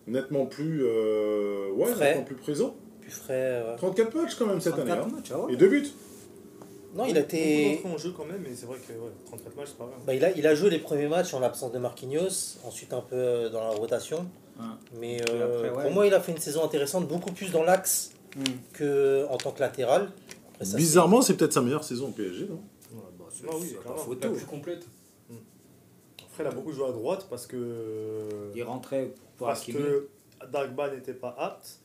nettement 0.07 0.47
plus. 0.47 0.85
euh, 0.85 1.71
ouais, 1.73 1.93
Frais. 1.93 2.09
nettement 2.11 2.25
plus 2.25 2.37
présent. 2.37 2.77
Plus 3.07 3.15
frais. 3.15 3.35
euh, 3.63 3.77
34 3.77 4.15
matchs 4.15 4.35
quand 4.35 4.47
même 4.47 4.61
cette 4.61 4.75
année. 4.75 4.85
34 4.91 5.07
hein. 5.09 5.17
matchs, 5.17 5.31
ah 5.35 5.39
ouais. 5.41 5.53
Et 5.53 5.57
deux 5.57 5.69
buts. 5.69 5.87
Non, 6.95 7.05
il 7.07 7.17
a 7.17 7.21
été. 7.21 7.83
en 7.85 7.99
jeu 7.99 8.13
quand 8.17 8.25
même, 8.25 8.41
mais 8.43 8.55
c'est 8.55 8.65
vrai 8.67 8.79
que 8.79 8.93
ouais, 8.93 9.11
34 9.27 9.57
matchs, 9.57 9.67
c'est 9.69 9.77
pas 9.79 9.85
vrai. 9.85 9.95
Bah, 10.07 10.15
il, 10.15 10.25
a, 10.25 10.31
il 10.33 10.47
a 10.47 10.55
joué 10.55 10.71
les 10.71 10.79
premiers 10.79 11.09
matchs 11.09 11.35
en 11.35 11.41
l'absence 11.41 11.71
de 11.73 11.79
Marquinhos, 11.79 12.57
ensuite 12.65 12.93
un 12.95 13.03
peu 13.03 13.17
euh, 13.17 13.49
dans 13.51 13.61
la 13.61 13.71
rotation. 13.71 14.27
Ouais. 14.59 14.65
Mais 14.99 15.21
euh, 15.31 15.45
après, 15.67 15.71
ouais. 15.77 15.83
pour 15.85 15.93
moi, 15.93 16.07
il 16.07 16.15
a 16.15 16.21
fait 16.21 16.33
une 16.33 16.39
saison 16.39 16.65
intéressante, 16.65 17.07
beaucoup 17.07 17.33
plus 17.33 17.51
dans 17.53 17.63
l'axe 17.63 18.11
Hmm. 18.37 18.43
que 18.75 19.27
en 19.31 19.39
tant 19.39 19.51
que 19.51 19.61
latéral. 19.61 20.11
Après, 20.53 20.67
ça, 20.67 20.77
Bizarrement, 20.77 21.23
c'est 21.23 21.39
peut-être 21.39 21.55
sa 21.55 21.63
meilleure 21.63 21.85
saison 21.85 22.09
au 22.09 22.11
PSG, 22.11 22.47
non? 22.47 22.57
Ouais, 22.93 23.01
bah, 23.19 23.25
c'est- 23.31 23.45
Ah 23.51 23.55
oui. 23.59 23.75
La 23.89 23.95
photo. 23.95 24.31
plus 24.33 24.45
complète. 24.45 24.85
Après, 26.31 26.45
il 26.45 26.47
a 26.47 26.51
beaucoup 26.51 26.73
joué 26.73 26.87
à 26.87 26.93
droite 26.93 27.27
parce 27.31 27.47
que. 27.47 28.51
Il 28.55 28.63
rentrait 28.63 29.15
pour 29.39 29.47
Parce 29.47 29.63
Hakimi. 29.63 29.79
que 29.79 30.09
Dagba 30.53 30.91
n'était 30.95 31.15
pas 31.15 31.35
apte, 31.39 31.79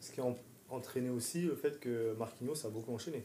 ce 0.00 0.12
qui 0.12 0.22
en- 0.22 0.36
entraîné 0.70 1.10
aussi 1.10 1.42
le 1.42 1.54
fait 1.56 1.78
que 1.80 2.14
Marquinhos 2.18 2.66
a 2.66 2.68
beaucoup 2.68 2.92
enchaîné. 2.94 3.22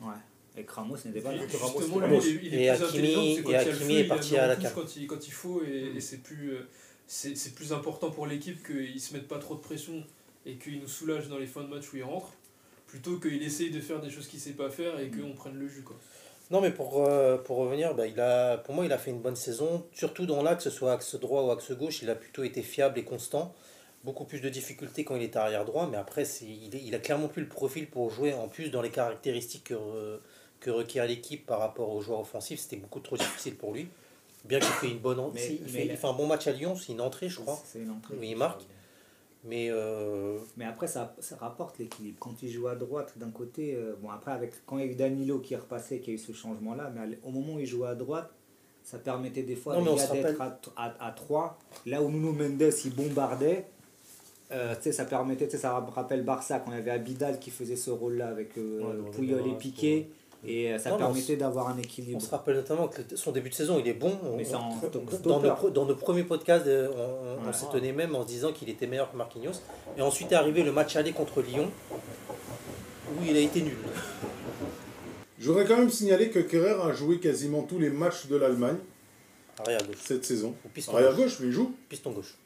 Ouais. 0.00 0.14
Et 0.56 0.64
Ramos 0.66 0.96
n'était 1.04 1.20
pas 1.20 1.32
là. 1.32 1.42
Justement, 1.46 1.96
Ramos. 1.98 2.20
il 2.20 2.28
est, 2.28 2.40
il 2.46 2.54
est 2.54 2.64
Et 2.66 2.72
plus 2.72 2.84
Hakimi- 2.84 3.50
et 3.50 3.56
Hakimi 3.56 3.94
feu, 3.94 3.98
est 4.00 4.04
parti 4.04 4.36
à 4.36 4.46
la 4.48 4.56
carte. 4.56 4.74
quand 4.74 4.96
il, 4.96 5.06
quand 5.06 5.26
il 5.26 5.32
faut 5.32 5.62
et, 5.64 5.92
et 5.96 6.00
c'est 6.00 6.18
plus, 6.18 6.52
euh, 6.54 6.66
c'est 7.06 7.36
c'est 7.36 7.54
plus 7.54 7.72
important 7.72 8.10
pour 8.10 8.26
l'équipe 8.26 8.66
qu'ils 8.66 9.00
se 9.00 9.14
mettent 9.14 9.28
pas 9.28 9.38
trop 9.38 9.54
de 9.54 9.60
pression 9.60 10.02
et 10.46 10.56
qu'ils 10.56 10.80
nous 10.80 10.88
soulagent 10.88 11.28
dans 11.28 11.38
les 11.38 11.46
fins 11.46 11.62
de 11.62 11.68
match 11.68 11.92
où 11.92 11.96
il 11.96 12.02
rentre 12.04 12.32
plutôt 12.86 13.18
qu'il 13.20 13.42
essaye 13.42 13.70
de 13.70 13.80
faire 13.80 14.00
des 14.00 14.10
choses 14.10 14.26
qu'il 14.26 14.40
sait 14.40 14.52
pas 14.52 14.70
faire 14.70 14.98
et 14.98 15.10
qu'on 15.10 15.32
prenne 15.34 15.58
le 15.58 15.68
jus. 15.68 15.82
Quoi. 15.82 15.96
Non, 16.50 16.62
mais 16.62 16.70
pour, 16.70 17.06
euh, 17.06 17.36
pour 17.36 17.58
revenir, 17.58 17.94
bah, 17.94 18.06
il 18.06 18.18
a, 18.18 18.56
pour 18.56 18.74
moi, 18.74 18.86
il 18.86 18.92
a 18.92 18.96
fait 18.96 19.10
une 19.10 19.20
bonne 19.20 19.36
saison, 19.36 19.84
surtout 19.92 20.24
dans 20.24 20.42
l'axe, 20.42 20.64
que 20.64 20.70
ce 20.70 20.76
soit 20.76 20.92
axe 20.94 21.14
droit 21.16 21.42
ou 21.42 21.50
axe 21.50 21.70
gauche, 21.72 22.00
il 22.00 22.08
a 22.08 22.14
plutôt 22.14 22.42
été 22.44 22.62
fiable 22.62 22.98
et 22.98 23.04
constant. 23.04 23.54
Beaucoup 24.04 24.24
plus 24.24 24.40
de 24.40 24.48
difficultés 24.48 25.04
quand 25.04 25.16
il 25.16 25.22
était 25.22 25.38
arrière 25.38 25.64
droit, 25.64 25.88
mais 25.90 25.96
après, 25.96 26.24
c'est, 26.24 26.44
il, 26.46 26.74
est- 26.74 26.82
il 26.84 26.94
a 26.94 26.98
clairement 26.98 27.28
plus 27.28 27.42
le 27.42 27.48
profil 27.48 27.88
pour 27.88 28.10
jouer. 28.10 28.32
En 28.32 28.48
plus, 28.48 28.70
dans 28.70 28.80
les 28.82 28.90
caractéristiques 28.90 29.64
que, 29.64 29.74
re- 29.74 30.18
que 30.60 30.70
requiert 30.70 31.06
l'équipe 31.06 31.44
par 31.44 31.58
rapport 31.58 31.90
aux 31.90 32.00
joueurs 32.00 32.20
offensifs, 32.20 32.60
c'était 32.60 32.76
beaucoup 32.76 33.00
trop 33.00 33.16
difficile 33.16 33.56
pour 33.56 33.72
lui. 33.74 33.88
Bien 34.44 34.60
qu'il 34.60 34.68
fait 34.68 34.90
une 34.90 34.98
bonne, 35.00 35.18
si, 35.36 35.56
il, 35.62 35.68
fait, 35.68 35.86
il 35.86 35.90
un 36.06 36.12
bon 36.12 36.26
match 36.28 36.46
à 36.46 36.52
Lyon, 36.52 36.76
c'est 36.76 36.92
une 36.92 37.00
entrée, 37.00 37.28
je 37.28 37.40
crois. 37.40 37.60
C'est 37.64 37.80
une 37.80 37.90
entrée. 37.90 38.14
Oui, 38.20 38.30
il 38.30 38.36
marque. 38.36 38.62
Mais 39.44 39.68
euh, 39.70 40.38
Mais 40.56 40.64
après, 40.64 40.86
ça, 40.86 41.14
ça 41.18 41.36
rapporte 41.36 41.78
l'équilibre. 41.78 42.16
Quand 42.20 42.40
il 42.42 42.50
joue 42.50 42.68
à 42.68 42.76
droite, 42.76 43.12
d'un 43.16 43.30
côté, 43.30 43.74
euh, 43.74 43.94
bon, 44.00 44.10
après, 44.10 44.30
avec, 44.32 44.52
quand 44.64 44.78
il 44.78 44.86
y 44.86 44.88
a 44.88 44.92
eu 44.92 44.94
Danilo 44.94 45.40
qui 45.40 45.54
est 45.54 45.58
repassé, 45.58 46.00
qui 46.00 46.10
a 46.10 46.14
eu 46.14 46.18
ce 46.18 46.32
changement-là, 46.32 46.92
mais 46.94 47.18
au 47.24 47.30
moment 47.30 47.54
où 47.54 47.58
il 47.60 47.66
jouait 47.66 47.88
à 47.88 47.94
droite, 47.94 48.30
ça 48.82 48.98
permettait 48.98 49.42
des 49.42 49.56
fois 49.56 49.76
Non, 49.76 49.92
les 49.94 49.96
gars 49.96 50.06
d'être 50.12 50.40
à, 50.40 50.58
à, 50.76 51.08
à 51.08 51.12
3. 51.12 51.58
Là 51.86 52.00
où 52.02 52.10
Nuno 52.10 52.32
Mendes, 52.32 52.72
il 52.84 52.94
bombardait, 52.94 53.66
euh, 54.52 54.74
tu 54.76 54.82
sais, 54.84 54.92
ça 54.92 55.04
permettait, 55.04 55.46
tu 55.46 55.52
sais, 55.52 55.58
ça 55.58 55.78
rappelle 55.94 56.22
Barça 56.24 56.58
quand 56.60 56.72
il 56.72 56.76
y 56.78 56.80
avait 56.80 56.90
Abidal 56.90 57.38
qui 57.38 57.50
faisait 57.50 57.76
ce 57.76 57.90
rôle-là 57.90 58.28
avec 58.28 58.56
euh, 58.58 58.80
Ouais, 58.82 59.50
et 59.50 59.54
Piqué. 59.58 60.08
Et 60.46 60.72
euh, 60.72 60.78
ça 60.78 60.90
Non, 60.90 60.94
on 60.96 60.98
permettait 60.98 61.36
d'avoir 61.36 61.68
un 61.68 61.74
on 61.74 61.78
équilibre. 61.78 62.22
se 62.22 62.30
rappelle 62.30 62.54
notamment 62.54 62.86
que 62.86 63.00
son 63.16 63.32
début 63.32 63.48
de 63.50 63.54
saison, 63.54 63.78
il 63.80 63.88
est 63.88 63.92
bon. 63.94 64.16
On- 64.22 64.36
Mais 64.36 64.54
en 64.54 64.70
on- 64.70 65.28
dans, 65.28 65.40
nos, 65.40 65.70
dans 65.70 65.84
nos 65.84 65.96
premiers 65.96 66.22
podcasts, 66.22 66.66
euh, 66.68 66.88
on, 66.96 67.00
on- 67.00 67.42
on 67.42 67.46
Ouais. 67.48 67.52
s'étonnait 67.52 67.90
même 67.92 68.14
en 68.14 68.22
se 68.22 68.28
disant 68.28 68.52
qu'il 68.52 68.68
était 68.70 68.86
meilleur 68.86 69.10
que 69.10 69.16
Marquinhos. 69.16 69.60
Et 69.96 70.00
ensuite 70.00 70.30
est 70.30 70.36
arrivé 70.36 70.62
le 70.62 70.70
match 70.70 70.94
aller 70.94 71.10
contre 71.12 71.42
Lyon, 71.42 71.68
où 71.92 73.24
il 73.28 73.36
a 73.36 73.40
été 73.40 73.62
nul. 73.62 73.76
Je 75.40 75.48
voudrais 75.48 75.64
quand 75.66 75.76
même 75.76 75.90
signaler 75.90 76.30
que 76.30 76.38
Kerrer 76.38 76.80
a 76.82 76.92
joué 76.92 77.18
quasiment 77.18 77.62
tous 77.62 77.78
les 77.80 77.90
matchs 77.90 78.26
de 78.26 78.36
l'Allemagne 78.36 78.76
Arrière 79.58 79.80
gauche. 79.86 79.96
cette 80.04 80.24
saison. 80.24 80.54
Arrière 80.92 81.10
gauche. 81.14 81.24
gauche, 81.24 81.38
mais 81.40 81.46
il 81.46 81.52
joue. 81.52 81.74
Piston 81.88 82.12
gauche. 82.12 82.36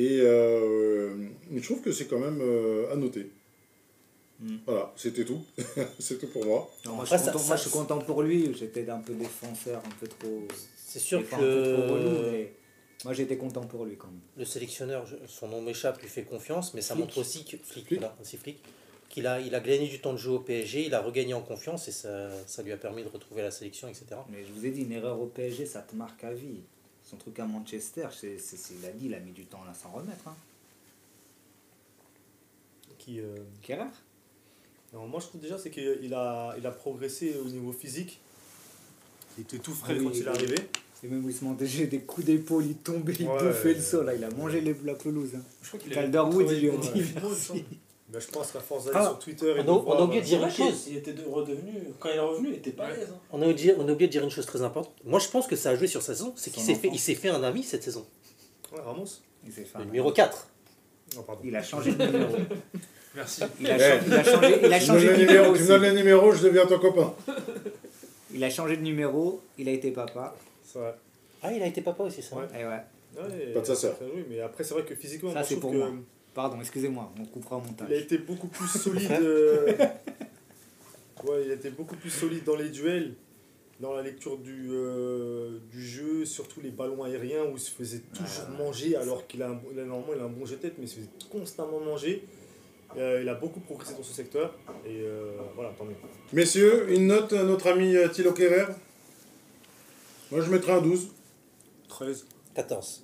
Et 0.00 0.20
euh, 0.20 1.10
je 1.52 1.60
trouve 1.60 1.80
que 1.80 1.90
c'est 1.90 2.06
quand 2.06 2.20
même 2.20 2.38
euh, 2.40 2.92
à 2.92 2.96
noter. 2.96 3.30
Mm. 4.40 4.56
Voilà, 4.64 4.92
c'était 4.96 5.24
tout. 5.24 5.40
c'est 5.98 6.18
tout 6.20 6.28
pour 6.28 6.44
moi. 6.44 6.70
Non, 6.84 6.92
moi, 6.92 7.02
Après, 7.04 7.16
je 7.18 7.22
suis 7.22 7.26
ça- 7.26 7.32
content, 7.32 7.38
ça- 7.42 7.48
moi, 7.48 7.56
je 7.56 7.62
suis 7.62 7.70
content 7.70 7.98
pour 7.98 8.22
lui. 8.22 8.54
J'étais 8.54 8.88
un 8.88 9.00
peu 9.00 9.14
défenseur, 9.14 9.82
un 9.84 9.94
peu 9.98 10.06
trop. 10.06 10.42
C'est 10.76 11.00
sûr 11.00 11.26
trop 11.28 11.40
relou, 11.40 12.20
que 12.20 12.30
mais 12.30 12.52
moi 13.04 13.12
j'étais 13.12 13.36
content 13.36 13.62
pour 13.66 13.84
lui 13.84 13.96
quand 13.96 14.06
même. 14.08 14.20
le 14.36 14.44
sélectionneur, 14.44 15.04
son 15.26 15.48
nom 15.48 15.60
m'échappe, 15.60 16.00
lui 16.00 16.08
fait 16.08 16.22
confiance, 16.22 16.72
mais 16.74 16.80
ça 16.80 16.94
montre 16.94 17.18
aussi 17.18 17.44
que 17.44 17.56
voilà, 17.96 18.16
c'est 18.22 18.36
Flick, 18.38 18.62
qu'il 19.08 19.26
a, 19.26 19.40
il 19.40 19.54
a 19.54 19.60
gagné 19.60 19.88
du 19.88 20.00
temps 20.00 20.12
de 20.12 20.18
jeu 20.18 20.30
au 20.30 20.38
PSG, 20.40 20.86
il 20.86 20.94
a 20.94 21.00
regagné 21.02 21.34
en 21.34 21.42
confiance 21.42 21.88
et 21.88 21.92
ça, 21.92 22.30
ça 22.46 22.62
lui 22.62 22.72
a 22.72 22.76
permis 22.76 23.02
de 23.02 23.08
retrouver 23.08 23.42
la 23.42 23.50
sélection, 23.50 23.88
etc. 23.88 24.06
Mais 24.30 24.44
je 24.46 24.52
vous 24.52 24.64
ai 24.64 24.70
dit, 24.70 24.82
une 24.82 24.92
erreur 24.92 25.20
au 25.20 25.26
PSG, 25.26 25.66
ça 25.66 25.80
te 25.80 25.94
marque 25.96 26.22
à 26.24 26.32
vie. 26.32 26.60
Son 27.08 27.16
truc 27.16 27.38
à 27.38 27.46
Manchester, 27.46 28.08
c'est, 28.12 28.38
c'est, 28.38 28.56
c'est- 28.56 28.74
il 28.80 28.86
a 28.86 28.90
dit, 28.90 29.06
il 29.06 29.14
a 29.14 29.20
mis 29.20 29.32
du 29.32 29.44
temps 29.46 29.62
à 29.70 29.74
s'en 29.74 29.90
remettre. 29.90 30.28
Hein. 30.28 30.36
Qui, 32.98 33.20
euh, 33.20 33.36
Kerrer? 33.62 33.84
Non, 34.92 35.06
moi, 35.06 35.20
je 35.20 35.26
trouve 35.26 35.40
déjà 35.40 35.58
c'est 35.58 35.70
qu'il 35.70 36.12
a, 36.14 36.54
il 36.58 36.66
a 36.66 36.70
progressé 36.70 37.36
au 37.44 37.48
niveau 37.48 37.72
physique. 37.72 38.20
Il 39.36 39.42
était 39.42 39.58
tout 39.58 39.74
frais 39.74 39.94
Ah 39.96 39.98
oui, 40.00 40.04
quand 40.06 40.14
il 40.14 40.22
est 40.22 40.28
arrivé. 40.28 40.56
Et 41.04 41.06
même 41.08 41.24
où 41.24 41.28
il 41.28 41.34
se 41.34 41.44
mangeait 41.44 41.86
des 41.86 42.00
coups 42.00 42.26
d'épaule, 42.26 42.66
il 42.66 42.74
tombait, 42.76 43.14
il 43.20 43.28
Ouais, 43.28 43.38
bouffait 43.38 43.74
le 43.74 43.80
sol. 43.80 44.06
Là. 44.06 44.14
Il 44.14 44.24
a 44.24 44.30
mangé 44.30 44.60
les- 44.60 44.74
la 44.84 44.94
pelouse. 44.94 45.30
hein. 45.36 45.42
Je 45.62 45.68
crois 45.68 45.78
qu'il 45.80 45.92
Calderwood, 45.92 46.50
il 46.50 46.60
lui 46.60 46.70
a 46.70 46.74
Ouais. 46.74 46.78
dit 46.94 47.64
Ben, 48.10 48.20
je 48.20 48.26
pense 48.28 48.52
qu'à 48.52 48.60
force 48.60 48.86
d'aller 48.86 48.96
Ah, 49.00 49.04
sur 49.04 49.18
Twitter 49.18 49.48
et 49.48 49.60
on 49.60 49.64
de 49.64 49.68
a- 49.68 49.72
voir, 49.72 49.86
on 49.86 49.92
a 50.00 50.04
oublié 50.04 50.22
de 50.22 50.26
dire 50.26 50.42
une 50.42 50.50
C'est 50.50 50.62
vrai 50.62 50.70
chose. 50.72 50.84
qu'il 50.84 50.96
était 50.96 51.12
de- 51.12 51.24
redevenu. 51.26 51.72
Quand 52.00 52.08
il 52.08 52.16
est 52.16 52.18
revenu, 52.20 52.48
il 52.48 52.54
était 52.54 52.70
pas 52.70 52.86
à 52.86 52.90
l'aise. 52.90 53.08
hein. 53.12 53.18
On 53.32 53.42
a, 53.42 53.46
oublié, 53.46 53.74
on 53.76 53.86
a 53.86 53.92
oublié 53.92 54.06
de 54.06 54.12
dire 54.12 54.24
une 54.24 54.30
chose 54.30 54.46
très 54.46 54.62
importante. 54.62 54.94
Moi, 55.04 55.18
je 55.18 55.28
pense 55.28 55.46
que 55.46 55.56
ça 55.56 55.70
a 55.70 55.74
joué 55.76 55.86
sur 55.88 56.00
sa 56.00 56.14
saison. 56.14 56.32
C'est 56.36 56.50
qu'il 56.50 56.62
s'est 56.62 56.74
fait, 56.74 56.88
il 56.90 56.98
fait 56.98 57.28
un 57.28 57.42
ami 57.42 57.62
cette 57.62 57.82
saison. 57.82 58.06
Ouais, 58.72 58.80
Ramos 58.80 59.04
Il 59.46 59.52
s'est 59.52 59.64
fait 59.64 59.76
Le 59.78 59.82
un- 59.82 59.86
numéro 59.86 60.10
4. 60.10 60.48
Non, 61.16 61.22
pardon. 61.22 61.42
Il 61.44 61.54
a 61.54 61.62
changé 61.62 61.92
de 61.92 62.02
numéro. 62.06 62.34
Merci. 63.14 63.42
Il 63.60 63.66
a, 63.70 63.76
Eh. 63.76 63.78
cha- 63.78 64.00
il 64.06 64.12
a 64.14 64.24
changé, 64.24 64.58
il 64.62 64.72
a 64.72 64.78
de 64.78 65.06
le 65.08 65.16
numéro. 65.26 65.56
tu 65.56 65.62
me 65.62 65.68
donnes 65.68 65.82
le 65.82 65.92
numéro, 65.92 66.32
je 66.32 66.42
deviens 66.44 66.66
ton 66.66 66.78
copain. 66.78 67.14
Il 68.32 68.42
a 68.44 68.50
changé 68.50 68.76
de 68.76 68.82
numéro, 68.82 69.40
il 69.58 69.68
a 69.68 69.72
été 69.72 69.90
papa. 69.90 70.34
C'est 70.64 70.78
vrai. 70.78 70.94
Ah, 71.42 71.52
il 71.52 71.62
a 71.62 71.66
été 71.66 71.80
papa 71.82 72.02
aussi, 72.04 72.22
ça. 72.22 72.36
Ouais. 72.36 72.44
Et 72.58 72.64
ouais. 72.64 72.70
Ouais, 73.16 73.52
Pas 73.54 73.60
de 73.60 73.64
sa 73.66 73.72
il 73.72 73.76
a 73.76 73.76
sœur. 73.76 73.96
mais 74.28 74.40
après, 74.40 74.64
c'est 74.64 74.74
vrai 74.74 74.84
que 74.84 74.94
physiquement, 74.94 75.30
Ça, 75.30 75.36
moi, 75.36 75.42
je 75.42 75.48
trouve 75.56 75.60
pour 75.60 75.70
que 75.72 75.76
moi. 75.76 75.90
Pardon, 76.38 76.60
excusez-moi, 76.60 77.12
on 77.20 77.24
coupera 77.24 77.56
au 77.56 77.60
il 77.62 77.64
a 77.64 77.66
montage. 77.66 77.90
été 78.00 78.18
beaucoup 78.18 78.46
plus 78.46 78.68
solide. 78.84 79.10
euh, 79.10 79.74
Ouais, 81.24 81.42
il 81.44 81.50
a 81.50 81.54
été 81.54 81.70
beaucoup 81.70 81.96
plus 81.96 82.10
solide 82.10 82.44
dans 82.44 82.54
les 82.54 82.68
duels, 82.68 83.14
dans 83.80 83.92
la 83.92 84.02
lecture 84.02 84.38
du, 84.38 84.68
euh, 84.70 85.58
du 85.72 85.84
jeu, 85.84 86.24
surtout 86.24 86.60
les 86.60 86.70
ballons 86.70 87.02
aériens 87.02 87.42
où 87.42 87.54
il 87.54 87.58
se 87.58 87.72
faisait 87.72 88.02
toujours 88.14 88.50
manger 88.56 88.94
alors 88.94 89.26
qu'il 89.26 89.42
a, 89.42 89.48
un, 89.50 89.60
il 89.72 89.80
a- 89.80 89.84
normalement 89.84 90.14
il 90.14 90.20
a 90.20 90.24
un 90.26 90.28
bon 90.28 90.46
jeu 90.46 90.54
de 90.54 90.60
tête, 90.60 90.74
mais 90.78 90.84
il 90.84 90.88
se 90.88 90.94
faisait 90.94 91.08
constamment 91.28 91.80
manger. 91.80 92.22
Euh, 92.96 93.18
il 93.20 93.28
a 93.28 93.34
beaucoup 93.34 93.58
progressé 93.58 93.94
dans 93.94 94.04
ce 94.04 94.12
secteur 94.14 94.54
et 94.86 95.00
euh, 95.02 95.32
voilà, 95.56 95.70
tant 95.76 95.86
mieux. 95.86 95.96
Messieurs, 96.32 96.88
une 96.92 97.08
note 97.08 97.32
à 97.32 97.42
notre 97.42 97.66
ami 97.66 97.96
Thilo 98.12 98.32
Kerrer 98.32 98.66
Moi, 100.30 100.40
je 100.42 100.50
mettrais 100.52 100.74
un 100.74 100.82
12. 100.82 101.08
13. 101.88 102.26
14. 102.54 103.02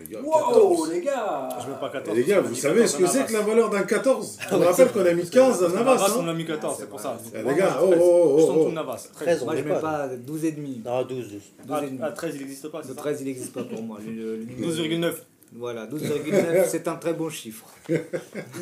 Oh, 0.00 0.04
les 0.06 0.14
gars, 0.14 0.20
Wow, 0.22 0.86
les 0.90 1.00
gars 1.00 1.48
Je 1.60 1.70
mets 1.70 1.78
pas 1.80 1.88
Et 1.88 1.92
14. 1.92 2.16
les 2.16 2.24
gars, 2.24 2.40
vous 2.40 2.54
savez 2.54 2.80
14 2.82 2.92
ce 2.92 2.98
que 2.98 3.04
à 3.04 3.08
c'est 3.08 3.26
que 3.26 3.32
la 3.32 3.40
valeur 3.42 3.70
d'un 3.70 3.82
14 3.82 4.38
On 4.52 4.58
rappelle 4.58 4.92
qu'on 4.92 5.04
a 5.06 5.12
mis 5.12 5.28
15 5.28 5.62
à 5.64 5.68
Navas. 5.68 5.78
Navas, 5.94 6.16
on 6.18 6.24
Hein 6.24 6.28
a 6.28 6.34
mis 6.34 6.44
14, 6.46 6.76
c'est 6.78 6.88
pour 6.88 7.00
ça. 7.00 7.18
Eh, 7.34 7.42
les 7.42 7.54
gars, 7.54 7.78
oh, 7.82 7.92
oh, 7.92 7.96
oh, 8.00 8.38
Je 8.40 8.46
tente 8.46 8.56
oh. 8.60 8.64
tout 8.66 8.72
Navas. 8.72 9.08
13, 9.14 9.42
on 9.42 9.44
Moi, 9.46 9.56
je 9.56 9.62
met 9.62 9.68
mets 9.68 9.74
pas. 9.74 10.08
pas 10.08 10.08
12 10.16 10.44
et 10.44 10.52
demi. 10.52 10.82
Non, 10.84 11.02
12, 11.04 11.28
12. 11.28 11.30
12 11.32 11.42
Ah, 11.70 11.80
et 11.82 11.86
demi. 11.86 11.98
ah, 12.02 12.10
13, 12.12 12.34
il 12.36 12.40
n'existe 12.40 12.68
pas. 12.68 12.78
Le 12.82 12.88
ça 12.88 12.94
13, 12.94 13.20
il 13.20 13.26
n'existe 13.26 13.52
pas 13.52 13.64
pour 13.64 13.82
moi. 13.82 13.98
Le- 14.04 14.12
le- 14.12 14.36
le 14.36 14.44
numéro- 14.44 14.70
12,9. 14.72 15.22
Voilà, 15.54 15.86
12,9, 15.86 16.68
c'est 16.68 16.86
un 16.88 16.96
très 16.96 17.14
bon 17.14 17.30
chiffre. 17.30 17.66
12, 17.88 17.98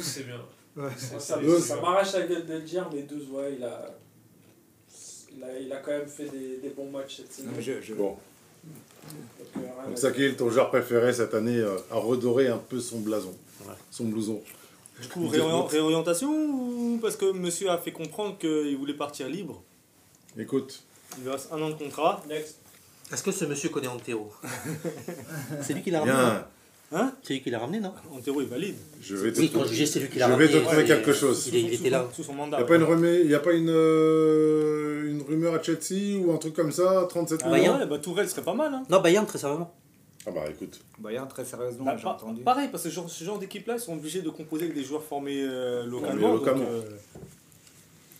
c'est 0.01 0.25
bien. 0.27 0.37
Ça, 0.97 1.19
ça- 1.19 1.39
Douze. 1.39 1.65
ça 1.65 1.77
m'arrache 1.81 2.13
la 2.13 2.27
gueule 2.27 2.45
de 2.47 2.53
le 2.55 2.61
dire, 2.61 2.89
mais 2.93 3.03
12, 3.03 3.29
ouais, 3.33 3.55
il 3.59 3.65
a, 3.65 3.95
il 5.37 5.43
a, 5.43 5.59
il 5.59 5.73
a 5.73 5.77
quand 5.79 5.91
même 5.91 6.07
fait 6.07 6.25
des, 6.29 6.59
des 6.63 6.69
bons 6.77 6.91
matchs 6.91 7.17
cette 7.19 7.33
saison. 7.33 7.49
Non, 7.49 7.55
mais 7.57 7.63
je, 7.63 7.73
je- 7.83 7.95
Bon, 7.95 8.17
Donc, 8.67 9.65
euh, 9.65 9.87
donc 9.87 9.93
à 9.95 9.97
Sakil, 9.97 10.37
ton 10.37 10.51
joueur 10.51 10.71
préféré 10.71 11.13
cette 11.13 11.35
année 11.35 11.59
euh, 11.59 11.77
a 11.91 11.97
redoré 11.97 12.49
un 12.49 12.59
peu 12.59 12.81
son 12.81 13.01
blason, 13.01 13.35
Ouais. 13.67 13.75
son 13.91 14.05
blouson. 14.05 14.41
Du 15.01 15.09
coup, 15.09 15.29
réorient- 15.29 15.67
réorientation 15.67 16.31
ou 16.33 16.99
parce 17.03 17.17
que 17.17 17.31
monsieur 17.33 17.71
a 17.71 17.79
fait 17.79 17.93
comprendre 17.93 18.39
qu'il 18.39 18.77
voulait 18.77 18.95
partir 18.95 19.29
libre? 19.29 19.63
Écoute, 20.39 20.83
Il 21.19 21.25
lui 21.25 21.31
reste 21.31 21.49
un 21.53 21.61
an 21.63 21.69
de 21.71 21.75
contrat. 21.75 22.23
Next. 22.29 22.57
Est-ce 23.13 23.23
que 23.23 23.31
ce 23.31 23.45
monsieur 23.45 23.69
connaît 23.69 23.87
Antero? 23.89 24.33
C'est 25.63 25.75
lui 25.75 25.83
qui 25.83 25.91
l'a 25.91 26.01
ramené 26.01 26.17
bien, 26.17 26.47
Hein 26.93 27.13
C'est 27.23 27.35
lui 27.35 27.43
qui 27.43 27.51
l'a 27.51 27.59
ramené, 27.59 27.81
non 27.81 27.93
Antero 28.13 28.41
est 28.41 28.45
valide. 28.45 28.77
je 29.03 29.17
vais 29.17 29.33
te 29.33 29.41
Oui, 29.41 29.51
quand 29.53 29.61
je 29.61 29.65
trouver, 29.67 29.87
c'est 29.87 29.99
lui 29.99 30.09
qui 30.09 30.15
je 30.15 30.19
l'a 30.21 30.29
vais 30.29 30.33
ramené. 30.35 30.51
te 30.53 30.57
trouver 30.59 30.77
ouais, 30.77 30.85
quelque 30.85 31.11
il- 31.11 31.17
chose. 31.17 31.49
Il, 31.49 31.57
il 31.57 31.75
était 31.75 31.91
là. 31.91 32.07
son- 32.11 32.15
Sous 32.17 32.23
son 32.23 32.33
Il 32.33 32.37
mandat. 32.37 32.57
n'y 32.59 32.63
a 32.63 32.67
pas, 32.67 32.77
une, 32.77 32.83
remé- 32.85 33.25
y 33.27 33.35
a 33.35 33.41
pas 33.41 33.53
une, 33.55 33.71
euh, 33.71 35.11
une 35.11 35.23
rumeur 35.23 35.55
à 35.55 35.63
Chelsea 35.63 36.17
ou 36.25 36.33
un 36.33 36.37
truc 36.39 36.55
comme 36.55 36.71
ça 36.71 37.07
37 37.09 37.41
Ah, 37.45 37.51
millions 37.51 37.77
ouais, 37.79 37.87
bah, 37.87 37.99
Tourelle 37.99 38.29
serait 38.29 38.43
pas 38.43 38.55
mal. 38.55 38.73
Hein. 38.73 38.85
Non, 38.89 39.01
Bayern, 39.01 39.27
très 39.27 39.39
sérieusement. 39.39 39.75
Ah 40.29 40.33
bah 40.33 40.43
écoute, 40.51 40.81
Bayern, 40.99 41.29
très 41.29 41.45
sérieusement, 41.45 41.85
Bah, 41.85 41.95
j'ai 41.97 42.03
pa- 42.05 42.11
entendu. 42.11 42.43
pareil, 42.43 42.69
parce 42.71 42.83
que 42.85 42.89
ce 42.91 42.95
genre, 42.95 43.09
ce 43.11 43.23
genre 43.25 43.39
d'équipe-là, 43.39 43.75
ils 43.75 43.81
sont 43.81 43.93
obligés 43.95 44.23
de 44.23 44.31
composer 44.31 44.65
avec 44.65 44.75
des 44.77 44.83
joueurs 44.85 45.03
formés 45.05 45.41
euh, 45.43 45.85
localement. 45.87 46.21
Formés 46.21 46.39
donc, 46.39 46.47
localement. 46.47 46.69
euh, 46.69 46.83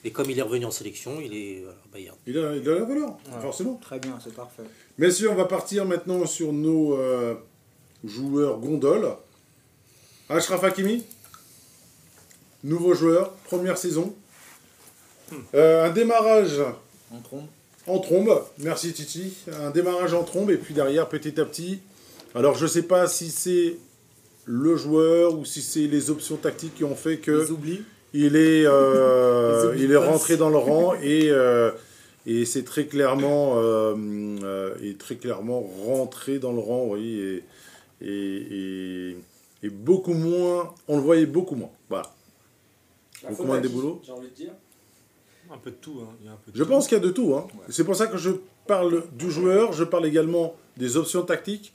Et 0.05 0.11
comme 0.13 0.31
il 0.31 0.39
est 0.39 0.43
revenu 0.43 0.65
en 0.67 0.71
sélection, 0.71 1.21
il 1.21 1.35
est 1.35 1.65
Bayern. 1.93 2.17
il 2.27 2.39
a, 2.39 2.55
il 2.57 2.69
a 2.69 2.75
la 2.75 2.85
valeur, 2.85 3.11
Ouais. 3.11 3.41
forcément. 3.43 3.75
Très 3.83 3.99
bien, 3.99 4.17
c'est 4.23 4.35
parfait. 4.35 4.63
Messieurs, 4.99 5.31
on 5.31 5.35
va 5.35 5.47
partir 5.47 5.85
maintenant 5.85 6.25
sur 6.27 6.53
nos 6.53 6.95
joueurs 8.09 8.59
gondoles. 8.59 9.09
Ashraf 10.29 10.65
Hakimi, 10.65 11.05
nouveau 12.65 12.95
joueur, 12.95 13.33
première 13.45 13.79
saison. 13.79 14.15
Euh, 15.55 15.85
un 15.85 15.91
démarrage 15.91 16.61
en 17.87 17.99
trombe, 17.99 18.43
merci 18.59 18.93
Titi. 18.93 19.35
Un 19.53 19.71
démarrage 19.71 20.15
en 20.15 20.25
trombe 20.25 20.51
et 20.51 20.57
puis 20.57 20.75
derrière 20.75 21.09
petit 21.09 21.41
à 21.41 21.45
petit. 21.45 21.81
Alors 22.35 22.57
je 22.57 22.67
sais 22.67 22.83
pas 22.83 23.07
si 23.07 23.31
c'est 23.31 23.77
le 24.45 24.77
joueur 24.77 25.39
ou 25.39 25.45
si 25.45 25.63
c'est 25.63 25.87
les 25.87 26.11
options 26.11 26.37
tactiques 26.37 26.75
qui 26.77 26.85
ont 26.85 26.95
fait 26.95 27.19
que 27.19 27.47
il 28.15 28.37
est, 28.37 28.65
euh, 28.67 29.75
il 29.79 29.93
est 29.93 29.97
rentré 29.97 30.37
dans 30.37 30.49
le 30.49 30.57
rang 30.59 30.95
et, 30.95 31.29
euh, 31.31 31.71
et 32.27 32.45
c'est 32.45 32.65
très 32.65 32.87
clairement, 32.87 33.55
euh, 33.57 34.75
et 34.83 34.95
très 34.95 35.17
clairement 35.17 35.61
rentré 35.85 36.39
dans 36.39 36.53
le 36.53 36.61
rang, 36.61 36.87
oui, 36.91 37.21
et, 37.21 37.43
et, 38.01 39.11
et, 39.11 39.17
et 39.63 39.71
beaucoup 39.71 40.15
moins, 40.15 40.75
on 40.89 40.97
le 40.97 41.03
voyait 41.03 41.27
beaucoup 41.27 41.55
moins. 41.55 41.71
Voilà. 41.89 42.13
La 43.23 43.31
Beaucoup 43.31 43.45
moins 43.45 43.61
des 43.61 43.69
boulots. 43.69 44.01
J'ai 44.05 44.13
envie 44.13 44.29
de 44.29 44.35
dire. 44.35 44.53
un 45.53 45.59
peu 45.59 45.71
de 45.71 45.77
tout. 45.77 46.01
Hein. 46.03 46.15
Il 46.21 46.27
y 46.27 46.29
a 46.29 46.33
un 46.33 46.37
peu 46.45 46.53
de 46.53 46.57
Je 46.57 46.63
tout. 46.63 46.69
pense 46.69 46.87
qu'il 46.89 46.99
y 46.99 47.01
a 47.01 47.05
de 47.05 47.11
tout. 47.11 47.35
Hein. 47.35 47.47
C'est 47.71 47.85
pour 47.85 47.97
ça 47.97 48.07
que 48.07 48.17
je 48.19 48.31
parle 48.67 49.05
du 49.13 49.31
joueur, 49.31 49.73
je 49.73 49.85
parle 49.85 50.07
également 50.07 50.55
des 50.77 50.97
options 50.97 51.23
tactiques, 51.23 51.73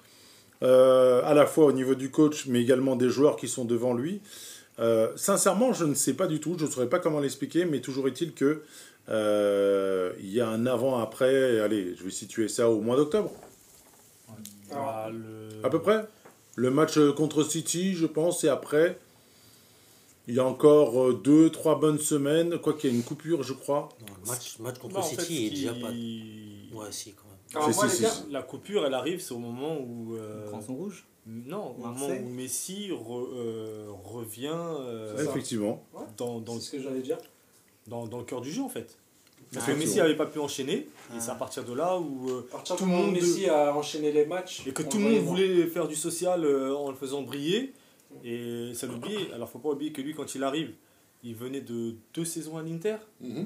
euh, 0.61 1.22
à 1.24 1.34
la 1.34 1.45
fois 1.47 1.65
au 1.65 1.72
niveau 1.72 1.95
du 1.95 2.11
coach, 2.11 2.45
mais 2.47 2.61
également 2.61 2.95
des 2.95 3.09
joueurs 3.09 3.36
qui 3.38 3.47
sont 3.47 3.65
devant 3.65 3.93
lui. 3.93 4.22
Euh, 4.80 5.11
sincèrement, 5.15 5.74
je 5.74 5.86
ne 5.86 5.93
sais 5.95 6.13
pas 6.13 6.28
du 6.28 6.39
tout, 6.39 6.55
je 6.57 6.65
ne 6.65 6.69
saurais 6.72 6.89
pas 6.89 6.99
comment 6.99 7.19
l'expliquer, 7.19 7.65
mais 7.65 7.82
toujours 7.82 8.07
est-il 8.07 8.34
que 8.34 8.61
euh, 9.09 10.13
il 10.19 10.32
y 10.32 10.39
a 10.41 10.47
un 10.47 10.65
avant-après. 10.65 11.59
Allez, 11.59 11.95
je 11.97 12.03
vais 12.03 12.11
situer 12.11 12.47
ça 12.47 12.69
au 12.69 12.82
mois 12.82 12.95
d'octobre, 12.95 13.32
Ah, 14.74 15.09
le- 15.11 15.49
à 15.65 15.69
peu 15.69 15.80
près. 15.82 16.05
Le 16.55 16.69
match 16.72 16.99
contre 17.15 17.43
City, 17.43 17.93
je 17.93 18.05
pense, 18.05 18.43
et 18.43 18.49
après. 18.49 18.99
Il 20.28 20.36
y 20.36 20.39
a 20.39 20.45
encore 20.45 21.01
euh, 21.01 21.13
deux, 21.24 21.49
trois 21.49 21.80
bonnes 21.80 21.97
semaines, 21.97 22.59
quoi 22.59 22.74
qu'il 22.74 22.91
y 22.91 22.93
ait 22.93 22.95
une 22.95 23.03
coupure, 23.03 23.41
je 23.43 23.53
crois. 23.53 23.89
Non, 24.01 24.13
le 24.24 24.30
match, 24.30 24.59
match 24.59 24.78
contre 24.78 24.93
Bah, 24.95 24.99
en 24.99 25.03
fait, 25.03 25.22
City 25.22 25.47
est 25.47 25.49
déjà 25.49 25.74
pas. 25.74 25.89
Ouais, 25.89 26.91
si, 26.91 27.13
quand 27.13 27.24
même. 27.26 27.38
Alors, 27.63 27.76
moi, 27.76 27.89
si, 27.89 28.01
les 28.03 28.07
si, 28.09 28.22
gars, 28.22 28.28
La 28.32 28.41
coupure, 28.43 28.86
elle 28.86 28.93
arrive, 28.93 29.19
c'est 29.19 29.34
au 29.34 29.39
moment 29.39 29.78
où. 29.80 30.15
euh, 30.15 30.45
rouge. 30.69 31.05
Non, 31.26 31.76
au 31.78 31.82
moment 31.88 32.07
où 32.07 32.30
Messi 32.30 32.89
re- 32.91 33.28
euh, 33.36 33.88
revient 34.03 34.51
euh. 34.53 35.24
Effectivement. 35.24 35.84
dans, 36.17 36.39
dans, 36.39 36.55
c'est 36.55 36.61
ce 36.61 36.72
que 36.72 36.82
j'allais 36.82 37.01
dire. 37.01 37.17
dans, 37.88 38.05
dans 38.07 38.17
le 38.19 38.24
cœur 38.24 38.41
du 38.41 38.51
jeu 38.51 38.61
en 38.63 38.69
fait. 38.69 38.97
Parce 39.54 39.66
Ah, 39.68 39.74
que 39.74 39.78
Messi 39.78 39.97
n'avait 39.97 40.16
pas 40.16 40.26
pu 40.28 40.39
enchaîner, 40.39 40.74
et 40.76 40.89
Ah. 41.12 41.20
c'est 41.20 41.32
à 41.32 41.36
partir 41.36 41.64
de 41.66 41.74
là 41.74 41.99
où. 41.99 42.30
euh, 42.30 42.47
partir 42.49 42.76
Tout 42.78 42.86
le 42.86 42.91
monde 42.91 43.12
Messi 43.12 43.47
a 43.49 43.76
enchaîné 43.76 44.12
les 44.12 44.26
matchs. 44.26 44.66
et 44.66 44.72
que 44.72 44.82
tout 44.84 44.97
le 44.97 45.04
monde 45.04 45.20
voulait 45.24 45.68
faire 45.68 45.88
du 45.88 45.95
social 45.95 46.45
euh, 46.45 46.74
en 46.76 46.89
le 46.89 46.95
faisant 46.95 47.22
briller, 47.22 47.74
et 48.24 48.72
ça 48.74 48.88
l'oubliait. 48.88 49.32
Alors 49.34 49.49
faut 49.49 49.60
pas 49.60 49.70
oublier 49.70 49.91
que 49.91 50.02
lui, 50.02 50.14
quand 50.14 50.36
il 50.36 50.43
arrive, 50.43 50.74
il 51.24 51.36
venait 51.36 51.62
de 51.62 51.95
deux 52.14 52.26
saisons 52.26 52.58
à 52.58 52.64
l'Inter, 52.64 52.95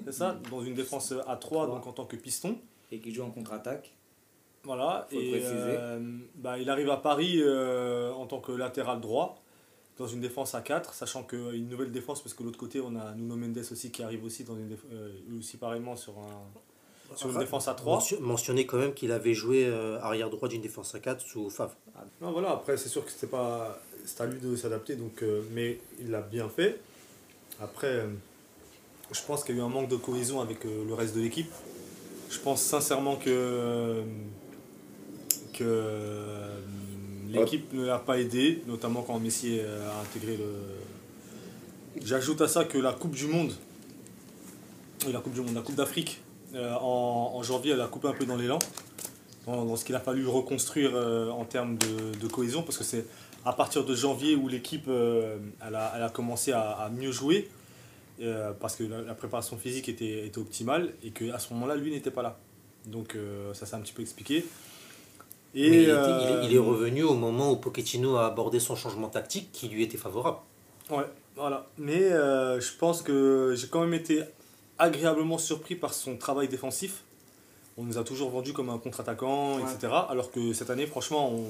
c'est 0.06 0.12
ça 0.14 0.40
Dans 0.52 0.62
une 0.64 0.76
défense 0.76 1.14
à 1.28 1.36
3, 1.38 1.68
donc 1.68 1.88
en 1.88 1.92
tant 1.92 2.06
que 2.06 2.16
piston. 2.16 2.58
Et 2.92 3.00
qui 3.00 3.12
joue 3.12 3.24
en 3.24 3.32
contre-attaque. 3.32 3.92
Voilà, 4.64 5.08
Faut 5.12 5.16
le 5.18 5.24
et 5.24 5.30
préciser. 5.32 5.52
euh, 5.56 6.00
bah, 6.36 6.58
il 6.58 6.70
arrive 6.72 6.90
à 6.90 6.98
Paris 6.98 7.36
euh, 7.40 8.12
en 8.14 8.26
tant 8.26 8.40
que 8.40 8.52
latéral 8.52 9.00
droit, 9.02 9.44
dans 9.98 10.08
une 10.08 10.20
défense 10.22 10.54
à 10.56 10.62
4, 10.62 10.94
sachant 10.94 11.24
qu'une 11.24 11.70
nouvelle 11.70 11.92
défense, 11.92 12.22
parce 12.22 12.34
que 12.34 12.40
de 12.42 12.46
l'autre 12.48 12.58
côté, 12.60 12.82
on 12.82 12.96
a 12.96 13.14
Nuno 13.16 13.36
Mendes 13.36 13.60
aussi 13.72 13.92
qui 13.92 14.04
arrive 14.04 14.24
aussi, 14.26 14.44
dans 14.44 14.56
une 14.56 14.76
euh, 14.92 15.10
aussi 15.40 15.56
pareillement 15.58 15.96
sur, 15.96 16.14
un, 16.20 17.16
sur 17.16 17.30
une 17.32 17.40
défense 17.40 17.68
à 17.70 17.74
3. 17.76 17.96
Mention- 17.96 18.20
Mentionner 18.20 18.66
quand 18.66 18.78
même 18.78 18.94
qu'il 18.94 19.12
avait 19.14 19.34
joué 19.34 19.66
euh, 19.66 20.00
arrière 20.02 20.30
droit 20.30 20.50
d'une 20.50 20.62
défense 20.62 20.94
à 20.96 21.00
4 21.00 21.22
sous 21.22 21.50
Favre. 21.50 21.76
Non, 22.22 22.32
voilà, 22.34 22.52
après, 22.52 22.76
c'est 22.78 22.90
sûr 22.90 23.06
que 23.06 23.12
c'était 23.12 23.28
pas. 23.28 23.80
C'est 24.06 24.22
à 24.22 24.26
lui 24.26 24.40
de 24.40 24.56
s'adapter, 24.56 24.96
donc, 24.96 25.24
euh, 25.24 25.42
mais 25.52 25.80
il 26.00 26.12
l'a 26.12 26.22
bien 26.22 26.48
fait. 26.50 26.80
Après, 27.62 27.88
euh, 27.88 28.08
je 29.12 29.22
pense 29.22 29.44
qu'il 29.46 29.56
y 29.56 29.60
a 29.60 29.62
eu 29.62 29.66
un 29.66 29.70
manque 29.70 29.88
de 29.90 29.96
cohésion 29.96 30.42
avec 30.42 30.66
euh, 30.66 30.86
le 30.86 30.94
reste 30.94 31.16
de 31.16 31.22
l'équipe. 31.22 31.50
Je 32.30 32.38
pense 32.40 32.62
sincèrement 32.62 33.16
que, 33.16 33.30
euh, 33.30 34.04
que 35.54 35.64
euh, 35.64 36.60
l'équipe 37.36 37.72
ne 37.74 37.86
l'a 37.86 38.00
pas 38.00 38.20
aidé, 38.20 38.64
notamment 38.68 39.02
quand 39.02 39.20
Messi 39.20 39.60
a 39.60 40.02
intégré 40.02 40.38
le. 40.38 40.46
J'ajoute 42.04 42.42
à 42.42 42.48
ça 42.48 42.66
que 42.66 42.78
la 42.78 42.92
Coupe 42.92 43.16
du 43.16 43.28
Monde, 43.28 43.54
la 45.12 45.20
Coupe 45.20 45.34
du 45.34 45.42
Monde, 45.42 45.56
la 45.56 45.62
Coupe 45.62 45.76
d'Afrique, 45.76 46.22
euh, 46.56 46.74
en, 46.80 47.44
janvier, 47.44 47.74
elle 47.74 47.82
a 47.82 47.88
coupé 47.88 48.08
un 48.08 48.14
peu 48.14 48.26
dans 48.26 48.38
l'élan. 48.38 48.60
dans, 49.46 49.76
ce 49.76 49.84
qu'il 49.84 49.96
a 49.96 50.00
fallu 50.00 50.26
reconstruire 50.28 50.92
euh, 50.94 51.30
en 51.30 51.44
termes 51.44 51.78
de, 51.78 52.28
cohésion, 52.28 52.64
parce 52.64 52.78
que 52.78 52.84
c'est 52.84 53.06
à 53.44 53.54
partir 53.54 53.86
de 53.86 53.94
janvier 53.94 54.36
où 54.36 54.48
l'équipe 54.48 54.86
euh, 54.88 55.38
elle 55.66 55.76
a, 55.76 56.10
commencé 56.14 56.52
à, 56.54 56.90
mieux 56.94 57.12
jouer, 57.12 57.50
parce 58.60 58.76
que 58.76 58.84
la, 58.84 59.14
préparation 59.14 59.58
physique 59.58 59.90
était, 59.90 60.32
optimale, 60.38 60.94
et 61.04 61.12
qu'à 61.12 61.40
ce 61.40 61.54
moment-là, 61.54 61.76
lui 61.76 61.92
n'était 61.92 62.12
pas 62.12 62.22
là. 62.22 62.38
Donc 62.86 63.18
ça 63.54 63.66
s'est 63.66 63.76
un 63.76 63.82
petit 63.82 63.94
peu 63.94 64.02
expliqué. 64.02 64.46
Mais 65.62 65.68
il, 65.68 65.74
était- 65.74 65.82
il 65.84 65.90
est- 65.90 65.92
euh, 65.92 66.44
il 66.44 66.56
est 66.56 66.60
revenu 66.60 67.04
au 67.04 67.14
moment 67.14 67.52
où 67.52 67.56
Pochettino 67.58 68.18
a 68.18 68.26
abordé 68.28 68.60
son 68.60 68.76
changement 68.76 69.08
tactique 69.10 69.50
qui 69.52 69.68
lui 69.70 69.84
était 69.84 69.98
favorable. 69.98 70.38
Ouais, 70.90 71.06
voilà. 71.36 71.66
Mais 71.78 72.04
euh, 72.04 72.60
je 72.60 72.74
pense 72.78 73.02
que 73.02 73.54
j'ai 73.58 73.68
quand 73.68 73.82
même 73.82 73.94
été 73.94 74.24
agréablement 74.78 75.38
surpris 75.38 75.76
par 75.76 75.94
son 75.94 76.18
travail 76.18 76.48
défensif. 76.48 77.04
On 77.78 77.84
nous 77.84 77.98
a 77.98 78.04
toujours 78.04 78.30
vendu 78.30 78.54
comme 78.54 78.70
un 78.70 78.78
contre-attaquant, 78.78 79.58
Ouais. 79.58 79.64
etc. 79.64 79.94
Alors 80.10 80.32
que 80.32 80.54
cette 80.54 80.70
année, 80.70 80.86
franchement, 80.86 81.32
on... 81.34 81.44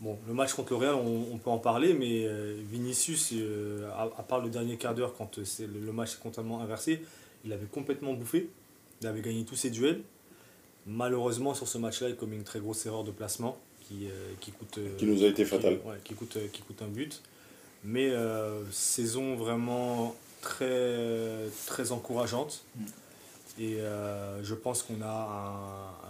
bon, 0.00 0.18
le 0.26 0.34
match 0.34 0.52
contre 0.54 0.72
le 0.72 0.78
Real, 0.78 0.94
on, 0.94 1.26
on 1.32 1.38
peut 1.38 1.50
en 1.50 1.58
parler, 1.58 1.94
mais 1.94 2.24
euh, 2.26 2.56
Vinicius, 2.70 3.30
euh, 3.34 3.88
à, 3.96 4.02
à 4.04 4.22
part 4.22 4.40
le 4.40 4.48
dernier 4.50 4.76
quart 4.76 4.94
d'heure 4.94 5.14
quand 5.16 5.38
c'est 5.44 5.66
le, 5.66 5.80
le 5.80 5.92
match 5.92 6.14
est 6.14 6.22
complètement 6.22 6.60
inversé, 6.60 7.02
il 7.44 7.52
avait 7.52 7.66
complètement 7.66 8.12
bouffé. 8.14 8.48
Il 9.00 9.06
avait 9.06 9.20
gagné 9.20 9.44
tous 9.44 9.54
ses 9.56 9.70
duels. 9.70 10.00
Malheureusement, 10.88 11.54
sur 11.54 11.68
ce 11.68 11.76
match-là, 11.78 12.08
il 12.08 12.16
commet 12.16 12.36
une 12.36 12.44
très 12.44 12.60
grosse 12.60 12.84
erreur 12.86 13.04
de 13.04 13.10
placement 13.10 13.58
qui, 13.86 14.06
euh, 14.08 14.32
qui 14.40 14.50
coûte. 14.52 14.78
euh, 14.78 14.96
Qui 14.96 15.04
nous 15.06 15.22
a 15.22 15.26
été 15.26 15.44
qui- 15.44 15.50
fatale. 15.50 15.74
ouais, 15.84 15.96
qui, 16.02 16.14
coûte, 16.14 16.38
qui 16.52 16.62
coûte 16.62 16.80
un 16.82 16.88
but. 16.88 17.22
Mais 17.84 18.08
euh, 18.10 18.62
saison 18.72 19.36
vraiment 19.36 20.16
très, 20.40 21.44
très 21.66 21.92
encourageante. 21.92 22.64
Mm. 22.76 22.84
Et 23.60 23.80
euh, 23.80 24.42
je 24.44 24.54
pense 24.54 24.82
qu'on 24.82 25.02
a, 25.02 25.06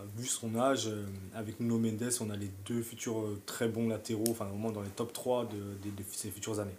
un- 0.01 0.20
vu 0.20 0.26
son 0.26 0.55
âge, 0.57 0.87
euh, 0.89 1.05
avec 1.35 1.59
Nuno 1.61 1.79
Mendes, 1.79 2.11
on 2.20 2.31
a 2.31 2.37
les 2.37 2.51
deux 2.66 2.83
futurs 2.83 3.20
euh, 3.20 3.41
très 3.47 3.68
bons 3.68 3.89
latéraux, 3.89 4.24
enfin 4.31 4.47
au 4.53 4.57
moins 4.57 4.70
dans 4.70 4.83
les 4.83 4.91
top 4.91 5.12
3 5.12 5.45
de, 5.47 5.57
de- 5.57 5.97
de 5.97 6.03
ces 6.12 6.31
futures 6.31 6.61
années. 6.61 6.70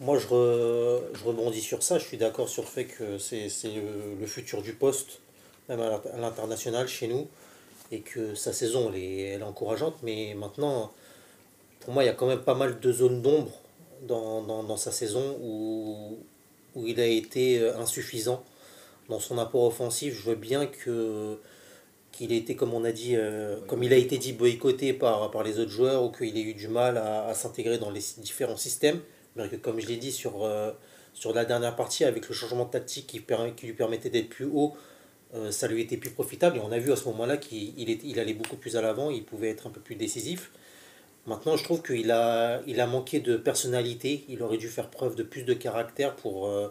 Moi, 0.00 0.18
je, 0.18 0.26
re- 0.26 1.00
je 1.14 1.24
rebondis 1.24 1.60
sur 1.60 1.82
ça. 1.82 1.98
Je 1.98 2.04
suis 2.04 2.16
d'accord 2.16 2.48
sur 2.48 2.62
le 2.62 2.68
fait 2.68 2.84
que 2.86 3.18
c'est 3.18 3.48
c'est 3.48 3.72
le, 3.74 3.82
le 4.20 4.26
futur 4.26 4.62
du 4.62 4.72
poste, 4.72 5.20
même 5.68 5.80
à 5.80 5.90
l'int- 5.90 6.02
à 6.12 6.18
l'international 6.18 6.88
chez 6.88 7.08
nous, 7.08 7.26
et 7.92 8.00
que 8.00 8.34
sa 8.34 8.52
saison, 8.52 8.90
elle 8.92 9.00
est, 9.00 9.42
encourageante. 9.42 9.96
Mais 10.02 10.34
maintenant, 10.34 10.92
pour 11.80 11.92
moi, 11.92 12.02
il 12.02 12.06
y 12.06 12.10
a 12.10 12.14
quand 12.14 12.26
même 12.26 12.42
pas 12.42 12.54
mal 12.54 12.80
de 12.80 12.92
zones 12.92 13.22
d'ombre 13.22 13.52
dans, 14.02 14.42
dans, 14.42 14.76
sa 14.76 14.92
saison 14.92 15.36
où, 15.40 16.18
où 16.74 16.86
il 16.86 17.00
a 17.00 17.06
été 17.06 17.58
euh, 17.60 17.78
insuffisant 17.78 18.42
dans 19.08 19.20
son 19.20 19.38
apport 19.38 19.64
offensif. 19.64 20.14
Je 20.14 20.30
veux 20.30 20.36
bien 20.36 20.66
que 20.66 21.38
qu'il 22.12 22.32
ait 22.32 22.36
été, 22.36 22.54
comme 22.54 22.72
on 22.74 22.84
a 22.84 22.92
dit, 22.92 23.16
euh, 23.16 23.58
comme 23.66 23.82
il 23.82 23.92
a 23.92 23.96
été 23.96 24.18
dit, 24.18 24.32
boycotté 24.32 24.92
par, 24.92 25.32
par 25.32 25.42
les 25.42 25.58
autres 25.58 25.72
joueurs 25.72 26.04
ou 26.04 26.10
qu'il 26.10 26.36
ait 26.38 26.42
eu 26.42 26.54
du 26.54 26.68
mal 26.68 26.96
à, 26.96 27.34
s'intégrer 27.34 27.78
dans 27.78 27.90
les 27.90 28.02
différents 28.18 28.56
systèmes. 28.56 29.00
Mais 29.34 29.48
que, 29.48 29.56
comme 29.56 29.80
je 29.80 29.88
l'ai 29.88 29.96
dit 29.96 30.12
sur, 30.12 30.44
euh, 30.44 30.70
sur 31.12 31.34
la 31.34 31.44
dernière 31.44 31.74
partie, 31.74 32.04
avec 32.04 32.28
le 32.28 32.34
changement 32.34 32.66
de 32.66 32.70
tactique 32.70 33.08
qui, 33.08 33.20
qui 33.56 33.66
lui 33.66 33.72
permettait 33.72 34.10
d'être 34.10 34.28
plus 34.28 34.44
haut, 34.44 34.76
ça 35.50 35.68
lui 35.68 35.82
était 35.82 35.96
plus 35.96 36.10
profitable. 36.10 36.58
Et 36.58 36.60
on 36.60 36.72
a 36.72 36.78
vu 36.78 36.92
à 36.92 36.96
ce 36.96 37.04
moment-là 37.06 37.36
qu'il 37.36 38.18
allait 38.18 38.34
beaucoup 38.34 38.56
plus 38.56 38.76
à 38.76 38.82
l'avant, 38.82 39.10
il 39.10 39.24
pouvait 39.24 39.50
être 39.50 39.66
un 39.66 39.70
peu 39.70 39.80
plus 39.80 39.96
décisif. 39.96 40.50
Maintenant, 41.26 41.56
je 41.56 41.64
trouve 41.64 41.82
qu'il 41.82 42.10
a, 42.10 42.62
manqué 42.86 43.20
de 43.20 43.36
personnalité. 43.36 44.24
Il 44.28 44.42
aurait 44.42 44.58
dû 44.58 44.68
faire 44.68 44.90
preuve 44.90 45.16
de 45.16 45.22
plus 45.22 45.42
de 45.42 45.54
caractère 45.54 46.14
pour, 46.16 46.48
euh, 46.48 46.68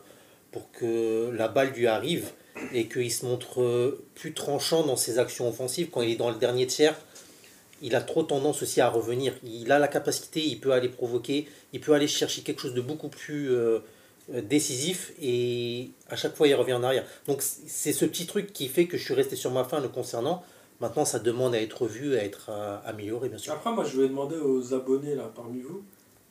pour 0.51 0.71
que 0.71 1.31
la 1.35 1.47
balle 1.47 1.71
lui 1.71 1.87
arrive 1.87 2.31
et 2.73 2.87
qu'il 2.87 3.11
se 3.11 3.25
montre 3.25 3.61
euh, 3.61 4.05
plus 4.15 4.33
tranchant 4.33 4.85
dans 4.85 4.95
ses 4.95 5.19
actions 5.19 5.47
offensives. 5.49 5.89
Quand 5.91 6.01
il 6.01 6.11
est 6.11 6.15
dans 6.15 6.29
le 6.29 6.37
dernier 6.37 6.67
tiers, 6.67 6.95
il 7.81 7.95
a 7.95 8.01
trop 8.01 8.23
tendance 8.23 8.61
aussi 8.61 8.79
à 8.79 8.89
revenir. 8.89 9.33
Il 9.43 9.71
a 9.71 9.79
la 9.79 9.87
capacité, 9.87 10.41
il 10.41 10.59
peut 10.59 10.71
aller 10.71 10.89
provoquer, 10.89 11.47
il 11.73 11.81
peut 11.81 11.93
aller 11.93 12.07
chercher 12.07 12.41
quelque 12.41 12.61
chose 12.61 12.73
de 12.73 12.81
beaucoup 12.81 13.09
plus 13.09 13.51
euh, 13.51 13.53
euh, 13.55 13.79
décisif 14.29 15.13
et 15.21 15.89
à 16.09 16.15
chaque 16.15 16.35
fois 16.35 16.47
il 16.47 16.55
revient 16.55 16.73
en 16.73 16.83
arrière. 16.83 17.05
Donc 17.27 17.41
c'est 17.41 17.93
ce 17.93 18.05
petit 18.05 18.25
truc 18.25 18.53
qui 18.53 18.67
fait 18.67 18.87
que 18.87 18.97
je 18.97 19.03
suis 19.03 19.13
resté 19.13 19.35
sur 19.35 19.51
ma 19.51 19.63
fin 19.63 19.79
le 19.79 19.89
concernant. 19.89 20.43
Maintenant, 20.79 21.05
ça 21.05 21.19
demande 21.19 21.55
à 21.55 21.61
être 21.61 21.87
vu, 21.87 22.17
à 22.17 22.23
être 22.25 22.47
euh, 22.49 22.77
amélioré, 22.83 23.29
bien 23.29 23.37
sûr. 23.37 23.53
Après, 23.53 23.71
moi, 23.71 23.85
je 23.85 24.01
vais 24.01 24.07
demander 24.09 24.35
aux 24.35 24.73
abonnés 24.73 25.15
là 25.15 25.31
parmi 25.33 25.61
vous, 25.61 25.81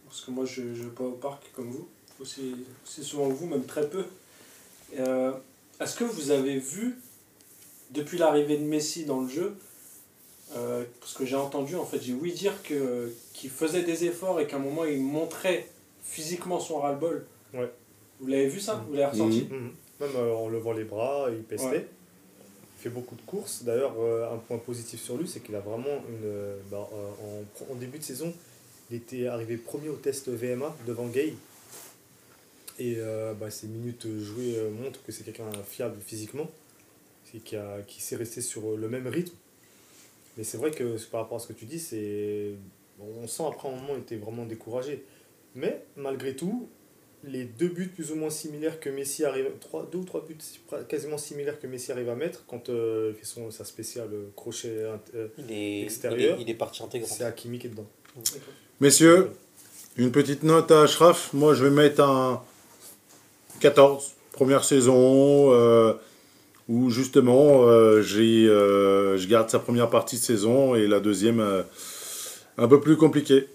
parce 0.07 0.21
que 0.21 0.31
moi, 0.31 0.45
je 0.45 0.61
ne 0.61 0.75
vais 0.75 0.91
pas 0.91 1.05
au 1.05 1.13
parc 1.13 1.51
comme 1.55 1.71
vous, 1.71 1.89
aussi, 2.21 2.57
aussi 2.85 3.03
souvent 3.03 3.29
que 3.29 3.35
vous, 3.35 3.47
même 3.47 3.65
très 3.65 3.89
peu. 3.89 4.05
Euh, 4.99 5.33
Est-ce 5.81 5.97
que 5.97 6.05
vous 6.05 6.33
avez 6.33 6.59
vu, 6.59 6.99
depuis 7.93 8.19
l'arrivée 8.19 8.59
de 8.59 8.65
Messi 8.65 9.07
dans 9.07 9.23
le 9.23 9.29
jeu, 9.29 9.57
euh, 10.55 10.85
parce 11.01 11.15
que 11.15 11.25
j'ai 11.25 11.37
entendu, 11.37 11.77
en 11.77 11.87
fait, 11.87 12.03
j'ai 12.03 12.13
ouï 12.13 12.33
dire 12.33 12.63
que 12.63 13.11
qu'il 13.33 13.49
faisait 13.49 13.85
des 13.85 14.05
efforts 14.05 14.39
et 14.39 14.47
qu'à 14.47 14.57
un 14.57 14.59
moment, 14.59 14.85
il 14.85 15.01
montrait 15.01 15.67
physiquement 16.03 16.61
son 16.61 16.81
ras-le-bol. 16.81 17.25
Ouais. 17.55 17.73
Vous 18.23 18.29
l'avez 18.29 18.49
vu 18.49 18.59
ça? 18.61 18.85
Vous 18.89 18.95
l'avez 18.95 19.07
ressenti? 19.13 19.49
Mhm. 19.51 19.71
Même 20.01 20.17
euh, 20.17 20.33
en 20.35 20.49
levant 20.49 20.73
les 20.73 20.85
bras, 20.85 21.27
il 21.31 21.43
pestait. 21.43 21.67
Ouais. 21.69 21.87
Il 22.79 22.83
fait 22.83 22.89
beaucoup 22.89 23.15
de 23.15 23.23
courses. 23.23 23.63
D'ailleurs, 23.65 23.95
euh, 24.01 24.33
un 24.35 24.39
point 24.39 24.59
positif 24.59 25.01
sur 25.03 25.17
lui, 25.19 25.29
c'est 25.29 25.41
qu'il 25.41 25.55
a 25.55 25.61
vraiment 25.61 26.03
une. 26.09 26.25
euh, 26.25 26.57
bah, 26.71 26.89
euh, 26.95 27.43
en, 27.69 27.73
en 27.73 27.77
début 27.77 27.99
de 27.99 28.03
saison, 28.05 28.33
il 28.91 28.97
était 28.97 29.27
arrivé 29.27 29.57
premier 29.59 29.89
au 29.91 29.97
test 29.97 30.29
VMA 30.29 30.75
devant 30.87 31.07
Gay. 31.09 31.35
Et 32.79 32.95
euh, 32.99 33.35
bah, 33.35 33.51
ses 33.51 33.67
minutes 33.67 34.07
jouées 34.19 34.57
euh, 34.57 34.71
montrent 34.71 35.03
que 35.05 35.13
c'est 35.13 35.25
quelqu'un 35.25 35.51
fiable 35.69 35.97
physiquement, 36.01 36.51
c'est 37.31 37.39
qui, 37.39 37.55
a, 37.55 37.83
qui 37.87 38.01
sait 38.01 38.17
rester 38.17 38.41
sur 38.41 38.77
le 38.77 38.89
même 38.89 39.07
rythme. 39.07 39.35
Mais 40.37 40.45
c'est 40.45 40.57
vrai 40.57 40.71
que 40.71 40.97
par 41.11 41.21
rapport 41.23 41.37
à 41.37 41.41
ce 41.41 41.49
que 41.49 41.53
tu 41.53 41.67
dis, 41.67 41.79
c'est 41.79 42.53
on 42.99 43.27
sent 43.29 43.43
après 43.47 43.69
un 43.69 43.73
moment 43.73 43.95
il 43.95 44.01
était 44.01 44.17
vraiment 44.17 44.47
découragé. 44.47 45.05
Mais 45.55 45.85
malgré 45.97 46.35
tout, 46.35 46.67
les 47.25 47.45
deux 47.45 47.69
buts 47.69 47.89
plus 47.95 48.11
ou 48.11 48.17
moins 48.17 48.31
similaires 48.31 48.81
que 48.81 48.91
Messi 48.91 49.25
arrive, 49.25 49.47
trois, 49.61 49.89
deux 49.91 49.99
ou 49.99 50.05
trois 50.05 50.25
buts 50.27 50.37
quasiment 50.89 51.19
similaires 51.19 51.61
que 51.61 51.67
Messi 51.67 51.93
arrive 51.93 52.09
à 52.09 52.15
mettre 52.15 52.45
quand 52.47 52.69
euh, 52.69 53.13
il 53.15 53.19
fait 53.19 53.25
son, 53.25 53.51
sa 53.51 53.65
spéciale 53.65 54.09
euh, 54.13 54.29
crochet, 54.35 54.69
euh, 55.15 55.29
Il 55.39 55.53
est, 55.53 55.81
il 55.81 55.85
Extérieur. 55.85 56.39
est, 56.39 56.43
il 56.43 56.51
est 56.51 56.55
parti 56.55 56.83
intégrant. 56.83 57.09
c'est 57.09 57.25
Hakimi 57.25 57.59
qui 57.59 57.69
est 57.69 57.71
dedans. 57.71 57.87
Messieurs, 58.81 59.31
une 59.97 60.11
petite 60.11 60.43
note 60.43 60.71
à 60.71 60.83
Ashraf. 60.83 61.33
Moi, 61.33 61.55
je 61.55 61.65
vais 61.65 61.71
mettre 61.71 62.03
un 62.03 62.43
14. 63.61 64.13
Première 64.33 64.65
saison 64.65 65.53
euh, 65.53 65.93
où 66.69 66.91
justement 66.91 67.63
euh, 67.69 68.01
j'ai, 68.03 68.47
euh, 68.49 69.17
je 69.19 69.29
garde 69.29 69.51
sa 69.51 69.59
première 69.59 69.91
partie 69.91 70.17
de 70.17 70.23
saison 70.23 70.75
et 70.75 70.87
la 70.87 71.01
deuxième 71.01 71.41
euh, 71.41 71.63
un 72.59 72.67
peu 72.67 72.81
plus 72.81 72.97
compliquée. 72.97 73.49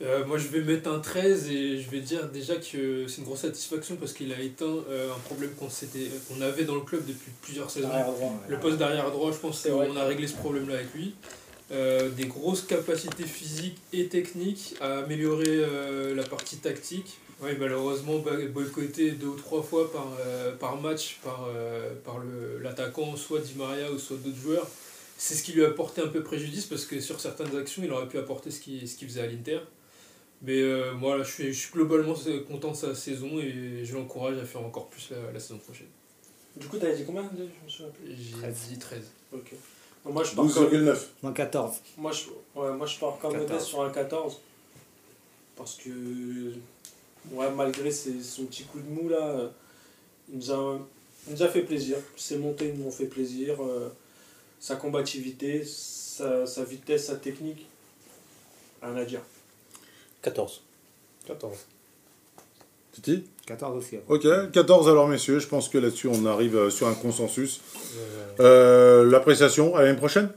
Euh, 0.00 0.24
moi, 0.24 0.38
je 0.38 0.46
vais 0.46 0.60
mettre 0.60 0.90
un 0.90 1.00
13 1.00 1.50
et 1.50 1.80
je 1.80 1.90
vais 1.90 2.00
dire 2.00 2.28
déjà 2.28 2.54
que 2.56 3.08
c'est 3.08 3.18
une 3.18 3.24
grosse 3.24 3.40
satisfaction 3.40 3.96
parce 3.96 4.12
qu'il 4.12 4.32
a 4.32 4.40
éteint 4.40 4.64
euh, 4.88 5.12
un 5.12 5.18
problème 5.18 5.50
qu'on 5.58 6.40
avait 6.40 6.64
dans 6.64 6.76
le 6.76 6.82
club 6.82 7.04
depuis 7.04 7.32
plusieurs 7.42 7.70
saisons. 7.70 7.88
Le 8.48 8.60
poste 8.60 8.78
d'arrière 8.78 9.10
droit, 9.10 9.32
je 9.32 9.38
pense 9.38 9.62
qu'on 9.62 9.96
a 9.96 10.04
réglé 10.04 10.28
ce 10.28 10.36
problème-là 10.36 10.74
avec 10.74 10.94
lui. 10.94 11.14
Euh, 11.70 12.08
des 12.10 12.24
grosses 12.24 12.62
capacités 12.62 13.24
physiques 13.24 13.76
et 13.92 14.06
techniques 14.06 14.76
à 14.80 14.98
améliorer 14.98 15.62
la 16.14 16.22
partie 16.22 16.58
tactique. 16.58 17.18
Ouais, 17.40 17.56
malheureusement 17.58 18.18
boycotté 18.52 19.12
deux 19.12 19.28
ou 19.28 19.36
trois 19.36 19.62
fois 19.62 19.92
par, 19.92 20.08
par 20.58 20.80
match 20.80 21.18
par, 21.22 21.48
par 22.04 22.16
l'attaquant, 22.62 23.16
soit 23.16 23.40
Di 23.40 23.54
Maria 23.56 23.92
ou 23.92 23.98
soit 23.98 24.16
d'autres 24.16 24.40
joueurs. 24.40 24.68
C'est 25.16 25.34
ce 25.34 25.42
qui 25.42 25.52
lui 25.52 25.64
a 25.64 25.70
porté 25.70 26.00
un 26.00 26.06
peu 26.06 26.22
préjudice 26.22 26.66
parce 26.66 26.84
que 26.84 27.00
sur 27.00 27.20
certaines 27.20 27.56
actions, 27.56 27.82
il 27.84 27.90
aurait 27.90 28.08
pu 28.08 28.18
apporter 28.18 28.52
ce 28.52 28.60
qu'il 28.60 28.88
ce 28.88 28.96
qu'il 28.96 29.08
faisait 29.08 29.22
à 29.22 29.26
l'Inter. 29.26 29.58
Mais 30.42 30.60
euh, 30.60 30.94
moi, 30.94 31.16
là, 31.18 31.24
je 31.24 31.30
suis, 31.32 31.52
je 31.52 31.58
suis 31.58 31.72
globalement 31.72 32.14
content 32.48 32.70
de 32.70 32.76
sa 32.76 32.94
saison 32.94 33.38
et 33.40 33.84
je 33.84 33.94
l'encourage 33.94 34.38
à 34.38 34.44
faire 34.44 34.62
encore 34.62 34.86
plus 34.88 35.10
la, 35.10 35.32
la 35.32 35.40
saison 35.40 35.58
prochaine. 35.58 35.88
Du 36.56 36.66
coup, 36.68 36.78
t'avais 36.78 36.96
dit 36.96 37.04
combien 37.04 37.28
Je 37.36 37.42
me 37.64 37.68
souviens 37.68 37.90
plus. 37.92 38.14
J'ai 38.14 38.74
dit 38.74 38.78
13. 38.78 39.02
Ok. 39.32 39.52
Donc, 40.04 40.14
moi, 40.14 40.22
je 40.24 40.34
pars 40.36 40.46
comme- 40.52 40.64
12,9. 40.70 40.96
Moins 41.22 41.32
14. 41.32 41.76
Moi 41.96 42.12
je, 42.12 42.24
ouais, 42.60 42.72
moi, 42.72 42.86
je 42.86 42.98
pars 42.98 43.18
comme 43.18 43.32
14. 43.32 43.50
modeste 43.50 43.66
sur 43.66 43.82
un 43.82 43.90
14. 43.90 44.40
Parce 45.56 45.74
que, 45.76 46.52
ouais, 47.32 47.50
malgré 47.50 47.90
ses- 47.90 48.22
son 48.22 48.44
petit 48.46 48.62
coup 48.64 48.78
de 48.78 48.88
mou 48.88 49.08
là, 49.08 49.50
il 50.30 50.38
nous 50.38 50.50
a, 50.52 50.78
il 51.26 51.34
nous 51.34 51.42
a 51.42 51.48
fait 51.48 51.62
plaisir. 51.62 51.96
Ses 52.16 52.38
montées 52.38 52.72
nous 52.72 52.86
ont 52.86 52.90
fait 52.92 53.06
plaisir. 53.06 53.60
euh, 53.62 53.88
sa 54.60 54.74
combativité, 54.76 55.64
sa, 55.64 56.44
sa 56.46 56.64
vitesse, 56.64 57.06
sa 57.06 57.14
technique. 57.16 57.66
Rien 58.82 58.96
à 58.96 59.04
dire. 59.04 59.20
14. 60.22 60.62
14. 61.26 61.52
Titi 62.92 63.24
14 63.46 63.76
aussi. 63.76 63.96
Ok, 64.08 64.26
14 64.52 64.88
alors 64.88 65.08
messieurs, 65.08 65.38
je 65.38 65.46
pense 65.46 65.68
que 65.68 65.78
là-dessus 65.78 66.08
on 66.08 66.26
arrive 66.26 66.56
euh, 66.56 66.70
sur 66.70 66.86
un 66.88 66.94
consensus. 66.94 67.60
Euh, 68.40 69.02
Euh, 69.04 69.10
L'appréciation, 69.10 69.74
à 69.76 69.82
l'année 69.82 69.96
prochaine? 69.96 70.30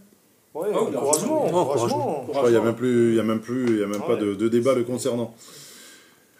Ouais, 0.53 0.69
Oh, 0.73 0.87
encouragement, 0.87 1.45
encouragement. 1.45 2.27
Qu'il 2.43 2.51
n'y 2.51 2.55
a 2.57 2.61
même 2.61 2.75
plus, 2.75 3.11
il 3.11 3.15
y 3.15 3.19
a 3.19 3.23
même 3.23 3.39
plus, 3.39 3.65
il 3.67 3.79
y 3.79 3.83
a 3.83 3.87
même 3.87 3.99
pas 4.01 4.15
Ouais. 4.15 4.19
de, 4.19 4.35
de 4.35 4.47
débat 4.49 4.73
le 4.75 4.83
concernant. 4.83 5.33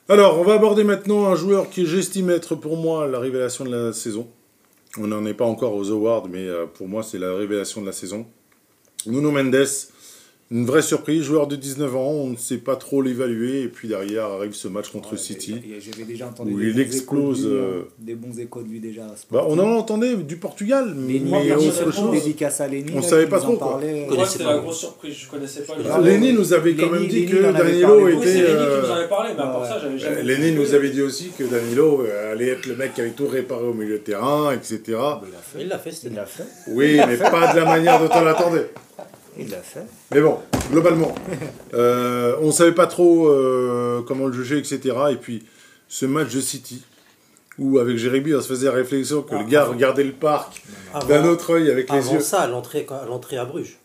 Alors, 0.10 0.38
on 0.40 0.44
va 0.44 0.56
aborder 0.56 0.84
maintenant 0.84 1.26
un 1.28 1.36
joueur 1.36 1.70
qui 1.70 1.86
j'estime 1.86 2.30
être 2.30 2.56
pour 2.56 2.76
moi 2.78 3.08
la 3.08 3.20
révélation 3.20 3.64
de 3.64 3.72
la 3.76 3.94
saison. 3.94 4.28
On 4.98 5.08
n'en 5.08 5.26
est 5.26 5.34
pas 5.34 5.46
encore 5.46 5.74
aux 5.76 5.90
awards, 5.92 6.28
mais 6.30 6.46
euh, 6.48 6.66
pour 6.66 6.88
moi 6.88 7.02
c'est 7.04 7.18
la 7.20 7.34
révélation 7.34 7.80
de 7.82 7.86
la 7.86 7.94
saison. 7.94 8.26
Nuno 9.06 9.32
Mendes, 9.32 9.66
une 10.52 10.66
vraie 10.66 10.82
surprise, 10.82 11.24
joueur 11.24 11.48
de 11.48 11.56
19 11.56 11.96
ans, 11.96 12.10
on 12.12 12.28
ne 12.28 12.36
sait 12.36 12.58
pas 12.58 12.76
trop 12.76 13.02
l'évaluer. 13.02 13.62
Et 13.62 13.68
puis 13.68 13.88
derrière 13.88 14.26
arrive 14.26 14.54
ce 14.54 14.68
match 14.68 14.90
contre 14.90 15.14
Ouais, 15.14 15.18
City. 15.18 15.56
déjà 16.06 16.28
entendu 16.28 16.54
où 16.54 16.60
des 16.60 16.68
il 16.68 16.74
bons 16.74 16.80
explose, 16.82 17.40
échos 17.40 17.50
de 17.50 17.54
lui, 17.56 17.62
euh, 17.62 17.82
des 18.00 18.16
bons 18.16 18.40
échos 18.40 18.62
de 18.62 18.68
lui 18.68 18.80
déjà. 18.82 19.04
Bah, 19.32 19.46
on 19.48 19.58
en 19.60 19.70
entendait 19.78 20.16
du 20.18 20.36
Portugal, 20.36 20.94
Mais 20.96 21.14
mais, 21.14 21.20
moi, 21.20 21.40
autre 21.58 21.92
chose. 21.94 22.12
dédicace 22.12 22.60
à 22.62 22.68
Lenny, 22.68 22.92
On 22.94 22.98
là, 22.98 23.02
savait 23.02 23.28
pas 23.28 23.40
trop, 23.40 23.56
quoi. 23.56 23.72
parlait. 23.72 24.06
Moi, 24.08 24.10
connaissais 24.10 24.32
c'était 24.34 24.44
la 24.44 24.58
grosse 24.58 24.80
surprise, 24.80 25.16
je 25.18 25.30
connaissais 25.30 25.62
pas. 25.62 25.76
le 25.78 25.84
Ah. 25.90 26.00
Lenny 26.02 26.34
nous 26.34 26.54
avait 26.54 26.74
quand 26.76 26.90
même 26.90 27.08
dit 27.08 27.26
que 27.26 27.38
avait 27.46 27.54
Danilo. 27.72 28.06
Oui, 28.06 28.14
c'est 28.22 28.30
était. 28.30 28.42
Lenny 28.42 28.48
qui 28.48 28.52
euh, 28.52 28.82
nous 28.82 28.90
en 28.90 28.94
avait 28.96 29.08
parlé, 29.08 29.30
mais 29.36 29.42
à 29.42 29.46
part 29.48 29.62
ouais. 29.62 29.68
ça, 29.70 29.80
j'avais 29.82 29.94
Euh, 29.96 29.98
jamais. 29.98 30.24
Lenny 30.24 30.52
nous 30.52 30.74
avait 30.74 30.90
dit 30.90 31.02
aussi 31.02 31.30
que 31.38 31.44
Danilo 31.46 32.02
euh, 32.06 32.34
allait 32.34 32.50
être 32.50 32.66
le 32.66 32.76
mec 32.76 32.94
qui 32.94 33.00
allait 33.02 33.12
tout 33.12 33.28
réparer 33.28 33.64
au 33.66 33.74
milieu 33.74 34.00
de 34.00 34.04
terrain, 34.04 34.52
etc. 34.54 34.80
Il 34.88 34.94
l'a 34.96 35.00
fait. 35.42 35.62
Il 35.62 35.68
l'a 35.70 35.80
fait, 35.80 35.92
c'était 35.92 36.08
Il 36.10 36.16
l'a 36.16 36.26
fait. 36.26 36.44
Oui, 36.68 37.00
mais 37.08 37.16
pas 37.16 37.54
de 37.54 37.58
la 37.60 37.66
manière 37.66 38.00
dont 38.02 38.10
on 38.14 38.22
l'attendait. 38.22 38.68
Il 39.38 39.50
l'a 39.50 39.62
fait. 39.62 39.86
Mais 40.14 40.22
bon, 40.22 40.40
globalement, 40.72 41.14
euh, 41.74 42.36
on 42.42 42.52
savait 42.52 42.74
pas 42.74 42.88
trop 42.88 43.28
euh, 43.30 44.02
comment 44.08 44.28
le 44.28 44.34
juger, 44.34 44.58
etc. 44.58 44.80
Et 45.12 45.16
puis, 45.16 45.44
ce 45.88 46.06
match 46.06 46.34
de 46.34 46.42
City, 46.42 46.84
où 47.58 47.80
avec 47.80 47.98
Jérémy, 47.98 48.34
on 48.36 48.42
se 48.42 48.48
faisait 48.48 48.68
la 48.68 48.74
réflexion 48.74 49.22
que 49.22 49.36
Ah, 49.36 49.42
le 49.44 49.50
gars 49.50 49.62
avant- 49.64 49.72
regardait 49.74 50.04
le 50.04 50.12
parc 50.14 50.62
d'un 51.08 51.26
autre 51.26 51.54
œil 51.54 51.70
avec 51.70 51.90
les 51.92 51.98
avant 51.98 52.14
yeux. 52.14 52.20
ça, 52.20 52.48
l'entrée 52.48 52.86
à 52.90 53.06
l'entrée 53.06 53.38
à 53.38 53.46
Bruges. 53.46 53.78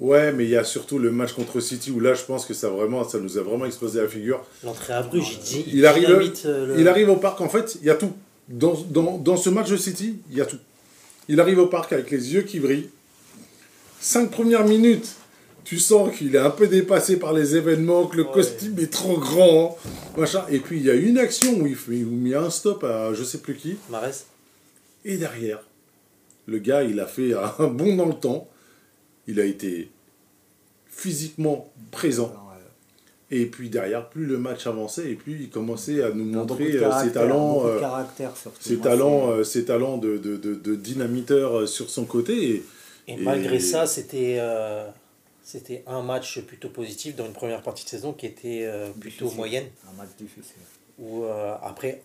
Ouais, 0.00 0.32
mais 0.32 0.44
il 0.44 0.50
y 0.50 0.56
a 0.56 0.64
surtout 0.64 0.98
le 0.98 1.10
match 1.10 1.32
contre 1.34 1.60
City, 1.60 1.90
où 1.90 2.00
là, 2.00 2.14
je 2.14 2.22
pense 2.24 2.46
que 2.46 2.54
ça, 2.54 2.68
vraiment, 2.70 3.06
ça 3.06 3.18
nous 3.18 3.36
a 3.36 3.42
vraiment 3.42 3.66
explosé 3.66 4.00
la 4.00 4.08
figure. 4.08 4.42
L'entrée 4.64 4.94
à 4.94 5.02
Bruges, 5.02 5.38
il, 5.38 5.40
dit, 5.42 5.64
Il 5.74 5.86
arrive- 5.86 6.06
dynamite, 6.06 6.42
euh, 6.46 6.66
le- 6.68 6.80
Il 6.80 6.88
arrive 6.88 7.10
au 7.10 7.16
parc, 7.16 7.40
en 7.42 7.48
fait, 7.50 7.76
il 7.82 7.86
y 7.86 7.90
a 7.90 7.94
tout. 7.94 8.12
Dans, 8.48 8.74
dans, 8.88 9.18
dans 9.18 9.36
ce 9.36 9.48
match 9.50 9.70
de 9.70 9.76
City, 9.76 10.18
il 10.30 10.38
y 10.38 10.40
a 10.40 10.46
tout. 10.46 10.56
Il 11.28 11.38
arrive 11.40 11.58
au 11.58 11.66
parc 11.66 11.92
avec 11.92 12.10
les 12.10 12.32
yeux 12.34 12.42
qui 12.42 12.58
brillent. 12.60 12.88
Cinq 14.00 14.30
premières 14.30 14.64
minutes, 14.66 15.14
tu 15.64 15.78
sens 15.78 16.16
qu'il 16.16 16.34
est 16.34 16.38
un 16.38 16.50
peu 16.50 16.66
dépassé 16.66 17.18
par 17.18 17.32
les 17.32 17.54
événements, 17.56 18.06
que 18.06 18.16
le 18.16 18.24
Ouais. 18.24 18.32
costume 18.32 18.78
est 18.78 18.90
trop 18.90 19.18
grand, 19.18 19.76
machin. 20.16 20.44
Et 20.50 20.58
puis 20.58 20.78
il 20.78 20.84
y 20.86 20.90
a 20.90 20.94
une 20.94 21.18
action 21.18 21.52
où 21.60 21.66
il, 21.66 21.76
fait, 21.76 22.02
où 22.02 22.26
il 22.26 22.34
un 22.34 22.50
stop 22.50 22.82
à 22.84 23.12
je 23.14 23.22
sais 23.22 23.38
plus 23.38 23.54
qui. 23.56 23.76
Marès. 23.90 24.26
Et 25.04 25.16
derrière, 25.16 25.60
le 26.46 26.58
gars, 26.58 26.82
il 26.82 26.98
a 27.00 27.06
fait 27.06 27.32
un 27.58 27.66
bond 27.68 27.94
dans 27.96 28.06
le 28.06 28.14
temps. 28.14 28.48
Il 29.26 29.38
a 29.38 29.44
été 29.44 29.90
physiquement 30.88 31.70
présent. 31.90 32.34
Et 33.32 33.46
puis 33.46 33.70
derrière, 33.70 34.08
plus 34.08 34.26
le 34.26 34.38
match 34.38 34.66
avançait, 34.66 35.12
et 35.12 35.14
plus 35.14 35.34
il 35.40 35.50
commençait 35.50 36.02
à 36.02 36.10
nous 36.10 36.24
montrer 36.24 36.72
euh, 36.76 36.90
ses 37.00 37.12
talents. 37.12 37.62
euh, 37.64 37.80
ses 38.58 38.78
talents, 38.78 39.30
euh, 39.30 39.44
ses 39.44 39.64
talents 39.66 39.98
de, 39.98 40.16
de, 40.16 40.36
de, 40.36 40.54
de 40.54 40.74
dynamiteur 40.74 41.68
sur 41.68 41.88
son 41.90 42.06
côté. 42.06 42.56
Et, 42.56 42.64
Et, 43.10 43.14
Et- 43.14 43.16
malgré 43.16 43.58
ça, 43.60 43.86
c'était 43.86 44.36
euh, 44.38 44.88
c'était 45.42 45.82
un 45.86 46.02
match 46.02 46.40
plutôt 46.40 46.68
positif 46.68 47.16
dans 47.16 47.26
une 47.26 47.32
première 47.32 47.62
partie 47.62 47.84
de 47.84 47.90
saison 47.90 48.12
qui 48.12 48.26
était 48.26 48.60
euh, 48.64 48.90
plutôt 48.90 49.24
Difficile. 49.24 49.36
moyenne. 49.36 49.64
Un 49.92 49.96
match 49.98 50.10
difficile. 50.18 50.62
Où 50.98 51.24
euh, 51.24 51.54
après, 51.62 52.02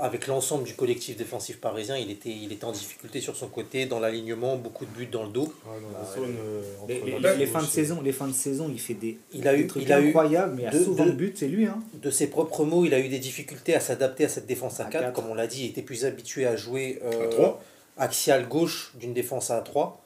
avec 0.00 0.26
l'ensemble 0.28 0.64
du 0.64 0.72
collectif 0.72 1.16
défensif 1.16 1.60
parisien, 1.60 1.96
il 1.98 2.10
était, 2.10 2.30
il 2.30 2.50
était 2.52 2.64
en 2.64 2.72
difficulté 2.72 3.20
sur 3.20 3.36
son 3.36 3.48
côté, 3.48 3.84
dans 3.84 4.00
l'alignement, 4.00 4.56
beaucoup 4.56 4.86
de 4.86 4.90
buts 4.92 5.08
dans 5.12 5.24
le 5.24 5.28
dos. 5.30 5.42
Ouais, 5.66 5.78
non, 5.82 5.88
Bah, 5.92 5.98
la 6.08 6.14
zone, 6.14 6.34
euh, 6.38 6.62
entre 6.80 7.36
Les, 7.38 7.46
fins 7.46 7.60
de 7.60 7.66
saison, 7.66 8.00
les 8.00 8.12
fins 8.12 8.28
de 8.28 8.32
saison, 8.32 8.70
il 8.72 8.80
fait 8.80 8.94
des, 8.94 9.18
Il 9.34 9.46
a 9.46 9.54
des 9.54 9.62
eu- 9.62 9.66
trucs 9.66 9.82
il 9.82 9.92
a 9.92 10.00
eu 10.00 10.08
incroyables, 10.08 10.54
mais 10.62 10.70
deux- 10.70 10.82
souvent 10.84 11.04
de 11.04 11.10
buts, 11.10 11.34
c'est 11.36 11.48
lui. 11.48 11.66
Hein. 11.66 11.82
De 12.02 12.10
ses 12.10 12.28
propres 12.28 12.64
mots, 12.64 12.86
il 12.86 12.94
a 12.94 13.00
eu 13.00 13.08
des 13.08 13.18
difficultés 13.18 13.74
à 13.74 13.80
s'adapter 13.80 14.24
à 14.24 14.28
cette 14.30 14.46
défense 14.46 14.80
à 14.80 14.86
À 14.86 14.88
4. 14.90 15.02
quatre. 15.02 15.12
Comme 15.14 15.28
on 15.28 15.34
l'a 15.34 15.46
dit, 15.48 15.64
il 15.64 15.70
était 15.70 15.82
plus 15.82 16.06
habitué 16.06 16.46
à 16.46 16.56
jouer 16.56 17.00
euh, 17.04 17.50
À 17.98 18.04
axial 18.04 18.48
gauche 18.48 18.92
d'une 18.94 19.12
défense 19.12 19.50
à 19.50 19.60
3. 19.60 20.00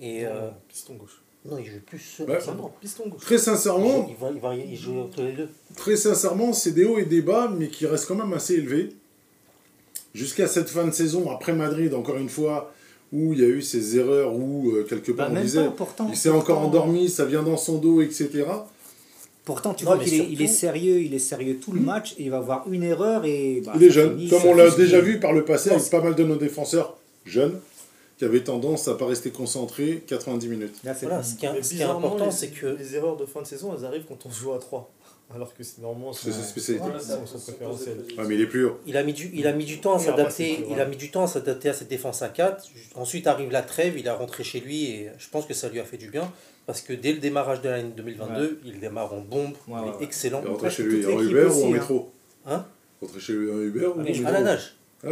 Et 0.00 0.26
euh, 0.26 0.48
Non, 0.48 0.52
piston 0.68 0.94
gauche. 0.94 1.22
non, 1.44 1.58
il 1.58 1.64
joue 1.66 1.80
plus. 1.86 2.20
Ah 2.28 2.52
non, 2.56 2.70
piston 2.80 3.08
gauche. 3.08 3.20
très 3.22 3.38
sincèrement, 3.38 4.06
il, 4.08 4.16
va, 4.16 4.30
il, 4.34 4.40
va- 4.40 4.54
il 4.54 4.76
joue 4.76 4.98
entre 5.00 5.22
les 5.22 5.32
deux. 5.32 5.48
très 5.76 5.96
sincèrement, 5.96 6.52
c'est 6.52 6.72
des 6.72 6.84
hauts 6.84 6.98
et 6.98 7.04
des 7.06 7.22
bas, 7.22 7.50
mais 7.56 7.68
qui 7.68 7.86
restent 7.86 8.06
quand 8.06 8.14
même 8.16 8.32
assez 8.32 8.54
élevés. 8.54 8.90
Jusqu'à 10.14 10.46
cette 10.46 10.68
fin 10.70 10.86
de 10.86 10.92
saison, 10.92 11.30
après 11.30 11.52
Madrid, 11.52 11.92
encore 11.94 12.16
une 12.16 12.28
fois, 12.30 12.72
où 13.12 13.32
il 13.34 13.40
y 13.40 13.44
a 13.44 13.48
eu 13.48 13.60
ces 13.62 13.98
erreurs, 13.98 14.34
où 14.34 14.70
euh, 14.72 14.84
quelque 14.88 15.12
part 15.12 15.26
Bah, 15.26 15.32
on 15.32 15.34
même 15.34 15.44
disait, 15.44 15.64
pas, 15.64 15.70
pourtant, 15.70 16.08
il 16.10 16.16
s'est 16.16 16.30
encore 16.30 16.60
endormi, 16.60 17.08
ça 17.10 17.24
vient 17.26 17.42
dans 17.42 17.56
son 17.58 17.76
dos, 17.78 18.00
etc. 18.00 18.44
Pourtant, 19.44 19.74
tu 19.74 19.84
Non, 19.84 19.94
vois 19.94 20.02
qu'il 20.04 20.14
est, 20.14 20.26
il 20.30 20.42
est 20.42 20.46
sérieux, 20.48 21.00
il 21.02 21.14
est 21.14 21.18
sérieux 21.20 21.58
tout 21.62 21.72
le 21.72 21.80
match 21.80 22.14
et 22.18 22.24
il 22.24 22.30
va 22.30 22.38
avoir 22.38 22.64
une 22.70 22.82
erreur 22.82 23.24
et. 23.24 23.62
bah, 23.64 23.72
il 23.76 23.84
est 23.84 23.90
jeune, 23.90 24.16
finit, 24.18 24.28
comme 24.30 24.44
on 24.46 24.54
l'a 24.54 24.70
déjà 24.70 25.00
vu 25.00 25.20
par 25.20 25.32
le 25.32 25.44
passé 25.44 25.70
avec 25.70 25.88
pas 25.90 26.00
mal 26.02 26.14
de 26.14 26.24
nos 26.24 26.36
défenseurs 26.36 26.96
jeunes, 27.26 27.60
qui 28.18 28.24
avaient 28.24 28.42
tendance 28.44 28.88
à 28.88 28.94
pas 28.94 29.06
rester 29.06 29.30
concentrés 29.30 30.02
90 30.06 30.48
minutes. 30.48 30.74
Là, 30.84 30.94
Voilà, 31.02 31.22
ce 31.22 31.34
qui 31.34 31.44
est, 31.46 31.52
Mais 31.52 31.62
ce 31.62 31.68
qui 31.68 31.74
est 31.74 31.78
bizarrement, 31.78 32.06
important, 32.08 32.30
c'est 32.30 32.48
que 32.48 32.66
Les 32.78 32.94
erreurs 32.94 33.16
de 33.16 33.26
fin 33.26 33.42
de 33.42 33.46
saison, 33.46 33.74
elles 33.76 33.84
arrivent 33.84 34.04
quand 34.08 34.24
on 34.26 34.30
joue 34.30 34.52
à 34.52 34.58
3. 34.58 34.90
Alors 35.34 35.52
que 35.54 35.64
c'est 35.64 35.80
normalement 35.82 36.12
C'est 36.12 36.30
son- 36.30 36.38
sa 36.38 36.44
spécialité. 36.44 36.84
Ouais, 38.16 38.24
mais 38.28 38.34
il 38.36 38.40
est 38.40 38.46
plus 38.46 38.64
haut. 38.64 38.78
il 38.86 38.96
a 38.96 39.02
mis 39.02 39.12
du, 39.12 39.28
il 39.34 39.46
a 39.46 39.52
mis 39.52 39.64
du 39.64 39.80
temps 39.80 39.94
à 39.94 39.98
s'adapter. 39.98 40.64
Il 40.70 40.80
a 40.80 40.86
mis 40.86 40.96
du 40.96 41.10
temps 41.10 41.24
à 41.24 41.26
s'adapter 41.26 41.68
à 41.68 41.72
cette 41.72 41.88
défense 41.88 42.22
à 42.22 42.28
4. 42.28 42.64
Ensuite 42.94 43.26
arrive 43.26 43.50
la 43.50 43.62
trêve, 43.62 43.98
il 43.98 44.06
est 44.06 44.10
rentré 44.10 44.44
chez 44.44 44.60
lui 44.60 44.84
et 44.90 45.10
je 45.18 45.28
pense 45.28 45.44
que 45.46 45.52
ça 45.54 45.68
lui 45.68 45.80
a 45.80 45.84
fait 45.84 45.96
du 45.96 46.10
bien 46.10 46.30
parce 46.66 46.80
que 46.80 46.92
dès 46.92 47.12
le 47.12 47.18
démarrage 47.18 47.60
de 47.60 47.68
l'année 47.68 47.90
2022, 47.96 48.60
il 48.64 48.78
démarre 48.80 49.12
en 49.12 49.20
bombe, 49.20 49.54
Ouais, 49.68 49.80
il 49.84 49.88
est 49.88 49.96
ouais. 49.96 50.04
excellent. 50.04 50.40
Il 50.44 50.46
est 50.46 50.50
rentré 50.50 50.70
chez 50.70 50.82
lui 50.84 51.04
en 51.06 51.20
Uber 51.20 51.44
ou 51.44 51.48
aussi, 51.48 51.62
en 51.64 51.66
hein. 51.66 51.70
métro 51.72 52.12
Hein? 52.46 52.64
Rentré 53.00 53.20
chez 53.20 53.32
lui 53.32 53.50
en 53.50 53.60
Uber 53.60 53.86
ou 53.86 54.00
en 54.00 54.04
métro 54.04 54.26
À 54.26 54.30
la 54.30 54.40
nage. 54.42 54.75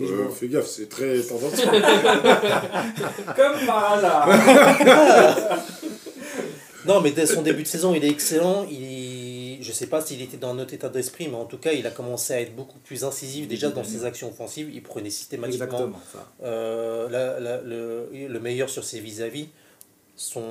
Euh, 0.00 0.28
Fais 0.30 0.48
gaffe, 0.48 0.66
c'est 0.66 0.88
très 0.88 1.20
tendancieux. 1.20 1.68
Comme 3.36 3.66
par 3.66 3.92
hasard. 3.92 4.28
Non, 6.86 7.00
mais 7.00 7.12
dès 7.12 7.24
son 7.26 7.40
début 7.40 7.62
de 7.62 7.68
saison, 7.68 7.94
il 7.94 8.04
est 8.04 8.10
excellent. 8.10 8.66
Il, 8.70 9.56
je 9.62 9.72
sais 9.72 9.86
pas 9.86 10.02
s'il 10.02 10.20
était 10.20 10.36
dans 10.36 10.50
un 10.50 10.58
autre 10.58 10.74
état 10.74 10.90
d'esprit, 10.90 11.28
mais 11.28 11.36
en 11.36 11.46
tout 11.46 11.56
cas, 11.56 11.72
il 11.72 11.86
a 11.86 11.90
commencé 11.90 12.34
à 12.34 12.40
être 12.42 12.54
beaucoup 12.54 12.78
plus 12.80 13.04
incisif 13.04 13.48
déjà 13.48 13.68
dans 13.70 13.84
ses 13.84 14.04
actions 14.04 14.28
offensives. 14.28 14.68
Il 14.70 14.82
prenait 14.82 15.08
systématiquement 15.08 15.66
euh, 16.42 17.08
la- 17.08 17.40
la- 17.40 17.62
le, 17.62 18.08
le 18.12 18.40
meilleur 18.40 18.68
sur 18.68 18.84
ses 18.84 19.00
vis-à-vis. 19.00 19.48
Son, 20.16 20.42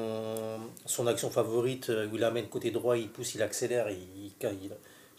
son 0.87 1.05
action 1.05 1.29
favorite, 1.29 1.89
euh, 1.91 2.07
où 2.11 2.15
il 2.15 2.23
amène 2.23 2.47
côté 2.47 2.71
droit, 2.71 2.97
il 2.97 3.09
pousse, 3.09 3.35
il 3.35 3.41
accélère. 3.43 3.89
Il, 3.91 3.97
il, 4.25 4.31
il- 4.63 4.71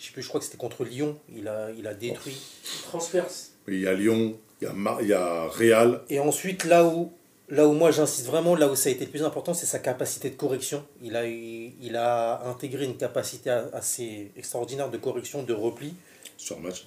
je 0.05 0.09
sais 0.09 0.13
plus, 0.13 0.23
je 0.23 0.29
crois 0.29 0.39
que 0.41 0.45
c'était 0.45 0.59
contre 0.59 0.85
Lyon. 0.85 1.17
Il 1.35 1.49
a, 1.49 1.71
il 1.71 1.87
a 1.87 1.95
détruit. 1.95 2.37
Transperce. 2.83 3.53
Il 3.69 3.81
y 3.81 3.87
a 3.89 3.95
Lyon, 3.95 4.37
il 4.61 4.65
y 4.65 4.67
a, 4.69 4.73
Mar- 4.75 5.01
il 5.01 5.09
y 5.09 5.15
a 5.15 5.45
Real. 5.49 6.03
Et 6.11 6.21
ensuite, 6.21 6.65
là 6.65 6.85
où, 6.85 7.11
là 7.49 7.67
où 7.67 7.73
moi 7.73 7.91
j'insiste 7.91 8.27
vraiment, 8.27 8.55
là 8.55 8.69
où 8.69 8.77
ça 8.77 8.91
a 8.91 8.93
été 8.93 9.07
le 9.07 9.11
plus 9.11 9.23
important, 9.23 9.55
c'est 9.55 9.65
sa 9.65 9.79
capacité 9.79 10.29
de 10.29 10.35
correction. 10.37 10.85
Il 11.03 11.17
a, 11.17 11.27
eu, 11.27 11.73
il 11.81 11.97
a 11.97 12.47
intégré 12.47 12.85
une 12.85 12.99
capacité 12.99 13.49
assez 13.73 14.31
extraordinaire 14.37 14.91
de 14.91 14.99
correction, 14.99 15.43
de 15.43 15.55
repli. 15.55 15.95
sur 16.37 16.59
un 16.59 16.61
match. 16.61 16.87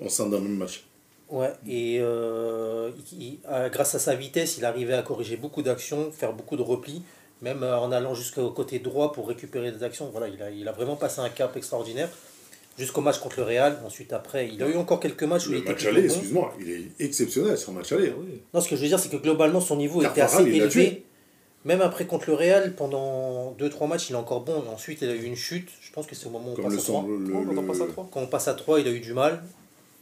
On 0.00 0.08
sein 0.08 0.26
d'un 0.28 0.40
même 0.40 0.56
match. 0.56 0.84
Ouais, 1.28 1.52
et 1.68 1.98
euh, 2.00 2.90
il- 3.12 3.22
il- 3.22 3.38
euh, 3.48 3.68
grâce 3.68 3.94
à 3.94 3.98
sa 4.00 4.14
vitesse, 4.16 4.56
il 4.58 4.64
arrivait 4.64 4.94
à 4.94 5.02
corriger 5.02 5.36
beaucoup 5.36 5.62
d'actions, 5.62 6.10
faire 6.10 6.32
beaucoup 6.32 6.56
de 6.56 6.62
replis, 6.62 7.02
même 7.42 7.62
euh, 7.62 7.78
en 7.78 7.92
allant 7.92 8.14
jusqu'au 8.14 8.50
côté 8.50 8.78
droit 8.80 9.12
pour 9.12 9.28
récupérer 9.28 9.70
des 9.70 9.82
actions. 9.84 10.08
Voilà, 10.10 10.26
il 10.28 10.42
a, 10.42 10.50
il 10.50 10.66
a 10.66 10.72
vraiment 10.72 10.96
passé 10.96 11.20
un 11.20 11.28
cap 11.28 11.56
extraordinaire 11.56 12.08
jusqu'au 12.78 13.00
match 13.00 13.18
contre 13.18 13.38
le 13.38 13.42
Real. 13.44 13.78
Ensuite, 13.84 14.12
après, 14.12 14.48
il 14.48 14.62
a 14.62 14.68
eu 14.68 14.76
encore 14.76 15.00
quelques 15.00 15.24
matchs 15.24 15.46
où 15.48 15.50
il 15.50 15.54
Le 15.56 15.58
était 15.60 15.72
match 15.72 15.86
aller, 15.86 16.02
bon. 16.02 16.14
excuse-moi, 16.14 16.54
il 16.60 16.70
est 16.70 16.82
exceptionnel 17.04 17.58
sur 17.58 17.72
match 17.72 17.92
aller. 17.92 18.12
Oui. 18.18 18.40
Non, 18.54 18.60
ce 18.60 18.68
que 18.68 18.76
je 18.76 18.82
veux 18.82 18.88
dire, 18.88 18.98
c'est 19.00 19.10
que 19.10 19.16
globalement, 19.16 19.60
son 19.60 19.76
niveau 19.76 20.02
était 20.02 20.20
assez 20.20 20.42
élevé. 20.44 21.04
Même 21.64 21.80
après 21.82 22.06
contre 22.06 22.30
le 22.30 22.34
Real, 22.36 22.74
pendant 22.76 23.52
2-3 23.58 23.88
matchs, 23.88 24.10
il 24.10 24.12
est 24.12 24.16
encore 24.16 24.42
bon. 24.42 24.62
Ensuite, 24.72 25.02
il 25.02 25.08
a 25.10 25.14
eu 25.14 25.24
une 25.24 25.34
chute. 25.36 25.68
Je 25.80 25.90
pense 25.92 26.06
que 26.06 26.14
c'est 26.14 26.26
au 26.26 26.30
moment 26.30 26.50
où 26.50 26.56
on 26.58 26.62
passe 26.62 26.72
le 26.72 26.78
à 26.78 26.82
3. 26.82 26.94
semble 27.02 27.28
le. 27.28 27.34
Oh, 27.34 27.44
quand 27.46 27.58
on 27.60 27.66
passe 27.66 27.80
à 27.80 27.84
le- 27.84 27.90
3. 27.90 28.08
Quand 28.12 28.20
on 28.20 28.26
passe 28.28 28.48
à 28.48 28.54
3, 28.54 28.80
il 28.80 28.86
a 28.88 28.90
eu 28.92 29.00
du 29.00 29.12
mal. 29.12 29.42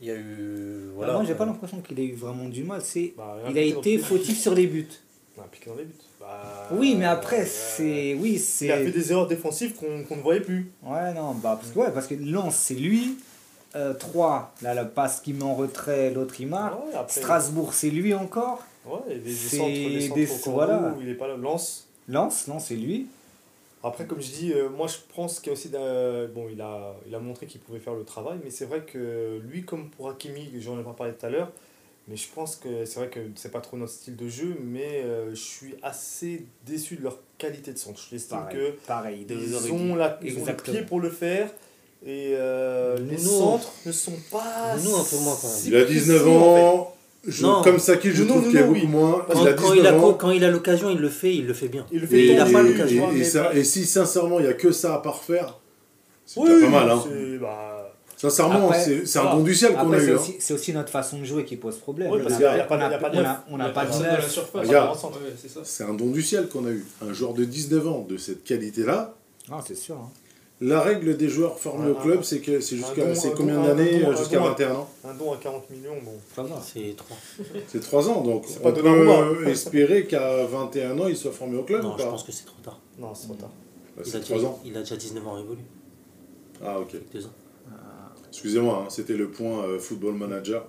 Il 0.02 0.08
y 0.08 0.10
a 0.10 0.14
eu. 0.14 0.90
Voilà. 0.94 1.14
moi, 1.14 1.24
j'ai 1.26 1.34
pas 1.34 1.46
l'impression 1.46 1.80
qu'il 1.80 1.98
ait 1.98 2.04
eu 2.04 2.14
vraiment 2.14 2.48
du 2.50 2.62
mal. 2.62 2.82
C'est, 2.84 3.14
Bah, 3.16 3.38
il 3.48 3.56
a 3.56 3.62
été 3.62 3.96
fautif 3.98 4.38
sur 4.38 4.54
les 4.54 4.66
buts. 4.66 4.86
On 5.38 5.40
a 5.40 5.44
piqué 5.46 5.70
dans 5.70 5.76
les 5.76 5.84
buts. 5.84 5.94
Bah, 6.26 6.68
Oui, 6.72 6.94
mais 6.96 7.04
après, 7.04 7.44
c'est, 7.46 8.14
oui, 8.14 8.42
Il 8.60 8.70
a 8.72 8.76
fait 8.78 8.84
c'est. 8.86 8.90
des 8.90 9.12
erreurs 9.12 9.26
défensives 9.28 9.74
qu'on 9.74 10.16
ne 10.16 10.22
voyait 10.22 10.40
plus. 10.40 10.70
Ouais, 10.82 11.12
non, 11.14 11.32
bah 11.34 11.56
parce 11.60 11.72
que 11.72 11.78
ouais, 11.78 11.90
parce 11.92 12.06
que 12.06 12.14
Lens, 12.14 12.54
c'est 12.56 12.74
lui. 12.74 13.18
3, 13.98 14.54
là, 14.62 14.72
la 14.74 14.84
passe 14.86 15.20
qui 15.20 15.34
met 15.34 15.42
en 15.44 15.54
retrait, 15.54 16.10
l'autre 16.10 16.34
il 16.40 16.46
marque. 16.48 16.74
Ouais, 16.86 16.94
après, 16.94 17.20
Strasbourg, 17.20 17.74
c'est 17.74 17.90
lui 17.90 18.14
encore. 18.14 18.64
Ouais, 18.86 19.00
et 19.10 19.18
des, 19.18 19.30
C'est 19.32 19.56
centres, 19.58 19.68
des 19.70 20.00
centres 20.00 20.14
des- 20.14 20.48
au 20.48 20.52
voilà. 20.52 20.94
où 20.96 21.02
il 21.02 21.08
est 21.10 21.14
pas 21.14 21.28
là. 21.28 21.36
Lance. 21.36 21.86
Lens, 22.08 22.46
non, 22.48 22.58
c'est 22.58 22.76
lui. 22.76 23.06
Après, 23.84 24.06
comme 24.06 24.20
je 24.22 24.30
dis, 24.30 24.52
euh, 24.54 24.68
moi 24.70 24.86
je 24.86 24.96
pense 25.14 25.38
qu'il 25.40 25.48
y 25.48 25.50
a 25.50 25.52
aussi. 25.52 25.68
Bon, 25.68 26.46
il 26.50 26.60
a, 26.60 26.94
il 27.06 27.14
a 27.14 27.18
montré 27.18 27.46
qu'il 27.46 27.60
pouvait 27.60 27.78
faire 27.78 27.94
le 27.94 28.04
travail, 28.04 28.38
mais 28.42 28.50
c'est 28.50 28.64
vrai 28.64 28.80
que 28.80 29.40
lui, 29.46 29.64
comme 29.64 29.90
pour 29.90 30.08
Hakimi, 30.08 30.50
j'en 30.60 30.80
ai 30.80 30.82
pas 30.82 30.94
parlé 30.96 31.12
tout 31.12 31.26
à 31.26 31.28
l'heure, 31.30 31.50
mais 32.08 32.16
je 32.16 32.26
pense 32.34 32.56
que 32.56 32.84
c'est 32.84 32.98
vrai 33.00 33.08
que 33.08 33.20
c'est 33.34 33.50
pas 33.50 33.60
trop 33.60 33.76
notre 33.76 33.92
style 33.92 34.16
de 34.16 34.28
jeu, 34.28 34.56
mais 34.62 35.02
euh, 35.04 35.30
je 35.30 35.40
suis 35.40 35.74
assez 35.82 36.44
déçu 36.66 36.96
de 36.96 37.02
leur 37.02 37.18
qualité 37.38 37.72
de 37.72 37.78
centre. 37.78 38.00
Je 38.10 38.16
estime 38.16 38.38
Pareil, 38.38 38.56
que 38.56 38.86
pareil. 38.86 39.26
ils 39.28 39.72
ont, 39.72 39.94
la, 39.96 40.18
ils 40.22 40.32
ont 40.32 40.34
le 40.34 40.40
Exactement. 40.40 40.76
pied 40.76 40.86
pour 40.86 41.00
le 41.00 41.10
faire. 41.10 41.48
Et 42.04 42.32
euh, 42.34 42.96
les 42.98 43.16
Nous, 43.16 43.18
centres 43.18 43.72
ne 43.84 43.90
sont 43.90 44.12
pas. 44.30 44.76
nous, 44.84 44.94
un 44.94 45.02
peu 45.04 45.16
moins, 45.16 45.36
quand 45.40 45.48
même. 45.48 45.56
si 45.56 45.68
Il 45.68 45.76
a 45.76 45.84
19 45.84 46.22
précis, 46.22 46.36
en 46.36 46.54
fait. 46.56 46.60
ans, 46.62 46.92
Je- 47.26 47.42
Non. 47.44 47.62
Comme 47.62 47.78
Saki, 47.80 48.10
je 48.12 48.22
Non, 48.22 48.34
trouve 48.34 48.44
qu'il 48.44 48.54
y 48.54 48.58
a 48.58 48.60
non, 48.60 48.66
beaucoup 48.68 48.80
oui. 48.80 48.86
moins. 48.86 49.26
Quand, 49.28 49.42
il 49.42 49.48
a 49.48 49.52
quand 49.54 49.72
19 49.72 49.78
il 49.78 49.86
a, 49.88 49.98
ans. 49.98 50.12
quand 50.14 50.30
il 50.30 50.44
a 50.44 50.50
l'occasion, 50.50 50.90
il 50.90 50.98
le 50.98 51.08
fait, 51.08 51.34
il 51.34 51.46
le 51.48 51.54
fait 51.54 51.66
bien. 51.66 51.84
Il 51.90 51.98
le 51.98 52.04
Et, 52.04 52.06
fait 52.06 52.26
il 52.26 52.38
a 52.40 52.44
pas 52.44 52.62
et- 52.62 52.68
l'occasion, 52.70 53.12
et- 53.12 53.18
et 53.18 53.24
ça- 53.24 53.52
et 53.52 53.64
si 53.64 53.84
sincèrement 53.84 54.38
il 54.38 54.42
n'y 54.44 54.48
a 54.48 54.54
que 54.54 54.70
ça 54.70 54.94
à 54.94 54.98
parfaire, 54.98 55.58
c'est 56.24 56.38
Oui, 56.38 56.48
pas 56.62 56.68
mal. 56.68 56.90
Hein. 56.90 57.02
c'est- 57.04 57.38
bah, 57.38 57.75
Sincèrement, 58.30 58.70
c'est 59.04 59.18
un 59.18 59.34
don 59.36 59.42
du 59.42 59.54
ciel 59.54 59.74
qu'on 59.74 59.92
a 59.92 59.98
eu. 59.98 60.12
hein. 60.12 60.16
aussi, 60.16 60.36
c'est 60.38 60.54
aussi 60.54 60.72
notre 60.72 60.90
façon 60.90 61.18
de 61.18 61.24
jouer 61.24 61.44
qui 61.44 61.56
pose 61.56 61.76
problème. 61.76 62.10
Oui, 62.12 62.20
On 62.22 62.28
n'a 63.56 63.68
pas 63.70 63.84
de 63.86 63.92
neuf. 64.02 64.44
Ouais, 64.54 65.34
c'est 65.64 65.84
un 65.84 65.94
don 65.94 66.10
du 66.10 66.22
ciel 66.22 66.48
qu'on 66.48 66.66
a 66.66 66.70
eu. 66.70 66.84
Un 67.06 67.12
joueur 67.12 67.34
de 67.34 67.44
19 67.44 67.86
ans 67.88 68.06
de 68.08 68.16
cette 68.16 68.44
qualité-là. 68.44 69.14
Non, 69.50 69.58
c'est 69.66 69.76
sûr. 69.76 69.96
hein. 69.96 70.10
La 70.62 70.80
règle 70.80 71.18
des 71.18 71.28
joueurs 71.28 71.58
formés 71.58 71.88
Un- 71.88 71.90
au 71.90 71.94
club, 71.96 72.22
c'est 72.22 72.38
que 72.40 72.60
c'est 72.60 72.76
jusqu'à 72.76 73.02
combien 73.36 73.62
d'années 73.62 74.02
euh, 74.06 74.16
Jusqu'à 74.16 74.38
don- 74.38 74.44
21 74.44 74.72
ans? 74.74 74.88
un 75.04 75.12
don 75.12 75.34
à 75.34 75.36
40 75.36 75.68
millions, 75.68 75.92
bon. 76.02 76.12
C'est 76.62 76.96
3. 76.96 77.16
C'est 77.68 77.80
3 77.80 78.08
ans, 78.08 78.22
donc 78.22 78.44
C'est 78.48 78.60
on 78.60 78.62
pas 78.62 78.72
peut 78.72 78.80
Donnarumma. 78.82 79.50
espérer 79.50 80.06
qu'à 80.06 80.46
21 80.46 80.98
ans, 80.98 81.08
il 81.08 81.16
soit 81.16 81.32
formé 81.32 81.58
au 81.58 81.62
club 81.62 81.82
Non, 81.82 81.94
ou 81.94 81.98
je 81.98 82.04
pense 82.04 82.22
que 82.24 82.32
c'est 82.32 82.46
trop 82.46 82.56
tard. 82.64 82.80
Non, 82.98 83.14
c'est 83.14 83.26
trop 83.26 83.34
tard. 83.34 83.50
Bah, 83.98 84.02
Il 84.06 84.16
a, 84.16 84.18
déjà, 84.18 84.34
3 84.34 84.44
ans. 84.46 84.58
il 84.64 84.76
a 84.78 84.80
déjà 84.80 84.96
19 84.96 85.28
ans 85.28 85.32
révolu. 85.34 85.60
Ah 86.64 86.80
ok. 86.80 86.96
Deux 87.12 87.26
ans. 87.26 87.30
Excusez-moi, 88.36 88.82
hein, 88.84 88.90
c'était 88.90 89.14
le 89.14 89.28
point 89.30 89.64
euh, 89.64 89.78
football 89.78 90.14
manager. 90.14 90.66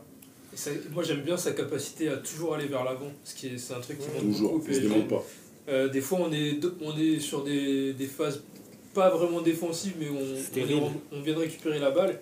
Et 0.54 0.58
ça- 0.58 0.72
moi 0.94 1.04
j'aime 1.04 1.22
bien 1.22 1.36
sa 1.38 1.52
capacité 1.52 2.08
à 2.10 2.18
toujours 2.18 2.56
aller 2.56 2.68
vers 2.68 2.84
l'avant, 2.84 3.12
ce 3.26 3.36
qui 3.36 3.48
est 3.48 3.58
c'est 3.58 3.74
un 3.74 3.80
truc 3.82 4.00
qui 4.00 4.08
manque 4.08 4.32
Toujours, 4.34 4.54
beaucoup 4.54 4.68
au 4.68 4.72
il 4.72 4.76
se 4.76 5.04
pas. 5.10 5.24
Euh, 5.70 5.90
des 5.90 6.00
fois 6.02 6.20
on 6.22 6.32
est 6.32 6.54
de- 6.54 6.74
on 6.82 6.98
est 6.98 7.20
sur 7.20 7.44
des, 7.44 7.92
des 7.94 8.06
phases 8.06 8.42
pas 8.94 9.10
vraiment 9.10 9.42
défensives 9.42 9.94
mais 10.00 10.08
on, 10.10 10.16
on, 10.16 10.54
terrible. 10.54 10.82
on 11.12 11.22
vient 11.22 11.34
de 11.34 11.40
récupérer 11.40 11.78
la 11.80 11.92
balle 11.92 12.20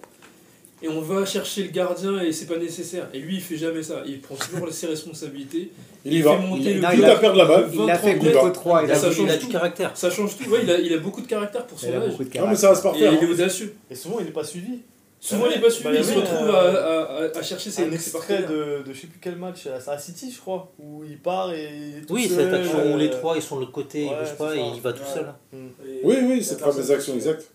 et 0.82 0.90
on 0.90 1.00
va 1.00 1.26
chercher 1.26 1.62
le 1.64 1.70
gardien 1.70 2.20
et 2.22 2.32
c'est 2.34 2.48
pas 2.48 2.58
nécessaire. 2.58 3.08
Et 3.14 3.20
lui 3.20 3.36
il 3.36 3.42
fait 3.42 3.56
jamais 3.56 3.84
ça, 3.84 4.02
il 4.08 4.20
prend 4.22 4.36
toujours 4.36 4.68
ses 4.74 4.88
responsabilités. 4.88 5.70
Il 6.04 6.14
Il 6.14 6.24
va. 6.24 6.36
fait 6.38 6.46
monter 6.48 6.64
Il 6.72 6.76
le 6.78 6.82
non, 6.82 6.90
il 6.94 7.06
à 7.06 7.16
perdre 7.18 7.38
la 7.38 7.46
balle. 7.46 7.70
Il 7.74 7.86
l'a 7.86 7.98
fait 8.00 8.16
20, 8.16 8.32
contre 8.32 8.52
3. 8.52 8.84
Il 8.84 8.92
a, 8.92 8.96
ça 8.96 9.12
change 9.12 9.26
Il 9.26 9.30
a 9.30 9.38
tout. 9.38 9.48
caractère. 9.50 9.96
Ça 9.96 10.10
change 10.10 10.36
tout, 10.38 10.50
ouais, 10.50 10.60
il, 10.64 10.70
a, 10.72 10.80
il 10.80 10.92
a 10.94 10.98
beaucoup 10.98 11.22
de 11.22 11.28
caractère 11.28 11.66
pour 11.68 11.80
son 11.80 11.88
a 11.94 11.98
âge. 11.98 12.10
beaucoup 12.12 12.24
de 12.24 12.30
Non 12.38 12.48
mais 12.48 12.56
caractère. 12.56 12.60
ça 12.60 12.70
va 12.70 12.76
se 12.76 12.80
Et 12.80 12.84
parfaire. 12.84 13.14
il 13.14 13.20
est 13.24 13.28
hein. 13.28 13.32
audacieux. 13.32 13.76
Et 13.90 13.96
souvent, 13.96 14.20
il 14.20 14.26
n'est 14.26 14.32
pas 14.32 14.44
suivi. 14.44 14.80
Souvent 15.28 15.46
pas 15.62 15.70
suivi, 15.70 15.84
Bah, 15.84 15.90
il 15.92 15.96
y 15.96 16.00
il 16.00 16.06
se 16.06 16.12
avait, 16.12 16.22
retrouve 16.22 16.50
euh, 16.50 17.24
à, 17.24 17.36
à, 17.36 17.38
à 17.40 17.42
chercher 17.44 17.72
ses, 17.72 17.84
un 17.84 17.90
ses 17.90 17.96
extrait 17.96 18.20
partenaires. 18.42 18.50
de, 18.50 18.84
de 18.84 18.94
je 18.94 19.02
sais 19.02 19.08
plus 19.08 19.20
quel 19.20 19.36
match, 19.38 19.68
à 19.68 19.92
à 19.92 19.98
City, 19.98 20.32
je 20.32 20.40
crois, 20.40 20.72
où 20.80 21.04
il 21.04 21.18
part 21.20 21.52
et. 21.54 21.64
il 21.76 21.98
est 21.98 22.02
tout 22.06 22.14
Oui, 22.14 22.28
cette 22.30 22.54
action 22.54 22.78
où 22.78 22.94
euh, 22.94 22.98
les 22.98 23.10
trois 23.10 23.36
ils 23.36 23.42
sont 23.42 23.56
de 23.56 23.62
l'autre 23.62 23.72
côté, 23.72 24.04
il 24.04 24.10
ouais, 24.10 24.20
bouge 24.20 24.36
pas 24.38 24.56
et 24.56 24.60
il 24.76 24.82
va 24.82 24.94
tout 24.94 25.02
Ouais. 25.02 25.14
seul. 25.14 25.34
Et 25.54 26.02
Oui, 26.04 26.16
oui, 26.24 26.44
cette 26.44 26.60
fameuse 26.60 26.92
action, 26.92 27.14
touchée. 27.14 27.30
exact. 27.30 27.52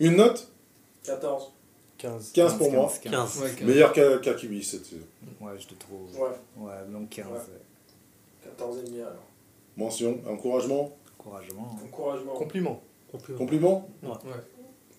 Une 0.00 0.16
note 0.16 0.48
14. 1.04 1.52
15. 1.98 2.30
15 2.32 2.58
pour 2.58 2.70
moi. 2.72 2.92
15. 3.02 3.10
15. 3.12 3.42
Ouais, 3.42 3.50
quinze. 3.56 3.68
Meilleur 3.68 3.92
Kiwi 4.36 4.62
cette 4.62 4.84
saison. 4.86 5.00
Ouais, 5.40 5.52
je 5.58 5.66
te 5.66 5.74
trouve. 5.74 6.08
Ouais, 6.16 6.28
Ouais, 6.58 6.72
donc 6.92 7.08
15. 7.10 7.26
Ouais. 7.26 7.32
ouais. 7.32 8.44
14 8.44 8.78
et 8.78 8.82
demi 8.88 9.00
alors. 9.00 9.12
Mention, 9.76 10.18
encouragement, 10.28 10.96
Encouragement. 11.18 11.76
Encouragement. 11.84 12.32
Compliment. 12.34 12.82
Compliment. 13.10 13.38
compliment 13.38 13.88
Ouais. 14.02 14.10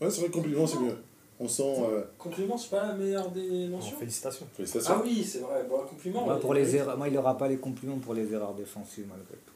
Ouais, 0.01 0.09
c'est 0.09 0.21
vrai, 0.21 0.29
compliment, 0.29 0.65
c'est 0.67 0.79
mieux. 0.79 0.97
On 1.39 1.47
sent. 1.49 1.63
euh, 1.63 2.01
Compliment, 2.17 2.57
c'est 2.57 2.69
pas 2.69 2.87
la 2.87 2.93
meilleure 2.93 3.29
des 3.29 3.67
Non, 3.67 3.77
mentions 3.77 3.97
félicitations. 3.97 4.47
félicitations. 4.55 4.93
Ah 4.95 5.01
oui, 5.03 5.23
c'est 5.23 5.39
vrai. 5.39 5.65
Bon, 5.69 5.79
compliment. 5.79 6.23
Moi, 6.25 6.39
pour 6.39 6.53
les 6.53 6.75
erreurs, 6.75 6.97
moi, 6.97 7.07
il 7.09 7.13
n'aura 7.13 7.37
pas 7.37 7.47
les 7.49 7.57
compliments 7.57 7.97
pour 7.97 8.13
les 8.13 8.31
erreurs 8.33 8.53
défensives 8.53 9.05
malgré 9.09 9.35
tout. 9.45 9.53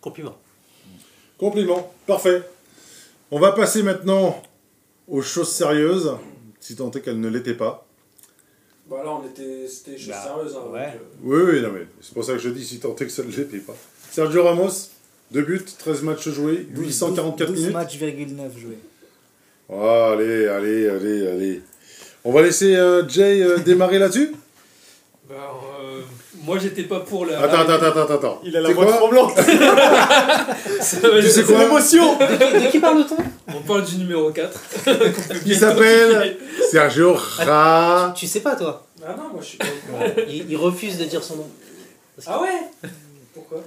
Compliment. 0.00 0.36
Compliment, 1.36 1.92
parfait. 2.06 2.42
On 3.30 3.38
va 3.40 3.52
passer 3.52 3.82
maintenant 3.82 4.40
aux 5.08 5.22
choses 5.22 5.50
sérieuses, 5.52 6.12
si 6.60 6.76
tant 6.76 6.90
est 6.92 7.00
qu'elles 7.00 7.20
ne 7.20 7.28
l'étaient 7.28 7.54
pas. 7.54 7.84
Bah 8.88 9.02
là, 9.04 9.12
on 9.12 9.26
était, 9.26 9.68
c'était 9.68 9.92
des 9.92 9.98
choses 9.98 10.08
Bah, 10.10 10.22
sérieuses. 10.22 10.56
Hein, 10.56 10.72
ouais. 10.72 10.86
donc, 10.92 11.00
euh, 11.32 11.44
Oui, 11.46 11.52
oui, 11.54 11.62
non, 11.62 11.72
mais 11.72 11.86
c'est 12.00 12.14
pour 12.14 12.24
ça 12.24 12.32
que 12.34 12.38
je 12.38 12.48
dis 12.50 12.64
si 12.64 12.80
tant 12.80 12.94
est 12.94 13.04
que 13.04 13.08
ça 13.08 13.22
ne 13.22 13.30
l'était 13.30 13.58
pas. 13.58 13.74
Sergio 14.10 14.42
Ramos, 14.44 14.70
2 15.32 15.42
buts, 15.42 15.64
13 15.78 16.02
matchs 16.02 16.28
joués, 16.30 16.66
844 16.70 17.48
12 17.48 17.58
minutes. 17.60 17.72
matchs, 17.74 18.00
9 18.00 18.58
joués. 18.58 18.78
Oh, 19.70 20.12
allez, 20.14 20.48
allez, 20.48 20.88
allez, 20.88 21.28
allez. 21.28 21.62
On 22.24 22.32
va 22.32 22.40
laisser 22.42 22.74
euh, 22.74 23.06
Jay 23.06 23.42
euh, 23.42 23.58
démarrer 23.58 23.98
là-dessus? 23.98 24.32
Bah, 25.28 25.34
euh, 25.82 26.00
moi 26.42 26.58
j'étais 26.58 26.84
pas 26.84 27.00
pour 27.00 27.26
la. 27.26 27.38
Attends, 27.38 27.60
attends, 27.60 27.86
attends, 27.86 28.00
attends, 28.02 28.14
attends. 28.14 28.40
Il 28.44 28.56
a 28.56 28.62
la 28.62 28.70
voix 28.70 28.86
tremblante. 28.86 29.34
Tu 29.36 30.82
sais 30.82 31.28
c'est 31.28 31.44
quoi? 31.44 31.58
l'émotion. 31.58 32.16
De 32.18 32.70
qui 32.70 32.78
parle-t-on? 32.78 33.16
On 33.54 33.60
parle 33.60 33.84
du 33.84 33.96
numéro 33.96 34.30
4. 34.30 34.60
Qui 35.44 35.54
s'appelle 35.54 36.38
Sergio 36.70 37.14
Ra. 37.14 38.14
Tu 38.16 38.26
sais 38.26 38.40
pas 38.40 38.56
toi? 38.56 38.86
Ah 39.04 39.14
non, 39.16 39.28
moi 39.32 39.40
je 39.40 39.46
suis 39.46 39.58
pas 39.58 39.66
il, 40.28 40.50
il 40.50 40.56
refuse 40.56 40.96
de 40.98 41.04
dire 41.04 41.22
son 41.22 41.36
nom. 41.36 41.48
Ah 42.26 42.40
ouais? 42.40 42.88
Pourquoi? 43.34 43.62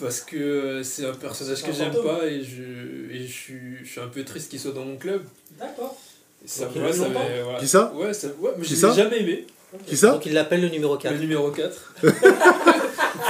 Parce 0.00 0.20
que 0.20 0.82
c'est 0.82 1.04
un 1.06 1.12
personnage 1.14 1.62
que 1.62 1.72
j'aime 1.72 1.92
pas 2.02 2.26
et 2.26 2.42
je, 2.42 3.12
et 3.14 3.26
je, 3.26 3.32
suis, 3.32 3.60
je 3.84 3.88
suis 3.90 4.00
un 4.00 4.08
peu 4.08 4.24
triste 4.24 4.50
qu'il 4.50 4.58
soit 4.60 4.72
dans 4.72 4.84
mon 4.84 4.96
club. 4.96 5.22
D'accord. 5.58 5.96
Et 6.44 6.48
Ça, 6.48 6.64
Donc, 6.66 6.76
ouais, 6.76 6.80
il 6.82 6.86
y 6.86 6.88
a 6.88 6.92
ça 6.92 7.04
longtemps 7.08 7.20
avait- 7.20 7.42
voilà. 7.42 7.58
Qui 7.58 7.68
ça 7.68 7.92
Ouais, 7.94 8.12
ça, 8.14 8.28
ouais 8.40 8.50
mais 8.56 8.64
Qui 8.64 8.74
je 8.74 8.80
ça 8.80 8.88
l'ai 8.88 8.94
jamais 8.94 9.20
aimé. 9.20 9.46
Qui 9.86 9.96
ça 9.96 10.12
Donc 10.12 10.26
il 10.26 10.32
l'appelle 10.32 10.62
le 10.62 10.68
numéro 10.68 10.96
4. 10.96 11.12
Le 11.12 11.20
numéro 11.20 11.50
4. 11.50 11.94
Vous 12.02 12.10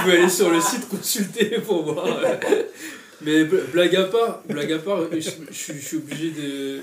pouvez 0.03 0.17
aller 0.17 0.29
sur 0.29 0.49
le 0.49 0.59
site 0.61 0.87
consulter 0.89 1.59
pour 1.59 1.83
voir. 1.83 2.05
Mais 3.21 3.43
bl- 3.43 3.65
blague 3.71 3.95
à 3.97 4.05
part, 4.05 4.41
blague 4.49 4.71
à 4.71 4.79
part 4.79 5.01
je, 5.11 5.19
je- 5.19 5.29
je 5.73 5.73
suis 5.85 5.97
obligé 5.97 6.31
de, 6.31 6.79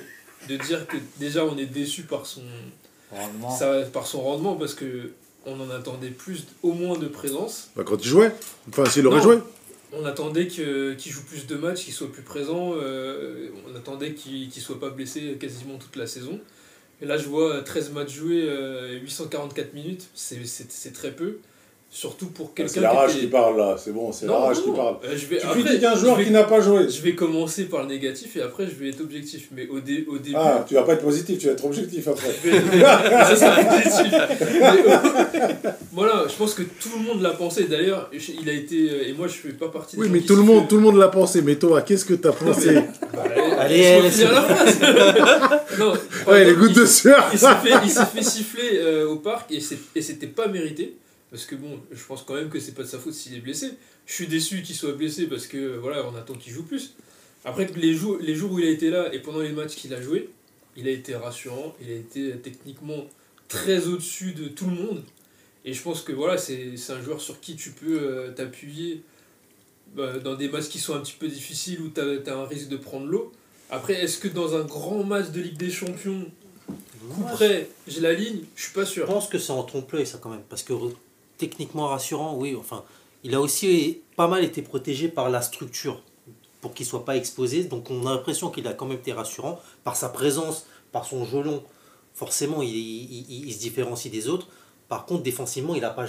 de 0.48 0.56
dire 0.62 0.86
que 0.86 0.96
déjà 1.18 1.44
on 1.44 1.56
est 1.58 1.66
déçu 1.66 2.02
par 2.02 2.26
son, 2.26 2.42
Rendement. 3.10 3.50
ça, 3.56 3.82
par 3.92 4.06
son 4.06 4.20
rendement 4.20 4.54
parce 4.54 4.74
que 4.74 5.10
on 5.46 5.58
en 5.60 5.70
attendait 5.70 6.10
plus, 6.10 6.44
au 6.62 6.72
moins 6.72 6.96
de 6.98 7.06
présence. 7.08 7.70
Bah, 7.74 7.82
quand 7.84 7.96
il 8.04 8.08
jouait. 8.08 8.30
Enfin, 8.68 8.84
s'il 8.84 9.06
aurait 9.06 9.16
Non. 9.16 9.22
joué. 9.22 9.38
On 9.92 10.04
attendait 10.04 10.46
qu'il 10.48 10.98
joue 11.12 11.24
plus 11.24 11.46
de 11.46 11.56
matchs, 11.56 11.84
qu'il 11.84 11.94
soit 11.94 12.12
plus 12.12 12.22
présent. 12.22 12.72
euh, 12.76 13.48
on 13.66 13.74
attendait 13.74 14.12
qu'il 14.14 14.48
qu'il 14.50 14.62
soit 14.62 14.78
pas 14.78 14.90
blessé 14.90 15.36
quasiment 15.40 15.78
toute 15.78 15.96
la 15.96 16.06
saison. 16.06 16.40
Et 17.00 17.06
là, 17.06 17.16
je 17.18 17.28
vois 17.28 17.62
13 17.62 17.92
matchs 17.92 18.12
joués, 18.14 18.44
euh, 18.48 18.98
844 19.00 19.74
minutes. 19.74 20.08
C'est- 20.14 20.44
C'est 20.46 20.70
c'est 20.70 20.92
très 20.92 21.12
peu. 21.14 21.38
Surtout 21.90 22.26
pour 22.26 22.52
quelqu'un 22.52 22.70
C'est 22.72 22.80
la 22.80 22.92
rage 22.92 23.12
était- 23.12 23.20
qui 23.20 23.26
parle 23.28 23.56
là, 23.56 23.76
c'est 23.82 23.92
bon, 23.92 24.12
c'est 24.12 24.26
la 24.26 24.36
rage 24.36 24.58
non, 24.58 24.62
qui 24.64 24.70
parle. 24.78 24.96
Euh, 25.04 25.16
je 25.16 25.24
vais, 25.26 25.38
Tu 25.38 25.46
après, 25.46 25.62
critiques 25.62 25.84
un 25.84 25.96
joueur 25.96 26.16
vais- 26.16 26.24
qui 26.26 26.30
n'a 26.30 26.44
pas 26.44 26.60
joué. 26.60 26.86
Je 26.88 27.00
vais 27.00 27.14
commencer 27.14 27.64
par 27.64 27.80
le 27.80 27.86
négatif 27.88 28.36
et 28.36 28.42
après 28.42 28.66
je 28.66 28.74
vais 28.74 28.90
être 28.90 29.00
objectif. 29.00 29.48
Mais 29.56 29.66
au, 29.68 29.80
dé- 29.80 30.04
au 30.06 30.18
début. 30.18 30.36
Ah, 30.38 30.64
tu 30.68 30.74
vas 30.74 30.82
pas 30.82 30.92
être 30.92 31.02
positif, 31.02 31.38
tu 31.38 31.46
vas 31.46 31.52
être 31.54 31.64
objectif 31.64 32.06
après. 32.06 32.28
ça, 33.36 33.56
voilà, 35.92 36.26
je 36.28 36.34
pense 36.36 36.54
que 36.54 36.62
tout 36.62 36.90
le 36.98 37.04
monde 37.04 37.22
l'a 37.22 37.30
pensé. 37.30 37.64
D'ailleurs, 37.64 38.10
je- 38.12 38.32
il 38.40 38.48
a 38.48 38.52
été. 38.52 38.90
euh, 38.90 39.08
Et 39.08 39.12
moi, 39.14 39.26
je 39.26 39.32
fais 39.34 39.48
pas 39.54 39.68
partie 39.68 39.96
des 39.96 40.02
Oui, 40.02 40.08
mais 40.12 40.20
qui 40.20 40.26
tout 40.26 40.36
le 40.36 40.42
monde, 40.42 40.62
fait- 40.62 40.68
tout 40.68 40.76
le 40.76 40.82
monde 40.82 40.96
l'a 40.98 41.08
pensé. 41.08 41.40
Mais 41.42 41.56
toi, 41.56 41.80
qu'est-ce 41.82 42.04
que 42.04 42.14
t'as 42.14 42.32
pensé? 42.32 42.80
Allez, 43.58 44.02
laisse- 44.02 44.20
la 44.24 44.42
phrase. 44.42 44.78
non, 45.78 45.92
Ouais, 46.26 46.44
les 46.44 46.50
il- 46.50 46.56
gouttes 46.58 46.74
de 46.74 46.84
sueur. 46.86 47.28
il 47.32 47.38
s'est 47.38 47.46
fait, 48.14 48.22
siffler 48.22 48.78
euh, 48.78 49.08
au 49.08 49.16
parc 49.16 49.50
et 49.52 49.60
c'était 50.02 50.26
pas 50.26 50.48
mérité. 50.48 50.94
Parce 51.30 51.44
que 51.44 51.54
bon, 51.54 51.80
je 51.92 52.02
pense 52.04 52.22
quand 52.22 52.34
même 52.34 52.48
que 52.48 52.58
c'est 52.58 52.72
pas 52.72 52.82
de 52.82 52.88
sa 52.88 52.98
faute 52.98 53.14
s'il 53.14 53.34
est 53.34 53.40
blessé. 53.40 53.72
Je 54.06 54.14
suis 54.14 54.26
déçu 54.26 54.62
qu'il 54.62 54.74
soit 54.74 54.92
blessé 54.92 55.26
parce 55.26 55.46
que 55.46 55.76
voilà, 55.76 56.06
on 56.08 56.16
attend 56.16 56.34
qu'il 56.34 56.52
joue 56.52 56.64
plus. 56.64 56.94
Après, 57.44 57.66
les 57.76 57.94
jours, 57.94 58.18
les 58.20 58.34
jours 58.34 58.52
où 58.52 58.58
il 58.58 58.66
a 58.66 58.70
été 58.70 58.90
là 58.90 59.12
et 59.12 59.20
pendant 59.20 59.40
les 59.40 59.52
matchs 59.52 59.74
qu'il 59.74 59.92
a 59.94 60.00
joué, 60.00 60.30
il 60.76 60.88
a 60.88 60.90
été 60.90 61.14
rassurant, 61.14 61.74
il 61.80 61.90
a 61.90 61.94
été 61.94 62.32
techniquement 62.38 63.06
très 63.48 63.86
au-dessus 63.86 64.32
de 64.32 64.48
tout 64.48 64.66
le 64.66 64.76
monde. 64.76 65.02
Et 65.64 65.72
je 65.72 65.82
pense 65.82 66.02
que 66.02 66.12
voilà, 66.12 66.38
c'est 66.38 66.74
un 66.90 67.02
joueur 67.02 67.20
sur 67.20 67.40
qui 67.40 67.56
tu 67.56 67.70
peux 67.70 68.00
euh, 68.00 68.32
t'appuyer 68.32 69.02
bah, 69.94 70.18
dans 70.18 70.34
des 70.34 70.48
matchs 70.48 70.68
qui 70.68 70.78
sont 70.78 70.94
un 70.94 71.00
petit 71.00 71.16
peu 71.18 71.28
difficiles 71.28 71.80
où 71.80 71.88
tu 71.88 72.00
as, 72.00 72.34
un 72.36 72.46
risque 72.46 72.68
de 72.68 72.76
prendre 72.76 73.06
l'eau. 73.06 73.32
Après, 73.70 73.94
est-ce 73.94 74.18
que 74.18 74.28
dans 74.28 74.56
un 74.56 74.64
grand 74.64 75.04
match 75.04 75.30
de 75.30 75.40
Ligue 75.40 75.58
des 75.58 75.70
Champions, 75.70 76.26
coup 77.10 77.24
près, 77.34 77.68
j'ai 77.86 78.00
la 78.00 78.14
ligne? 78.14 78.40
Je 78.56 78.62
suis 78.64 78.72
pas 78.72 78.84
Je 78.84 78.90
sûr. 78.92 79.06
pense 79.06 79.28
que 79.28 79.38
c'est 79.38 79.52
en 79.52 79.62
trompe-l'œil 79.62 80.06
ça 80.06 80.18
quand 80.22 80.30
même. 80.30 80.44
Parce 80.48 80.62
que 80.62 80.72
techniquement 81.38 81.86
rassurant, 81.86 82.34
oui, 82.36 82.54
enfin, 82.58 82.84
il 83.24 83.34
a 83.34 83.40
aussi 83.40 84.00
pas 84.16 84.28
mal 84.28 84.44
été 84.44 84.62
protégé 84.62 85.08
par 85.08 85.30
la 85.30 85.40
structure 85.42 86.02
pour 86.60 86.74
qu'il 86.74 86.84
soit 86.86 87.04
pas 87.04 87.16
exposé. 87.16 87.64
Donc 87.64 87.90
on 87.90 88.06
a 88.06 88.10
l'impression 88.14 88.50
qu'il 88.50 88.66
a 88.66 88.72
quand 88.74 88.86
même 88.86 88.98
été 88.98 89.12
rassurant 89.12 89.60
par 89.84 89.96
sa 89.96 90.08
présence, 90.08 90.66
par 90.92 91.04
son 91.06 91.24
gelon. 91.24 91.62
Forcément, 92.14 92.62
il, 92.62 92.70
il- 92.70 93.26
il- 93.30 93.46
il 93.48 93.52
se 93.54 93.60
différencie 93.60 94.10
des 94.12 94.28
autres. 94.28 94.48
Par 94.88 95.04
contre, 95.06 95.22
défensivement, 95.22 95.74
il 95.74 95.84
a 95.84 95.90
pas. 95.90 96.06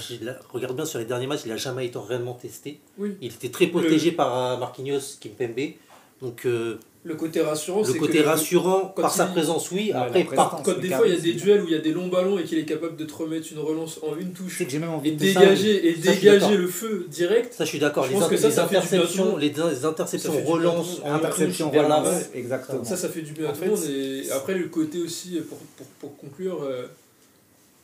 regarde 0.53 0.75
bien 0.75 0.85
sur 0.85 0.99
les 0.99 1.05
derniers 1.05 1.27
matchs, 1.27 1.41
il 1.45 1.51
a 1.51 1.57
jamais 1.57 1.85
été 1.85 1.99
réellement 1.99 2.33
testé. 2.33 2.79
Oui. 2.97 3.15
Il 3.21 3.33
était 3.33 3.49
très 3.49 3.67
protégé 3.67 4.11
par 4.11 4.35
euh, 4.35 4.57
Marquinhos, 4.57 5.17
Kimpembe. 5.19 5.73
Donc 6.21 6.45
euh, 6.45 6.79
Le 7.05 7.15
côté 7.15 7.39
rassurant, 7.41 7.81
le 7.81 7.93
côté 7.93 8.17
que 8.19 8.23
rassurant 8.25 8.87
par 8.87 9.09
sa 9.13 9.25
présence, 9.27 9.71
oui. 9.71 9.85
Ouais, 9.93 9.93
Après, 9.93 10.23
la 10.29 10.35
par, 10.35 10.61
quand 10.63 10.77
des 10.79 10.89
fois 10.89 11.07
il 11.07 11.13
y 11.13 11.17
a 11.17 11.19
des 11.19 11.31
duels 11.33 11.61
où 11.61 11.65
il 11.67 11.71
y 11.71 11.75
a 11.75 11.79
des 11.79 11.93
longs 11.93 12.09
ballons 12.09 12.37
et 12.37 12.43
qu'il 12.43 12.57
est 12.57 12.65
capable 12.65 12.97
de 12.97 13.05
te 13.05 13.13
remettre 13.13 13.47
une 13.53 13.59
relance 13.59 14.01
en 14.03 14.17
une 14.17 14.33
touche 14.33 14.57
C'est 14.57 14.65
que 14.65 14.71
j'ai 14.71 14.79
même 14.79 14.89
envie 14.89 15.11
et 15.11 15.13
de 15.13 15.25
ça. 15.31 15.39
dégager, 15.39 15.87
et 15.87 15.95
Ça, 15.95 16.11
suis 16.11 16.19
dégager 16.21 16.57
le 16.57 16.67
feu 16.67 17.05
direct, 17.09 17.53
Ça, 17.53 17.63
je 17.63 17.69
suis 17.69 17.79
d'accord. 17.79 18.03
Je 18.03 18.09
Les, 18.11 18.19
pense 18.19 18.27
que 18.27 18.35
ça, 18.35 18.49
fait 18.49 18.57
du 18.57 18.85
interceptions, 18.85 19.37
les, 19.37 19.53
interceptions 19.85 20.43
relance 20.43 20.99
en 21.05 21.13
Interception, 21.13 21.71
relance, 21.71 22.07
exactement. 22.35 22.83
ça 22.83 22.97
ça 22.97 23.07
fait 23.07 23.21
du 23.21 23.31
bien 23.31 23.47
à 23.49 23.53
tout 23.53 23.61
le 23.63 23.69
monde. 23.69 23.79
Et 23.89 24.29
après 24.31 24.55
le 24.55 24.67
côté 24.67 24.99
aussi, 24.99 25.39
pour, 25.47 25.57
pour, 25.77 25.87
pour 26.01 26.17
conclure, 26.17 26.63
euh, 26.63 26.85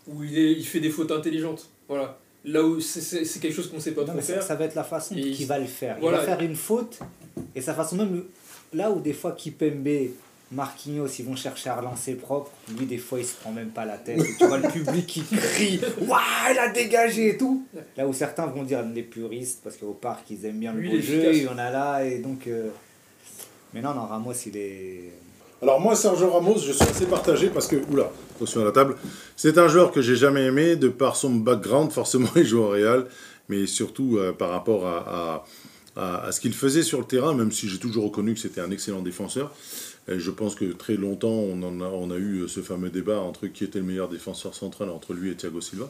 où 0.08 0.24
il, 0.26 0.38
est, 0.38 0.52
il 0.52 0.66
fait 0.66 0.82
des 0.82 0.90
fautes 0.90 1.12
intelligentes. 1.12 1.70
Voilà. 1.88 2.20
Là 2.44 2.62
où 2.64 2.80
c'est- 2.82 3.24
quelque 3.40 3.56
chose 3.56 3.70
qu'on 3.72 3.80
sait 3.80 3.92
pas 3.94 4.02
Non, 4.02 4.08
trop 4.08 4.18
mais 4.18 4.22
faire. 4.22 4.44
ça 4.44 4.56
va 4.56 4.66
être 4.66 4.76
la 4.76 4.84
façon 4.84 5.16
Et 5.16 5.32
qu'il 5.32 5.48
va 5.48 5.58
le 5.58 5.66
faire. 5.66 5.96
voilà. 6.02 6.18
Il 6.18 6.20
va 6.20 6.26
faire 6.26 6.42
une 6.42 6.56
faute 6.56 7.00
et 7.56 7.62
sa 7.62 7.74
façon 7.74 7.96
même 7.96 8.24
là 8.76 8.92
où 8.92 9.00
des 9.00 9.14
fois 9.14 9.32
Kipembe, 9.32 9.88
Marquinhos 10.52 11.08
ils 11.20 11.26
vont 11.26 11.36
chercher 11.36 11.70
à 11.70 11.76
relancer 11.78 12.14
propre, 12.14 12.52
lui 12.78 12.86
des 12.86 12.98
fois 13.00 13.20
il 13.20 13.26
se 13.26 13.34
prend 13.36 13.52
même 13.52 13.70
pas 13.70 13.84
la 13.86 13.98
tête. 13.98 14.22
tu 14.38 14.46
vois 14.46 14.58
le 14.60 14.70
public 14.70 15.08
qui 15.08 15.22
crie 15.24 15.80
Waouh, 16.02 16.20
il 16.52 16.60
a 16.60 16.70
dégagé 16.70 17.30
et 17.30 17.38
tout. 17.38 17.66
Là 17.98 18.08
où 18.08 18.14
certains 18.14 18.46
vont 18.46 18.64
dire 18.64 18.84
les 18.94 19.02
puristes 19.04 19.62
parce 19.64 19.76
qu'au 19.78 19.94
parc 19.94 20.30
ils 20.30 20.46
aiment 20.46 20.60
bien 20.60 20.74
le 20.74 20.82
Lui, 20.82 20.90
beau 20.92 21.02
jeu, 21.02 21.34
il 21.34 21.44
y 21.44 21.48
en 21.48 21.58
a 21.58 21.72
là 21.72 22.04
et 22.06 22.20
donc. 22.20 22.48
euh, 22.48 22.70
Mais 23.74 23.82
non, 23.82 23.94
non, 23.96 24.06
Ramos 24.06 24.34
il 24.46 24.56
est. 24.58 25.12
Alors 25.62 25.80
moi, 25.80 25.96
Sergio 25.96 26.30
Ramos, 26.30 26.60
je 26.60 26.74
suis 26.74 26.84
assez 26.84 27.06
partagé 27.08 27.48
parce 27.50 27.66
que, 27.68 27.78
oula, 27.90 28.12
attention 28.36 28.62
à 28.62 28.66
la 28.66 28.72
table, 28.72 28.96
c'est 29.36 29.58
un 29.58 29.68
joueur 29.68 29.92
que 29.92 30.02
j'ai 30.02 30.16
jamais 30.18 30.44
aimé 30.44 30.76
de 30.76 30.90
par 30.90 31.16
son 31.16 31.32
background, 31.32 31.92
forcément 31.92 32.30
il 32.36 32.44
joue 32.46 32.60
au 32.60 32.68
Real, 32.70 33.08
mais 33.50 33.66
surtout 33.66 34.18
euh, 34.18 34.32
par 34.32 34.50
rapport 34.52 34.86
à, 34.86 34.98
à- 35.08 35.46
à- 35.96 36.32
ce 36.32 36.40
qu'il 36.40 36.54
faisait 36.54 36.84
sur 36.84 37.00
le 37.00 37.06
terrain, 37.06 37.34
même 37.34 37.52
si 37.52 37.68
j'ai 37.70 37.80
toujours 37.80 38.06
reconnu 38.06 38.34
que 38.34 38.40
c'était 38.40 38.62
un 38.62 38.72
excellent 38.72 39.02
défenseur. 39.02 39.54
Je 40.08 40.30
pense 40.32 40.54
que 40.56 40.66
très 40.66 40.96
longtemps, 40.98 41.30
on, 41.30 41.64
en 41.64 41.82
a, 41.82 41.86
on 41.86 42.12
a 42.12 42.18
eu 42.18 42.48
ce 42.48 42.60
fameux 42.62 42.90
débat 42.92 43.20
entre 43.20 43.48
qui 43.48 43.64
était 43.64 43.80
le 43.80 43.86
meilleur 43.86 44.08
défenseur 44.08 44.54
central 44.54 44.90
entre 44.90 45.14
lui 45.14 45.32
et 45.32 45.36
Thiago 45.36 45.62
Silva, 45.62 45.90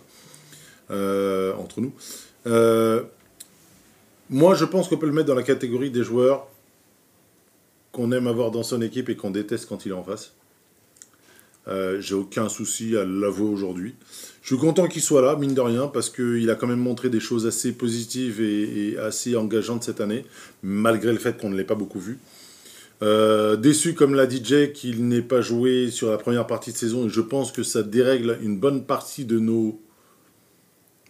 euh, 0.91 1.53
entre 1.55 1.81
nous. 1.81 1.91
Euh, 2.47 3.03
moi, 4.29 4.55
je 4.55 4.63
pense 4.65 4.87
qu'on 4.87 4.97
peut 4.97 5.05
le 5.07 5.11
mettre 5.11 5.27
dans 5.27 5.35
la 5.35 5.43
catégorie 5.43 5.91
des 5.91 6.03
joueurs 6.03 6.47
qu'on 7.91 8.11
aime 8.11 8.27
avoir 8.27 8.51
dans 8.51 8.63
son 8.63 8.81
équipe 8.81 9.09
et 9.09 9.15
qu'on 9.15 9.31
déteste 9.31 9.67
quand 9.67 9.85
il 9.85 9.89
est 9.89 9.95
en 9.95 10.03
face. 10.03 10.31
Euh, 11.67 11.99
J'ai 11.99 12.15
aucun 12.15 12.47
souci 12.49 12.95
à 12.95 13.05
l'avouer 13.05 13.49
aujourd'hui. 13.49 13.95
Je 14.45 14.53
suis 14.53 14.61
content 14.61 14.87
qu'il 14.87 15.01
soit 15.01 15.23
là, 15.23 15.35
mine 15.35 15.55
de 15.55 15.61
rien, 15.61 15.87
parce 15.87 16.11
qu'il 16.11 16.47
a 16.51 16.55
quand 16.55 16.67
même 16.67 16.77
montré 16.79 17.09
des 17.09 17.19
choses 17.19 17.47
assez 17.47 17.71
positives 17.71 18.39
et, 18.41 18.89
et 18.91 18.97
assez 18.99 19.35
engageantes 19.35 19.83
cette 19.83 20.01
année, 20.01 20.23
malgré 20.61 21.11
le 21.11 21.17
fait 21.17 21.35
qu'on 21.35 21.49
ne 21.49 21.57
l'ait 21.57 21.63
pas 21.63 21.73
beaucoup 21.73 21.99
vu. 21.99 22.19
Euh, 23.01 23.55
déçu, 23.55 23.95
comme 23.95 24.13
l'a 24.13 24.27
dit 24.27 24.41
Jay, 24.45 24.71
qu'il 24.71 25.07
n'ait 25.07 25.23
pas 25.23 25.41
joué 25.41 25.89
sur 25.89 26.11
la 26.11 26.19
première 26.19 26.45
partie 26.45 26.71
de 26.71 26.77
saison, 26.77 27.07
et 27.07 27.09
je 27.09 27.21
pense 27.21 27.51
que 27.51 27.63
ça 27.63 27.81
dérègle 27.81 28.37
une 28.43 28.59
bonne 28.59 28.83
partie 28.85 29.25
de 29.25 29.39
nos 29.39 29.81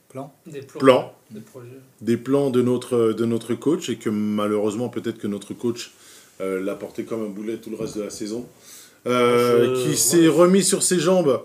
Plan 0.07 0.33
Des 0.47 0.61
plans. 0.61 0.79
plans 0.79 1.13
Des 1.29 1.41
projets. 1.41 1.67
des 1.99 2.15
plans 2.15 2.49
de 2.51 2.61
notre, 2.61 3.11
de 3.11 3.25
notre 3.25 3.53
coach 3.53 3.89
et 3.89 3.97
que 3.97 4.09
malheureusement 4.09 4.87
peut-être 4.87 5.17
que 5.17 5.27
notre 5.27 5.53
coach 5.53 5.91
euh, 6.39 6.61
l'a 6.63 6.75
porté 6.75 7.03
comme 7.03 7.21
un 7.21 7.27
boulet 7.29 7.57
tout 7.57 7.69
le 7.69 7.75
reste 7.75 7.97
de 7.97 8.03
la 8.03 8.09
saison. 8.09 8.45
Euh, 9.07 9.75
Je- 9.75 9.83
qui 9.91 9.97
s'est 9.97 10.29
remis 10.29 10.63
sur 10.63 10.83
ses 10.83 10.99
jambes, 10.99 11.41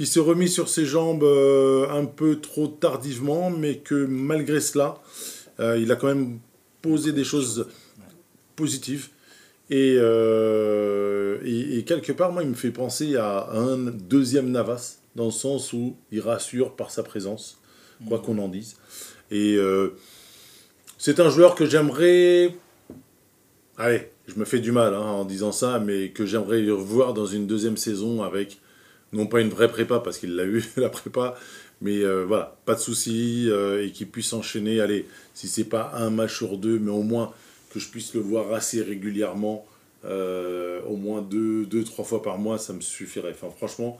qui 0.00 0.06
s'est 0.06 0.18
remis 0.18 0.48
sur 0.48 0.70
ses 0.70 0.86
jambes 0.86 1.24
euh, 1.24 1.86
un 1.90 2.06
peu 2.06 2.40
trop 2.40 2.68
tardivement, 2.68 3.50
mais 3.50 3.76
que 3.76 4.06
malgré 4.06 4.58
cela, 4.58 4.98
euh, 5.58 5.78
il 5.78 5.92
a 5.92 5.96
quand 5.96 6.06
même 6.06 6.38
posé 6.80 7.12
des 7.12 7.22
choses 7.22 7.68
positives. 8.56 9.08
Et, 9.68 9.96
euh, 9.98 11.36
et, 11.44 11.76
et 11.76 11.84
quelque 11.84 12.12
part, 12.12 12.32
moi, 12.32 12.42
il 12.42 12.48
me 12.48 12.54
fait 12.54 12.70
penser 12.70 13.16
à 13.16 13.50
un 13.52 13.76
deuxième 13.76 14.50
Navas, 14.50 15.00
dans 15.16 15.26
le 15.26 15.30
sens 15.30 15.74
où 15.74 15.94
il 16.10 16.22
rassure 16.22 16.76
par 16.76 16.90
sa 16.90 17.02
présence, 17.02 17.60
quoi 18.08 18.20
qu'on 18.20 18.38
en 18.38 18.48
dise. 18.48 18.76
Et 19.30 19.56
euh, 19.56 19.90
c'est 20.96 21.20
un 21.20 21.28
joueur 21.28 21.54
que 21.54 21.66
j'aimerais. 21.66 22.56
Allez, 23.76 24.08
je 24.28 24.36
me 24.36 24.46
fais 24.46 24.60
du 24.60 24.72
mal 24.72 24.94
hein, 24.94 25.00
en 25.00 25.26
disant 25.26 25.52
ça, 25.52 25.78
mais 25.78 26.08
que 26.08 26.24
j'aimerais 26.24 26.66
revoir 26.70 27.12
dans 27.12 27.26
une 27.26 27.46
deuxième 27.46 27.76
saison 27.76 28.22
avec, 28.22 28.62
non 29.12 29.26
pas 29.26 29.40
une 29.40 29.48
vraie 29.50 29.68
prépa, 29.70 30.00
parce 30.00 30.18
qu'il 30.18 30.34
l'a 30.36 30.44
eu, 30.44 30.64
la 30.76 30.88
prépa, 30.88 31.34
mais 31.80 31.98
euh, 31.98 32.24
voilà, 32.26 32.56
pas 32.66 32.74
de 32.74 32.80
soucis, 32.80 33.46
euh, 33.48 33.84
et 33.84 33.90
qu'il 33.92 34.08
puisse 34.10 34.32
enchaîner, 34.32 34.80
allez, 34.80 35.06
si 35.34 35.48
c'est 35.48 35.64
pas 35.64 35.92
un 35.94 36.10
match 36.10 36.36
sur 36.36 36.58
deux, 36.58 36.78
mais 36.78 36.90
au 36.90 37.02
moins 37.02 37.32
que 37.70 37.78
je 37.80 37.88
puisse 37.88 38.14
le 38.14 38.20
voir 38.20 38.52
assez 38.52 38.82
régulièrement, 38.82 39.66
euh, 40.04 40.80
au 40.88 40.96
moins 40.96 41.22
deux, 41.22 41.66
deux, 41.66 41.84
trois 41.84 42.04
fois 42.04 42.22
par 42.22 42.38
mois, 42.38 42.58
ça 42.58 42.72
me 42.72 42.80
suffirait. 42.80 43.32
Enfin, 43.32 43.50
franchement, 43.56 43.98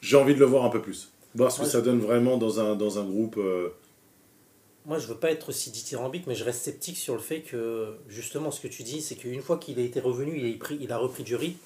j'ai 0.00 0.16
envie 0.16 0.34
de 0.34 0.40
le 0.40 0.46
voir 0.46 0.64
un 0.64 0.70
peu 0.70 0.82
plus. 0.82 1.10
Voir 1.34 1.50
ce 1.52 1.60
que 1.60 1.66
ça 1.66 1.80
donne 1.80 2.00
vraiment 2.00 2.36
dans 2.38 2.60
un, 2.60 2.76
dans 2.76 2.98
un 2.98 3.04
groupe. 3.04 3.36
euh, 3.38 3.70
Moi, 4.86 4.98
je 4.98 5.06
veux 5.06 5.16
pas 5.16 5.30
être 5.30 5.48
aussi 5.48 5.70
dithyrambique, 5.70 6.26
mais 6.26 6.34
je 6.34 6.44
reste 6.44 6.62
sceptique 6.62 6.96
sur 6.98 7.14
le 7.14 7.20
fait 7.20 7.40
que, 7.42 7.96
justement, 8.08 8.50
ce 8.50 8.60
que 8.60 8.68
tu 8.68 8.82
dis, 8.82 9.00
c'est 9.02 9.16
qu'une 9.16 9.42
fois 9.42 9.58
qu'il 9.58 9.78
a 9.78 9.82
été 9.82 9.98
revenu, 10.00 10.38
il 10.38 10.54
a, 10.54 10.58
pris, 10.58 10.78
il 10.80 10.92
a 10.92 10.98
repris 10.98 11.22
du 11.24 11.34
rythme. 11.36 11.58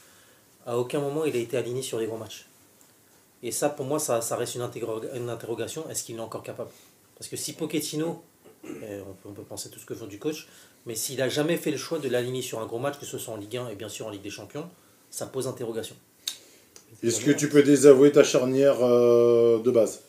À 0.67 0.79
aucun 0.79 1.01
moment, 1.01 1.25
il 1.25 1.37
a 1.37 1.41
été 1.41 1.57
aligné 1.57 1.83
sur 1.83 1.99
les 2.01 2.07
grands 2.07 2.19
matchs. 2.19 2.48
Et 3.43 3.53
ça, 3.53 3.69
pour 3.69 3.87
moi, 3.87 3.99
ça, 3.99 4.21
ça 4.21 4.37
reste 4.37 4.57
une, 4.57 5.29
interrogation. 5.29 5.89
Est-ce 5.89 6.05
qu'il 6.05 6.17
est 6.17 6.21
encore 6.21 6.43
capable? 6.43 6.71
Parce 7.17 7.29
que 7.29 7.37
si 7.37 7.53
Pochettino, 7.53 8.23
euh, 8.65 9.03
on, 9.09 9.13
peut, 9.13 9.29
on 9.29 9.33
peut 9.33 9.43
penser 9.43 9.71
tout 9.71 9.79
ce 9.79 9.87
que 9.87 9.95
veut 9.95 10.07
du 10.07 10.19
coach, 10.19 10.49
mais 10.87 10.95
s'il 10.95 11.21
a 11.23 11.29
jamais 11.29 11.57
fait 11.57 11.71
le 11.71 11.77
choix 11.77 11.99
de 11.99 12.09
l'aligner 12.09 12.43
sur 12.43 12.61
un 12.61 12.67
gros 12.67 12.79
match, 12.79 12.99
que 12.99 13.07
ce 13.07 13.19
soit 13.19 13.35
en 13.35 13.37
Ligue 13.37 13.57
1 13.57 13.69
et 13.69 13.75
bien 13.75 13.89
sûr 13.89 14.07
en 14.07 14.11
Ligue 14.11 14.23
des 14.23 14.31
Champions, 14.31 14.69
ça 15.11 15.27
pose 15.27 15.47
interrogation. 15.47 15.97
Est-ce 17.03 17.25
que 17.25 17.31
tu 17.31 17.49
peux 17.49 17.63
désavouer 17.63 18.13
ta 18.13 18.25
charnière 18.25 18.83
euh, 18.83 19.61
de 19.61 19.71
base? 19.71 20.03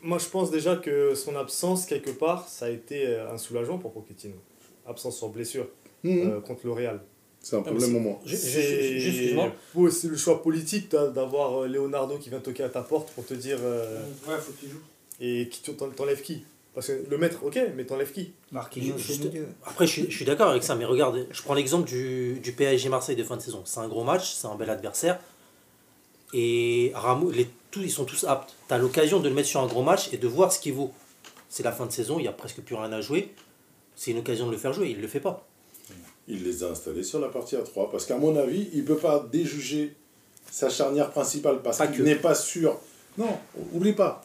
Moi, 0.00 0.18
je 0.18 0.28
pense 0.28 0.50
déjà 0.50 0.76
que 0.76 1.14
son 1.14 1.34
absence, 1.34 1.84
quelque 1.84 2.10
part, 2.10 2.48
ça 2.48 2.66
a 2.66 2.68
été 2.70 3.06
euh, 3.06 3.32
un 3.32 3.36
soulagement 3.36 3.78
pour 3.78 3.92
Pochettino. 3.92 4.36
Absence 4.86 5.18
sur 5.18 5.28
blessure 5.28 5.66
euh, 6.04 6.40
contre 6.40 6.60
le 6.64 6.72
Real. 6.72 7.00
C'est 7.50 7.56
un 7.56 7.62
problème 7.62 7.96
au 7.96 8.00
moins. 8.00 8.18
C'est 9.90 10.08
le 10.08 10.16
choix 10.16 10.42
politique 10.42 10.90
d'a- 10.90 11.08
d'avoir 11.08 11.62
euh, 11.62 11.66
Leonardo 11.66 12.18
qui 12.18 12.28
vient 12.28 12.40
toquer 12.40 12.62
à 12.64 12.68
ta 12.68 12.82
porte 12.82 13.10
pour 13.12 13.24
te 13.24 13.32
dire 13.32 13.58
euh, 13.62 14.02
Ouais, 14.26 14.34
faut 14.38 14.52
qu'il 14.52 14.68
joue. 14.70 14.80
et 15.20 15.48
qui 15.48 15.62
t'en- 15.72 15.88
t'enlève 15.88 16.20
qui? 16.20 16.42
Parce 16.74 16.88
que 16.88 17.04
le 17.08 17.16
maître, 17.18 17.38
ok, 17.42 17.58
mais 17.74 17.84
t'enlèves 17.86 18.12
qui? 18.12 18.32
Marquinhos. 18.52 18.98
Après, 19.64 19.86
je 19.86 19.92
suis, 19.92 20.10
je 20.10 20.14
suis 20.16 20.24
d'accord 20.26 20.50
avec 20.50 20.62
ça, 20.62 20.74
mais 20.74 20.84
regarde, 20.84 21.26
je 21.30 21.42
prends 21.42 21.54
l'exemple 21.54 21.88
du, 21.88 22.38
du 22.40 22.52
PSG 22.52 22.90
Marseille 22.90 23.16
de 23.16 23.24
fin 23.24 23.36
de 23.38 23.42
saison. 23.42 23.62
C'est 23.64 23.80
un 23.80 23.88
gros 23.88 24.04
match, 24.04 24.34
c'est 24.34 24.46
un 24.46 24.54
bel 24.54 24.68
adversaire. 24.68 25.18
Et 26.34 26.92
les, 27.32 27.48
tous, 27.70 27.80
ils 27.82 27.90
sont 27.90 28.04
tous 28.04 28.24
aptes. 28.24 28.54
Tu 28.68 28.74
as 28.74 28.78
l'occasion 28.78 29.20
de 29.20 29.28
le 29.28 29.34
mettre 29.34 29.48
sur 29.48 29.60
un 29.60 29.66
gros 29.66 29.82
match 29.82 30.12
et 30.12 30.18
de 30.18 30.28
voir 30.28 30.52
ce 30.52 30.60
qu'il 30.60 30.74
vaut. 30.74 30.92
C'est 31.48 31.62
la 31.62 31.72
fin 31.72 31.86
de 31.86 31.92
saison, 31.92 32.18
il 32.18 32.22
n'y 32.22 32.28
a 32.28 32.32
presque 32.32 32.60
plus 32.60 32.74
rien 32.74 32.92
à 32.92 33.00
jouer. 33.00 33.32
C'est 33.96 34.10
une 34.10 34.18
occasion 34.18 34.46
de 34.46 34.52
le 34.52 34.58
faire 34.58 34.72
jouer, 34.74 34.90
il 34.90 34.98
ne 34.98 35.02
le 35.02 35.08
fait 35.08 35.20
pas. 35.20 35.46
Il 36.28 36.44
les 36.44 36.62
a 36.62 36.68
installés 36.68 37.02
sur 37.02 37.20
la 37.20 37.28
partie 37.28 37.56
A3 37.56 37.90
parce 37.90 38.04
qu'à 38.04 38.18
mon 38.18 38.36
avis, 38.36 38.68
il 38.74 38.82
ne 38.82 38.86
peut 38.86 38.98
pas 38.98 39.26
déjuger 39.32 39.94
sa 40.50 40.68
charnière 40.68 41.10
principale 41.10 41.62
parce 41.62 41.78
qu'il 41.88 42.04
n'est 42.04 42.16
pas 42.16 42.34
sûr. 42.34 42.78
Non, 43.16 43.38
oublie 43.72 43.94
pas. 43.94 44.24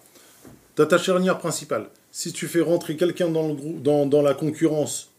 Tu 0.76 0.82
as 0.82 0.86
ta 0.86 0.98
charnière 0.98 1.38
principale. 1.38 1.88
Si 2.12 2.34
tu 2.34 2.48
fais 2.48 2.62
rentrer 2.62 2.98
quelqu'un 2.98 3.30
dans, 3.30 3.48
le 3.48 3.56
dans, 3.80 4.06
dans 4.06 4.22
la 4.22 4.34
concurrence 4.34 5.12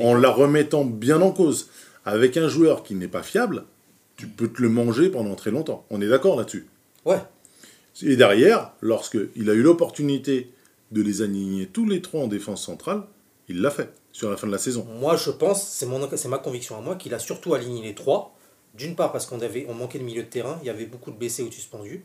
en 0.00 0.14
la 0.14 0.30
remettant 0.30 0.84
bien 0.84 1.20
en 1.20 1.32
cause 1.32 1.68
avec 2.04 2.36
un 2.36 2.48
joueur 2.48 2.82
qui 2.82 2.94
n'est 2.94 3.08
pas 3.08 3.22
fiable, 3.22 3.64
tu 4.16 4.26
peux 4.26 4.48
te 4.48 4.62
le 4.62 4.68
manger 4.68 5.08
pendant 5.10 5.34
très 5.34 5.50
longtemps. 5.50 5.84
On 5.90 6.00
est 6.00 6.08
d'accord 6.08 6.36
là-dessus. 6.36 6.66
Ouais, 7.04 7.20
Et 8.02 8.16
derrière, 8.16 8.72
lorsqu'il 8.80 9.50
a 9.50 9.54
eu 9.54 9.62
l'opportunité 9.62 10.50
de 10.92 11.02
les 11.02 11.22
aligner 11.22 11.66
tous 11.66 11.86
les 11.86 12.00
trois 12.00 12.22
en 12.22 12.28
défense 12.28 12.64
centrale, 12.64 13.02
il 13.48 13.60
l'a 13.60 13.70
fait 13.70 13.90
sur 14.12 14.30
la 14.30 14.36
fin 14.36 14.46
de 14.46 14.52
la 14.52 14.58
saison. 14.58 14.84
moi 15.00 15.16
je 15.16 15.30
pense, 15.30 15.66
c'est 15.66 15.86
mon- 15.86 16.08
c'est 16.16 16.28
ma 16.28 16.38
conviction 16.38 16.76
à 16.76 16.80
moi, 16.80 16.96
qu'il 16.96 17.14
a 17.14 17.18
surtout 17.18 17.54
aligné 17.54 17.82
les 17.82 17.94
trois. 17.94 18.34
D'une 18.74 18.94
part 18.94 19.10
parce 19.12 19.26
qu'on 19.26 19.40
avait, 19.40 19.66
on 19.68 19.74
manquait 19.74 19.98
de 19.98 20.04
milieu 20.04 20.22
de 20.22 20.28
terrain, 20.28 20.58
il 20.62 20.66
y 20.66 20.70
avait 20.70 20.86
beaucoup 20.86 21.10
de 21.10 21.16
blessés 21.16 21.42
ou 21.42 21.48
de 21.48 21.54
suspendus. 21.54 22.04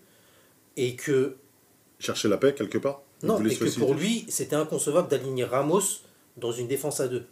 Et 0.77 0.95
que 0.95 1.35
Chercher 1.99 2.27
la 2.27 2.37
paix 2.37 2.53
quelque 2.53 2.77
part 2.77 3.01
Non, 3.21 3.39
et 3.45 3.55
que 3.55 3.79
pour 3.79 3.93
lui, 3.93 4.25
c'était 4.29 4.55
inconcevable 4.55 5.07
d'aligner 5.07 5.43
Ramos 5.45 5.81
dans 6.37 6.51
une 6.51 6.67
défense 6.67 6.99
à 6.99 7.07
deux. 7.07 7.25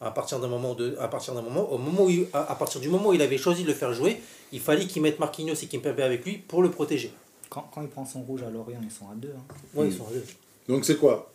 À 0.00 0.10
partir 0.10 0.38
d'un 0.40 0.48
moment, 0.48 0.74
de, 0.74 0.96
à 1.00 1.08
partir 1.08 1.34
d'un 1.34 1.42
moment, 1.42 1.70
au 1.72 1.78
moment 1.78 2.04
où 2.04 2.10
il- 2.10 2.26
à, 2.32 2.50
à 2.52 2.54
partir 2.54 2.80
du 2.80 2.88
moment 2.88 3.08
où 3.08 3.12
il 3.14 3.22
avait 3.22 3.38
choisi 3.38 3.62
de 3.62 3.68
le 3.68 3.74
faire 3.74 3.92
jouer, 3.92 4.20
il 4.52 4.60
fallait 4.60 4.86
qu'il 4.86 5.02
mette 5.02 5.18
Marquinhos 5.18 5.54
et 5.54 5.66
Kimpembe 5.66 6.00
avec 6.00 6.24
lui 6.24 6.38
pour 6.38 6.62
le 6.62 6.70
protéger. 6.70 7.12
Quand, 7.50 7.68
quand 7.74 7.82
il 7.82 7.88
prend 7.88 8.04
son 8.04 8.22
rouge 8.22 8.42
à 8.42 8.50
Lorient, 8.50 8.80
ils 8.82 8.90
sont 8.90 9.08
à 9.10 9.14
deux. 9.14 9.32
hein. 9.36 9.54
Ouais, 9.74 9.86
Mm. 9.86 9.90
ils 9.90 9.96
sont 9.96 10.06
à 10.06 10.10
deux. 10.12 10.24
Donc 10.68 10.84
c'est 10.84 10.96
quoi? 10.96 11.32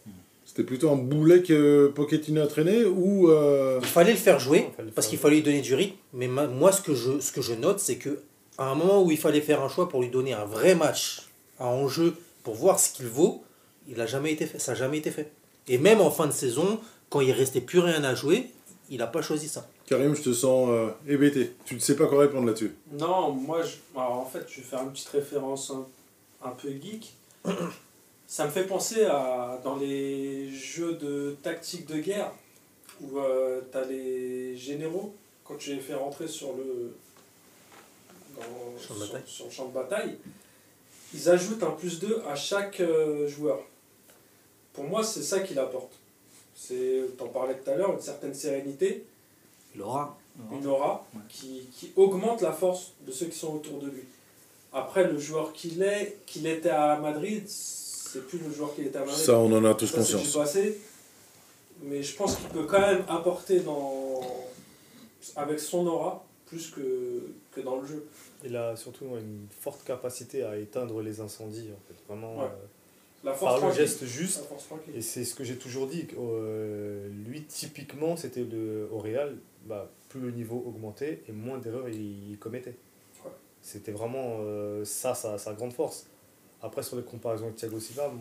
C'était 0.50 0.64
plutôt 0.64 0.90
un 0.90 0.96
boulet 0.96 1.44
que 1.44 1.92
Pochettino 1.94 2.42
a 2.42 2.48
traîné 2.48 2.84
ou 2.84 3.30
euh, 3.30 3.78
Il 3.84 3.88
fallait 3.88 4.14
le 4.14 4.18
faire 4.18 4.40
jouer 4.40 4.62
Non, 4.80 4.86
le 4.86 4.92
parce 4.92 5.06
qu'il 5.06 5.20
fallait 5.20 5.36
lui 5.36 5.44
donner 5.44 5.62
du 5.62 5.76
rythme. 5.76 5.96
Mais 6.14 6.28
ma- 6.28 6.48
moi, 6.48 6.72
ce 6.72 6.82
que 6.82 6.96
je, 6.96 7.20
ce 7.20 7.32
que 7.32 7.42
je 7.42 7.54
note, 7.54 7.80
c'est 7.80 7.98
que 7.98 8.20
à 8.58 8.66
un 8.72 8.74
moment 8.76 9.04
où 9.04 9.12
il 9.12 9.18
fallait 9.18 9.42
faire 9.42 9.62
un 9.62 9.70
choix 9.70 9.88
pour 9.88 10.02
lui 10.02 10.10
donner 10.10 10.34
un 10.34 10.46
vrai 10.46 10.74
match 10.74 11.28
à 11.60 11.68
enjeu 11.68 12.16
pour 12.44 12.56
voir 12.56 12.80
ce 12.80 12.92
qu'il 12.92 13.06
vaut, 13.06 13.44
il 13.88 14.02
a 14.02 14.08
jamais 14.08 14.32
été 14.32 14.48
fait. 14.48 14.58
Ça 14.58 14.72
n'a 14.72 14.78
jamais 14.80 14.98
été 14.98 15.12
fait. 15.12 15.32
Et 15.68 15.78
même 15.78 16.02
en 16.02 16.10
fin 16.10 16.26
de 16.26 16.32
saison, 16.32 16.80
quand 17.12 17.22
il 17.22 17.32
restait 17.32 17.62
plus 17.62 17.80
rien 17.80 18.04
à 18.04 18.16
jouer, 18.16 18.48
il 18.90 18.98
n'a 18.98 19.08
pas 19.08 19.22
choisi 19.22 19.48
ça. 19.48 19.68
Karim, 19.86 20.16
je 20.16 20.24
te 20.24 20.34
sens 20.34 20.68
euh, 20.72 20.90
hébété. 21.08 21.52
Tu 21.66 21.76
ne 21.76 21.80
sais 21.80 21.96
pas 21.96 22.08
quoi 22.08 22.22
répondre 22.22 22.48
là-dessus. 22.48 22.72
Non, 23.00 23.30
moi, 23.32 23.62
je... 23.62 23.76
Alors, 23.96 24.14
en 24.20 24.26
fait, 24.26 24.46
je 24.50 24.58
vais 24.58 24.68
faire 24.68 24.82
une 24.82 24.92
petite 24.92 25.10
référence 25.10 25.72
un, 25.72 26.48
un 26.48 26.52
peu 26.52 26.70
geek. 26.70 27.14
Ça 28.32 28.46
me 28.46 28.52
fait 28.52 28.66
penser 28.68 29.06
à 29.06 29.60
dans 29.64 29.76
les 29.78 30.52
jeux 30.52 30.94
de 30.94 31.36
tactique 31.42 31.88
de 31.88 31.98
guerre 32.00 32.32
où 33.02 33.18
tu 33.72 33.78
as 33.78 33.86
les 33.86 34.56
généraux, 34.56 35.16
quand 35.44 35.56
tu 35.58 35.74
les 35.74 35.80
fais 35.82 35.96
rentrer 35.96 36.28
sur 36.28 36.54
le, 36.54 36.94
dans- 38.36 38.80
Champ 38.80 38.94
de 38.94 39.00
sur- 39.00 39.08
bataille. 39.08 39.24
sur 39.26 39.46
le 39.46 39.52
champ 39.52 39.66
de 39.70 39.74
bataille, 39.74 40.18
ils 41.16 41.28
ajoutent 41.30 41.64
un 41.64 41.72
plus 41.72 42.00
2 42.00 42.22
à 42.30 42.36
chaque 42.36 42.82
euh, 42.82 43.28
joueur. 43.28 43.60
Pour 44.74 44.84
moi, 44.84 45.04
c'est 45.04 45.24
ça 45.24 45.40
qu'il 45.40 45.58
apporte. 45.58 45.92
C'est, 46.56 47.02
t'en 47.18 47.30
parlais 47.30 47.56
tout 47.58 47.72
à 47.72 47.76
l'heure, 47.76 47.94
une 47.94 48.02
certaine 48.02 48.36
sérénité, 48.36 49.06
Laura. 49.76 50.16
une 50.52 50.68
aura 50.68 51.04
Ouais. 51.16 51.22
qui, 51.30 51.64
qui 51.76 51.92
augmente 51.96 52.42
la 52.42 52.52
force 52.54 52.92
de 53.08 53.12
ceux 53.12 53.26
qui 53.26 53.38
sont 53.38 53.56
autour 53.56 53.80
de 53.80 53.88
lui. 53.88 54.04
Après, 54.72 55.04
le 55.12 55.18
joueur 55.18 55.52
qu'il 55.52 55.82
est, 55.82 56.18
qu'il 56.28 56.46
était 56.46 56.70
à 56.70 56.98
Madrid, 56.98 57.44
c'est 58.12 58.28
plus 58.28 58.40
le 58.40 58.52
joueur 58.52 58.74
qu'il 58.76 58.88
était 58.88 58.98
à 58.98 59.06
Madrid. 59.06 59.16
Ça, 59.18 59.38
on 59.38 59.52
en 59.52 59.64
a 59.66 59.74
tous 59.76 59.88
Ça, 59.88 59.98
conscience. 59.98 60.34
passé. 60.34 60.80
Mais 61.84 62.04
je 62.04 62.16
pense 62.16 62.36
qu'il 62.36 62.50
peut 62.50 62.66
quand 62.66 62.82
même 62.82 63.04
apporter 63.08 63.62
dans, 63.62 64.22
avec 65.36 65.60
son 65.60 65.86
aura 65.88 66.26
plus 66.46 66.72
que, 66.72 66.82
que 67.52 67.62
dans 67.62 67.80
le 67.80 67.88
jeu. 67.88 68.06
Il 68.44 68.56
a 68.56 68.76
surtout 68.76 69.06
une 69.18 69.48
forte 69.62 69.84
capacité 69.86 70.44
à 70.44 70.58
éteindre 70.58 71.02
les 71.02 71.22
incendies, 71.22 71.70
en 71.74 71.88
fait. 71.88 71.96
Vraiment, 72.08 72.38
Ouais. 72.40 72.46
euh, 72.46 72.66
La 73.24 73.32
par 73.34 73.66
le 73.66 73.74
geste 73.74 74.06
juste. 74.06 74.44
Et 74.96 75.02
c'est 75.02 75.24
ce 75.26 75.36
que 75.36 75.44
j'ai 75.44 75.58
toujours 75.58 75.88
dit. 75.88 76.06
que, 76.08 76.16
euh, 76.20 77.10
lui, 77.28 77.44
typiquement, 77.44 78.18
c'était 78.18 78.44
le, 78.44 78.88
au 78.92 78.98
Real, 79.00 79.36
bah, 79.66 79.90
plus 80.10 80.20
le 80.22 80.32
niveau 80.32 80.64
augmentait 80.66 81.22
et 81.28 81.32
moins 81.32 81.60
d'erreurs 81.60 81.88
il, 81.90 82.32
il 82.32 82.38
commettait. 82.40 82.76
Ouais. 83.24 83.32
C'était 83.62 83.92
vraiment 83.92 84.38
euh, 84.42 84.84
ça, 84.86 85.14
sa, 85.16 85.38
sa 85.38 85.54
grande 85.54 85.74
force. 85.74 86.08
Après, 86.62 86.84
sur 86.84 86.98
les 86.98 87.04
comparaisons 87.04 87.46
avec 87.46 87.56
Thiago 87.56 87.80
Silva, 87.80 88.12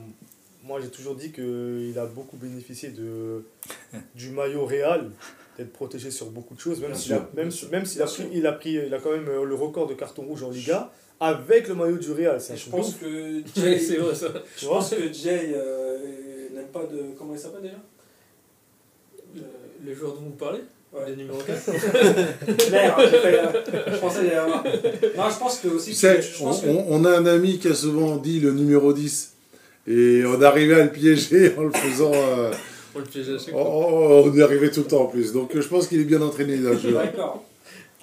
moi 0.64 0.80
j'ai 0.80 0.88
toujours 0.90 1.14
dit 1.16 1.32
qu'il 1.32 1.94
a 1.98 2.06
beaucoup 2.06 2.36
bénéficié 2.36 2.90
de, 2.90 3.42
du 4.14 4.30
maillot 4.30 4.64
Real, 4.66 5.10
d'être 5.56 5.72
protégé 5.72 6.10
sur 6.10 6.26
beaucoup 6.30 6.54
de 6.54 6.60
choses, 6.60 6.80
même 6.80 6.94
s'il 6.94 7.12
a, 7.14 7.28
même, 7.34 7.50
même 7.72 7.82
a, 8.00 8.04
pris, 8.06 8.28
il 8.32 8.46
a, 8.46 8.52
pris, 8.52 8.72
il 8.74 8.94
a 8.94 8.98
quand 9.00 9.10
même 9.10 9.28
euh, 9.28 9.44
le 9.44 9.54
record 9.54 9.86
de 9.88 9.94
carton 9.94 10.22
rouge 10.22 10.42
en 10.44 10.50
Liga 10.50 10.92
avec 11.20 11.66
le 11.66 11.74
maillot 11.74 11.98
du 11.98 12.12
Real. 12.12 12.38
Je 12.40 12.70
pense 12.70 12.90
ouf, 12.90 13.00
que 13.00 13.42
c'est 13.54 13.78
Jay, 13.78 13.96
vrai 13.96 14.14
ça. 14.14 14.28
tu 14.30 14.64
je 14.64 14.68
pense 14.68 14.90
que 14.90 15.12
Jay 15.12 15.52
euh, 15.54 16.48
n'aime 16.54 16.68
pas 16.68 16.84
de. 16.84 17.14
Comment 17.18 17.32
il 17.34 17.38
s'appelle 17.40 17.62
déjà? 17.62 17.74
Euh, 19.36 19.40
Le 19.84 19.94
joueur 19.94 20.14
dont 20.14 20.20
vous 20.22 20.30
parlez? 20.30 20.60
Ouais. 20.92 21.10
Le 21.10 21.16
numéro 21.16 21.38
4 21.38 22.70
Merde, 22.72 23.00
j'ai 23.00 23.18
fait, 23.18 23.38
euh, 23.38 23.92
je 23.92 23.96
pensais 23.98 24.26
y 24.26 24.30
avoir. 24.30 24.64
Non, 24.64 25.30
je 25.30 25.38
pense 25.38 25.58
que 25.58 25.68
aussi. 25.68 25.90
Tu 25.90 25.96
sais, 25.96 26.22
je 26.22 26.28
on, 26.60 26.60
que- 26.62 26.66
a 27.04 27.18
un 27.18 27.26
ami 27.26 27.58
qui 27.58 27.68
a 27.68 27.74
souvent 27.74 28.16
dit 28.16 28.40
le 28.40 28.52
numéro 28.52 28.92
10. 28.92 29.34
Et 29.86 30.22
on 30.26 30.40
arrivait 30.42 30.80
à 30.80 30.84
le 30.84 30.90
piéger 30.90 31.54
en 31.58 31.62
le 31.64 31.72
faisant. 31.72 32.12
euh, 32.14 32.52
On 32.94 32.98
le 33.00 33.04
à 33.34 33.38
chaque 33.38 33.54
on, 33.54 33.64
fois. 33.64 33.70
on- 33.92 34.22
on 34.30 34.34
y 34.34 34.42
arrivait 34.42 34.70
tout 34.70 34.80
le 34.80 34.86
temps 34.86 35.02
en 35.02 35.06
plus. 35.06 35.32
Donc 35.32 35.54
euh, 35.54 35.60
je 35.60 35.68
pense 35.68 35.86
qu'il 35.88 36.00
est 36.00 36.04
bien 36.04 36.22
entraîné 36.22 36.56
dans 36.58 36.70
le 36.70 36.78
jeu. 36.78 36.92
D'accord. 36.92 37.44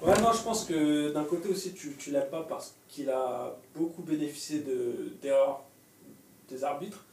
Ouais, 0.02 0.14
non, 0.20 0.28
je 0.32 0.42
pense 0.42 0.64
que 0.64 1.10
d'un 1.12 1.24
côté 1.24 1.48
aussi, 1.48 1.72
tu, 1.72 1.92
tu 1.98 2.10
l'aimes 2.10 2.28
pas 2.30 2.46
parce 2.48 2.74
qu'il 2.88 3.08
a 3.10 3.56
beaucoup 3.74 4.02
bénéficié 4.02 4.58
de- 4.60 5.12
d'erreurs 5.22 5.62
des 6.50 6.62
arbitres. 6.62 7.04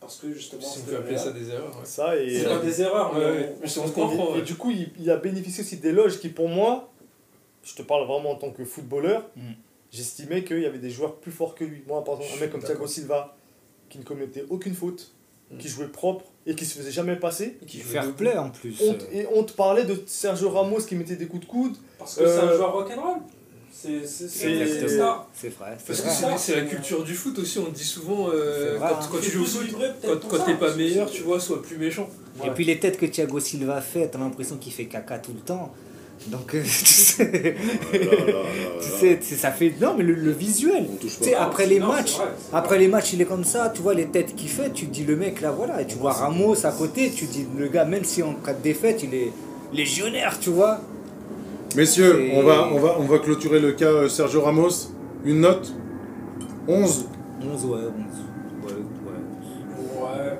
Parce 0.00 0.16
que 0.18 0.32
justement, 0.32 0.62
Si 0.62 0.78
on 0.80 0.90
peut 0.90 0.96
appeler 0.96 1.12
le 1.12 1.18
ça 1.18 1.32
des 1.32 1.50
erreurs. 1.50 1.76
ouais. 1.78 1.84
Ça 1.84 2.16
et, 2.16 2.38
C'est 2.38 2.44
pas 2.44 2.58
des 2.60 2.80
erreurs, 2.82 3.12
mais 3.14 3.20
Ouais, 3.20 3.26
on- 3.26 3.34
ouais. 3.34 3.52
on 3.56 3.60
Mais 3.60 3.64
on 3.64 3.68
se 3.68 3.80
comprend. 3.80 4.08
comprend. 4.08 4.34
Et 4.34 4.38
ouais. 4.38 4.42
du 4.42 4.54
coup, 4.54 4.70
il, 4.70 4.90
il 5.00 5.10
a 5.10 5.16
bénéficié 5.16 5.62
aussi 5.64 5.76
d'éloges 5.78 6.20
qui, 6.20 6.28
pour 6.28 6.48
moi, 6.48 6.88
je 7.64 7.74
te 7.74 7.82
parle 7.82 8.06
vraiment 8.06 8.30
en 8.30 8.36
tant 8.36 8.50
que 8.50 8.64
footballeur, 8.64 9.24
Mm. 9.36 9.40
j'estimais 9.90 10.44
qu'il 10.44 10.60
y 10.60 10.66
avait 10.66 10.78
des 10.78 10.90
joueurs 10.90 11.16
plus 11.16 11.32
forts 11.32 11.54
que 11.54 11.64
lui. 11.64 11.82
Moi, 11.86 12.02
par 12.04 12.14
exemple, 12.14 12.32
un 12.36 12.40
mec 12.40 12.52
comme 12.52 12.62
Thiago. 12.62 12.86
Silva, 12.86 13.36
qui 13.90 13.98
ne 13.98 14.04
commettait 14.04 14.44
aucune 14.50 14.74
faute, 14.74 15.12
Mm. 15.50 15.58
qui 15.58 15.68
jouait 15.68 15.88
propre 15.88 16.24
et 16.46 16.54
qui 16.54 16.64
se 16.64 16.78
faisait 16.78 16.90
jamais 16.92 17.16
passer. 17.16 17.58
Qui 17.66 17.80
joue 17.80 17.88
Fair 17.88 18.14
play 18.14 18.36
en 18.36 18.50
plus. 18.50 18.80
On 18.82 18.96
et 19.12 19.26
on 19.34 19.42
te 19.42 19.52
parlait 19.52 19.84
de 19.84 20.00
Sergio 20.06 20.50
Ramos 20.50 20.80
qui 20.82 20.94
mettait 20.94 21.16
des 21.16 21.26
coups 21.26 21.44
de 21.46 21.50
coude. 21.50 21.76
Parce 21.98 22.14
que 22.16 22.26
c'est 22.26 22.38
un 22.38 22.48
Euh, 22.48 22.56
joueur 22.56 22.72
rock'n'roll. 22.74 23.18
C'est 23.70 24.04
c'est- 24.06 24.88
vrai. 25.48 25.76
Parce 25.86 26.00
que 26.00 26.08
c'est 26.10 26.38
c'est 26.38 26.56
la 26.56 26.62
culture 26.62 27.04
du 27.04 27.14
foot 27.14 27.38
aussi, 27.38 27.58
on 27.58 27.70
dit 27.70 27.84
souvent 27.84 28.28
euh, 28.32 28.76
vrai, 28.78 28.88
quand, 28.90 28.96
hein. 28.96 29.08
quand 29.12 29.18
tu 29.20 29.30
joues 29.30 29.42
au 29.42 29.46
foot, 29.46 29.66
quand, 30.28 30.38
t'es 30.44 30.54
pas 30.54 30.74
meilleur, 30.74 31.08
tu 31.10 31.22
vois, 31.22 31.38
sois 31.38 31.62
plus 31.62 31.76
méchant. 31.78 32.08
Et 32.44 32.50
puis 32.50 32.64
les 32.64 32.78
têtes 32.78 32.98
que 32.98 33.06
Thiago 33.06 33.38
Silva 33.40 33.80
fait, 33.80 34.08
t'as 34.08 34.18
l'impression 34.18 34.56
qu'il 34.56 34.72
fait 34.72 34.86
caca 34.86 35.18
tout 35.18 35.32
le 35.32 35.40
temps. 35.40 35.72
Donc, 36.26 36.52
euh, 36.56 36.62
tu 36.64 36.68
sais, 36.68 37.54
Oh 37.62 38.36
tu 38.80 38.88
sais, 38.90 39.20
ça 39.36 39.52
fait. 39.52 39.72
Non, 39.80 39.94
mais 39.96 40.02
le, 40.02 40.14
le 40.14 40.32
visuel. 40.32 40.88
Tu 41.00 41.08
sais, 41.08 41.34
après 41.34 41.66
les 41.66 41.78
Non, 41.78 41.88
matchs, 41.88 42.12
c'est 42.12 42.18
vrai, 42.22 42.28
c'est 42.36 42.50
vrai. 42.50 42.58
après 42.58 42.78
les 42.78 42.88
matchs, 42.88 43.12
il 43.12 43.22
est 43.22 43.24
comme 43.24 43.44
ça, 43.44 43.70
tu 43.74 43.82
vois 43.82 43.94
les 43.94 44.06
têtes 44.06 44.34
qu'il 44.34 44.48
fait, 44.48 44.70
tu 44.72 44.86
te 44.86 44.92
dis 44.92 45.04
le 45.04 45.14
mec 45.14 45.40
là, 45.40 45.52
voilà, 45.52 45.80
et 45.80 45.86
tu 45.86 45.94
vois 45.96 46.12
Ramos 46.12 46.66
à 46.66 46.72
côté, 46.72 47.10
tu 47.14 47.26
te 47.26 47.32
dis 47.32 47.46
le 47.56 47.68
gars, 47.68 47.84
même 47.84 48.02
si 48.04 48.22
en 48.24 48.34
cas 48.34 48.52
de 48.52 48.60
défaite, 48.62 49.02
il 49.04 49.14
est 49.14 49.30
légionnaire, 49.72 50.38
tu 50.40 50.50
vois. 50.50 50.80
Messieurs, 51.76 52.30
on 52.34 52.42
va, 52.42 52.68
on, 52.72 52.78
va, 52.78 52.96
on 52.98 53.04
va 53.04 53.18
clôturer 53.18 53.60
le 53.60 53.72
cas 53.72 53.86
euh, 53.90 54.08
Sergio 54.08 54.40
Ramos. 54.42 54.90
Une 55.24 55.40
note? 55.40 55.72
11. 56.66 57.06
11, 57.42 57.64
ouais, 57.66 57.70
11. 57.70 57.80
Ouais, 58.64 58.72
ouais. 58.72 60.38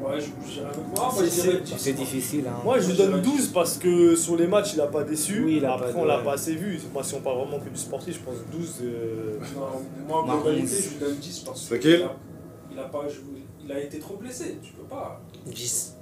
Ouais, 0.00 0.14
ouais, 0.14 0.20
je 0.20 1.76
C'est- 1.76 1.92
difficile, 1.92 2.44
hein. 2.48 2.60
Moi, 2.64 2.78
je 2.80 2.88
lui 2.90 2.96
donne 2.96 3.20
12 3.20 3.48
parce 3.48 3.76
que 3.78 4.14
sur 4.16 4.36
les 4.36 4.46
matchs, 4.46 4.74
il 4.74 4.80
a 4.80 4.86
pas 4.86 5.04
déçu. 5.04 5.42
Oui, 5.44 5.56
il 5.58 5.64
a 5.64 5.74
Après, 5.74 5.92
pas- 5.92 5.98
on 5.98 6.04
l'a 6.04 6.18
ouais. 6.18 6.24
pas 6.24 6.32
assez 6.34 6.54
vu. 6.54 6.78
Moi, 6.92 7.02
si 7.02 7.14
on 7.14 7.20
parle 7.20 7.38
vraiment 7.38 7.58
que 7.58 7.68
du 7.70 7.76
sportif, 7.78 8.14
je 8.14 8.20
pense 8.20 8.36
12. 8.52 8.74
euh, 8.82 9.38
Non, 9.56 9.66
moi, 10.06 10.18
en 10.22 10.26
globalité, 10.40 10.62
11. 10.64 10.82
je 10.84 10.88
lui 10.90 10.96
donne 11.00 11.16
10 11.16 11.38
parce 11.40 11.68
qu'il 11.68 11.78
quel 11.80 12.02
a, 12.02 12.16
il 12.72 12.78
a 12.78 12.84
pas 12.84 13.02
joué. 13.08 13.42
Il 13.64 13.72
a 13.72 13.80
été 13.80 13.98
trop 13.98 14.16
blessé, 14.16 14.58
tu 14.62 14.72
peux 14.72 14.84
pas. 14.84 15.20
10. 15.46 15.94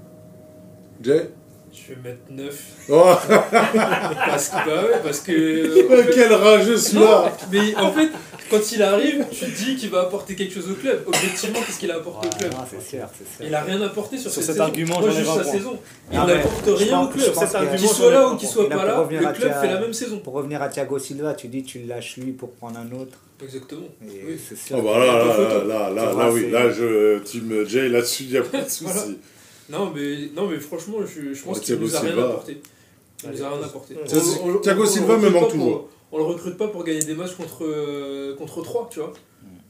Jay 1.03 1.31
Je 1.73 1.93
vais 1.95 2.01
mettre 2.11 2.23
9. 2.31 2.65
Oh, 2.89 3.15
Parce 3.29 4.49
que, 4.49 4.55
bah 4.67 4.83
ouais, 4.85 4.99
parce 5.03 5.21
que. 5.21 5.87
en 5.87 6.05
fait- 6.05 6.11
quel 6.15 6.33
rageux 6.33 6.75
Non, 6.75 6.79
celui-là 6.81 7.33
mais 7.53 7.77
en 7.77 7.93
fait, 7.93 8.09
quand 8.51 8.73
il 8.73 8.83
arrive, 8.83 9.27
tu 9.31 9.45
te 9.47 9.51
dis 9.65 9.77
qu'il 9.77 9.91
va 9.91 10.03
apporter 10.03 10.35
quelque 10.37 10.55
chose 10.55 10.71
au 10.71 10.75
club. 10.75 11.03
Objectivement, 11.07 11.59
qu'est-ce 11.61 11.79
qu'il 11.79 11.91
a 11.91 11.97
apporté 11.97 12.29
au 12.29 12.31
club 12.39 12.53
Ah, 12.57 12.67
c'est 12.71 12.81
sûr, 12.97 13.07
c'est 13.19 13.37
sûr. 13.37 13.47
Il 13.47 13.55
a 13.55 13.63
rien 13.63 13.81
apporté 13.83 14.17
sur, 14.17 14.31
Sur 14.31 14.43
cette 14.43 14.45
cet 14.45 14.55
saison. 14.55 14.65
argument, 14.65 15.01
Moi, 15.01 15.11
juste 15.11 15.23
20 15.27 15.37
sa 15.37 15.45
saison. 15.45 15.79
Il 16.13 16.19
n'apporte 16.19 16.65
rien 16.67 17.01
au 17.03 17.09
club. 17.09 17.77
qu'il 17.77 17.89
soit 17.89 18.11
là 18.11 18.29
ou 18.29 18.37
qu'il 18.37 18.49
soit 18.49 18.69
pas 18.69 18.85
là, 18.85 19.07
le 19.11 19.33
club 19.33 19.53
fait 19.61 19.69
la 19.69 19.81
même 19.81 19.93
saison. 19.93 20.19
Pour 20.19 20.33
revenir 20.35 20.63
à 20.63 20.69
Thiago 20.69 20.99
Silva, 20.99 21.35
tu 21.35 21.49
dis 21.49 21.63
tu 21.63 21.81
le 21.81 21.89
lâches 21.89 22.17
lui 22.17 22.33
pour 22.33 22.53
prendre 22.53 22.79
un 22.79 22.91
autre. 22.97 23.19
Exactement. 23.43 23.89
Oui. 24.03 24.41
c'est 24.49 24.57
sûr. 24.57 24.77
Oh 24.79 24.83
bah 24.83 24.99
là, 24.99 25.07
là, 25.07 25.65
là, 25.65 25.91
là, 25.91 26.13
là, 26.15 26.31
oui, 26.33 26.51
là, 26.51 26.71
je 26.71 27.19
team 27.19 27.67
Jay 27.69 27.89
là-dessus, 27.91 28.23
il 28.25 28.31
n'y 28.31 28.39
a 28.39 28.43
pas 28.43 28.63
de 28.63 28.69
souci. 28.71 29.19
Non, 29.69 29.91
mais, 29.95 30.31
non, 30.35 30.49
mais 30.49 30.59
franchement, 30.61 30.99
je, 31.03 31.35
je 31.35 31.43
pense 31.43 31.59
Ouais, 31.59 31.63
qu'il 31.65 31.77
nous 31.77 31.97
a 31.97 32.01
rien 32.01 32.19
apporté. 32.19 32.61
Il 33.25 33.31
nous 33.31 33.43
a 33.43 33.51
rien 33.51 33.63
apporté. 33.63 33.97
Thiago 34.63 34.87
Silva 34.87 35.15
le 35.17 35.21
me 35.21 35.27
recrute 35.27 35.33
manque 35.33 35.33
pas 35.33 35.41
pour- 35.41 35.51
toujours. 35.51 35.89
On 36.13 36.19
le 36.19 36.25
recrute 36.25 36.57
pas 36.57 36.69
pour 36.69 36.85
gagner 36.85 37.03
des 37.03 37.15
matchs 37.15 37.35
contre, 37.35 37.65
euh, 37.65 38.37
contre 38.37 38.63
3, 38.63 38.89
tu 38.91 39.01
vois. 39.01 39.13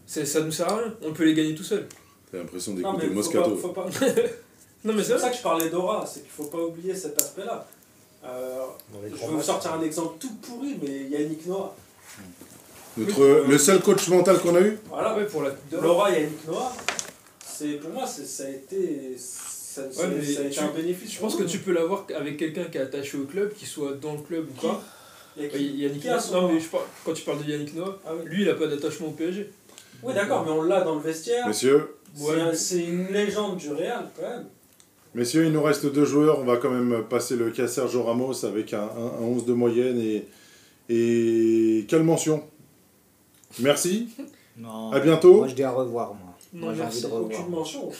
C'est- 0.06 0.26
Ça 0.26 0.40
nous 0.42 0.52
sert 0.52 0.68
à 0.70 0.76
rien. 0.76 0.94
On 1.02 1.12
peut 1.12 1.24
les 1.24 1.34
gagner 1.34 1.54
tout 1.54 1.64
seul. 1.64 1.88
T'as 2.30 2.38
l'impression 2.38 2.74
d'écouter 2.74 3.06
Moscato. 3.08 3.50
pas, 3.52 3.56
faut 3.56 3.68
pas. 3.68 3.86
Non, 4.84 4.92
mais 4.92 5.02
C'est 5.02 5.12
pour 5.14 5.20
ça 5.22 5.30
que 5.30 5.36
je 5.36 5.42
parlais 5.42 5.68
d'aura, 5.70 6.06
c'est 6.06 6.20
qu'il 6.20 6.30
faut 6.30 6.44
pas 6.44 6.58
oublier 6.62 6.94
cet 6.94 7.18
aspect-là. 7.20 7.66
Euh, 8.24 8.60
je 9.04 9.08
vais 9.26 9.32
vous 9.32 9.42
sortir 9.42 9.72
un 9.74 9.82
exemple 9.82 10.16
tout 10.20 10.32
pourri, 10.42 10.76
mais 10.82 11.08
Yannick 11.08 11.44
Noah. 11.46 11.74
Notre, 12.96 13.44
le 13.48 13.58
seul 13.58 13.80
coach 13.80 14.08
mental 14.08 14.38
qu'on 14.40 14.54
a 14.54 14.60
eu 14.60 14.78
Voilà, 14.88 15.16
Ouais, 15.16 15.26
pour 15.26 15.42
la 15.42 15.50
Laura 15.82 16.10
Yannick 16.10 16.46
Noah, 16.46 16.72
c'est 17.44 17.72
pour 17.80 17.90
moi, 17.90 18.06
c'est- 18.06 18.24
ça 18.24 18.44
a 18.44 18.48
été, 18.50 19.16
ça, 19.84 19.92
ça- 19.92 20.06
mais 20.08 20.22
ça 20.24 20.40
a 20.40 20.44
été 20.44 20.54
tu- 20.54 20.60
un 20.60 20.68
bénéfice. 20.70 21.12
Je 21.12 21.20
pense 21.20 21.36
que 21.36 21.44
tu 21.44 21.58
peux 21.58 21.72
l'avoir 21.72 22.06
avec 22.16 22.36
quelqu'un 22.36 22.64
qui 22.64 22.78
est 22.78 22.82
attaché 22.82 23.16
au 23.18 23.24
club, 23.24 23.52
qu'il 23.54 23.68
soit 23.68 23.92
dans 23.94 24.12
le 24.14 24.20
club 24.20 24.46
ou 24.50 24.60
Qui 24.60 24.66
pas. 24.66 24.82
Il 25.36 25.42
y 25.42 25.46
a 25.46 25.48
qui- 25.50 25.56
Ouais, 25.56 25.62
Yannick 25.62 26.02
qui 26.02 26.08
a 26.08 26.16
Noah. 26.16 26.40
Non, 26.40 26.52
mais 26.52 26.60
je 26.60 26.68
parle- 26.68 26.84
quand 27.04 27.12
tu 27.12 27.22
parles 27.22 27.44
de 27.44 27.50
Yannick 27.50 27.74
Noah, 27.74 27.98
Ah 28.06 28.10
oui. 28.14 28.22
lui, 28.30 28.42
il 28.42 28.48
a 28.48 28.54
pas 28.54 28.66
d'attachement 28.66 29.08
au 29.08 29.12
PSG. 29.12 29.50
Oui, 30.02 30.14
d'accord, 30.14 30.44
mais 30.44 30.50
on 30.52 30.62
l'a 30.62 30.80
dans 30.82 30.94
le 30.94 31.00
vestiaire. 31.00 31.46
Messieurs, 31.46 31.94
C'est 32.14 32.22
Ouais, 32.24 32.40
un- 32.40 32.46
mais- 32.50 32.54
C'est 32.56 32.82
une 32.84 33.08
légende 33.08 33.58
du 33.58 33.70
Real, 33.72 34.08
quand 34.16 34.22
même. 34.22 34.46
messieurs, 35.14 35.44
il 35.44 35.52
nous 35.52 35.62
reste 35.62 35.84
deux 35.92 36.06
joueurs. 36.06 36.38
On 36.40 36.44
va 36.44 36.56
quand 36.56 36.70
même 36.70 37.04
passer 37.10 37.36
le 37.36 37.50
cas 37.50 37.68
Sergio 37.68 38.02
Ramos 38.04 38.44
avec 38.46 38.72
un, 38.72 38.80
un- 38.82 39.18
un 39.20 39.22
11 39.22 39.44
de 39.44 39.52
moyenne. 39.52 39.98
Et, 40.00 40.24
et 40.88 41.84
quelle 41.88 42.02
mention 42.04 42.42
Merci. 43.60 44.08
Non. 44.56 44.90
À 44.92 45.00
bientôt. 45.00 45.34
Moi 45.38 45.48
je 45.48 45.54
dis 45.54 45.62
à 45.62 45.70
revoir, 45.70 46.14
moi. 46.14 46.34
Non, 46.54 46.66
moi 46.66 46.74
j'ai 46.74 46.80
envie 46.80 46.88
merci. 46.88 47.02
de 47.02 47.06
revoir. 47.08 47.24
Aucune 47.40 47.50
mention. 47.52 47.90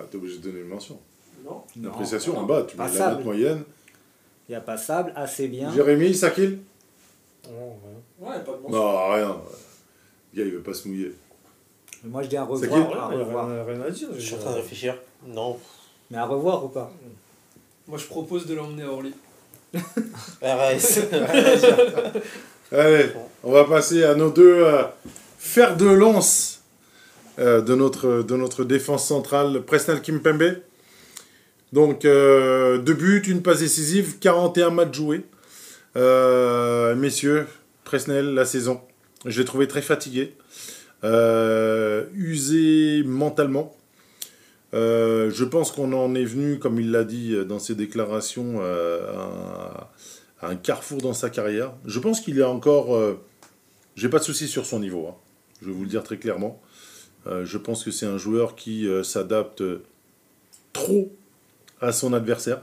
Ah, 0.00 0.04
T'es 0.10 0.16
obligé 0.16 0.38
de 0.38 0.42
donner 0.42 0.60
une 0.60 0.68
mention. 0.68 0.98
Non. 1.44 1.62
Une 1.76 1.86
appréciation 1.86 2.34
non. 2.34 2.40
en 2.40 2.44
bas, 2.44 2.64
tu 2.68 2.76
mets 2.76 2.88
la 2.98 3.10
note 3.14 3.24
moyenne. 3.24 3.62
Il 4.48 4.52
y 4.52 4.54
a 4.54 4.60
passable, 4.60 5.12
assez 5.14 5.48
bien. 5.48 5.72
Jérémy, 5.72 6.14
Sakil 6.14 6.58
Non, 7.48 7.78
ouais. 8.20 8.28
Ouais, 8.28 8.44
pas 8.44 8.52
de 8.52 8.62
mention. 8.62 8.70
Non, 8.70 9.12
rien. 9.12 9.28
Le 10.32 10.38
gars, 10.38 10.48
il 10.48 10.52
veut 10.52 10.60
pas 10.60 10.74
se 10.74 10.88
mouiller. 10.88 11.12
Mais 12.02 12.10
Moi 12.10 12.22
je 12.22 12.28
dis 12.28 12.36
à 12.36 12.44
revoir, 12.44 13.04
à 13.04 13.08
rien, 13.08 13.64
rien 13.64 13.80
à 13.82 13.90
dire. 13.90 14.08
Je 14.14 14.20
suis 14.20 14.34
en 14.34 14.38
train 14.38 14.52
de 14.52 14.56
réfléchir. 14.56 14.96
Non. 15.26 15.58
Mais 16.10 16.18
à 16.18 16.24
revoir 16.26 16.64
ou 16.64 16.68
pas? 16.68 16.90
Moi, 17.86 17.98
je 17.98 18.06
propose 18.06 18.46
de 18.46 18.54
l'emmener 18.54 18.82
à 18.84 18.90
Orly. 18.90 19.12
RS. 19.74 21.00
Allez, 22.72 23.06
on 23.44 23.52
va 23.52 23.64
passer 23.64 24.04
à 24.04 24.14
nos 24.14 24.30
deux 24.30 24.64
euh, 24.64 24.82
fers 25.38 25.76
de 25.76 25.86
lance 25.86 26.49
de, 27.38 27.74
notre, 27.74 28.22
de 28.22 28.36
notre 28.36 28.64
défense 28.64 29.06
centrale, 29.06 29.62
Presnel 29.62 30.00
Kimpembe. 30.02 30.56
Donc, 31.72 32.04
euh, 32.04 32.78
deux 32.78 32.94
buts, 32.94 33.22
une 33.28 33.42
passe 33.42 33.60
décisive, 33.60 34.18
41 34.18 34.70
matchs 34.70 34.94
joués. 34.96 35.22
Euh, 35.96 36.94
messieurs, 36.96 37.46
Presnel, 37.84 38.34
la 38.34 38.44
saison. 38.44 38.80
Je 39.26 39.38
l'ai 39.38 39.44
trouvé 39.44 39.68
très 39.68 39.82
fatigué, 39.82 40.34
euh, 41.04 42.04
usé 42.14 43.02
mentalement. 43.04 43.76
Euh, 44.72 45.30
je 45.30 45.44
pense 45.44 45.72
qu'on 45.72 45.92
en 45.92 46.14
est 46.14 46.24
venu, 46.24 46.58
comme 46.58 46.78
il 46.80 46.90
l'a 46.90 47.04
dit 47.04 47.36
dans 47.46 47.58
ses 47.58 47.74
déclarations, 47.74 48.58
euh, 48.60 49.00
à, 49.16 49.90
à 50.40 50.48
un 50.50 50.56
carrefour 50.56 51.00
dans 51.02 51.12
sa 51.12 51.28
carrière. 51.28 51.72
Je 51.86 51.98
pense 51.98 52.20
qu'il 52.20 52.38
est 52.38 52.42
encore. 52.44 52.94
euh, 52.94 53.20
J'ai 53.96 54.08
pas 54.08 54.18
de 54.20 54.24
souci 54.24 54.46
sur 54.48 54.64
son 54.66 54.80
niveau. 54.80 55.08
hein. 55.08 55.14
Je 55.60 55.66
vais 55.66 55.72
vous 55.72 55.82
le 55.82 55.88
dire 55.88 56.02
très 56.02 56.16
clairement. 56.16 56.60
Euh, 57.26 57.44
je 57.44 57.58
pense 57.58 57.84
que 57.84 57.90
c'est 57.90 58.06
un 58.06 58.18
joueur 58.18 58.56
qui 58.56 58.86
euh, 58.86 59.02
s'adapte 59.02 59.62
trop 60.72 61.12
à 61.80 61.92
son 61.92 62.12
adversaire. 62.12 62.62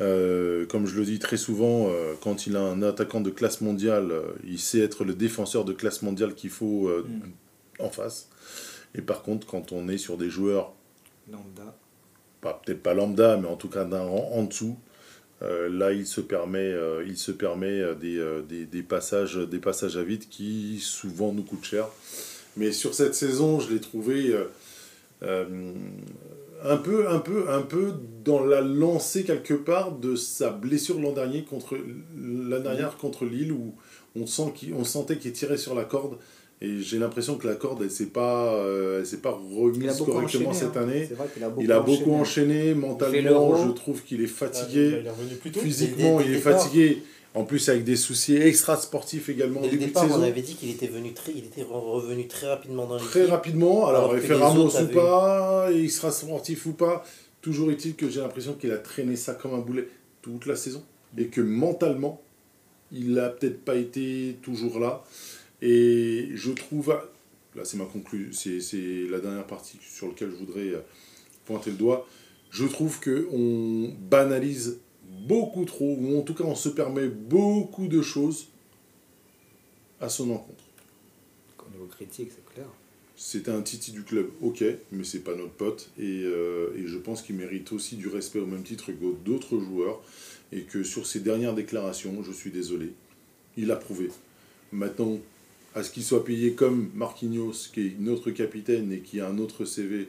Euh, 0.00 0.66
comme 0.66 0.86
je 0.86 0.96
le 0.98 1.04
dis 1.04 1.18
très 1.18 1.36
souvent, 1.36 1.90
quand 2.20 2.46
il 2.46 2.56
a 2.56 2.60
un 2.60 2.82
attaquant 2.82 3.20
de 3.20 3.30
classe 3.30 3.60
mondiale, 3.60 4.12
il 4.44 4.58
sait 4.58 4.80
être 4.80 5.04
le 5.04 5.14
défenseur 5.14 5.64
de 5.64 5.72
classe 5.72 6.02
mondiale 6.02 6.34
qu'il 6.34 6.50
faut 6.50 6.88
euh, 6.88 7.06
en 7.78 7.90
face. 7.90 8.28
Et 8.94 9.02
par 9.02 9.22
contre, 9.22 9.46
quand 9.46 9.72
on 9.72 9.88
est 9.88 9.98
sur 9.98 10.16
des 10.16 10.30
joueurs, 10.30 10.72
Lambda. 11.30 11.76
pas 12.40 12.60
peut-être 12.64 12.82
pas 12.82 12.92
lambda, 12.94 13.36
mais 13.36 13.48
en 13.48 13.56
tout 13.56 13.68
cas 13.68 13.84
d'un 13.84 14.02
rang 14.02 14.30
en 14.32 14.42
dessous, 14.44 14.76
euh, 15.42 15.68
là 15.68 15.92
il 15.92 16.06
se 16.06 16.20
permet, 16.20 16.58
euh, 16.72 17.04
il 17.06 17.16
se 17.16 17.32
permet 17.32 17.94
des, 17.96 18.18
euh, 18.18 18.42
des, 18.42 18.66
des 18.66 18.82
passages, 18.82 19.36
des 19.36 19.58
passages 19.58 19.96
à 19.96 20.02
vide 20.02 20.28
qui 20.28 20.78
souvent 20.80 21.32
nous 21.32 21.42
coûtent 21.42 21.64
cher. 21.64 21.88
Mais 22.56 22.72
sur 22.72 22.94
cette 22.94 23.14
saison, 23.14 23.60
je 23.60 23.72
l'ai 23.72 23.80
trouvé 23.80 24.28
euh, 24.28 24.44
euh, 25.22 25.44
un 26.62 26.76
peu, 26.76 27.08
un 27.08 27.18
peu, 27.18 27.50
un 27.50 27.62
peu 27.62 27.92
dans 28.24 28.44
la 28.44 28.60
lancée 28.60 29.24
quelque 29.24 29.54
part 29.54 29.92
de 29.92 30.16
sa 30.16 30.50
blessure 30.50 31.00
l'an 31.00 31.12
dernier 31.12 31.44
contre 31.44 31.76
dernière 32.14 32.96
contre 32.96 33.24
Lille 33.26 33.52
où 33.52 33.74
on 34.16 34.26
sent 34.26 34.52
qu'il, 34.54 34.74
on 34.74 34.84
sentait 34.84 35.18
qu'il 35.18 35.32
tirait 35.32 35.56
sur 35.56 35.74
la 35.74 35.84
corde. 35.84 36.18
Et 36.60 36.80
j'ai 36.80 36.98
l'impression 36.98 37.36
que 37.36 37.46
la 37.46 37.56
corde, 37.56 37.82
elle 37.82 37.90
s'est 37.90 38.06
pas, 38.06 38.54
euh, 38.54 39.00
elle 39.00 39.06
s'est 39.06 39.18
pas 39.18 39.32
remise 39.32 39.98
correctement 39.98 40.50
enchaîné, 40.50 40.54
cette 40.54 40.76
hein. 40.76 40.82
année. 40.82 41.08
A 41.42 41.48
beaucoup 41.48 41.60
Il 41.62 41.72
a 41.72 41.80
beaucoup 41.80 42.12
enchaîné. 42.14 42.74
mentalement, 42.74 43.66
je 43.66 43.72
trouve 43.72 44.02
qu'il 44.02 44.20
est 44.20 44.24
Il 44.24 44.28
fatigué. 44.28 45.02
est 45.04 45.10
revenu 45.10 45.36
plus 45.36 45.50
tôt. 45.50 45.60
Physiquement, 45.60 46.20
il 46.20 46.32
est 46.32 46.38
fatigué. 46.38 47.02
En 47.36 47.44
plus, 47.44 47.68
avec 47.68 47.82
des 47.82 47.96
soucis 47.96 48.36
extra-sportifs 48.36 49.28
également 49.28 49.60
au 49.60 49.64
Dès 49.64 49.72
le 49.72 49.78
départ, 49.78 50.06
on 50.08 50.22
avait 50.22 50.40
dit 50.42 50.54
qu'il 50.54 50.70
était 50.70 50.86
venu 50.86 51.12
très, 51.12 51.32
il 51.32 51.44
était 51.46 51.62
re- 51.62 51.90
revenu 51.90 52.28
très 52.28 52.46
rapidement 52.46 52.86
dans 52.86 52.94
l'équipe. 52.94 53.10
Très 53.10 53.24
rapidement, 53.26 53.86
alors, 53.88 54.02
Alors 54.04 54.12
que 54.12 54.18
effet 54.18 54.28
les 54.34 54.40
Ramos 54.40 54.66
autres 54.66 54.84
ou 54.84 54.86
pas, 54.94 55.68
extra-sportif 55.72 56.66
ou 56.66 56.72
pas, 56.74 57.04
toujours 57.42 57.72
est-il 57.72 57.96
que 57.96 58.08
j'ai 58.08 58.20
l'impression 58.20 58.54
qu'il 58.54 58.70
a 58.70 58.78
traîné 58.78 59.16
ça 59.16 59.34
comme 59.34 59.52
un 59.54 59.58
boulet 59.58 59.88
toute 60.22 60.46
la 60.46 60.54
saison. 60.54 60.84
Et 61.18 61.26
que 61.26 61.40
mentalement, 61.40 62.22
il 62.92 63.14
n'a 63.14 63.30
peut-être 63.30 63.64
pas 63.64 63.74
été 63.74 64.36
toujours 64.42 64.78
là. 64.78 65.02
Et 65.60 66.28
je 66.34 66.52
trouve, 66.52 66.96
là 67.56 67.64
c'est 67.64 67.76
ma 67.76 67.84
conclusion, 67.86 68.30
c'est 68.32 69.06
la 69.10 69.18
dernière 69.18 69.46
partie 69.46 69.78
sur 69.80 70.06
laquelle 70.06 70.30
je 70.30 70.36
voudrais 70.36 70.68
euh, 70.68 70.80
pointer 71.46 71.70
le 71.70 71.76
doigt, 71.76 72.06
je 72.50 72.64
trouve 72.66 73.00
que 73.00 73.26
on 73.32 73.92
banalise 74.08 74.78
beaucoup 75.24 75.64
trop, 75.64 75.96
ou 75.98 76.18
en 76.18 76.22
tout 76.22 76.34
cas 76.34 76.44
on 76.44 76.54
se 76.54 76.68
permet 76.68 77.08
beaucoup 77.08 77.88
de 77.88 78.02
choses 78.02 78.48
à 80.00 80.08
son 80.08 80.30
encontre. 80.30 80.64
Au 81.58 81.70
niveau 81.72 81.86
critique, 81.86 82.30
c'est 82.34 82.54
clair. 82.54 82.66
C'était 83.16 83.52
un 83.52 83.62
titi 83.62 83.92
du 83.92 84.02
club, 84.02 84.28
ok, 84.42 84.64
mais 84.90 85.04
c'est 85.04 85.20
pas 85.20 85.34
notre 85.34 85.52
pote. 85.52 85.90
Et, 85.98 86.22
euh, 86.24 86.76
et 86.76 86.86
je 86.86 86.98
pense 86.98 87.22
qu'il 87.22 87.36
mérite 87.36 87.72
aussi 87.72 87.96
du 87.96 88.08
respect 88.08 88.40
au 88.40 88.46
même 88.46 88.64
titre 88.64 88.86
que 88.86 89.24
d'autres 89.24 89.58
joueurs. 89.58 90.00
Et 90.52 90.62
que 90.62 90.84
sur 90.84 91.06
ses 91.06 91.20
dernières 91.20 91.54
déclarations, 91.54 92.22
je 92.22 92.30
suis 92.30 92.50
désolé, 92.50 92.92
il 93.56 93.70
a 93.72 93.76
prouvé. 93.76 94.10
Maintenant, 94.72 95.18
à 95.74 95.82
ce 95.82 95.90
qu'il 95.90 96.04
soit 96.04 96.24
payé 96.24 96.52
comme 96.52 96.90
Marquinhos, 96.94 97.70
qui 97.72 97.86
est 97.86 97.98
notre 97.98 98.30
capitaine 98.30 98.92
et 98.92 99.00
qui 99.00 99.20
a 99.20 99.28
un 99.28 99.38
autre 99.38 99.64
CV, 99.64 100.08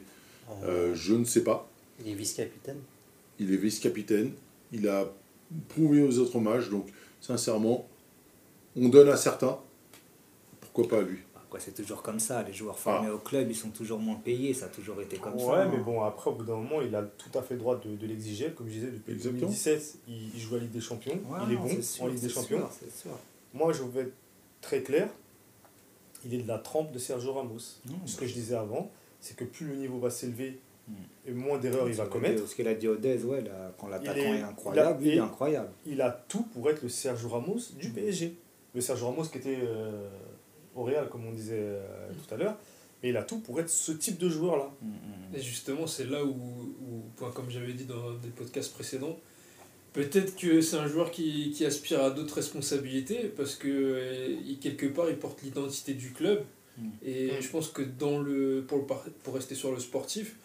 euh, 0.62 0.94
je 0.94 1.14
ne 1.14 1.24
sais 1.24 1.42
pas. 1.42 1.68
Il 2.04 2.12
est 2.12 2.14
vice-capitaine? 2.14 2.78
Il 3.40 3.52
est 3.52 3.56
vice-capitaine. 3.56 4.32
Il 4.72 4.88
a 4.88 5.06
prouvé 5.68 6.02
aux 6.02 6.18
autres 6.18 6.38
matchs. 6.40 6.68
Donc, 6.68 6.88
sincèrement, 7.20 7.86
on 8.76 8.88
donne 8.88 9.08
à 9.08 9.16
certains. 9.16 9.58
Pourquoi 10.60 10.88
pas 10.88 10.98
à 10.98 11.02
lui? 11.02 11.18
C'est 11.58 11.74
toujours 11.74 12.02
comme 12.02 12.20
ça. 12.20 12.42
Les 12.42 12.52
joueurs 12.52 12.78
formés 12.78 13.10
au 13.10 13.18
club, 13.18 13.48
ils 13.50 13.56
sont 13.56 13.70
toujours 13.70 13.98
moins 13.98 14.16
payés. 14.16 14.54
Ça 14.54 14.66
a 14.66 14.68
toujours 14.68 15.00
été 15.00 15.16
comme 15.16 15.38
ça. 15.38 15.46
Ouais, 15.46 15.58
hein. 15.58 15.70
mais 15.72 15.78
bon, 15.78 16.02
après, 16.02 16.30
au 16.30 16.34
bout 16.34 16.44
d'un 16.44 16.56
moment, 16.56 16.82
il 16.82 16.94
a 16.94 17.02
tout 17.02 17.36
à 17.38 17.42
fait 17.42 17.56
droit 17.56 17.78
de, 17.78 17.96
de 17.96 18.06
l'exiger. 18.06 18.50
Comme 18.50 18.68
je 18.68 18.74
disais, 18.74 18.90
depuis 18.90 19.12
Exactement. 19.12 19.40
2017, 19.40 19.98
il, 20.08 20.34
il 20.34 20.40
joue 20.40 20.56
à 20.56 20.58
Ligue 20.58 20.70
des 20.70 20.80
Champions. 20.80 21.18
Ouais, 21.28 21.38
il 21.46 21.54
est 21.54 21.56
bon 21.56 21.68
c'est 21.68 21.82
sûr, 21.82 22.04
en 22.04 22.08
Ligue 22.08 22.20
des 22.20 22.28
Champions. 22.28 22.58
sûr, 22.58 22.70
c'est 22.78 22.94
sûr. 22.94 23.10
Moi, 23.54 23.72
je 23.72 23.82
vais 23.84 24.02
être 24.02 24.14
très 24.60 24.82
clair. 24.82 25.08
Il 26.24 26.34
est 26.34 26.42
de 26.42 26.48
la 26.48 26.58
trempe 26.58 26.92
de 26.92 26.98
Sergio 26.98 27.32
Ramos. 27.32 27.58
Non, 27.88 27.96
Ce 28.04 28.16
que 28.16 28.26
je 28.26 28.34
disais 28.34 28.56
avant, 28.56 28.90
c'est 29.20 29.36
que 29.36 29.44
plus 29.44 29.66
le 29.66 29.76
niveau 29.76 29.98
va 29.98 30.10
s'élever. 30.10 30.60
Et 31.26 31.32
moins 31.32 31.58
d'erreurs 31.58 31.88
il 31.88 31.94
va 31.94 32.06
commettre. 32.06 32.46
Ce 32.48 32.54
qu'il 32.54 32.68
a 32.68 32.74
dit 32.74 32.86
Odez, 32.88 33.22
ouais, 33.24 33.40
là, 33.42 33.74
quand 33.78 33.88
l'attaquant 33.88 34.20
est- 34.20 34.38
est, 34.38 34.42
incroyable, 34.42 34.98
il 35.02 35.08
a- 35.08 35.12
il 35.12 35.12
est 35.12 35.16
et- 35.16 35.20
incroyable. 35.20 35.68
Il 35.86 36.00
a 36.00 36.10
tout 36.28 36.42
pour 36.52 36.70
être 36.70 36.82
le 36.82 36.88
Sergio 36.88 37.28
Ramos 37.28 37.58
du 37.78 37.90
PSG. 37.90 38.34
Le 38.74 38.80
Sergio 38.80 39.06
Ramos 39.06 39.24
qui 39.24 39.38
était 39.38 39.58
euh, 39.62 40.08
au 40.74 40.84
Real, 40.84 41.08
comme 41.08 41.26
on 41.26 41.32
disait 41.32 41.54
euh, 41.58 42.10
tout 42.26 42.34
à 42.34 42.36
l'heure. 42.38 42.56
Mais 43.02 43.08
il 43.10 43.16
a 43.16 43.22
tout 43.22 43.38
pour 43.40 43.58
être 43.60 43.68
ce 43.68 43.92
type 43.92 44.18
de 44.18 44.28
joueur-là. 44.28 44.70
Mm, 44.80 44.86
mm. 44.88 45.36
Et 45.36 45.40
justement, 45.42 45.86
c'est 45.86 46.04
là 46.06 46.24
où, 46.24 46.30
où 46.30 47.02
comme 47.32 47.50
j'avais 47.50 47.72
dit 47.72 47.84
dans 47.84 48.12
des 48.22 48.28
podcasts 48.28 48.72
précédents, 48.72 49.18
peut-être 49.92 50.36
que 50.36 50.60
c'est 50.60 50.76
un 50.76 50.86
joueur 50.86 51.10
qui, 51.10 51.50
qui 51.50 51.64
aspire 51.64 52.02
à 52.02 52.10
d'autres 52.10 52.34
responsabilités 52.36 53.24
parce 53.36 53.54
que 53.54 53.68
euh, 53.68 54.36
quelque 54.60 54.86
part 54.86 55.08
il 55.10 55.16
porte 55.16 55.42
l'identité 55.42 55.94
du 55.94 56.12
club. 56.12 56.44
Mm. 56.78 56.88
Et 57.04 57.26
Mm. 57.32 57.40
je 57.42 57.48
pense 57.50 57.68
que 57.68 57.82
dans 57.82 58.18
le, 58.20 58.64
pour, 58.68 58.78
le 58.78 58.84
par- 58.84 59.04
pour 59.24 59.34
rester 59.34 59.54
sur 59.54 59.72
le 59.72 59.78
sportif, 59.80 60.36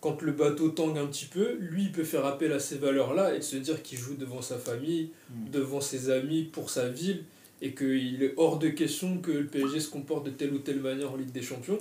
quand 0.00 0.22
le 0.22 0.32
bateau 0.32 0.68
tangue 0.68 0.98
un 0.98 1.06
petit 1.06 1.24
peu, 1.26 1.54
lui 1.58 1.84
il 1.84 1.92
peut 1.92 2.04
faire 2.04 2.24
appel 2.26 2.52
à 2.52 2.60
ces 2.60 2.76
valeurs-là 2.76 3.34
et 3.34 3.38
de 3.38 3.44
se 3.44 3.56
dire 3.56 3.82
qu'il 3.82 3.98
joue 3.98 4.14
devant 4.14 4.42
sa 4.42 4.58
famille, 4.58 5.10
Mm. 5.30 5.50
devant 5.50 5.80
ses 5.80 6.10
amis, 6.10 6.44
pour 6.44 6.70
sa 6.70 6.88
ville, 6.88 7.24
et 7.62 7.74
qu'il 7.74 8.22
est 8.22 8.34
hors 8.36 8.58
de 8.58 8.68
question 8.68 9.18
que 9.18 9.30
le 9.30 9.46
PSG 9.46 9.80
se 9.80 9.88
comporte 9.90 10.26
de 10.26 10.30
telle 10.30 10.52
ou 10.52 10.58
telle 10.58 10.80
manière 10.80 11.12
en 11.12 11.16
Ligue 11.16 11.32
des 11.32 11.42
Champions. 11.42 11.78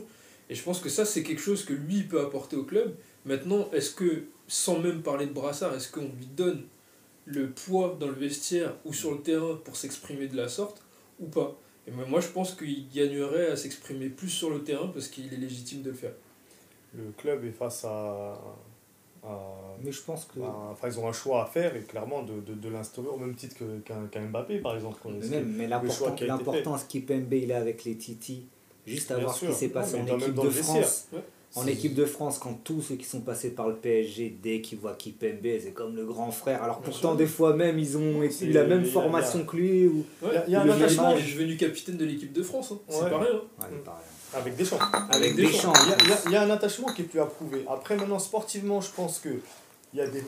Et 0.50 0.56
je 0.56 0.64
pense 0.64 0.80
que 0.80 0.90
ça, 0.90 1.06
c'est 1.06 1.24
quelque 1.24 1.42
chose 1.42 1.66
que 1.66 1.74
lui 1.74 1.98
il 1.98 2.08
peut 2.08 2.22
apporter 2.22 2.56
au 2.56 2.64
club. 2.64 2.96
Maintenant, 3.26 3.70
est-ce 3.74 3.92
que, 3.92 4.24
sans 4.48 4.80
même 4.80 5.02
parler 5.02 5.26
de 5.26 5.34
brassard, 5.34 5.76
est-ce 5.76 5.92
qu'on 5.92 6.02
lui 6.18 6.28
donne 6.38 6.64
le 7.26 7.50
poids 7.50 7.98
dans 8.00 8.08
le 8.08 8.14
vestiaire 8.14 8.74
ou 8.86 8.94
sur 8.94 9.12
le 9.12 9.20
terrain 9.22 9.60
pour 9.66 9.76
s'exprimer 9.76 10.28
de 10.28 10.38
la 10.38 10.48
sorte 10.48 10.82
ou 11.20 11.26
pas? 11.26 11.60
Et 11.88 11.92
moi, 11.92 12.22
je 12.22 12.28
pense 12.28 12.54
qu'il 12.54 12.88
gagnerait 12.90 13.48
à 13.52 13.56
s'exprimer 13.56 14.10
plus 14.10 14.30
sur 14.30 14.50
le 14.50 14.64
terrain 14.64 14.88
parce 14.88 15.08
qu'il 15.08 15.32
est 15.34 15.38
légitime 15.38 15.82
de 15.82 15.90
le 15.90 15.96
faire. 15.96 16.14
Le 16.98 17.12
club 17.18 17.44
est 17.46 17.52
face 17.52 17.84
à. 17.86 18.38
à- 19.24 19.28
Mais 19.84 19.92
je 19.92 20.02
pense 20.02 20.26
que. 20.26 20.40
Enfin, 20.40 20.88
ils 20.88 21.00
ont 21.00 21.08
un 21.08 21.14
choix 21.14 21.44
à 21.44 21.46
faire 21.46 21.76
et 21.76 21.82
clairement 21.82 22.24
de, 22.24 22.34
de, 22.42 22.54
de 22.54 22.70
l'instaurer 22.70 23.08
au 23.10 23.18
même 23.18 23.36
titre 23.36 23.56
que- 23.58 23.80
qu'un 24.10 24.22
Mbappé, 24.28 24.60
par 24.60 24.76
exemple. 24.76 25.00
Mais 25.20 25.28
même, 25.28 25.54
mais 25.58 25.68
l'important- 25.68 26.16
l'importance 26.22 26.84
qu'Ipembe 26.86 27.34
il 27.34 27.52
a 27.52 27.58
avec 27.58 27.84
les 27.86 27.96
Titi, 27.96 28.46
juste 28.86 29.12
à 29.12 29.16
Bien 29.16 29.26
voir 29.26 29.36
ce 29.36 29.46
qui 29.48 29.54
s'est 29.54 29.70
passé 29.70 30.00
en 30.00 30.06
équipe 30.06 30.34
de. 30.36 30.50
France. 30.50 31.08
Ouais. 31.14 31.20
En 31.58 31.66
équipe 31.68 31.96
de 31.96 32.04
France, 32.06 32.38
quand 32.38 32.60
tous 32.66 32.82
ceux 32.82 32.96
qui 32.96 33.06
sont 33.06 33.22
passés 33.22 33.52
par 33.52 33.70
le 33.70 33.76
PSG, 33.76 34.38
dès 34.44 34.60
qu'ils 34.60 34.78
voient 34.78 34.94
Kipembe, 34.94 35.40
c'est 35.62 35.72
comme 35.74 35.96
le 35.96 36.06
grand 36.06 36.30
frère. 36.30 36.62
Alors 36.62 36.82
Bien 36.82 36.90
pourtant, 36.92 37.10
sûr. 37.12 37.16
des 37.18 37.28
fois 37.28 37.54
même, 37.56 37.80
ils 37.80 37.98
ont 37.98 38.20
la 38.42 38.64
même 38.66 38.82
il 38.84 38.92
formation 38.92 39.40
il 39.40 39.44
a- 39.44 39.46
que 39.46 39.56
lui. 39.56 39.88
Ou... 39.88 40.04
Il 40.22 40.34
y 40.34 40.36
a- 40.36 40.46
il 40.48 40.52
y 40.52 40.56
a 40.56 40.62
un 40.64 40.70
attachement. 40.70 41.08
Neymar 41.14 41.18
est 41.18 41.32
devenu 41.32 41.56
capitaine 41.56 41.96
de 41.96 42.04
l'équipe 42.04 42.34
de 42.34 42.44
France. 42.44 42.74
hein. 42.74 42.80
C'est 42.90 43.04
Ouais. 43.06 43.10
pas 43.10 43.20
rien. 43.20 43.34
Ouais, 43.36 43.72
Mm. 43.72 43.84
pareil. 43.86 44.04
Avec 44.36 44.56
Deschamps. 44.56 44.80
Avec 45.12 45.36
Deschamps. 45.36 45.74
Il 45.84 45.90
y, 45.90 45.94
a, 46.12 46.18
il 46.28 46.32
y 46.32 46.36
a- 46.36 46.42
un 46.42 46.50
attachement 46.50 46.88
qui 46.94 47.04
est 47.04 47.06
plus 47.06 47.20
approuvé. 47.20 47.66
Après, 47.70 47.96
maintenant, 47.96 48.20
sportivement, 48.20 48.82
je 48.82 48.92
pense 48.92 49.20
que 49.20 49.30
il 49.94 50.00
y 50.00 50.02
a 50.02 50.08
des. 50.08 50.24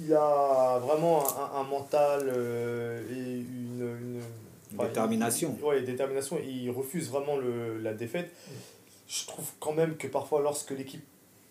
Il 0.00 0.12
a 0.14 0.78
vraiment 0.78 1.24
un, 1.38 1.60
un 1.60 1.64
mental 1.64 2.30
euh, 2.32 3.02
et 3.10 3.14
une. 3.40 3.80
une 3.80 4.20
Une 4.72 4.78
détermination. 4.86 5.56
il- 5.58 5.64
ouais, 5.64 5.82
détermination. 5.82 6.38
Il 6.46 6.70
refuse 6.70 7.08
vraiment 7.10 7.36
le, 7.36 7.78
la 7.78 7.94
défaite. 7.94 8.30
Je 9.08 9.26
trouve 9.26 9.46
quand 9.60 9.72
même 9.72 9.96
que 9.96 10.06
parfois, 10.06 10.42
lorsque 10.42 10.70
l'équipe 10.72 11.04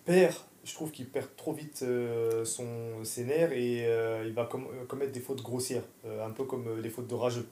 perd, 0.05 0.35
je 0.63 0.73
trouve 0.73 0.91
qu'il 0.91 1.07
perd 1.07 1.27
trop 1.37 1.53
vite 1.53 1.79
euh, 1.83 2.45
son, 2.45 2.67
ses 3.03 3.23
nerfs 3.23 3.51
et 3.53 3.85
euh, 3.87 4.23
il 4.27 4.33
va 4.33 4.45
com- 4.45 4.67
commettre 4.87 5.11
des 5.11 5.19
fautes 5.21 5.41
grossières. 5.41 5.81
un 6.05 6.29
peu 6.31 6.43
comme 6.43 6.79
les 6.81 6.89
fautes 6.89 7.07
de 7.07 7.15
rageux. 7.15 7.47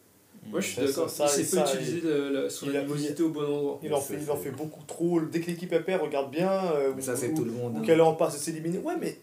Moi, 0.51 0.59
je 0.61 0.67
suis 0.67 0.81
d'accord. 0.85 1.09
ça, 1.09 1.25
Il 1.37 1.43
sait 1.45 1.57
pas 1.57 1.73
utiliser 1.73 2.01
son 2.49 2.65
il 2.67 2.75
a- 2.75 2.79
animosité 2.79 3.23
au 3.23 3.29
bon 3.29 3.41
endroit. 3.43 3.79
Il 3.83 3.93
en, 3.93 3.99
fait, 4.01 4.17
il 4.21 4.29
en 4.31 4.35
fait 4.37 4.51
beaucoup 4.51 4.83
trop. 4.85 5.19
Dès 5.21 5.39
que 5.41 5.47
l'équipe 5.47 5.69
perd, 5.85 6.01
regarde 6.01 6.29
bien. 6.31 6.51
euh, 6.75 6.93
Mais 6.95 7.01
ça, 7.01 7.13
ou- 7.13 7.17
c'est 7.17 7.29
ou- 7.29 7.35
tout 7.35 7.45
le 7.45 7.51
monde. 7.51 7.75
Ou 7.75 7.79
hein. 7.79 7.83
qu'elle 7.85 7.99
est 7.99 8.01
en 8.03 8.13
passe 8.13 8.35
de 8.35 8.39
s'éliminer. 8.39 8.77
Ouais, 8.79 8.93
mais. 8.99 9.17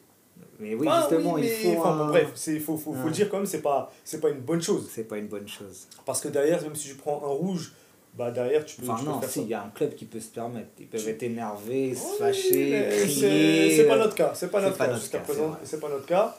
Mais 0.58 0.74
oui, 0.74 0.86
Ah 0.90 1.06
justement, 1.08 1.34
oui, 1.34 1.42
il 1.44 1.48
faut. 1.72 1.80
enfin, 1.80 1.96
bon, 1.96 2.02
un- 2.04 2.08
bref, 2.08 2.28
il 2.46 2.60
faut, 2.60 2.76
faut, 2.76 2.92
faut 2.92 2.98
un- 3.00 3.04
le 3.06 3.10
dire 3.10 3.28
quand 3.28 3.38
même, 3.38 3.46
c'est 3.46 3.62
pas, 3.62 3.92
c'est 4.04 4.20
pas 4.20 4.28
une 4.30 4.40
bonne 4.40 4.62
chose. 4.62 4.88
C'est 4.92 5.04
pas 5.08 5.18
une 5.18 5.26
bonne 5.26 5.48
chose. 5.48 5.86
Parce 6.04 6.20
que 6.20 6.28
derrière, 6.28 6.62
même 6.62 6.74
si 6.76 6.88
tu 6.88 6.94
prends 6.94 7.20
un 7.24 7.28
rouge, 7.28 7.72
bah 8.14 8.30
derrière, 8.30 8.64
tu 8.64 8.80
peux, 8.80 8.88
Enfin, 8.88 9.00
tu 9.00 9.06
non, 9.08 9.18
faire 9.20 9.28
si, 9.30 9.38
ça. 9.40 9.44
il 9.44 9.48
y 9.48 9.54
a 9.54 9.62
un 9.64 9.70
club 9.70 9.94
qui 9.94 10.04
peut 10.04 10.20
se 10.20 10.28
permettre. 10.28 10.68
Ils 10.78 10.86
peuvent 10.86 11.08
être 11.08 11.22
énervés, 11.22 11.94
se 11.94 12.00
Oui, 12.04 12.10
fâcher, 12.18 12.86
crier. 12.90 13.76
c'est- 13.76 13.84
pas 13.88 13.96
notre 13.96 14.14
cas. 14.14 14.32
C'est 14.34 14.50
pas 14.50 14.60
notre 14.60 14.76
pas 14.76 14.86
cas. 14.88 14.94
Jusqu'à 14.94 15.18
présent, 15.20 15.56
c'est 15.64 15.80
pas 15.80 15.88
notre 15.88 16.06
cas. 16.06 16.36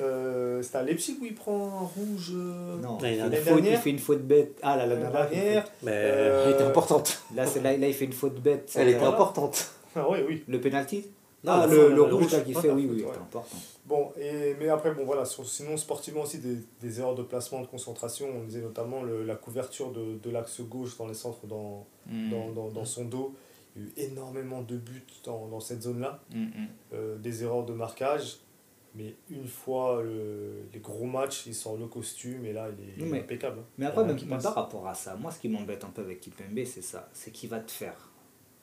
Euh, 0.00 0.62
C'était 0.62 0.78
à 0.78 0.82
Leipzig 0.82 1.16
où 1.20 1.24
il 1.24 1.34
prend 1.34 1.66
un 1.66 2.00
rouge. 2.00 2.32
euh, 2.34 2.76
Non, 2.82 2.98
L'année 3.00 3.16
il, 3.16 3.20
fait 3.20 3.24
une 3.24 3.30
dernière. 3.30 3.54
faute, 3.54 3.64
il 3.64 3.76
fait 3.78 3.90
une 3.90 3.98
faute 3.98 4.22
bête. 4.22 4.58
Ah 4.62 4.76
là, 4.76 4.86
là, 4.86 4.96
dernière. 4.96 5.66
Mais 5.82 5.90
Euh, 5.94 6.44
elle 6.46 6.54
était 6.54 6.64
importante. 6.64 7.22
là, 7.34 7.46
c'est- 7.46 7.60
là, 7.60 7.76
là, 7.76 7.88
il 7.88 7.94
fait 7.94 8.04
une 8.04 8.12
faute 8.12 8.40
bête. 8.40 8.72
Elle 8.76 8.88
était 8.88 8.98
Voilà. 8.98 9.14
importante. 9.14 9.72
Ah 9.96 10.06
oui, 10.10 10.18
oui. 10.26 10.44
Le 10.48 10.60
penalty 10.60 11.06
Non, 11.42 11.52
Ah, 11.52 11.66
la 11.66 11.74
le, 11.74 11.88
le 11.88 11.94
le 11.94 12.02
rouge 12.02 12.32
là 12.32 12.40
qu'il 12.40 12.54
fait, 12.54 12.70
oui, 12.70 12.84
la 12.86 12.92
oui, 12.92 12.98
c'est 13.00 13.06
ouais. 13.06 13.10
important. 13.12 13.46
Bon, 13.86 14.12
et, 14.20 14.54
mais 14.60 14.68
après, 14.68 14.92
bon 14.92 15.04
voilà, 15.06 15.24
sur- 15.24 15.48
sinon 15.48 15.76
sportivement 15.78 16.20
aussi 16.20 16.36
des, 16.38 16.56
des 16.82 17.00
erreurs 17.00 17.14
de 17.14 17.22
placement, 17.22 17.62
de 17.62 17.66
concentration. 17.66 18.26
On 18.38 18.44
disait 18.44 18.60
notamment 18.60 19.02
le- 19.02 19.24
la 19.24 19.36
couverture 19.36 19.90
de, 19.90 20.18
de 20.22 20.30
l'axe 20.30 20.60
gauche 20.60 20.98
dans 20.98 21.06
les 21.06 21.14
centres 21.14 21.46
dans, 21.46 21.86
Mm. 22.06 22.30
dans, 22.30 22.50
dans, 22.50 22.68
dans 22.68 22.84
son 22.84 23.06
dos. 23.06 23.34
Il 23.74 23.82
y 23.82 23.84
a 23.86 23.88
eu 23.88 24.10
énormément 24.10 24.60
de 24.60 24.76
buts 24.76 25.06
dans, 25.24 25.46
dans 25.46 25.60
cette 25.60 25.80
zone-là. 25.82 26.20
Mm, 26.30 26.42
mm. 26.42 26.50
Euh, 26.92 27.16
des 27.16 27.42
erreurs 27.42 27.64
de 27.64 27.72
marquage. 27.72 28.36
Mais 28.96 29.14
une 29.30 29.46
fois 29.46 30.02
le- 30.02 30.64
les 30.74 30.80
gros 30.80 31.04
matchs, 31.06 31.44
il 31.46 31.54
sort 31.54 31.76
le 31.76 31.86
costume 31.86 32.44
et 32.44 32.52
là, 32.52 32.68
il 32.76 32.84
est, 32.84 32.92
il 32.98 33.02
est 33.04 33.06
Mais- 33.06 33.20
impeccable. 33.20 33.58
hein. 33.60 33.64
Mais 33.78 33.86
après, 33.86 34.04
même, 34.04 34.16
qui 34.16 34.24
même 34.26 34.42
par 34.42 34.54
rapport 34.54 34.86
à 34.88 34.94
ça, 34.94 35.14
moi, 35.14 35.30
ce 35.30 35.38
qui 35.38 35.48
m'embête 35.48 35.84
un 35.84 35.90
peu 35.90 36.02
avec 36.02 36.20
Kipembe, 36.20 36.64
c'est 36.64 36.82
ça. 36.82 37.08
C'est 37.12 37.30
qu'il 37.30 37.48
va 37.50 37.60
te 37.60 37.70
faire 37.70 38.10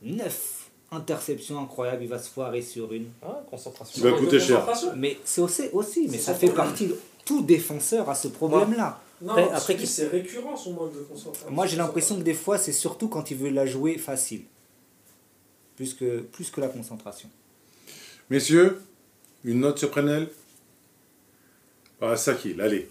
9 0.02 0.70
interceptions 0.92 1.60
incroyables, 1.62 2.04
il 2.04 2.10
va 2.10 2.20
se 2.20 2.30
foirer 2.30 2.62
sur 2.62 2.92
une. 2.94 3.08
Ah, 3.22 3.42
concentration. 3.50 4.02
Il 4.06 4.12
va 4.12 4.18
coûter 4.18 4.40
cher. 4.40 4.66
Mais 4.98 5.18
c'est 5.24 5.42
aussi, 5.42 5.70
aussi 5.74 6.08
mais 6.10 6.18
ça 6.18 6.34
fait 6.34 6.48
problème. 6.48 6.68
partie. 6.68 6.88
de- 6.88 7.00
Tout 7.26 7.42
défenseur 7.42 8.10
a 8.10 8.16
ce 8.16 8.30
problème-là. 8.30 9.02
Non, 9.22 9.32
Après- 9.32 9.44
après, 9.44 9.56
après 9.58 9.76
qu'il- 9.78 9.88
c'est 9.88 10.08
récurrent 10.08 10.56
son 10.56 10.74
manque 10.74 10.94
de 10.94 11.00
concentration. 11.02 11.52
Moi, 11.52 11.66
j'ai 11.68 11.76
l'impression 11.76 12.16
que 12.18 12.22
des 12.22 12.34
fois, 12.34 12.58
c'est 12.58 12.72
surtout 12.72 13.10
quand 13.10 13.32
il 13.32 13.38
veut 13.38 13.50
la 13.50 13.66
jouer 13.66 13.98
facile. 13.98 14.44
Plus 15.76 15.94
que, 15.94 16.20
plus 16.20 16.50
que 16.52 16.62
la 16.62 16.68
concentration. 16.70 17.30
Messieurs, 18.30 18.82
une 19.44 19.60
note 19.60 19.80
sur 19.80 19.92
Prenel 19.92 20.30
Ah, 22.02 22.16
Sakil, 22.16 22.60
allez. 22.62 22.90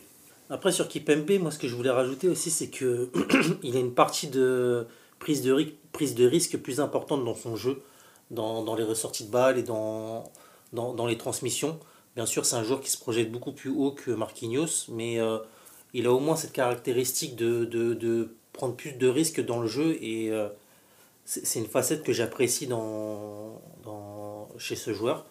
Après, 0.48 0.70
sur 0.70 0.88
Kipembe, 0.88 1.38
moi, 1.40 1.50
ce 1.50 1.58
que 1.58 1.66
je 1.66 1.74
voulais 1.74 1.90
rajouter 1.90 2.28
aussi, 2.28 2.50
c'est 2.50 2.68
que 2.68 3.10
il 3.62 3.76
a 3.76 3.80
une 3.80 3.94
partie 3.94 4.28
de 4.28 4.86
prise 5.18 5.42
de, 5.42 6.24
risque 6.24 6.56
plus 6.58 6.80
importante 6.80 7.24
dans 7.24 7.34
son 7.34 7.56
jeu, 7.56 7.82
dans, 8.30 8.74
les 8.76 8.84
ressorties 8.84 9.24
de 9.24 9.30
balles 9.30 9.58
et 9.58 9.62
dans, 9.62 10.24
les 11.08 11.18
transmissions. 11.18 11.80
Bien 12.14 12.26
sûr, 12.26 12.46
c'est 12.46 12.56
un 12.56 12.62
joueur 12.62 12.80
qui 12.80 12.90
se 12.90 12.98
projette 12.98 13.32
beaucoup 13.32 13.52
plus 13.52 13.70
haut 13.70 13.90
que 13.90 14.10
Marquinhos, 14.10 14.88
mais 14.88 15.18
euh, 15.20 15.38
il 15.94 16.06
a 16.06 16.12
au 16.12 16.20
moins 16.20 16.36
cette 16.36 16.52
caractéristique 16.52 17.36
de, 17.36 18.30
prendre 18.52 18.74
plus 18.74 18.92
de 18.92 19.08
risques 19.08 19.44
dans 19.44 19.60
le 19.60 19.66
jeu 19.66 19.98
et 20.00 20.30
euh, 20.30 20.48
c'est 21.26 21.58
une 21.58 21.66
facette 21.66 22.02
que 22.02 22.14
j'apprécie 22.14 22.68
chez 24.58 24.76
ce 24.76 24.94
joueur. 24.94 25.26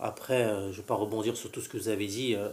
Après, 0.00 0.44
euh, 0.44 0.64
je 0.66 0.68
ne 0.68 0.72
vais 0.76 0.82
pas 0.82 0.94
rebondir 0.94 1.36
sur 1.36 1.50
tout 1.50 1.60
ce 1.60 1.68
que 1.68 1.76
vous 1.76 1.88
avez 1.88 2.06
dit. 2.06 2.34
euh, 2.34 2.48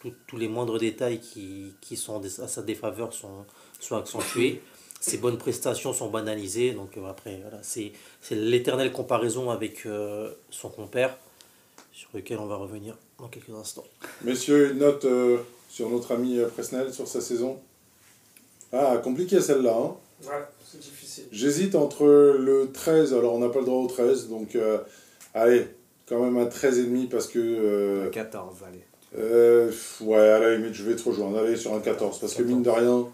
tout- 0.00 0.14
tous 0.26 0.36
les 0.38 0.48
moindres 0.48 0.78
détails 0.78 1.20
qui, 1.20 1.74
qui 1.82 1.96
sont 1.96 2.20
à 2.24 2.48
sa 2.48 2.62
défaveur 2.62 3.12
sont, 3.12 3.44
sont 3.80 3.96
accentués. 3.96 4.62
Ses 5.00 5.18
bonnes 5.18 5.38
prestations 5.38 5.92
sont 5.92 6.08
banalisées. 6.10 6.72
Donc 6.72 6.96
euh, 6.96 7.06
après, 7.06 7.38
voilà, 7.42 7.58
c'est 7.62 7.92
l'éternelle 8.30 8.92
comparaison 8.92 9.50
avec 9.50 9.84
euh, 9.86 10.32
son 10.50 10.68
compère, 10.70 11.16
sur 11.92 12.08
lequel 12.14 12.38
on 12.38 12.46
va 12.46 12.56
revenir 12.56 12.96
dans 13.18 13.28
quelques 13.28 13.50
instants. 13.50 13.84
Messieurs, 14.22 14.72
une 14.72 14.78
note 14.78 15.04
euh, 15.04 15.38
sur 15.68 15.88
notre 15.90 16.12
ami 16.12 16.38
Presnel, 16.54 16.92
sur 16.92 17.06
sa 17.06 17.20
saison? 17.20 17.60
Ah, 18.72 18.98
compliqué 19.02 19.40
celle-là. 19.40 19.74
Hein 19.76 19.96
Ouais, 20.24 20.44
c'est 20.66 20.80
difficile. 20.80 21.24
J'hésite 21.32 21.74
entre 21.74 22.04
le 22.04 22.70
13, 22.72 23.14
alors 23.14 23.34
on 23.34 23.38
n'a 23.38 23.48
pas 23.48 23.60
le 23.60 23.64
droit 23.66 23.82
au 23.82 23.86
13, 23.86 24.28
donc 24.28 24.54
euh, 24.54 24.78
allez, 25.34 25.66
quand 26.10 26.22
même 26.22 26.36
un 26.36 26.44
13,5 26.46 27.08
parce 27.08 27.26
que... 27.28 27.38
euh, 27.38 28.10
14, 28.10 28.56
allez. 28.68 28.80
euh, 29.16 29.70
ouais, 30.02 30.18
à 30.18 30.38
la 30.40 30.56
limite, 30.56 30.74
je 30.74 30.82
vais 30.84 30.96
te 30.96 31.08
rejoindre. 31.08 31.38
Allez, 31.38 31.56
sur 31.56 31.72
un 31.72 31.80
14, 31.80 32.18
parce 32.18 32.34
que 32.34 32.42
mine 32.42 32.62
de 32.62 32.68
rien, 32.70 33.06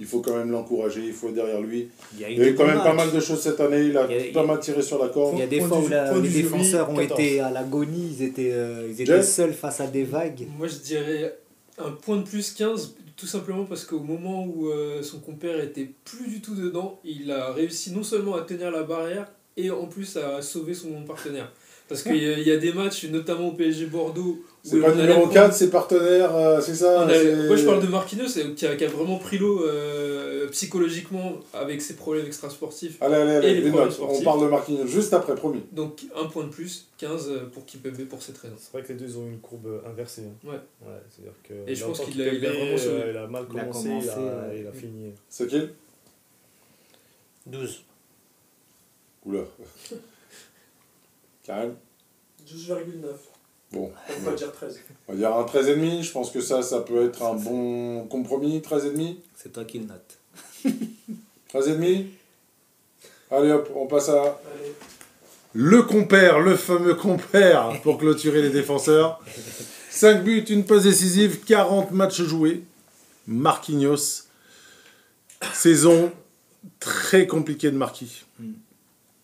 il 0.00 0.06
faut 0.06 0.20
quand 0.20 0.34
même 0.36 0.50
l'encourager, 0.50 1.02
il 1.04 1.12
faut 1.12 1.28
être 1.28 1.34
derrière 1.34 1.60
lui. 1.60 1.88
Il 2.14 2.20
y 2.20 2.24
a, 2.24 2.30
eu 2.30 2.32
Il 2.32 2.38
y 2.38 2.40
a 2.40 2.46
eu 2.46 2.50
des 2.50 2.54
quand 2.56 2.66
même 2.66 2.78
pas 2.82 2.94
mal 2.94 3.12
de 3.12 3.20
choses 3.20 3.40
cette 3.40 3.60
année, 3.60 3.82
il 3.82 3.96
a 3.96 4.06
Il 4.10 4.26
y 4.26 4.30
a- 4.30 4.32
pas 4.32 4.44
mal 4.46 4.58
tiré 4.60 4.82
sur 4.82 5.00
la 5.02 5.10
corde. 5.10 5.34
Il 5.36 5.40
y 5.40 5.42
a 5.42 5.46
des 5.46 5.58
Point 5.58 5.68
fois 5.68 5.78
où 5.80 5.88
la- 5.88 6.18
les 6.18 6.28
défenseurs 6.28 6.90
ont 6.90 6.96
14. 6.96 7.20
été 7.20 7.40
à 7.40 7.50
l'agonie, 7.50 8.16
ils 8.18 8.22
étaient, 8.24 8.52
euh, 8.52 8.88
ils 8.90 9.00
étaient 9.02 9.22
seuls 9.22 9.52
face 9.52 9.80
à 9.80 9.86
des 9.86 10.04
vagues. 10.04 10.46
Moi, 10.58 10.66
je 10.68 10.78
dirais 10.78 11.36
un 11.78 11.90
point 11.90 12.16
de 12.16 12.22
plus 12.24 12.50
15, 12.52 12.94
tout 13.16 13.26
simplement 13.26 13.64
parce 13.64 13.84
qu'au 13.84 14.00
moment 14.00 14.44
où 14.44 14.68
euh, 14.70 15.02
son 15.02 15.20
compère 15.20 15.60
était 15.62 15.88
plus 16.04 16.28
du 16.28 16.40
tout 16.40 16.54
dedans, 16.54 16.98
il 17.04 17.30
a 17.30 17.52
réussi 17.52 17.92
non 17.92 18.02
seulement 18.02 18.34
à 18.36 18.40
tenir 18.42 18.70
la 18.70 18.82
barrière 18.82 19.30
et 19.56 19.70
en 19.70 19.86
plus 19.86 20.16
à 20.16 20.40
sauver 20.42 20.72
son 20.74 21.02
partenaire. 21.06 21.52
Parce 21.92 22.02
qu'il 22.04 22.16
y, 22.16 22.42
y 22.48 22.50
a 22.50 22.56
des 22.56 22.72
matchs, 22.72 23.04
notamment 23.04 23.48
au 23.48 23.52
PSG 23.52 23.86
Bordeaux, 23.86 24.22
où 24.22 24.44
C'est 24.64 24.80
pas 24.80 24.94
numéro 24.94 25.20
prendre- 25.20 25.32
4, 25.34 25.52
c'est 25.54 25.70
partenaire, 25.70 26.34
euh, 26.34 26.60
c'est 26.60 26.74
ça 26.74 27.04
Moi, 27.06 27.56
je 27.56 27.64
parle 27.64 27.82
de 27.82 27.88
Marquinhos 27.88 28.38
euh, 28.38 28.54
qui 28.54 28.66
a, 28.66 28.76
qui 28.76 28.84
a 28.84 28.88
vraiment 28.88 29.18
pris 29.18 29.36
l'eau 29.38 29.64
euh, 29.66 30.48
psychologiquement 30.50 31.34
avec 31.52 31.82
ses 31.82 31.94
problèmes 31.96 32.24
extrasportifs. 32.26 32.96
Allez, 33.00 33.14
allez, 33.16 33.32
Et 33.32 33.36
allez, 33.36 33.60
les 33.60 33.70
problèmes. 33.70 33.92
On 34.00 34.22
parle 34.22 34.40
de 34.42 34.46
Marquinhos 34.46 34.86
juste 34.86 35.12
après, 35.12 35.34
promis. 35.34 35.60
Donc, 35.72 36.02
un 36.16 36.24
point 36.26 36.44
de 36.44 36.50
plus, 36.50 36.88
15 36.98 37.30
pour 37.52 37.66
Kipembe 37.66 38.04
pour 38.08 38.22
cette 38.22 38.38
raison. 38.38 38.54
C'est 38.58 38.72
vrai 38.72 38.82
que 38.82 38.88
les 38.92 38.98
deux 38.98 39.16
ont 39.18 39.26
une 39.26 39.38
courbe 39.40 39.68
inversée. 39.86 40.22
hein. 40.22 40.48
Ouais. 40.48 40.58
c'est-à-dire 41.10 41.34
que 41.42 41.70
Et 41.70 41.74
je 41.74 41.84
pense 41.84 42.00
qu'il 42.00 42.22
a- 42.22 42.32
il 42.32 42.46
a 42.46 42.50
vraiment 42.50 42.64
euh, 42.78 43.10
il 43.10 43.16
a 43.16 43.26
mal 43.26 43.44
Il 43.52 43.58
a 43.58 43.64
commencé, 43.64 43.88
il 44.02 44.08
a, 44.08 44.18
euh, 44.18 44.56
il 44.60 44.66
a 44.66 44.72
fini. 44.72 45.12
C'est 45.28 45.46
qui 45.46 45.60
12. 47.46 47.82
Oula. 49.26 49.40
Karim 51.44 51.74
12,9. 52.46 52.76
Bon. 53.72 53.90
On 54.10 54.30
va 54.30 54.32
dire 54.32 54.52
13. 54.52 54.80
On 55.08 55.12
va 55.12 55.18
dire 55.18 55.34
un 55.34 55.44
13,5. 55.44 56.02
Je 56.02 56.12
pense 56.12 56.30
que 56.30 56.40
ça, 56.40 56.62
ça 56.62 56.80
peut 56.80 57.06
être 57.06 57.22
un 57.22 57.34
bon 57.34 58.04
compromis. 58.06 58.60
13,5 58.60 59.16
C'est 59.36 59.52
toi 59.52 59.64
qui 59.64 59.78
le 59.78 59.86
note. 59.86 60.18
13,5 61.54 62.06
Allez 63.30 63.50
hop, 63.50 63.70
on 63.74 63.86
passe 63.86 64.10
à 64.10 64.22
Allez. 64.22 64.74
le 65.54 65.82
compère, 65.82 66.40
le 66.40 66.54
fameux 66.56 66.94
compère 66.94 67.80
pour 67.82 67.96
clôturer 67.98 68.42
les 68.42 68.50
défenseurs. 68.50 69.20
5 69.90 70.22
buts, 70.22 70.44
une 70.50 70.64
passe 70.64 70.82
décisive, 70.82 71.40
40 71.44 71.92
matchs 71.92 72.22
joués. 72.22 72.62
Marquinhos. 73.26 74.24
Saison 75.54 76.12
très 76.78 77.26
compliquée 77.26 77.70
de 77.70 77.76
Marquis. 77.76 78.24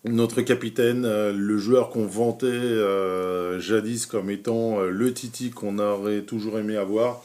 Notre 0.05 0.41
capitaine, 0.41 1.03
euh, 1.03 1.33
le 1.33 1.57
joueur 1.57 1.89
qu'on 1.89 2.05
vantait 2.05 2.45
euh, 2.45 3.59
jadis 3.59 4.05
comme 4.05 4.29
étant 4.29 4.79
euh, 4.79 4.89
le 4.89 5.13
Titi 5.13 5.49
qu'on 5.49 5.77
aurait 5.77 6.21
toujours 6.21 6.57
aimé 6.57 6.77
avoir. 6.77 7.21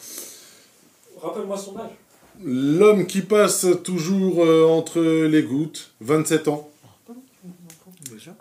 Rappelle-moi 1.20 1.56
son 1.56 1.78
âge. 1.78 1.90
L'homme 2.42 3.06
qui 3.06 3.20
passe 3.20 3.66
toujours 3.84 4.44
euh, 4.44 4.66
entre 4.66 5.00
les 5.00 5.42
gouttes, 5.44 5.92
27 6.00 6.48
ans. 6.48 6.68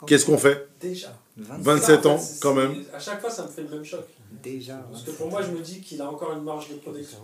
Qu'est-ce 0.07 0.25
qu'on 0.25 0.39
fait? 0.39 0.67
Déjà. 0.81 1.15
27 1.37 2.03
Ça, 2.03 2.09
en 2.09 2.13
ans, 2.13 2.19
quand 2.41 2.55
même. 2.55 2.73
À 2.93 2.99
chaque 2.99 3.21
fois, 3.21 3.29
ça 3.29 3.43
me 3.43 3.47
fait 3.49 3.61
le 3.61 3.69
même 3.69 3.85
choc. 3.85 4.05
Déjà. 4.43 4.77
Parce 4.91 5.03
que 5.03 5.11
pour 5.11 5.29
moi, 5.29 5.41
je 5.43 5.51
me 5.51 5.59
dis 5.61 5.79
qu'il 5.81 6.01
a 6.01 6.09
encore 6.09 6.33
une 6.33 6.43
marge 6.43 6.69
de 6.69 6.75
protection. 6.75 7.19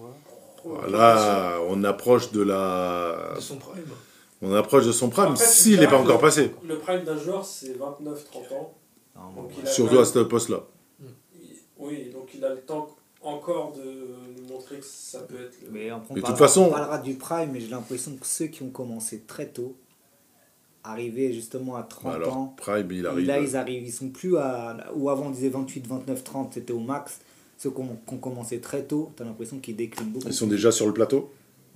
Là, 0.89 1.57
on 1.69 1.83
approche 1.83 2.31
de 2.31 2.41
la, 2.41 3.33
De 3.35 3.41
son 3.41 3.57
prime. 3.57 3.83
On 4.41 4.53
approche 4.53 4.85
de 4.85 4.91
son 4.91 5.09
prime. 5.09 5.33
Tu 5.35 5.43
S'il 5.43 5.79
n'est 5.79 5.87
pas 5.87 5.99
encore 5.99 6.19
passé, 6.19 6.51
Le 6.67 6.77
prime 6.77 7.03
d'un 7.03 7.17
joueur, 7.17 7.45
c'est 7.45 7.73
29-30 7.77 8.53
ans. 8.53 8.73
Donc, 9.35 9.51
il 9.61 9.67
a 9.67 9.71
surtout 9.71 9.99
à 9.99 10.05
ce 10.05 10.19
poste-là. 10.19 10.63
Oui, 11.77 12.09
donc 12.11 12.29
il 12.35 12.43
a 12.43 12.49
le 12.49 12.61
temps 12.61 12.87
encore 13.21 13.73
de 13.73 13.81
nous 14.41 14.47
montrer 14.53 14.77
que 14.79 14.85
ça 14.85 15.19
peut 15.19 15.35
être. 15.45 15.61
le- 15.63 15.69
Mais 15.71 15.91
on, 15.91 15.99
de 16.13 16.21
toute 16.21 16.37
façon- 16.37 16.63
on 16.67 16.71
parlera 16.71 16.97
du 16.99 17.15
prime, 17.15 17.51
mais 17.53 17.59
j'ai 17.61 17.67
l'impression 17.67 18.15
que 18.17 18.25
ceux 18.25 18.47
qui 18.47 18.63
ont 18.63 18.69
commencé 18.69 19.21
très 19.21 19.47
tôt, 19.47 19.75
arrivés 20.83 21.33
justement 21.33 21.75
à 21.75 21.83
30 21.83 22.15
Alors, 22.15 22.35
ans, 22.37 22.53
Prime, 22.57 22.87
il 22.91 23.01
là 23.03 23.11
arrive. 23.11 23.25
ils 23.49 23.55
arrivent, 23.57 23.83
ils 23.83 23.91
sont 23.91 24.09
plus 24.09 24.37
à. 24.37 24.77
Ou 24.95 25.09
avant 25.09 25.27
on 25.27 25.29
disait 25.31 25.49
28, 25.49 25.85
29, 25.87 26.23
30, 26.23 26.53
c'était 26.53 26.73
au 26.73 26.79
max. 26.79 27.19
Ceux 27.57 27.71
qui 27.71 27.79
ont, 27.81 27.97
qui 28.07 28.13
ont 28.13 28.17
commencé 28.17 28.59
très 28.61 28.83
tôt, 28.83 29.11
t'as 29.17 29.25
l'impression 29.25 29.59
qu'ils 29.59 29.75
déclinent 29.75 30.09
beaucoup. 30.11 30.27
Ils 30.27 30.33
sont 30.33 30.47
déjà 30.47 30.71
sur 30.71 30.87
le 30.87 30.93
plateau? 30.93 31.31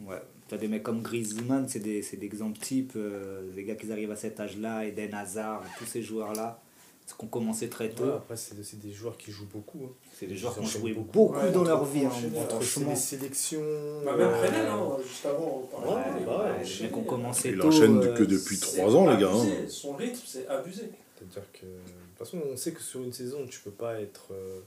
Ouais. 0.06 0.22
T'as 0.50 0.58
des 0.58 0.68
mecs 0.68 0.84
comme 0.84 1.02
Griezmann, 1.02 1.68
c'est 1.68 1.80
des, 1.80 2.02
c'est 2.02 2.18
des 2.18 2.26
exemples 2.26 2.60
types. 2.60 2.94
euh, 2.96 3.42
les 3.56 3.64
gars 3.64 3.76
qui 3.76 3.92
arrivent 3.92 4.12
à 4.12 4.16
cet 4.16 4.40
âge-là, 4.40 4.86
Eden 4.86 5.14
Hazard, 5.14 5.64
tous 5.80 5.86
ces 5.86 6.04
joueurs-là, 6.04 6.60
ceux 7.08 7.16
qui 7.18 7.24
ont 7.26 7.28
commencé 7.28 7.70
très 7.70 7.90
tôt. 7.90 8.04
Ouais, 8.04 8.12
après, 8.12 8.36
c'est 8.36 8.80
des 8.80 8.92
joueurs 8.92 9.18
qui 9.18 9.32
jouent 9.32 9.48
beaucoup. 9.52 9.80
hein. 9.86 9.94
C'est 10.20 10.28
des 10.28 10.34
Ils 10.34 10.38
joueurs 10.38 10.54
qui 10.54 10.60
ont 10.60 10.66
joué 10.66 10.94
beaucoup. 10.94 11.12
beaucoup, 11.30 11.34
Ouais, 11.40 11.52
dans 11.52 11.64
leur 11.64 11.86
vie. 11.86 12.06
hein, 12.06 12.10
franchement. 12.50 12.90
les 12.90 12.96
sélections. 12.96 13.62
Bah, 14.06 14.16
même 14.18 14.28
euh, 14.30 14.70
hein, 14.72 14.98
juste 15.08 15.26
avant, 15.26 15.64
on 15.64 15.68
parlait. 15.76 15.92
Ouais, 15.92 16.20
il 16.20 16.26
bah 16.26 16.32
a 16.34 16.58
ouais, 16.58 16.64
Les 16.64 16.84
mecs 16.86 16.98
ont 16.98 17.04
commencé 17.04 17.50
Il 17.50 17.58
tôt. 17.60 17.68
enchaîne 17.68 18.04
euh, 18.04 18.14
que 18.14 18.24
depuis 18.24 18.58
c'est 18.58 18.78
3 18.78 18.96
ans, 18.96 19.10
les 19.10 19.18
gars. 19.22 19.32
hein. 19.32 19.48
Son 19.70 19.94
rythme, 19.96 20.20
c'est 20.26 20.48
abusé. 20.48 20.90
C'est-à-dire 21.18 21.52
que 21.54 21.66
de 21.66 21.72
toute 22.18 22.18
façon, 22.20 22.42
on 22.52 22.58
sait 22.58 22.74
que 22.74 22.82
sur 22.82 23.02
une 23.02 23.14
saison, 23.14 23.48
tu 23.50 23.60
peux 23.62 23.72
pas 23.72 24.00
être, 24.02 24.28
euh, 24.34 24.60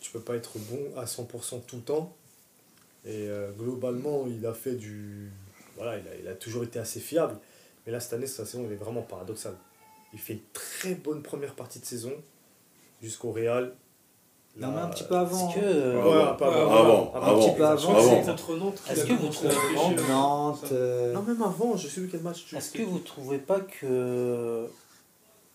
tu 0.00 0.10
peux 0.12 0.20
pas 0.20 0.36
être 0.36 0.58
bon 0.58 0.78
à 0.98 1.04
100% 1.06 1.60
tout 1.66 1.76
le 1.76 1.82
temps. 1.82 2.14
Et 3.06 3.28
euh, 3.28 3.50
globalement, 3.52 4.24
il 4.26 4.44
a 4.46 4.54
fait 4.54 4.74
du, 4.74 5.30
voilà, 5.76 5.98
il 5.98 6.08
a, 6.08 6.14
il 6.22 6.28
a 6.28 6.34
toujours 6.34 6.64
été 6.64 6.78
assez 6.78 7.00
fiable. 7.00 7.36
Mais 7.86 7.92
là, 7.92 8.00
cette 8.00 8.14
année, 8.14 8.26
sa 8.26 8.46
saison, 8.46 8.64
elle 8.66 8.72
est 8.72 8.76
vraiment 8.76 9.02
paradoxale. 9.02 9.56
Il 10.14 10.18
fait 10.18 10.34
une 10.34 10.40
très 10.52 10.94
bonne 10.94 11.22
première 11.22 11.54
partie 11.54 11.80
de 11.80 11.84
saison 11.84 12.12
jusqu'au 13.02 13.32
Real. 13.32 13.74
Non, 14.56 14.70
mais 14.70 14.78
un 14.82 14.88
petit 14.88 15.02
peu 15.04 15.16
avant. 15.16 15.48
Est-ce 15.50 15.56
que, 15.56 15.60
hein. 15.60 15.68
euh, 15.68 16.02
Ouais, 16.02 16.30
Ouais, 16.30 16.36
pas 16.38 16.46
avant. 16.46 16.72
Avant, 16.72 17.12
Un 17.14 17.16
avant. 17.18 17.38
petit 17.40 17.56
peu 17.56 17.64
avant. 17.66 17.96
Avant. 17.96 18.24
contre 18.24 18.56
Nantes 18.56 18.82
Est-ce 18.88 19.04
que 19.04 19.12
vous 19.12 19.28
trouvez- 19.28 19.50
euh, 19.98 20.08
Nantes. 20.08 20.64
euh, 20.72 21.12
Non, 21.12 21.22
même 21.22 21.42
avant, 21.42 21.76
je 21.76 21.88
sais 21.88 22.00
plus 22.00 22.08
quel 22.08 22.20
match 22.20 22.44
tu 22.46 22.56
Est-ce 22.56 22.70
que 22.70 22.82
vous 22.82 23.00
trouvez 23.00 23.38
pas 23.38 23.58
que 23.60 24.66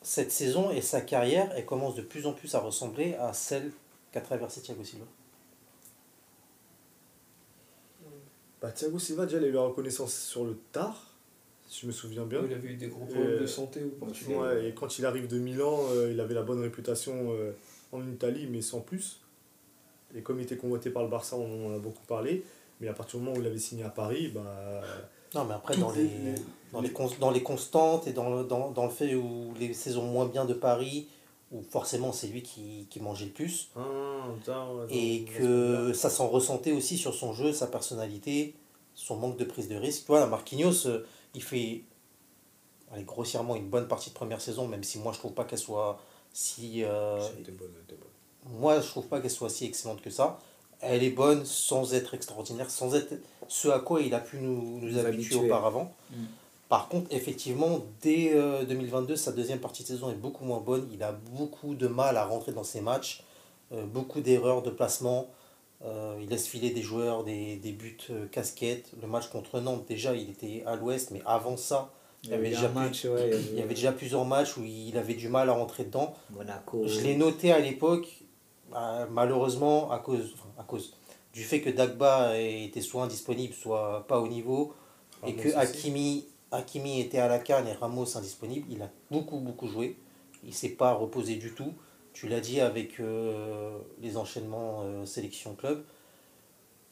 cette 0.01 0.31
saison 0.33 0.69
et 0.69 0.81
sa 0.81 0.99
carrière, 1.01 1.49
elle 1.55 1.65
commence 1.65 1.95
de 1.95 2.01
plus 2.01 2.27
en 2.27 2.33
plus 2.33 2.53
à 2.55 2.59
ressembler 2.59 3.15
à 3.15 3.31
celle 3.33 3.71
qu'a 4.11 4.19
traversée 4.21 4.59
Thiago 4.61 4.83
Silva? 4.83 5.05
Bah, 8.61 8.71
Thiago 8.71 8.99
Silva, 8.99 9.25
déjà, 9.25 9.37
il 9.37 9.45
a 9.45 9.47
eu 9.47 9.51
la 9.51 9.61
reconnaissance 9.61 10.13
sur 10.13 10.43
le 10.45 10.57
tard, 10.71 11.13
si 11.67 11.81
je 11.81 11.87
me 11.87 11.91
souviens 11.91 12.25
bien. 12.25 12.41
Il 12.45 12.53
avait 12.53 12.69
eu 12.69 12.75
des 12.75 12.87
gros 12.87 13.05
problèmes 13.05 13.39
de 13.41 13.47
santé 13.47 13.83
au 13.83 13.89
Portugal. 13.89 14.37
Ouais, 14.37 14.67
et 14.69 14.73
quand 14.73 14.99
il 14.99 15.05
arrive 15.05 15.27
de 15.27 15.37
Milan, 15.39 15.79
euh, 15.91 16.11
il 16.11 16.19
avait 16.19 16.33
la 16.33 16.43
bonne 16.43 16.61
réputation 16.61 17.31
euh, 17.31 17.51
en 17.91 18.05
Italie, 18.07 18.47
mais 18.51 18.61
sans 18.61 18.81
plus. 18.81 19.19
Et 20.15 20.21
comme 20.21 20.39
il 20.39 20.43
était 20.43 20.57
convoité 20.57 20.89
par 20.89 21.03
le 21.03 21.09
Barça, 21.09 21.35
on 21.37 21.67
en 21.71 21.75
a 21.75 21.77
beaucoup 21.79 22.03
parlé. 22.07 22.43
Mais 22.81 22.87
à 22.87 22.93
partir 22.93 23.19
du 23.19 23.25
moment 23.25 23.37
où 23.37 23.41
il 23.41 23.47
avait 23.47 23.59
signé 23.59 23.83
à 23.83 23.89
Paris, 23.89 24.29
bah, 24.33 24.81
Non, 25.35 25.45
mais 25.45 25.53
après, 25.53 25.77
dans 25.77 25.91
les, 25.91 26.03
les- 26.03 26.35
dans, 26.73 26.81
les 26.81 26.91
dans 27.19 27.31
les 27.31 27.43
constantes 27.43 28.07
et 28.07 28.13
dans 28.13 28.43
dans, 28.43 28.71
dans 28.71 28.85
le 28.85 28.89
fait 28.91 29.15
où 29.15 29.53
les 29.59 29.73
saisons 29.73 30.05
moins 30.05 30.25
bien 30.25 30.45
de 30.45 30.53
Paris, 30.53 31.07
où 31.51 31.61
forcément 31.63 32.11
c'est 32.11 32.27
lui 32.27 32.43
qui, 32.43 32.85
qui 32.89 32.99
mangeait 32.99 33.25
le 33.25 33.31
plus, 33.31 33.69
ah, 33.75 33.81
attends, 34.41 34.81
attends, 34.81 34.87
et 34.89 35.23
que 35.25 35.93
ça 35.93 36.09
s'en 36.09 36.27
ressentait 36.27 36.71
aussi 36.71 36.97
sur 36.97 37.13
son 37.15 37.33
jeu, 37.33 37.53
sa 37.53 37.67
personnalité, 37.67 38.55
son 38.93 39.15
manque 39.17 39.37
de 39.37 39.45
prise 39.45 39.67
de 39.67 39.75
risque. 39.75 40.03
Voilà, 40.07 40.27
Marquinhos, 40.27 40.85
euh, 40.87 41.05
il 41.33 41.41
fait 41.41 41.83
allez, 42.91 43.03
grossièrement 43.03 43.55
une 43.55 43.69
bonne 43.69 43.87
partie 43.87 44.09
de 44.09 44.15
première 44.15 44.41
saison, 44.41 44.67
même 44.67 44.83
si 44.83 44.99
moi 44.99 45.11
je 45.13 45.17
trouve 45.19 45.33
pas 45.33 45.43
qu'elle 45.45 45.59
soit 45.59 45.99
si. 46.33 46.83
euh, 46.83 47.19
moi 48.45 48.79
je 48.81 48.87
trouve 48.87 49.07
pas 49.07 49.19
qu'elle 49.21 49.31
soit 49.31 49.49
si 49.49 49.65
excellente 49.65 50.01
que 50.01 50.09
ça. 50.09 50.39
Elle 50.81 51.03
est 51.03 51.09
bonne 51.09 51.45
sans 51.45 51.93
être 51.93 52.13
extraordinaire, 52.13 52.69
sans 52.69 52.95
être 52.95 53.13
ce 53.49 53.67
à 53.67 53.79
quoi 53.79 54.01
il 54.01 54.13
a 54.13 54.19
pu 54.19 54.37
nous, 54.37 54.79
nous 54.79 54.87
Nous 54.89 54.97
habituer 54.97 55.35
habituer. 55.35 55.35
auparavant. 55.47 55.93
Mm. 56.11 56.15
Par 56.69 56.87
contre, 56.87 57.13
effectivement, 57.13 57.79
dès 58.01 58.31
euh, 58.33 58.63
2022, 58.63 59.15
sa 59.15 59.31
deuxième 59.31 59.59
partie 59.59 59.83
de 59.83 59.87
saison 59.87 60.11
est 60.11 60.15
beaucoup 60.15 60.45
moins 60.45 60.59
bonne. 60.59 60.87
Il 60.93 61.03
a 61.03 61.11
beaucoup 61.11 61.75
de 61.75 61.87
mal 61.87 62.15
à 62.15 62.25
rentrer 62.25 62.51
dans 62.51 62.63
ses 62.63 62.79
matchs, 62.79 63.23
euh, 63.71 63.85
beaucoup 63.85 64.21
d'erreurs 64.21 64.61
de 64.61 64.69
placement. 64.69 65.27
Euh, 65.85 66.17
il 66.21 66.29
laisse 66.29 66.47
filer 66.47 66.71
des 66.71 66.81
joueurs, 66.81 67.23
des, 67.23 67.55
des 67.55 67.71
buts 67.71 67.97
euh, 68.09 68.27
casquettes. 68.27 68.91
Le 69.01 69.07
match 69.07 69.29
contre 69.29 69.61
Nantes, 69.61 69.85
déjà, 69.87 70.13
il 70.13 70.29
était 70.29 70.63
à 70.65 70.75
l'ouest, 70.75 71.11
mais 71.11 71.21
avant 71.25 71.55
ça, 71.55 71.91
Il 72.23 72.31
y 72.31 72.33
avait 72.33 72.47
avait 72.47 72.49
déjà 72.49 72.67
déjà 72.67 72.79
un 72.79 72.83
match, 72.83 73.05
ouais, 73.05 73.31
il 73.51 73.57
y 73.57 73.61
avait 73.61 73.73
déjà 73.75 73.91
plusieurs 73.93 74.25
matchs 74.25 74.57
où 74.57 74.63
il 74.63 74.97
avait 74.97 75.13
du 75.13 75.29
mal 75.29 75.49
à 75.49 75.53
rentrer 75.53 75.85
dedans. 75.85 76.13
Monaco. 76.31 76.85
Je 76.85 76.99
l'ai 77.01 77.15
noté 77.15 77.53
à 77.53 77.59
l'époque, 77.59 78.07
euh, 78.75 79.05
malheureusement, 79.09 79.89
à 79.89 79.99
cause, 79.99 80.33
enfin, 80.33 80.49
à 80.59 80.63
cause 80.63 80.93
du 81.33 81.43
fait 81.43 81.61
que 81.61 81.69
Dagba 81.69 82.37
était 82.37 82.81
soit 82.81 83.03
indisponible, 83.03 83.53
soit 83.53 84.05
pas 84.07 84.19
au 84.19 84.27
niveau, 84.27 84.73
et 85.25 85.33
que. 85.33 85.55
Hakimi, 85.55 86.25
Hakimi 86.51 86.99
était 86.99 87.19
à 87.19 87.27
la 87.27 87.39
canne 87.39 87.67
et 87.67 87.73
Ramos 87.73 88.17
indisponible. 88.17 88.67
Il 88.69 88.81
a 88.81 88.89
beaucoup, 89.11 89.39
beaucoup 89.39 89.67
joué. 89.67 89.97
Il 90.43 90.53
s'est 90.53 90.69
pas 90.69 90.93
reposé 90.93 91.35
du 91.35 91.53
tout. 91.53 91.73
Tu 92.13 92.27
l'as 92.27 92.39
dit 92.39 92.59
avec 92.59 92.99
euh, 92.99 93.77
les 94.01 94.17
enchaînements 94.17 94.81
euh, 94.83 95.05
sélection 95.05 95.55
club. 95.55 95.83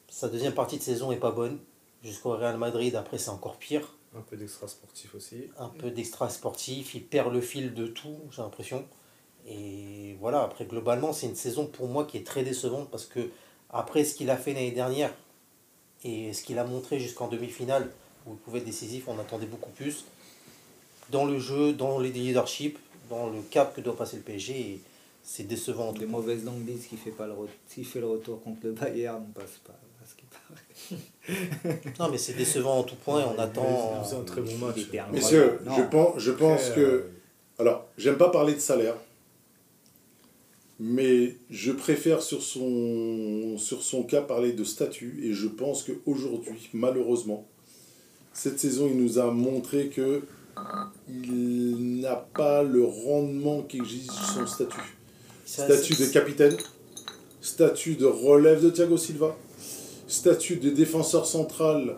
Sa 0.09 0.29
deuxième 0.29 0.53
partie 0.53 0.77
de 0.77 0.83
saison 0.83 1.11
est 1.11 1.17
pas 1.17 1.31
bonne. 1.31 1.59
Jusqu'au 2.03 2.31
Real 2.31 2.57
Madrid, 2.57 2.95
après, 2.95 3.17
c'est 3.17 3.29
encore 3.29 3.57
pire 3.57 3.95
Un 4.15 4.21
peu 4.21 4.37
d'extra 4.37 4.67
sportif 4.67 5.15
aussi. 5.15 5.49
un 5.57 5.69
peu 5.69 5.89
d'extra 5.89 6.29
sportif, 6.29 6.93
il 6.95 7.03
perd 7.03 7.33
le 7.33 7.41
fil 7.41 7.73
de 7.73 7.87
tout, 7.87 8.17
j'ai 8.31 8.41
l'impression. 8.41 8.85
Et 9.47 10.15
voilà, 10.19 10.43
après 10.43 10.65
globalement, 10.65 11.13
c'est 11.13 11.27
une 11.27 11.35
saison 11.35 11.65
pour 11.65 11.87
moi 11.87 12.05
qui 12.05 12.17
est 12.17 12.25
très 12.25 12.43
décevante 12.43 12.89
parce 12.89 13.05
que 13.05 13.31
après 13.69 14.03
ce 14.03 14.13
qu'il 14.13 14.29
a 14.29 14.37
fait 14.37 14.53
l'année 14.53 14.71
dernière 14.71 15.13
et 16.03 16.33
ce 16.33 16.43
qu'il 16.43 16.59
a 16.59 16.63
montré 16.63 16.99
jusqu'en 16.99 17.27
demi-finale 17.27 17.91
où 18.27 18.33
il 18.33 18.37
pouvait 18.37 18.59
être 18.59 18.65
décisif, 18.65 19.05
on 19.07 19.17
attendait 19.19 19.45
beaucoup 19.47 19.69
plus 19.71 20.05
dans 21.11 21.25
le 21.25 21.39
jeu, 21.39 21.73
dans 21.73 21.99
les 21.99 22.09
leadership, 22.11 22.77
dans 23.09 23.27
le 23.29 23.39
cap 23.49 23.73
que 23.75 23.81
doit 23.81 23.95
passer 23.95 24.17
le 24.17 24.23
PSG. 24.23 24.79
C'est 25.23 25.47
décevant. 25.47 25.89
en 25.89 25.93
tout 25.93 25.99
Des 25.99 26.05
cas. 26.05 26.11
mauvaises 26.11 26.43
langues 26.45 26.63
disent 26.65 26.87
qu'il 26.87 26.97
fait 26.97 27.11
pas 27.11 27.27
le 27.27 27.33
s'il 27.67 27.85
fait 27.85 27.99
le 27.99 28.07
retour 28.07 28.41
contre 28.43 28.59
le 28.63 28.71
Bayern, 28.73 29.23
on 29.27 29.31
passe 29.39 29.57
pas. 29.65 29.73
à 30.01 30.05
ce 30.05 30.15
qui 30.15 30.25
paraît. 30.25 31.93
Non, 31.99 32.09
mais 32.09 32.17
c'est 32.17 32.33
décevant 32.33 32.79
en 32.79 32.83
tout 32.83 32.95
point 32.95 33.21
et 33.21 33.25
on 33.25 33.39
attend. 33.39 34.03
faisait 34.03 34.15
un 34.17 34.23
très 34.23 34.41
bon 34.41 34.55
match. 34.57 34.77
Messieurs, 35.11 35.59
Non. 35.65 35.75
je 35.77 35.81
pense, 35.83 36.13
je 36.19 36.31
pense 36.31 36.69
que. 36.71 36.79
euh, 36.79 37.11
Alors, 37.59 37.85
j'aime 37.97 38.17
pas 38.17 38.29
parler 38.29 38.53
de 38.53 38.59
salaire, 38.59 38.95
mais 40.79 41.35
je 41.49 41.71
préfère 41.71 42.21
sur 42.21 42.43
son, 42.43 43.57
sur 43.57 43.81
son 43.83 44.03
cas 44.03 44.21
parler 44.21 44.53
de 44.53 44.63
statut, 44.63 45.19
et 45.23 45.33
je 45.33 45.47
pense 45.47 45.83
qu'aujourd'hui, 45.83 46.69
malheureusement, 46.73 47.45
cette 48.37 48.59
saison, 48.59 48.87
il 48.87 49.01
nous 49.01 49.17
a 49.17 49.31
montré 49.31 49.87
que 49.89 50.21
il 51.09 51.99
n'a 52.01 52.15
pas 52.15 52.61
le 52.63 52.83
rendement 52.83 53.61
qu'exige 53.63 54.07
son 54.35 54.45
statut. 54.45 54.77
C'est- 55.45 55.63
Statut 55.63 56.01
de 56.01 56.07
capitaine, 56.11 56.55
statut 57.41 57.95
de 57.95 58.05
relève 58.05 58.61
de 58.63 58.69
Thiago 58.69 58.97
Silva, 58.97 59.35
statut 60.07 60.57
de 60.57 60.69
défenseur 60.69 61.25
central 61.25 61.95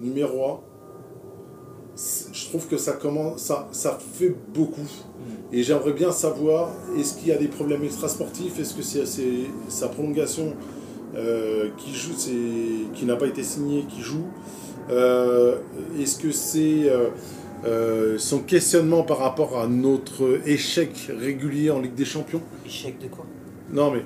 numéro 0.00 0.44
1. 0.44 0.60
Je 2.32 2.46
trouve 2.48 2.66
que 2.66 2.76
ça 2.76 2.92
commence, 2.92 3.40
ça, 3.42 3.68
ça 3.72 3.98
fait 4.14 4.34
beaucoup. 4.52 4.88
Et 5.52 5.62
j'aimerais 5.62 5.92
bien 5.92 6.10
savoir, 6.12 6.70
est-ce 6.98 7.14
qu'il 7.16 7.28
y 7.28 7.32
a 7.32 7.36
des 7.38 7.46
problèmes 7.48 7.84
extrasportifs? 7.84 8.58
Est-ce 8.58 8.74
que 8.74 8.82
c'est 8.82 9.04
sa 9.68 9.88
prolongation 9.88 10.54
euh, 11.16 11.70
qui 11.78 11.94
joue, 11.94 12.14
c'est- 12.16 12.92
qui 12.94 13.04
n'a 13.04 13.14
pas 13.14 13.26
été 13.28 13.44
signée, 13.44 13.84
qui 13.88 14.00
joue? 14.02 14.24
Est-ce 14.90 16.18
que 16.18 16.32
c'est 16.32 16.88
euh, 16.88 17.08
euh, 17.64 18.18
son 18.18 18.40
questionnement 18.40 19.02
par 19.02 19.18
rapport 19.18 19.58
à 19.58 19.66
notre 19.66 20.40
échec 20.46 20.90
régulier 21.18 21.70
en 21.70 21.80
Ligue 21.80 21.94
des 21.94 22.04
Champions? 22.04 22.42
Échec 22.66 22.98
de 23.00 23.06
quoi? 23.08 23.24
Non 23.72 23.90
mais 23.90 24.02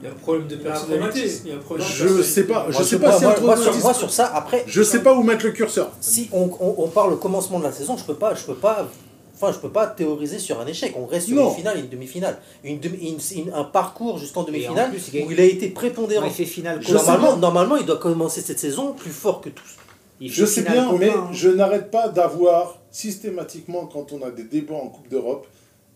Il 0.00 0.04
y 0.04 0.08
a 0.08 0.12
un 0.12 0.14
problème 0.14 0.46
de 0.46 0.56
personnalité. 0.56 1.28
Il 1.44 1.50
y 1.50 1.52
a 1.52 1.56
un 1.56 1.58
problème 1.58 1.86
de 1.86 1.92
je 1.92 2.22
sais 2.22 2.44
pas, 2.44 2.66
je 2.68 2.74
Moi, 2.74 2.84
sais 2.84 2.98
pas 3.00 3.12
si 3.18 3.24
moi- 3.24 3.36
un 3.36 3.40
moi, 3.40 3.56
sur, 3.56 3.64
traumatisme- 3.72 3.82
moi, 3.82 3.94
sur 3.94 4.10
ça, 4.12 4.26
après, 4.34 4.64
Je 4.68 4.82
sais 4.82 5.02
pas 5.02 5.14
où 5.14 5.22
mettre 5.24 5.44
le 5.44 5.50
curseur. 5.52 5.90
si 6.00 6.28
on, 6.32 6.48
on, 6.60 6.74
on 6.78 6.88
parle 6.88 7.12
au 7.14 7.16
commencement 7.16 7.58
de 7.58 7.64
la 7.64 7.72
saison, 7.72 7.96
je 7.96 8.04
peux 8.04 8.14
pas, 8.14 8.34
je 8.36 8.44
peux 8.44 8.54
pas, 8.54 8.88
enfin, 9.34 9.52
je 9.52 9.58
peux 9.58 9.70
pas 9.70 9.88
théoriser 9.88 10.38
sur 10.38 10.60
un 10.60 10.66
échec. 10.68 10.94
On 10.96 11.06
reste 11.06 11.26
sur 11.26 11.36
Non. 11.36 11.50
une 11.50 11.56
finale 11.56 11.78
et 11.78 11.80
une 11.80 11.88
demi-finale, 11.88 12.38
une 12.62 12.78
demi, 12.78 12.96
une- 12.98 13.38
une- 13.46 13.52
un 13.52 13.64
parcours 13.64 14.18
jusqu'en 14.18 14.44
demi-finale 14.44 14.92
où 15.26 15.30
il 15.32 15.40
a 15.40 15.44
été 15.44 15.68
prépondérant. 15.70 16.26
Il 16.26 16.32
fait 16.32 16.44
finale 16.44 16.80
Normalement, 16.88 17.36
normalement, 17.36 17.76
il 17.76 17.84
doit 17.86 17.96
commencer 17.98 18.40
cette 18.40 18.60
saison 18.60 18.92
plus 18.92 19.10
fort 19.10 19.40
que 19.40 19.48
tous. 19.48 19.74
Je 20.20 20.44
sais 20.44 20.62
bien, 20.62 20.92
mais 20.98 21.10
hein. 21.10 21.28
je 21.32 21.48
n'arrête 21.48 21.90
pas 21.90 22.08
d'avoir 22.08 22.80
systématiquement, 22.90 23.86
quand 23.86 24.12
on 24.12 24.22
a 24.22 24.30
des 24.30 24.44
débats 24.44 24.74
en 24.74 24.88
Coupe 24.88 25.08
d'Europe, 25.08 25.46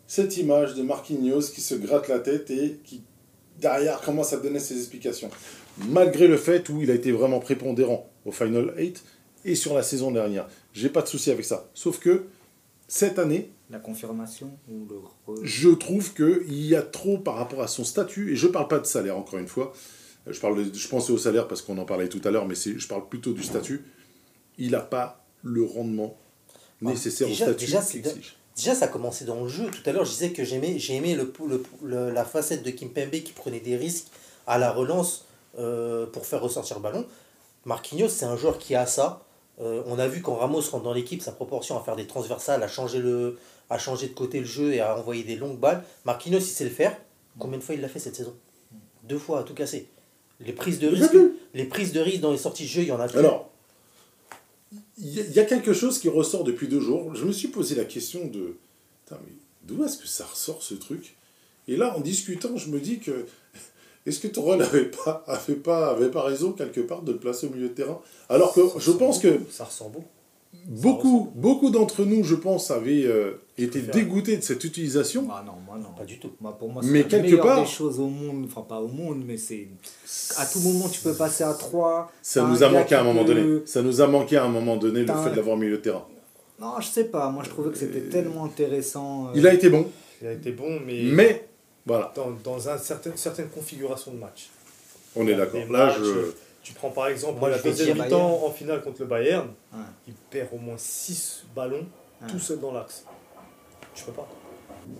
cette 0.06 0.36
image 0.36 0.74
de 0.74 0.82
Marquinhos 0.82 1.40
qui 1.54 1.60
se 1.60 1.74
gratte 1.74 2.08
la 2.08 2.18
tête 2.18 2.50
et 2.50 2.80
qui, 2.84 3.02
derrière, 3.60 4.00
commence 4.00 4.32
à 4.32 4.36
donner 4.36 4.58
ses 4.60 4.76
explications. 4.76 5.30
Malgré 5.88 6.28
le 6.28 6.36
fait 6.36 6.68
où 6.68 6.80
il 6.82 6.90
a 6.90 6.94
été 6.94 7.12
vraiment 7.12 7.40
prépondérant 7.40 8.10
au 8.24 8.30
Final 8.30 8.72
8 8.76 9.02
et 9.44 9.54
sur 9.54 9.74
la 9.74 9.82
saison 9.82 10.10
dernière. 10.10 10.46
J'ai 10.72 10.88
pas 10.88 11.02
de 11.02 11.08
souci 11.08 11.30
avec 11.30 11.44
ça. 11.44 11.68
Sauf 11.74 11.98
que, 11.98 12.24
cette 12.86 13.18
année, 13.18 13.50
La 13.70 13.78
confirmation 13.78 14.50
ou 14.68 14.86
le 14.88 15.44
je 15.44 15.70
trouve 15.70 16.12
qu'il 16.12 16.62
y 16.66 16.76
a 16.76 16.82
trop 16.82 17.16
par 17.18 17.36
rapport 17.36 17.62
à 17.62 17.68
son 17.68 17.84
statut, 17.84 18.32
et 18.32 18.36
je 18.36 18.46
parle 18.46 18.68
pas 18.68 18.78
de 18.78 18.86
salaire 18.86 19.16
encore 19.16 19.38
une 19.38 19.48
fois, 19.48 19.72
je, 20.26 20.38
parle 20.38 20.62
de- 20.70 20.76
je 20.78 20.88
pensais 20.88 21.10
au 21.10 21.18
salaire 21.18 21.48
parce 21.48 21.62
qu'on 21.62 21.78
en 21.78 21.84
parlait 21.86 22.08
tout 22.08 22.20
à 22.24 22.30
l'heure, 22.30 22.46
mais 22.46 22.54
je 22.54 22.86
parle 22.86 23.08
plutôt 23.08 23.32
du 23.32 23.42
statut, 23.42 23.82
il 24.58 24.70
n'a 24.72 24.80
pas 24.80 25.22
le 25.42 25.64
rendement 25.64 26.14
nécessaire 26.80 27.28
déjà- 27.28 27.44
au 27.46 27.48
statut 27.50 27.64
déjà, 27.66 27.80
qu'il 27.82 28.00
exige. 28.00 28.36
Déjà, 28.56 28.74
ça 28.74 28.84
a 28.84 28.88
commencé 28.88 29.24
dans 29.24 29.42
le 29.42 29.48
jeu. 29.48 29.70
Tout 29.70 29.88
à 29.88 29.92
l'heure, 29.92 30.04
je 30.04 30.10
disais 30.10 30.30
que 30.32 30.44
j'aimais, 30.44 30.78
j'ai 30.78 30.94
aimé 30.96 31.14
le, 31.14 31.32
le- 31.48 31.62
le- 31.82 32.10
la 32.10 32.24
facette 32.24 32.62
de 32.62 32.70
Kimpembe 32.70 33.10
qui 33.22 33.32
prenait 33.32 33.60
des 33.60 33.76
risques 33.76 34.06
à 34.46 34.58
la 34.58 34.70
relance 34.72 35.24
euh, 35.58 36.06
pour 36.06 36.26
faire 36.26 36.42
ressortir 36.42 36.76
le 36.76 36.82
ballon. 36.82 37.06
Marquinhos, 37.64 38.08
c'est 38.08 38.24
un 38.24 38.36
joueur 38.36 38.58
qui 38.58 38.74
a 38.74 38.86
ça. 38.86 39.22
Euh, 39.60 39.82
on 39.86 39.98
a 39.98 40.08
vu 40.08 40.20
quand 40.22 40.34
Ramos 40.34 40.60
rentre 40.70 40.82
dans 40.82 40.92
l'équipe, 40.92 41.22
sa 41.22 41.32
proportion 41.32 41.78
à 41.78 41.82
faire 41.82 41.94
des 41.96 42.06
transversales, 42.06 42.62
à 42.62 42.68
changer, 42.68 42.98
le, 42.98 43.38
à 43.70 43.78
changer 43.78 44.08
de 44.08 44.14
côté 44.14 44.40
le 44.40 44.46
jeu 44.46 44.72
et 44.74 44.80
à 44.80 44.98
envoyer 44.98 45.22
des 45.24 45.36
longues 45.36 45.58
balles. 45.58 45.82
Marquinhos, 46.04 46.38
il 46.38 46.42
sait 46.42 46.64
le 46.64 46.70
faire. 46.70 46.96
Combien 47.38 47.58
de 47.58 47.62
fois 47.62 47.74
il 47.74 47.80
l'a 47.80 47.88
fait 47.88 47.98
cette 48.00 48.16
saison? 48.16 48.34
Deux 49.04 49.18
fois, 49.18 49.40
à 49.40 49.42
tout 49.44 49.54
casser. 49.54 49.88
Les 50.40 50.52
prises 50.52 50.78
de 50.78 50.88
risque, 50.88 51.16
les 51.54 51.64
prises 51.64 51.92
de 51.92 52.00
risque 52.00 52.20
dans 52.20 52.32
les 52.32 52.38
sorties 52.38 52.64
de 52.64 52.68
jeu, 52.68 52.82
il 52.82 52.88
y 52.88 52.92
en 52.92 53.00
a. 53.00 53.06
Alors, 53.16 53.48
il 55.02 55.32
y, 55.34 55.40
a- 55.40 55.44
quelque 55.44 55.72
chose 55.72 55.98
qui 55.98 56.08
ressort 56.08 56.44
depuis 56.44 56.68
deux 56.68 56.80
jours. 56.80 57.14
Je 57.14 57.24
me 57.24 57.32
suis 57.32 57.48
posé 57.48 57.74
la 57.74 57.84
question 57.84 58.26
de, 58.26 58.56
d'où 59.64 59.84
est-ce 59.84 59.98
que 59.98 60.06
ça 60.06 60.24
ressort 60.24 60.62
ce 60.62 60.74
truc? 60.74 61.16
Et 61.68 61.76
là, 61.76 61.96
en 61.96 62.00
discutant, 62.00 62.56
je 62.56 62.70
me 62.70 62.80
dis 62.80 63.00
que, 63.00 63.26
est-ce 64.06 64.20
que 64.20 64.28
Tourelle 64.28 64.60
n'avait 64.60 64.90
pas, 64.90 65.24
avait 65.26 65.54
pas, 65.54 65.90
avait 65.90 66.10
pas 66.10 66.22
raison 66.22 66.52
quelque 66.52 66.80
part 66.80 67.02
de 67.02 67.12
le 67.12 67.18
placer 67.18 67.46
au 67.46 67.50
milieu 67.50 67.68
de 67.68 67.74
terrain? 67.74 68.00
Alors 68.28 68.54
que 68.54 68.60
je 68.78 68.92
pense 68.92 69.18
que 69.18 69.40
ça 69.50 69.64
ressent 69.64 69.90
beau. 69.90 70.04
Beaucoup, 70.66 71.30
beaucoup 71.34 71.70
d'entre 71.70 72.04
nous, 72.04 72.24
je 72.24 72.34
pense, 72.34 72.70
avaient 72.70 73.04
euh, 73.04 73.42
été 73.58 73.80
Faire. 73.80 73.94
dégoûtés 73.94 74.36
de 74.36 74.42
cette 74.42 74.62
utilisation. 74.64 75.26
Ah 75.30 75.42
non, 75.46 75.54
moi 75.66 75.78
non. 75.78 75.90
Pas 75.96 76.04
du 76.04 76.18
tout. 76.18 76.30
Moi, 76.40 76.56
pour 76.58 76.70
moi, 76.70 76.82
Mais 76.84 76.98
c'est 76.98 77.02
la 77.04 77.08
quelque 77.08 77.22
meilleure 77.22 77.44
part- 77.46 77.60
des 77.62 77.68
choses 77.68 77.98
au 78.00 78.06
monde. 78.08 78.46
Enfin, 78.46 78.62
pas 78.62 78.80
au 78.80 78.88
monde, 78.88 79.22
mais 79.26 79.36
c'est. 79.36 79.68
À 80.38 80.46
tout 80.46 80.60
moment, 80.60 80.88
tu 80.88 81.00
peux 81.00 81.14
passer 81.14 81.44
à 81.44 81.54
3. 81.54 82.10
Ça 82.22 82.46
nous 82.46 82.62
a 82.62 82.68
manqué 82.68 82.94
à 82.94 83.00
un 83.00 83.04
moment 83.04 83.24
donné. 83.24 83.62
Ça 83.66 83.82
nous 83.82 84.00
a 84.00 84.06
manqué 84.06 84.36
à 84.36 84.44
un 84.44 84.48
moment 84.48 84.76
donné 84.76 85.00
le 85.00 85.06
fait 85.06 85.12
un- 85.12 85.34
l'avoir 85.34 85.56
mis 85.56 85.70
au 85.72 85.76
terrain. 85.78 86.06
Non, 86.60 86.74
je 86.80 86.86
sais 86.86 87.04
pas. 87.04 87.30
Moi, 87.30 87.42
je 87.44 87.50
trouvais 87.50 87.70
que 87.70 87.78
c'était 87.78 88.02
tellement 88.02 88.44
intéressant. 88.44 89.26
euh, 89.28 89.32
Il 89.34 89.46
a 89.46 89.54
été 89.54 89.68
bon, 89.68 89.86
Il 90.20 90.28
a 90.28 90.32
été 90.32 90.52
bon, 90.52 90.78
mais, 90.86 91.02
mais 91.04 91.48
voilà, 91.84 92.12
dans, 92.14 92.30
dans 92.44 92.68
un 92.68 92.78
certain, 92.78 93.10
certaine 93.16 93.48
configuration 93.48 94.12
de 94.12 94.18
match. 94.18 94.48
on 95.16 95.26
est 95.26 95.34
d'accord. 95.34 95.60
Là, 95.70 95.86
matchs, 95.86 95.98
je. 95.98 96.32
Tu 96.62 96.72
prends 96.74 96.90
par 96.90 97.08
exemple 97.08 97.40
Moi, 97.40 97.50
la 97.50 97.58
deuxième 97.58 98.00
mi-temps 98.00 98.44
en 98.44 98.50
finale 98.50 98.82
contre 98.82 99.00
le 99.02 99.06
Bayern, 99.06 99.48
Ouais. 99.72 99.78
il 100.06 100.14
perd 100.30 100.48
au 100.52 100.58
moins 100.58 100.76
6 100.76 101.44
ballons 101.56 101.86
Ouais. 102.20 102.28
tout 102.28 102.38
seul 102.38 102.60
dans 102.60 102.72
l'axe. 102.72 103.04
Je 103.94 104.04
peux 104.04 104.12
pas. 104.12 104.28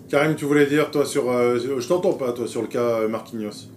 Karim, 0.09 0.35
tu 0.35 0.45
voulais 0.45 0.65
dire, 0.65 0.91
toi, 0.91 1.05
sur. 1.05 1.29
euh, 1.29 1.57
je 1.57 1.87
t'entends 1.87 2.13
pas, 2.13 2.33
toi, 2.33 2.47
sur 2.47 2.61
le 2.61 2.67
cas 2.67 2.99
euh, 3.01 3.07
Marquinhos. 3.07 3.69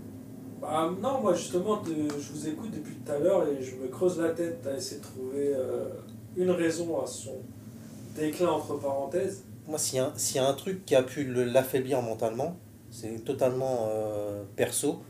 Bah, 0.60 0.90
non, 1.00 1.20
moi 1.20 1.32
justement, 1.34 1.80
de- 1.82 2.08
je 2.18 2.32
vous 2.32 2.48
écoute 2.48 2.70
depuis 2.72 2.96
tout 2.96 3.12
à 3.12 3.18
l'heure 3.18 3.46
et 3.46 3.62
je 3.62 3.76
me 3.76 3.86
creuse 3.88 4.18
la 4.18 4.30
tête 4.30 4.66
à 4.66 4.74
essayer 4.76 5.00
de 5.00 5.04
trouver 5.06 5.52
euh, 5.54 5.84
une 6.36 6.50
raison 6.50 7.00
à 7.00 7.06
son 7.06 7.38
déclin 8.16 8.48
entre 8.48 8.74
parenthèses. 8.74 9.44
Moi, 9.68 9.78
s'il 9.78 9.96
y, 9.96 10.00
a 10.00 10.06
un- 10.06 10.12
s'il 10.16 10.36
y 10.36 10.38
a 10.40 10.48
un 10.48 10.54
truc 10.54 10.84
qui 10.84 10.96
a 10.96 11.02
pu 11.04 11.24
le- 11.24 11.44
l'affaiblir 11.44 12.02
mentalement, 12.02 12.56
c'est 12.90 13.24
totalement 13.24 13.86
euh, 13.90 14.42
perso, 14.56 15.02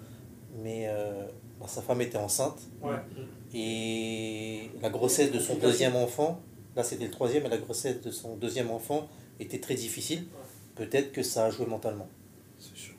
mais 0.62 0.86
euh, 0.90 1.26
bah, 1.60 1.66
sa 1.68 1.82
femme 1.82 2.00
était 2.02 2.18
enceinte 2.18 2.58
Ouais. 2.82 2.96
et 3.54 4.70
la 4.82 4.90
grossesse 4.90 5.30
de 5.32 5.38
son 5.38 5.54
deuxième 5.56 5.96
enfant, 5.96 6.40
là 6.76 6.82
c'était 6.84 7.04
le 7.06 7.10
troisième, 7.10 7.46
et 7.46 7.48
la 7.48 7.58
grossesse 7.58 8.00
de 8.02 8.10
son 8.10 8.36
deuxième 8.36 8.70
enfant 8.70 9.08
était 9.40 9.60
très 9.60 9.74
difficile. 9.74 10.24
Peut-être 10.74 11.12
que 11.12 11.22
ça 11.22 11.46
a 11.46 11.50
joué 11.50 11.66
mentalement. 11.66 12.08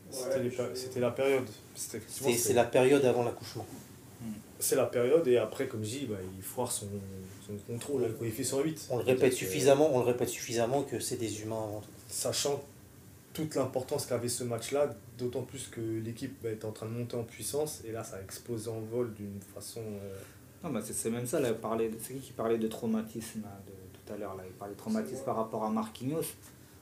C'était 0.10 1.00
la 1.00 1.12
période. 1.12 1.48
C'est 1.76 2.54
la 2.54 2.64
période 2.64 3.06
avant 3.06 3.24
l'accouchement. 3.24 3.66
C'est 4.60 4.76
la 4.76 4.86
période 4.88 5.28
et 5.28 5.38
après, 5.38 5.68
comme 5.68 5.84
je 5.84 5.90
dis, 6.00 6.06
bah, 6.08 6.16
il 6.36 6.42
foire 6.42 6.72
son, 6.72 6.88
son 7.46 7.54
contrôle, 7.72 8.12
quoi. 8.18 8.26
il 8.26 8.34
fait 8.34 8.44
108. 8.44 8.88
On 8.90 8.98
le 8.98 9.04
répète 9.04 9.34
suffisamment, 9.34 9.90
on 9.94 10.00
le 10.00 10.06
répète 10.06 10.30
suffisamment 10.30 10.82
que 10.82 11.00
c'est 11.00 11.18
des 11.18 11.42
humains 11.44 11.62
avant 11.64 11.82
tout. 11.82 11.90
Sachant 12.10 12.64
toute 13.34 13.54
l'importance 13.54 14.08
qu'avait 14.08 14.30
ce 14.30 14.44
match-là, 14.44 14.96
d'autant 15.18 15.42
plus 15.44 15.68
que 15.68 15.82
l'équipe 15.82 16.36
bah, 16.44 16.52
était 16.52 16.66
en 16.66 16.72
train 16.72 16.86
de 16.86 16.92
monter 16.92 17.16
en 17.18 17.24
puissance 17.24 17.82
et 17.86 17.92
là 17.92 18.04
ça 18.04 18.18
a 18.18 18.22
explosé 18.22 18.70
en 18.70 18.80
vol 18.82 19.14
d'une 19.14 19.40
façon. 19.56 19.82
euh, 19.82 20.16
Non, 20.64 20.70
bah, 20.72 20.80
c'est 20.84 20.94
c'est 20.94 21.10
même 21.10 21.26
ça, 21.26 21.40
là, 21.40 21.54
parler 21.54 21.90
de- 21.90 21.98
c'est 22.02 22.14
qui 22.14 22.20
qui 22.20 22.34
parlait 22.34 22.58
de 22.58 22.68
traumatisme 22.68 23.42
là, 23.44 23.60
de, 23.66 23.72
tout 24.00 24.14
à 24.14 24.18
l'heure 24.18 24.36
là, 24.36 24.44
Il 24.46 24.54
parlait 24.54 24.74
de 24.74 24.80
traumatisme 24.80 25.24
par 25.24 25.36
rapport 25.38 25.64
à 25.64 25.70
Marquinhos. 25.70 26.22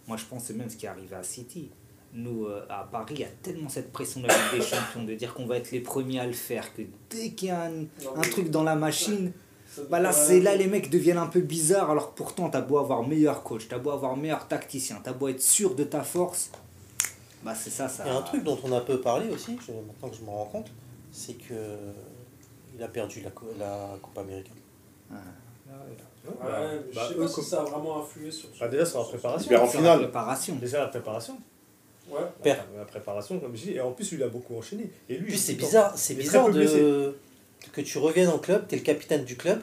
Moi, 0.07 0.17
je 0.17 0.25
pense 0.25 0.41
que 0.43 0.47
c'est 0.49 0.53
même 0.53 0.69
ce 0.69 0.75
qui 0.77 0.85
est 0.85 0.89
arrivé 0.89 1.15
à 1.15 1.23
City. 1.23 1.69
Nous, 2.13 2.45
euh, 2.45 2.65
à 2.69 2.83
Paris, 2.89 3.15
il 3.15 3.19
y 3.21 3.23
a 3.25 3.29
tellement 3.41 3.67
cette 3.67 3.91
pression 3.91 4.21
de 4.21 4.27
la 4.27 4.33
Ligue 4.33 4.59
des 4.61 4.65
Champions 4.65 5.03
de 5.03 5.13
dire 5.15 5.33
qu'on 5.33 5.45
va 5.47 5.57
être 5.57 5.71
les 5.71 5.81
premiers 5.81 6.19
à 6.19 6.25
le 6.27 6.31
faire 6.33 6.73
que 6.73 6.83
dès 7.09 7.31
qu'il 7.31 7.49
y 7.49 7.51
a 7.51 7.63
un, 7.63 7.69
Non, 7.71 8.15
un 8.15 8.21
mais- 8.21 8.29
truc 8.29 8.49
dans 8.51 8.63
la 8.63 8.75
machine, 8.75 9.31
bah 9.89 9.99
là, 9.99 10.13
c'est 10.13 10.39
là 10.39 10.55
les 10.55 10.67
mecs 10.67 10.89
deviennent 10.89 11.17
un 11.17 11.27
peu 11.27 11.41
bizarres 11.41 11.89
alors 11.91 12.11
que 12.13 12.17
pourtant, 12.17 12.49
t'as 12.49 12.61
beau 12.61 12.77
avoir 12.77 13.05
meilleur 13.05 13.43
coach, 13.43 13.67
t'as 13.67 13.79
beau 13.79 13.89
avoir 13.91 14.15
meilleur 14.15 14.47
tacticien, 14.47 15.01
t'as 15.03 15.11
beau 15.11 15.27
être 15.27 15.41
sûr 15.41 15.75
de 15.75 15.83
ta 15.83 16.03
force. 16.03 16.51
Bah, 17.45 17.53
c'est 17.55 17.69
ça, 17.69 17.87
ça. 17.87 18.03
Il 18.05 18.11
y 18.11 18.15
a 18.15 18.17
un 18.17 18.21
truc 18.23 18.43
dont 18.43 18.57
on 18.63 18.71
a 18.73 18.81
peu 18.81 18.99
parlé 18.99 19.29
aussi, 19.29 19.57
je- 19.65 19.71
maintenant 19.71 20.09
que 20.09 20.15
je 20.17 20.21
me 20.23 20.29
rends 20.29 20.45
compte, 20.45 20.71
c'est 21.11 21.33
que 21.35 21.53
il 22.75 22.83
a 22.83 22.87
perdu 22.89 23.21
la, 23.21 23.29
co- 23.29 23.53
la 23.59 23.97
Coupe 24.01 24.17
américaine. 24.17 24.53
Ah, 25.11 25.15
Ouais, 26.27 26.31
bah, 26.41 26.59
mais 26.59 26.93
bah, 26.95 27.01
je 27.07 27.13
sais 27.13 27.19
pas 27.19 27.27
si 27.27 27.43
ça 27.43 27.61
a 27.61 27.63
vraiment 27.65 28.01
influé 28.01 28.31
sur. 28.31 28.49
Bah, 28.59 28.67
déjà 28.67 28.83
sur 28.85 28.97
la 28.99 29.05
préparation. 29.05 29.55
En 29.55 29.61
la 29.61 29.67
finale. 29.67 29.99
préparation. 29.99 30.55
Déjà 30.55 30.79
la 30.79 30.87
préparation. 30.87 31.37
Ouais. 32.09 32.19
Perd. 32.41 32.59
La, 32.73 32.79
la 32.79 32.85
préparation, 32.85 33.39
comme 33.39 33.55
je 33.55 33.61
dis, 33.65 33.71
et 33.73 33.81
en 33.81 33.91
plus 33.91 34.11
il 34.11 34.23
a 34.23 34.27
beaucoup 34.27 34.57
enchaîné. 34.57 34.89
Et 35.07 35.17
lui, 35.17 35.27
Puis 35.29 35.37
c'est 35.37 35.53
bizarre, 35.53 35.93
c'est 35.95 36.15
bizarre 36.15 36.49
de, 36.49 37.15
que 37.71 37.81
tu 37.81 37.97
reviennes 37.99 38.29
au 38.29 38.39
club, 38.39 38.67
tu 38.67 38.73
es 38.75 38.77
le 38.79 38.83
capitaine 38.83 39.23
du 39.23 39.37
club, 39.37 39.61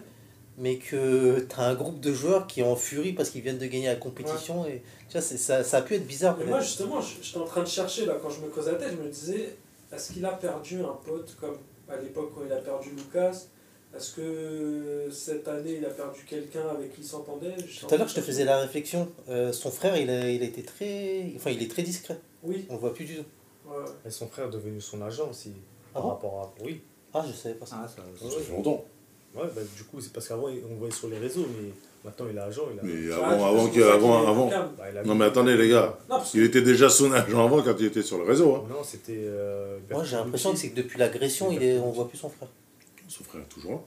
mais 0.62 0.76
que 0.76 1.40
tu 1.40 1.56
as 1.60 1.64
un 1.64 1.74
groupe 1.74 1.98
de 2.00 2.12
joueurs 2.14 2.46
qui 2.46 2.60
est 2.60 2.64
en 2.64 2.76
furie 2.76 3.12
parce 3.12 3.28
qu'ils 3.30 3.42
viennent 3.42 3.58
de 3.58 3.66
gagner 3.66 3.88
la 3.88 3.96
compétition. 3.96 4.64
Et, 4.66 4.80
tu 5.08 5.12
vois, 5.12 5.20
c'est- 5.20 5.36
ça, 5.36 5.62
ça 5.64 5.78
a 5.78 5.82
pu 5.82 5.94
être 5.96 6.06
bizarre. 6.06 6.36
Mais 6.38 6.44
moi, 6.46 6.60
justement, 6.60 7.00
je- 7.00 7.16
j'étais 7.20 7.38
en 7.38 7.44
train 7.44 7.62
de 7.62 7.68
chercher, 7.68 8.06
là, 8.06 8.16
quand 8.22 8.30
je 8.30 8.40
me 8.40 8.48
creusais 8.48 8.72
la 8.72 8.78
tête, 8.78 8.92
je 8.96 9.02
me 9.04 9.08
disais, 9.10 9.56
est-ce 9.92 10.12
qu'il 10.12 10.24
a 10.24 10.30
perdu 10.32 10.80
un 10.80 10.96
pote 11.04 11.36
comme 11.40 11.56
à 11.90 11.96
l'époque 11.96 12.30
quand 12.34 12.42
il 12.46 12.52
a 12.52 12.56
perdu 12.56 12.90
Lucas? 12.96 13.46
Est-ce 13.94 14.14
que 14.14 15.08
cette 15.12 15.46
année, 15.48 15.74
il 15.78 15.84
a 15.84 15.90
perdu 15.90 16.20
quelqu'un 16.26 16.66
avec 16.70 16.94
qui 16.94 17.02
il 17.02 17.06
s'entendait? 17.06 17.54
Tout 17.78 17.92
à 17.94 17.98
l'heure, 17.98 18.08
je 18.08 18.14
te 18.14 18.20
faisais 18.22 18.44
la 18.44 18.58
réflexion. 18.60 19.08
euh, 19.28 19.52
son 19.52 19.70
frère, 19.70 19.96
il 19.98 20.08
a, 20.08 20.30
il 20.30 20.42
a 20.42 20.46
été 20.46 20.62
très. 20.62 21.32
Enfin, 21.36 21.50
il 21.50 21.62
est 21.62 21.70
très 21.70 21.82
discret. 21.82 22.18
Oui. 22.42 22.64
On 22.70 22.74
le 22.74 22.78
voit 22.80 22.94
plus 22.94 23.04
du 23.04 23.16
tout. 23.16 23.24
Ouais. 23.66 23.84
Et 24.06 24.10
son 24.10 24.28
frère 24.28 24.46
est 24.46 24.50
devenu 24.50 24.80
son 24.80 25.02
agent 25.02 25.28
aussi. 25.28 25.52
Ah 25.90 25.94
par 25.94 26.02
bon? 26.04 26.08
rapport 26.08 26.40
à. 26.40 26.64
Oui. 26.64 26.80
Ah, 27.12 27.22
je 27.28 27.32
savais 27.34 27.54
pas 27.56 27.66
ça. 27.66 27.80
Ah, 27.84 27.88
ça- 27.88 27.96
Ça 28.30 28.36
fait 28.40 28.52
longtemps. 28.52 28.82
Ouais, 29.34 29.48
bah, 29.54 29.62
du 29.76 29.84
coup, 29.84 30.00
c'est 30.00 30.12
parce 30.12 30.28
qu'avant 30.28 30.48
on 30.70 30.74
voyait 30.76 30.92
sur 30.94 31.08
les 31.08 31.18
réseaux, 31.18 31.46
mais 31.58 31.70
maintenant 32.04 32.26
il 32.30 32.36
est 32.36 32.40
agent. 32.40 32.62
Il 32.74 32.78
a... 32.80 32.82
Mais 32.82 33.12
Ah, 33.14 33.30
avant, 33.30 33.38
tu 33.38 33.44
avant, 33.44 33.68
qu'il- 33.70 33.82
avant, 33.82 34.28
avant. 34.28 34.46
Bah, 34.76 34.84
il 35.02 35.08
Non 35.08 35.14
mais 35.14 35.24
attendez 35.24 35.56
les 35.56 35.68
gars, 35.70 35.98
Non, 36.10 36.16
parce 36.16 36.34
il 36.34 36.42
était 36.42 36.60
déjà 36.62 36.90
son 36.90 37.10
agent 37.12 37.42
avant 37.44 37.62
quand 37.62 37.74
il 37.78 37.86
était 37.86 38.02
sur 38.02 38.18
le 38.18 38.24
réseau. 38.24 38.54
Hein. 38.56 38.64
Non, 38.68 38.84
c'était. 38.84 39.16
euh, 39.24 39.78
Moi, 39.90 40.04
j'ai 40.04 40.16
l'impression 40.16 40.52
que 40.52 40.58
c'est 40.58 40.68
que 40.70 40.76
depuis 40.76 40.98
l'agression, 40.98 41.50
il 41.50 41.62
est, 41.62 41.78
on 41.78 41.90
voit 41.92 42.08
plus 42.08 42.18
son 42.18 42.28
frère. 42.28 42.48
Son 43.08 43.24
frère 43.24 43.40
est 43.40 43.44
toujours. 43.48 43.84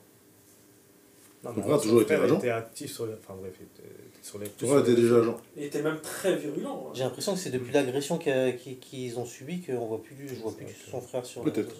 Non, 1.44 1.54
Son 1.54 1.62
frère 1.62 1.76
a 1.76 1.80
toujours 1.80 2.02
été 2.02 2.16
agent. 2.16 2.38
était 2.40 2.50
actif 2.50 2.92
sur 2.92 3.06
les. 3.06 3.14
Enfin 3.14 3.36
bref, 3.40 3.54
il 3.60 3.66
était 3.66 3.94
sur 4.24 4.40
les. 4.40 4.48
Son 4.60 4.66
frère 4.68 4.80
était 4.80 4.96
déjà 4.96 5.18
agent. 5.18 5.38
il 5.56 5.64
était 5.66 5.82
même 5.84 6.00
très 6.02 6.36
virulent. 6.38 6.88
hein. 6.88 6.92
J'ai 6.96 7.04
l'impression 7.04 7.34
que 7.36 7.40
c'est 7.40 7.52
depuis 7.52 7.72
l'agression 7.72 8.18
qu'ils 8.18 9.20
ont 9.20 9.26
subi 9.26 9.62
qu'on 9.62 9.86
voit 9.86 10.02
plus, 10.02 10.16
du- 10.16 10.28
je 10.28 10.36
vois 10.42 10.52
plus 10.58 10.66
son 10.90 11.02
frère 11.02 11.24
sur. 11.24 11.46
les 11.46 11.52
Peut-être. 11.52 11.76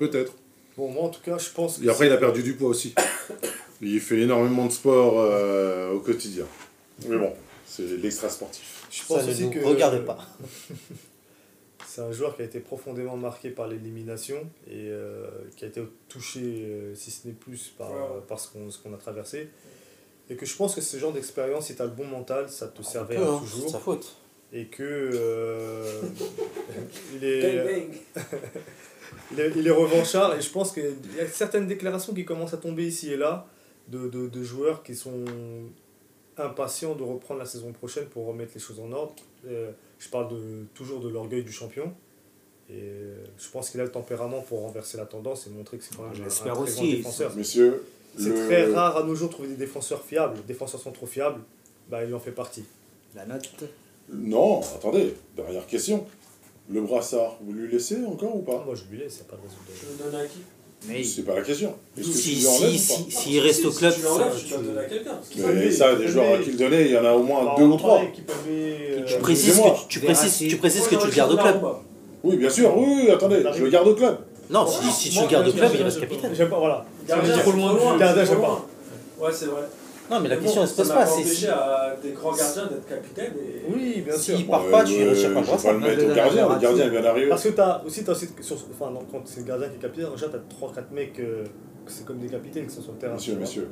Peut-être. 0.00 0.32
Bon, 0.80 0.88
moi 0.88 1.02
en 1.04 1.08
tout 1.10 1.20
cas, 1.20 1.36
je 1.36 1.50
pense. 1.50 1.76
que 1.78 1.84
Et 1.84 1.90
après, 1.90 2.06
il 2.06 2.10
a 2.12 2.14
c'est- 2.14 2.20
perdu 2.20 2.42
du 2.42 2.54
poids 2.54 2.70
aussi. 2.70 2.94
Il 3.82 4.00
fait 4.00 4.20
énormément 4.20 4.64
de 4.66 4.72
sport 4.72 5.14
euh, 5.20 5.92
au 5.92 6.00
quotidien. 6.00 6.46
Mais 7.08 7.16
bon, 7.18 7.32
c'est 7.66 7.82
l'extra 7.98 8.28
sportif. 8.30 8.86
Je 8.90 8.98
Ça 8.98 9.04
pense 9.08 9.26
ne 9.26 9.30
aussi 9.32 9.44
nous 9.44 9.50
que. 9.50 9.58
regarde 9.64 10.04
pas. 10.06 10.18
C'est 11.86 12.00
un 12.02 12.12
joueur 12.12 12.34
qui 12.36 12.42
a 12.42 12.44
été 12.46 12.60
profondément 12.60 13.16
marqué 13.16 13.50
par 13.50 13.66
l'élimination 13.68 14.36
et 14.68 14.88
euh, 14.90 15.26
qui 15.56 15.64
a 15.64 15.68
été 15.68 15.82
touché, 16.08 16.40
euh, 16.42 16.94
si 16.94 17.10
ce 17.10 17.26
n'est 17.26 17.34
plus, 17.34 17.72
par, 17.76 17.90
Ouais. 17.90 18.20
par 18.28 18.38
ce 18.40 18.48
qu'on 18.48 18.70
ce 18.70 18.78
qu'on 18.78 18.94
a 18.94 18.96
traversé. 18.96 19.48
Et 20.30 20.36
que 20.36 20.46
je 20.46 20.54
pense 20.56 20.74
que 20.74 20.80
ce 20.80 20.96
genre 20.98 21.12
d'expérience, 21.12 21.66
si 21.66 21.74
tu 21.74 21.82
as 21.82 21.86
le 21.86 21.90
bon 21.90 22.06
mental, 22.06 22.48
ça 22.48 22.68
te 22.68 22.82
servait 22.82 23.16
peu, 23.16 23.22
hein, 23.24 23.40
c'est 23.44 23.50
toujours. 23.50 23.70
sa 23.70 23.78
faute. 23.80 24.14
Et 24.52 24.66
que. 24.66 24.82
euh, 24.82 26.00
il, 27.16 27.24
est, 27.24 27.64
Bang, 27.64 27.88
bang. 28.14 28.24
il, 29.32 29.40
est, 29.40 29.52
il 29.56 29.66
est 29.66 29.70
revanchard 29.70 30.34
et 30.36 30.40
je 30.40 30.50
pense 30.50 30.72
qu'il 30.72 30.84
y 31.16 31.20
a 31.20 31.26
certaines 31.28 31.66
déclarations 31.66 32.12
qui 32.14 32.24
commencent 32.24 32.54
à 32.54 32.58
tomber 32.58 32.86
ici 32.86 33.12
et 33.12 33.16
là 33.16 33.46
de, 33.88 34.08
de, 34.08 34.28
de 34.28 34.42
joueurs 34.42 34.82
qui 34.82 34.94
sont 34.94 35.24
impatients 36.36 36.94
de 36.94 37.02
reprendre 37.02 37.40
la 37.40 37.46
saison 37.46 37.72
prochaine 37.72 38.06
pour 38.06 38.26
remettre 38.26 38.52
les 38.54 38.60
choses 38.60 38.80
en 38.80 38.90
ordre. 38.92 39.14
Euh, 39.46 39.70
je 39.98 40.08
parle 40.08 40.28
de, 40.30 40.64
toujours 40.74 41.00
de 41.00 41.08
l'orgueil 41.08 41.42
du 41.42 41.52
champion. 41.52 41.92
Et 42.70 42.92
je 43.36 43.48
pense 43.50 43.70
qu'il 43.70 43.80
a 43.80 43.84
le 43.84 43.90
tempérament 43.90 44.40
pour 44.42 44.60
renverser 44.62 44.96
la 44.96 45.04
tendance 45.06 45.46
et 45.46 45.50
montrer 45.50 45.76
que 45.78 45.84
c'est 45.84 45.96
quand 45.96 46.04
même 46.04 46.14
Je 46.14 46.22
un, 46.22 46.26
un 46.26 46.54
très 46.54 46.62
aussi. 46.62 46.74
grand 46.76 46.84
défenseur. 46.86 47.34
Messieurs, 47.36 47.82
C'est 48.16 48.28
le- 48.28 48.46
très 48.46 48.72
rare 48.72 48.96
à 48.96 49.02
nos 49.02 49.14
jours 49.16 49.28
de 49.28 49.32
trouver 49.34 49.48
des 49.48 49.56
défenseurs 49.56 50.04
fiables. 50.04 50.36
Les 50.36 50.42
défenseurs 50.44 50.80
sont 50.80 50.92
trop 50.92 51.06
fiables. 51.06 51.40
Bah, 51.90 52.04
il 52.04 52.14
en 52.14 52.20
fait 52.20 52.30
partie. 52.30 52.64
La 53.16 53.26
note 53.26 53.50
Non, 54.08 54.60
attendez, 54.60 55.14
dernière 55.36 55.66
question. 55.66 56.06
Le 56.72 56.80
brassard, 56.82 57.36
vous 57.44 57.52
lui 57.52 57.70
laissez 57.70 57.96
encore 58.06 58.36
ou 58.36 58.40
pas 58.42 58.62
Moi, 58.64 58.74
je 58.76 58.82
lui 58.94 59.02
laisse, 59.02 59.18
il 59.18 59.22
a 59.22 59.30
pas 59.30 59.36
de 59.36 59.42
raison 59.42 59.56
Je 59.74 59.86
de... 59.86 60.04
le 60.04 60.10
donne 60.12 60.20
à 60.20 60.24
qui? 60.24 60.38
Mais 60.88 61.04
C'est 61.04 61.22
pas 61.22 61.34
la 61.34 61.42
question. 61.42 61.74
Est-ce 61.98 62.06
que 62.06 62.12
Si, 62.14 62.22
tu 62.34 62.40
lui 62.40 62.46
enlèves 62.46 62.70
si, 62.78 62.92
ou 62.92 63.04
pas 63.04 63.10
si, 63.10 63.16
s'il 63.16 63.40
reste 63.40 63.64
au 63.66 63.70
club, 63.70 63.92
si 63.92 63.98
tu 63.98 64.04
l'enlèves, 64.06 64.32
ça, 64.32 64.38
tu 64.38 64.48
dois 64.48 64.58
tu- 64.58 64.62
le 64.64 64.68
donner 64.70 64.80
à 64.80 64.84
quelqu'un. 64.88 65.20
Mais 65.54 65.70
ça, 65.70 65.94
des 65.96 66.08
joueurs 66.08 66.34
à 66.34 66.38
qui 66.38 66.50
le 66.52 66.56
donner, 66.58 66.80
il 66.86 66.90
y 66.92 66.96
en 66.98 67.04
a 67.04 67.12
au 67.12 67.22
moins 67.22 67.54
deux 67.58 67.64
ou 67.64 67.76
trois. 67.76 68.00
les, 68.02 68.12
Tu 68.12 68.22
euh, 69.14 69.18
précises 69.18 69.48
excusez-moi. 69.48 69.72
que 69.72 69.92
tu, 69.92 70.00
tu 70.00 70.00
précises, 70.06 70.36
tu 70.38 70.56
que 70.58 71.00
tu 71.02 71.06
le 71.06 71.12
gardes 71.12 71.32
au 71.32 71.36
club. 71.36 71.60
Oui, 72.22 72.36
bien 72.36 72.50
sûr, 72.50 72.76
oui, 72.78 72.86
oui, 73.04 73.10
attendez, 73.10 73.42
je 73.54 73.62
le 73.64 73.70
garde 73.70 73.88
au 73.88 73.94
club. 73.94 74.18
Non, 74.48 74.66
si, 74.66 74.90
si 74.90 75.10
tu 75.10 75.20
le 75.22 75.26
gardes 75.28 75.48
au 75.48 75.52
club, 75.52 75.70
il 75.74 75.82
reste 75.82 75.96
je- 75.96 76.00
capitaine. 76.02 76.32
J'aime 76.34 76.48
pas, 76.50 76.58
voilà. 76.58 76.84
Gardien, 77.06 77.34
C'est 77.34 77.40
trop 77.42 77.52
loin. 77.52 77.72
du- 77.74 77.98
Gardien, 77.98 78.24
j'aime 78.24 78.40
pas. 78.40 78.66
Ouais, 79.20 79.30
c'est 79.32 79.46
vrai. 79.46 79.62
Non, 80.10 80.20
mais 80.20 80.28
la 80.28 80.36
Mais 80.36 80.42
question, 80.42 80.62
bon, 80.62 80.66
elle 80.66 80.72
se 80.72 80.76
pose 80.76 80.88
pas. 80.88 81.06
C'est 81.06 81.24
si, 81.24 81.46
à 81.46 81.94
des 82.02 82.10
grands 82.10 82.34
gardiens 82.34 82.66
d'être 82.66 82.88
capitaines. 82.88 83.32
Et... 83.38 83.72
Oui, 83.72 84.02
bien 84.04 84.16
sûr. 84.16 84.36
s'il 84.36 84.46
part 84.46 84.64
pas, 84.68 84.82
tu 84.84 85.08
retires 85.08 85.32
pas 85.34 85.40
le 85.40 85.46
pas 85.46 85.72
le 85.72 85.78
mettre 85.78 86.10
au 86.10 86.14
gardien, 86.14 86.48
le 86.48 86.58
gardien 86.60 86.88
vient 86.88 87.02
d'arriver. 87.02 87.28
Parce 87.28 87.44
que 87.44 87.50
t'as 87.50 87.82
aussi, 87.86 88.02
t'as 88.02 88.12
aussi 88.12 88.28
sur, 88.40 88.56
enfin, 88.72 88.90
non, 88.90 89.00
quand 89.10 89.22
c'est 89.24 89.40
le 89.40 89.46
gardien 89.46 89.68
qui 89.68 89.76
est 89.76 89.78
capitaine, 89.78 90.10
déjà 90.12 90.26
t'as 90.28 90.38
3-4 90.38 90.92
mecs, 90.92 91.20
euh, 91.20 91.44
que 91.86 91.92
c'est 91.92 92.04
comme 92.04 92.18
des 92.18 92.28
capitaines 92.28 92.66
qui 92.66 92.74
sont 92.74 92.82
sur 92.82 92.92
le 92.92 92.98
terrain. 92.98 93.14
Vois. 93.16 93.34
messieurs. 93.36 93.68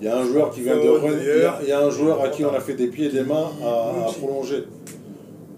Il 0.00 0.06
y 0.06 0.08
a 0.08 0.16
un 0.16 0.24
joueur 0.24 0.50
qui 0.50 0.62
vient 0.62 0.76
de. 0.76 1.62
Il 1.62 1.68
y 1.68 1.72
a- 1.72 1.80
un 1.80 1.90
joueur 1.90 2.22
à 2.22 2.28
qui 2.30 2.44
on 2.44 2.54
a 2.54 2.60
fait 2.60 2.74
des 2.74 2.86
pieds 2.88 3.06
et 3.06 3.10
des 3.10 3.22
mains 3.22 3.50
à, 3.62 4.10
prolonger. 4.18 4.64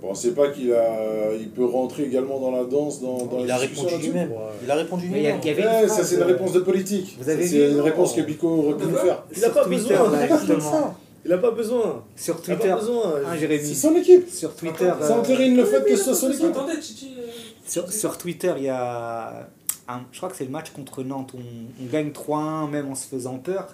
Vous 0.03 0.09
pensez 0.09 0.35
pas 0.35 0.49
qu'il 0.49 0.73
a, 0.73 1.33
il 1.39 1.49
peut 1.51 1.65
rentrer 1.65 2.03
également 2.03 2.41
dans 2.41 2.51
la 2.51 2.65
danse, 2.65 3.01
dans, 3.01 3.19
dans 3.27 3.39
Il 3.39 3.47
la 3.47 3.55
a 3.55 3.59
répondu 3.59 3.95
lui-même. 4.03 4.33
Ouais. 4.33 4.37
Il 4.65 4.71
a 4.71 4.75
répondu 4.75 5.09
Mais 5.11 5.19
il 5.19 5.23
y 5.23 5.27
a- 5.29 5.37
lui-même. 5.37 5.41
il 5.45 5.51
avait 5.51 5.63
une 5.63 5.83
Ouais, 5.85 5.89
ça 5.89 6.03
c'est 6.05 6.17
une 6.17 6.23
euh, 6.23 6.27
réponse 6.27 6.53
de 6.53 6.61
politique. 6.61 7.17
vous 7.21 7.29
avez 7.29 7.47
c'est 7.47 7.71
une 7.71 7.81
réponse 7.81 8.13
que 8.15 8.21
Bico 8.23 8.49
aurait 8.49 8.77
pu 8.77 8.87
nous 8.87 8.97
faire. 8.97 9.23
Il 9.31 9.39
a 9.39 9.47
Sur 9.47 9.55
pas 9.55 9.65
Twitter, 9.65 9.89
besoin, 9.95 10.11
là, 10.11 10.29
ça. 10.61 10.95
Il 11.25 11.33
a 11.33 11.39
pas 11.39 11.51
besoin. 11.53 12.05
Sur 12.17 12.35
Il 12.35 12.51
a 12.53 12.57
Twitter, 12.57 12.69
pas 12.71 12.77
besoin. 12.81 13.03
hein, 13.25 13.37
C'est 13.39 13.75
son 13.75 13.95
équipe. 13.95 14.29
sur 14.29 14.57
Twitter, 14.57 14.91
Ça 15.01 15.17
entérine 15.19 15.57
le 15.57 15.65
fait 15.65 15.85
que 15.85 15.95
ce 15.97 16.15
soit 16.15 16.15
son 16.15 16.31
équipe. 16.33 16.57
Euh, 16.57 17.23
sur, 17.65 17.93
sur 17.93 18.19
Twitter, 18.19 18.53
il 18.57 18.65
y 18.65 18.69
a 18.69 19.49
un, 19.89 20.01
je 20.11 20.17
crois 20.17 20.29
que 20.31 20.37
c'est 20.37 20.45
le 20.45 20.51
match 20.51 20.71
contre 20.71 21.05
Nantes, 21.05 21.31
on, 21.35 21.39
on 21.39 21.87
gagne 21.93 22.11
3-1 22.11 22.69
même 22.71 22.91
en 22.91 22.97
se 22.97 23.07
faisant 23.07 23.39
peur. 23.39 23.69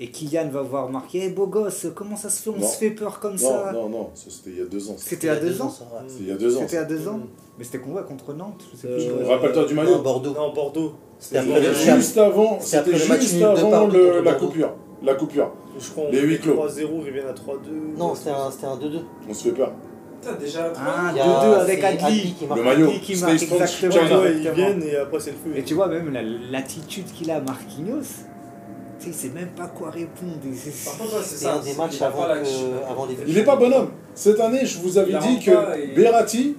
Et 0.00 0.10
Kylian 0.10 0.48
va 0.48 0.62
voir 0.62 0.88
marquer 0.88 1.22
Eh, 1.24 1.28
beau 1.30 1.46
gosse, 1.48 1.86
comment 1.94 2.14
ça 2.16 2.30
se 2.30 2.42
fait 2.42 2.50
On 2.50 2.58
Non. 2.60 2.66
se 2.66 2.76
fait 2.76 2.90
peur 2.90 3.18
comme 3.18 3.32
Non, 3.32 3.38
ça 3.38 3.72
non, 3.72 3.88
non, 3.88 4.10
ça 4.14 4.26
c'était 4.30 4.50
il 4.50 4.58
y 4.58 4.62
a 4.62 4.64
deux 4.66 4.88
ans. 4.90 4.94
C'était 4.96 5.28
à 5.28 5.36
deux 5.36 5.60
ans. 5.60 5.70
C'était 6.08 6.22
il 6.22 6.28
y 6.28 6.30
a 6.32 6.36
deux 6.36 6.56
ans. 6.56 6.60
C'était 6.60 6.76
à 6.76 6.84
deux 6.84 7.08
ans 7.08 7.20
Mais 7.58 7.64
c'était 7.64 7.78
qu'on 7.78 7.90
voit 7.90 8.04
contre 8.04 8.32
Nantes 8.32 8.62
Euh. 8.84 9.24
Rappelle-toi 9.26 9.64
du 9.64 9.74
Non, 9.74 9.82
maillot. 9.82 9.98
Bordeaux. 9.98 10.34
Non, 10.34 10.52
Bordeaux. 10.52 10.92
C'était 11.18 11.42
juste- 11.42 11.94
Juste 11.96 12.18
avant, 12.18 12.58
c'était 12.60 12.92
le 12.92 13.06
match 13.08 13.20
juste 13.22 13.42
avant 13.42 13.88
la 14.22 14.34
coupure. 14.34 14.72
La 15.02 15.14
coupure. 15.14 15.52
Je 15.80 15.90
crois 15.90 16.04
Les 16.10 16.20
huis 16.20 16.34
gagne 16.34 16.42
clos. 16.42 16.54
3-0, 16.54 16.88
ils 17.04 17.08
reviennent 17.08 17.26
à 17.28 17.32
3-2. 17.32 17.70
Non, 17.96 18.14
c'était 18.14 18.30
un, 18.30 18.50
c'était 18.52 18.66
un 18.66 18.76
2-2. 18.76 19.00
On 19.28 19.34
se 19.34 19.44
fait 19.48 19.54
peur. 19.54 19.72
Putain, 20.20 20.34
déjà. 20.36 20.72
Ah, 20.76 21.10
Il 21.12 21.16
y 21.16 21.20
a- 21.20 21.24
2-2 21.24 21.54
avec 21.60 21.78
c'est 21.80 21.84
Adli. 22.04 22.34
Le 22.56 22.62
maillot. 22.62 22.86
Adli 22.88 23.00
qui 23.00 23.16
marque 23.20 23.42
exactement. 23.42 23.94
Ils 24.26 24.50
viennent 24.50 24.82
et 24.82 24.96
après 24.96 25.20
c'est 25.20 25.30
le 25.32 25.36
feu. 25.36 25.56
Et 25.58 25.62
tu 25.64 25.74
vois 25.74 25.86
même 25.88 26.12
la- 26.12 26.22
l'attitude 26.22 27.06
qu'il 27.06 27.30
a 27.30 27.40
Marquinhos, 27.40 28.02
tu 28.98 29.04
sais, 29.04 29.10
il 29.10 29.14
sait 29.14 29.28
même 29.34 29.48
pas 29.50 29.66
quoi 29.66 29.90
répondre. 29.90 30.38
C'est- 30.54 30.70
c'est 30.70 31.36
ça. 31.36 31.54
un 31.54 31.58
des 31.60 31.70
c'est- 31.70 31.76
matchs 31.78 32.02
avant, 32.02 32.22
pas 32.22 32.34
la- 32.34 32.40
que- 32.40 32.90
avant 32.90 33.06
les 33.06 33.16
Il 33.26 33.34
n'est 33.34 33.44
pas 33.44 33.56
bonhomme. 33.56 33.90
Cette 34.14 34.40
année, 34.40 34.64
je 34.66 34.78
vous 34.78 34.98
avais 34.98 35.12
dit 35.18 35.38
que 35.44 35.94
Berratti, 35.94 36.56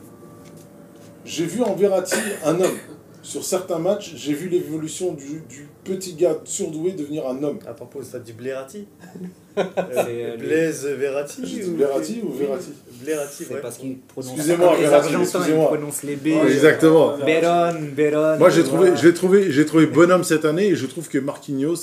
j'ai 1.26 1.46
vu 1.46 1.62
en 1.62 1.76
Verratti 1.76 2.16
un 2.46 2.60
homme. 2.60 2.78
Sur 3.22 3.44
certains 3.44 3.78
matchs, 3.80 4.14
j'ai 4.16 4.34
vu 4.34 4.48
l'évolution 4.50 5.14
du, 5.14 5.44
du 5.50 5.68
petit 5.84 6.14
gars 6.16 6.38
surdoué 6.46 6.94
devenir 6.94 7.28
un 7.28 7.44
homme. 7.44 7.60
Attends, 7.68 7.86
pause, 7.86 8.08
t'as 8.12 8.18
dit 8.20 8.32
Blerati 8.34 8.88
C'est, 9.56 9.64
euh, 10.08 10.38
Blaise 10.38 10.86
Verratti 10.86 11.42
Blerati 11.76 12.22
ou 12.24 12.32
Verratti 12.32 12.70
Blerati, 13.04 13.44
C'est 13.46 13.54
ouais. 13.54 13.60
parce 13.62 13.78
qu'il 13.78 13.98
prononce 14.00 14.32
Excusez-moi, 14.32 14.76
Verratti, 14.78 15.10
ils 15.14 15.22
excusez-moi. 15.22 15.68
prononcent 15.68 16.04
les 16.04 16.16
B. 16.16 16.28
Ouais, 16.28 16.52
Exactement. 16.52 17.18
Béron, 17.18 17.74
Béron. 17.94 18.38
Moi, 18.40 18.50
j'ai 18.50 18.64
trouvé, 18.64 18.94
trouvé, 19.14 19.52
j'ai 19.52 19.66
trouvé 19.66 19.86
bonhomme 19.86 20.24
cette 20.24 20.46
année 20.46 20.68
et 20.68 20.76
je 20.76 20.86
trouve 20.88 21.08
que 21.10 21.20
Marquinhos, 21.20 21.76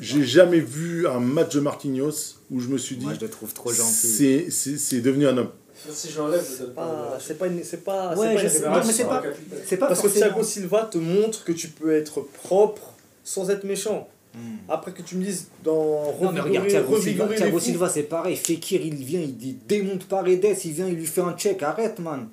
j'ai 0.00 0.24
jamais 0.24 0.60
vu 0.60 1.06
un 1.06 1.20
match 1.20 1.54
de 1.54 1.60
Marquinhos 1.60 2.36
où 2.50 2.60
je 2.60 2.68
me 2.68 2.78
suis 2.78 2.96
dit, 2.96 3.04
Moi, 3.06 3.14
je 3.14 3.20
le 3.20 3.30
trouve 3.30 3.52
trop 3.52 3.72
gentil. 3.72 4.06
c'est, 4.06 4.46
c'est, 4.50 4.78
c'est 4.78 5.00
devenu 5.00 5.26
un 5.26 5.36
homme. 5.38 5.50
Si 5.90 6.10
je 6.10 6.18
l'enlève, 6.18 6.44
je 6.44 6.64
donne 6.64 6.74
pas. 6.74 7.18
c'est 7.20 7.38
pas 7.38 7.46
une. 7.46 7.62
C'est 7.62 7.84
pas, 7.84 8.14
c'est 8.14 8.20
Ouais, 8.20 8.34
pas 8.34 9.22
c'est 9.64 9.76
Parce 9.76 10.00
que 10.00 10.08
Thiago 10.08 10.42
Silva 10.42 10.88
te 10.90 10.98
montre 10.98 11.44
que 11.44 11.52
tu 11.52 11.68
peux 11.68 11.94
être 11.94 12.20
propre 12.42 12.94
sans 13.22 13.50
être 13.50 13.64
méchant. 13.64 14.08
Hmm. 14.34 14.56
Après 14.68 14.92
que 14.92 15.02
tu 15.02 15.16
me 15.16 15.24
dises 15.24 15.48
dans 15.64 16.14
Non 16.20 16.32
mais 16.32 16.40
regarde, 16.40 16.66
Thiago. 16.68 17.58
Silva 17.58 17.88
c'est 17.88 18.02
pareil, 18.02 18.36
Fekir 18.36 18.80
il 18.82 18.94
vient, 18.96 19.20
il 19.20 19.36
dit 19.36 19.56
démonte 19.66 20.06
Paredes, 20.06 20.56
il 20.64 20.72
vient, 20.72 20.86
il 20.88 20.94
lui 20.94 21.06
fait 21.06 21.22
un 21.22 21.32
check, 21.32 21.62
arrête 21.62 21.98
man, 22.00 22.28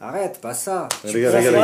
arrête, 0.00 0.40
pas 0.40 0.54
ça. 0.54 0.88
Les 1.04 1.22
gars, 1.22 1.38
les 1.40 1.44
gars, 1.44 1.50
les 1.50 1.58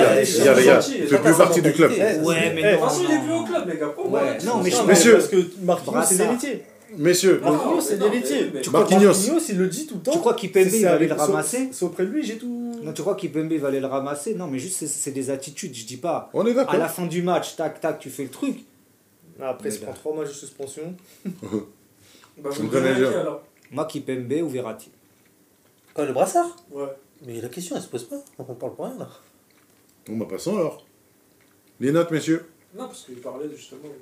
gars, 0.44 0.54
les 0.54 0.64
gars, 0.64 0.80
fait 0.80 1.06
ça, 1.08 1.18
plus 1.18 1.34
partie 1.36 1.62
du 1.62 1.72
club. 1.72 1.90
ça, 1.96 2.12
Eh, 2.12 2.18
Ouais 2.20 2.52
mais 2.54 2.62
De 2.62 2.70
toute 2.76 2.80
façon, 2.88 3.02
il 3.08 3.14
est 3.14 3.18
plus 3.20 3.32
au 3.32 3.44
club, 3.44 3.68
les 3.68 3.78
gars. 3.78 3.94
Ouais, 4.06 4.38
non, 4.44 4.62
mais 4.62 4.70
je- 4.70 4.82
Messieurs. 4.82 5.12
parce 5.14 5.28
que 5.28 5.36
Marquinhos 5.62 6.02
c'est 6.04 6.18
l'héritier. 6.18 6.62
Messieurs, 6.96 7.40
Marquinhos 7.42 7.80
c'est 7.80 7.96
l'héritier. 8.00 8.52
Marquinhos. 8.70 9.12
Il 9.48 9.58
le 9.58 9.66
dit 9.68 9.86
tout 9.86 9.94
le 9.96 10.00
temps. 10.02 10.12
Tu 10.12 10.18
crois 10.18 10.34
qu'Ipembe 10.34 10.66
il 10.72 10.82
va 10.84 10.92
aller 10.94 11.06
le 11.08 11.14
ramasser 11.14 11.68
C'est 11.72 11.84
auprès 11.84 12.04
de 12.04 12.10
lui, 12.10 12.22
j'ai 12.24 12.36
tout. 12.38 12.72
Non, 12.82 12.92
tu 12.92 13.02
crois 13.02 13.14
qu'Ipembe 13.14 13.50
il 13.52 13.60
va 13.60 13.68
aller 13.68 13.80
le 13.80 13.86
ramasser? 13.86 14.34
Non 14.34 14.46
mais 14.46 14.58
juste 14.58 14.84
c'est- 14.86 15.10
des 15.10 15.30
attitudes, 15.30 15.74
je 15.74 15.84
dis 15.86 15.96
pas. 15.96 16.28
on 16.34 16.44
est 16.46 16.50
À 16.50 16.54
la 16.54 16.64
d'accord. 16.64 16.88
fin 16.90 17.06
du 17.06 17.22
match, 17.22 17.56
tac 17.56 17.80
tac, 17.80 17.98
tu 17.98 18.10
fais 18.10 18.24
le 18.24 18.28
truc. 18.30 18.56
Après, 19.40 19.70
il 19.70 19.72
se 19.72 19.78
prend 19.78 19.90
là. 19.92 19.96
3 19.96 20.14
matchs 20.16 20.28
de 20.28 20.34
suspension. 20.34 20.94
Bah, 22.38 22.48
Je 22.50 22.56
vous 22.56 22.62
me 22.62 22.68
me 22.68 22.72
donnez 22.72 22.84
connais 22.88 22.94
un 22.94 22.98
déjà. 22.98 23.10
qui, 23.12 23.18
alors 23.18 23.42
Moi 23.70 23.84
Kipembe 23.84 24.32
ou 24.42 24.48
Verratti? 24.48 24.90
Quoi, 25.94 26.06
le 26.06 26.12
brassard? 26.12 26.56
Ouais. 26.70 26.84
Mais 27.24 27.40
la 27.40 27.48
question, 27.48 27.76
elle 27.76 27.82
se 27.82 27.88
pose 27.88 28.04
pas. 28.04 28.22
On 28.38 28.44
parle 28.54 28.74
pour 28.74 28.84
rien, 28.86 28.98
là. 28.98 29.08
Bon, 30.06 30.16
bah 30.16 30.26
passons 30.28 30.56
alors. 30.58 30.84
Les 31.80 31.92
notes, 31.92 32.10
messieurs. 32.10 32.46
Non, 32.74 32.86
parce 32.86 33.04
qu'il 33.04 33.20
parlait 33.20 33.48
justement. 33.54 33.82
ouais. 33.84 33.94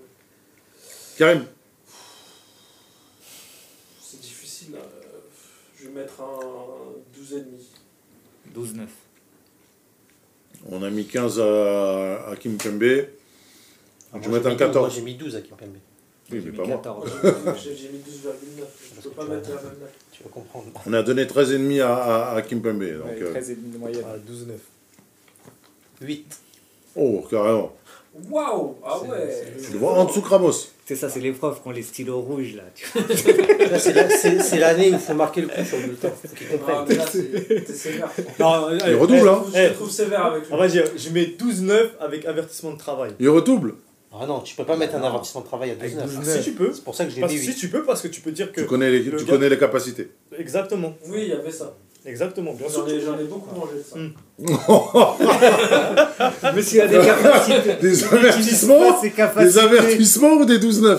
Karim, 1.18 1.44
C'est 4.02 4.20
difficile. 4.20 4.72
là. 4.72 4.78
Je 5.76 5.86
vais 5.88 5.92
mettre 5.92 6.20
un 6.22 6.38
12,5. 7.18 8.54
12-9. 8.54 8.86
on 10.70 10.82
a 10.82 10.90
mis 10.90 11.06
15 11.06 11.40
à, 11.40 12.28
à 12.30 12.36
Kim 12.36 12.56
Pembe. 12.56 12.82
Ah, 14.12 14.18
Je 14.20 14.28
vais 14.28 14.34
mettre 14.34 14.46
un 14.46 14.50
mis 14.50 14.56
14. 14.56 14.74
12, 14.74 14.80
Moi, 14.82 14.88
j'ai 14.90 15.02
mis 15.02 15.14
12 15.16 15.36
à 15.36 15.40
Kimpembe. 15.42 15.76
Oui, 16.32 16.42
mais 16.44 16.52
pas 16.52 16.64
moi. 16.64 16.76
14. 16.76 17.10
J'ai 17.62 17.76
j'ai 17.76 17.88
mis 17.88 17.98
12,9. 17.98 18.62
Je 18.96 19.02
peux 19.08 19.10
pas 19.10 19.24
mettre 19.24 19.48
la 19.50 19.56
même 19.56 19.64
note. 19.80 19.90
Tu 20.12 20.22
vas 20.22 20.28
comprendre. 20.30 20.66
On 20.86 20.92
a 20.92 21.02
donné 21.02 21.24
13,5 21.24 21.80
à, 21.80 21.94
à, 22.32 22.36
à 22.36 22.42
Kim 22.42 22.60
Pembe. 22.62 22.80
Donc, 22.82 23.06
Ouais, 23.06 23.22
euh, 23.22 23.30
13 23.30 23.50
et 23.50 23.54
demi 23.56 23.70
de 23.72 23.78
moyenne. 23.78 24.04
À 24.04 24.16
12-9. 24.16 24.52
8. 26.02 26.26
oh, 26.96 27.26
carrément. 27.30 27.72
Waouh 28.28 28.74
Ah 28.84 28.98
ouais 29.02 29.44
Tu 29.64 29.72
le 29.72 29.78
vois 29.78 29.92
en 29.92 30.04
dessous 30.04 30.20
Ramos. 30.22 30.52
C'est 30.84 30.96
ça, 30.96 31.08
c'est 31.08 31.20
les 31.20 31.30
profs 31.30 31.62
qui 31.62 31.68
ont 31.68 31.70
les 31.70 31.82
stylos 31.84 32.20
rouges 32.20 32.56
là. 32.56 32.64
c'est 33.78 33.92
la- 33.92 34.10
c'est 34.10 34.40
c'est 34.42 34.58
l'année 34.58 34.90
où 34.90 34.94
il 34.94 34.98
faut 34.98 35.14
marquer 35.14 35.42
le 35.42 35.46
coup 35.46 35.64
sur 35.64 35.76
le 35.78 35.84
bulletin. 35.84 36.10
Faut 36.10 36.34
qu'ils 36.36 36.46
Ah, 36.52 36.56
comprennent. 36.56 36.98
là, 36.98 37.04
c'est 37.08 37.72
sévère. 37.72 38.10
Non, 38.40 38.70
Il 38.84 38.94
redouble, 38.96 39.28
hein. 39.28 39.44
Je 39.54 39.68
te 39.68 39.74
trouve 39.74 39.90
sévère 39.90 40.24
avec 40.26 40.42
lui. 40.42 40.48
On 40.52 40.56
va 40.56 40.66
dire, 40.66 40.84
je 40.96 41.08
mets 41.10 41.26
12-9 41.38 41.90
avec 42.00 42.24
avertissement 42.26 42.72
de 42.72 42.78
travail. 42.78 43.12
Il 43.20 43.28
redouble. 43.28 43.74
Ah 44.12 44.26
non, 44.26 44.40
tu 44.40 44.56
peux 44.56 44.64
pas 44.64 44.76
mettre 44.76 44.96
un 44.96 45.02
avertissement 45.02 45.40
de 45.42 45.46
travail 45.46 45.70
à 45.70 45.74
Avec 45.74 45.94
12 45.96 46.18
Ah, 46.20 46.24
si 46.24 46.42
tu 46.42 46.50
peux. 46.52 46.72
C'est 46.72 46.82
pour 46.82 46.94
ça 46.96 47.04
que 47.04 47.10
j'ai 47.12 47.20
Parce 47.20 47.32
mis 47.32 47.38
que 47.38 47.44
8. 47.46 47.52
si 47.52 47.58
tu 47.58 47.68
peux, 47.68 47.84
parce 47.84 48.02
que 48.02 48.08
tu 48.08 48.20
peux 48.20 48.32
dire 48.32 48.50
que. 48.52 48.60
Tu 48.62 48.66
connais 48.66 48.90
les, 48.90 49.02
le 49.04 49.16
tu 49.18 49.24
gars- 49.24 49.34
connais 49.34 49.48
les 49.48 49.58
capacités. 49.58 50.10
Exactement. 50.36 50.94
Oui, 51.06 51.20
il 51.22 51.28
y 51.28 51.32
avait 51.32 51.52
ça. 51.52 51.76
Exactement, 52.04 52.52
bien 52.54 52.68
sûr. 52.68 52.86
J'en 53.04 53.16
ai, 53.18 53.24
beaucoup 53.24 53.54
mangé 53.54 53.74
de 53.76 53.82
ça. 53.82 53.96
Hmm. 53.98 54.12
Monsieur 56.56 56.82
a 56.82 56.86
des 56.88 56.98
capacités. 56.98 57.74
Des 57.80 58.04
avertissements 58.04 59.00
Des 59.02 59.58
avertissements 59.58 60.32
ou 60.32 60.44
des 60.44 60.58
12-9 60.58 60.98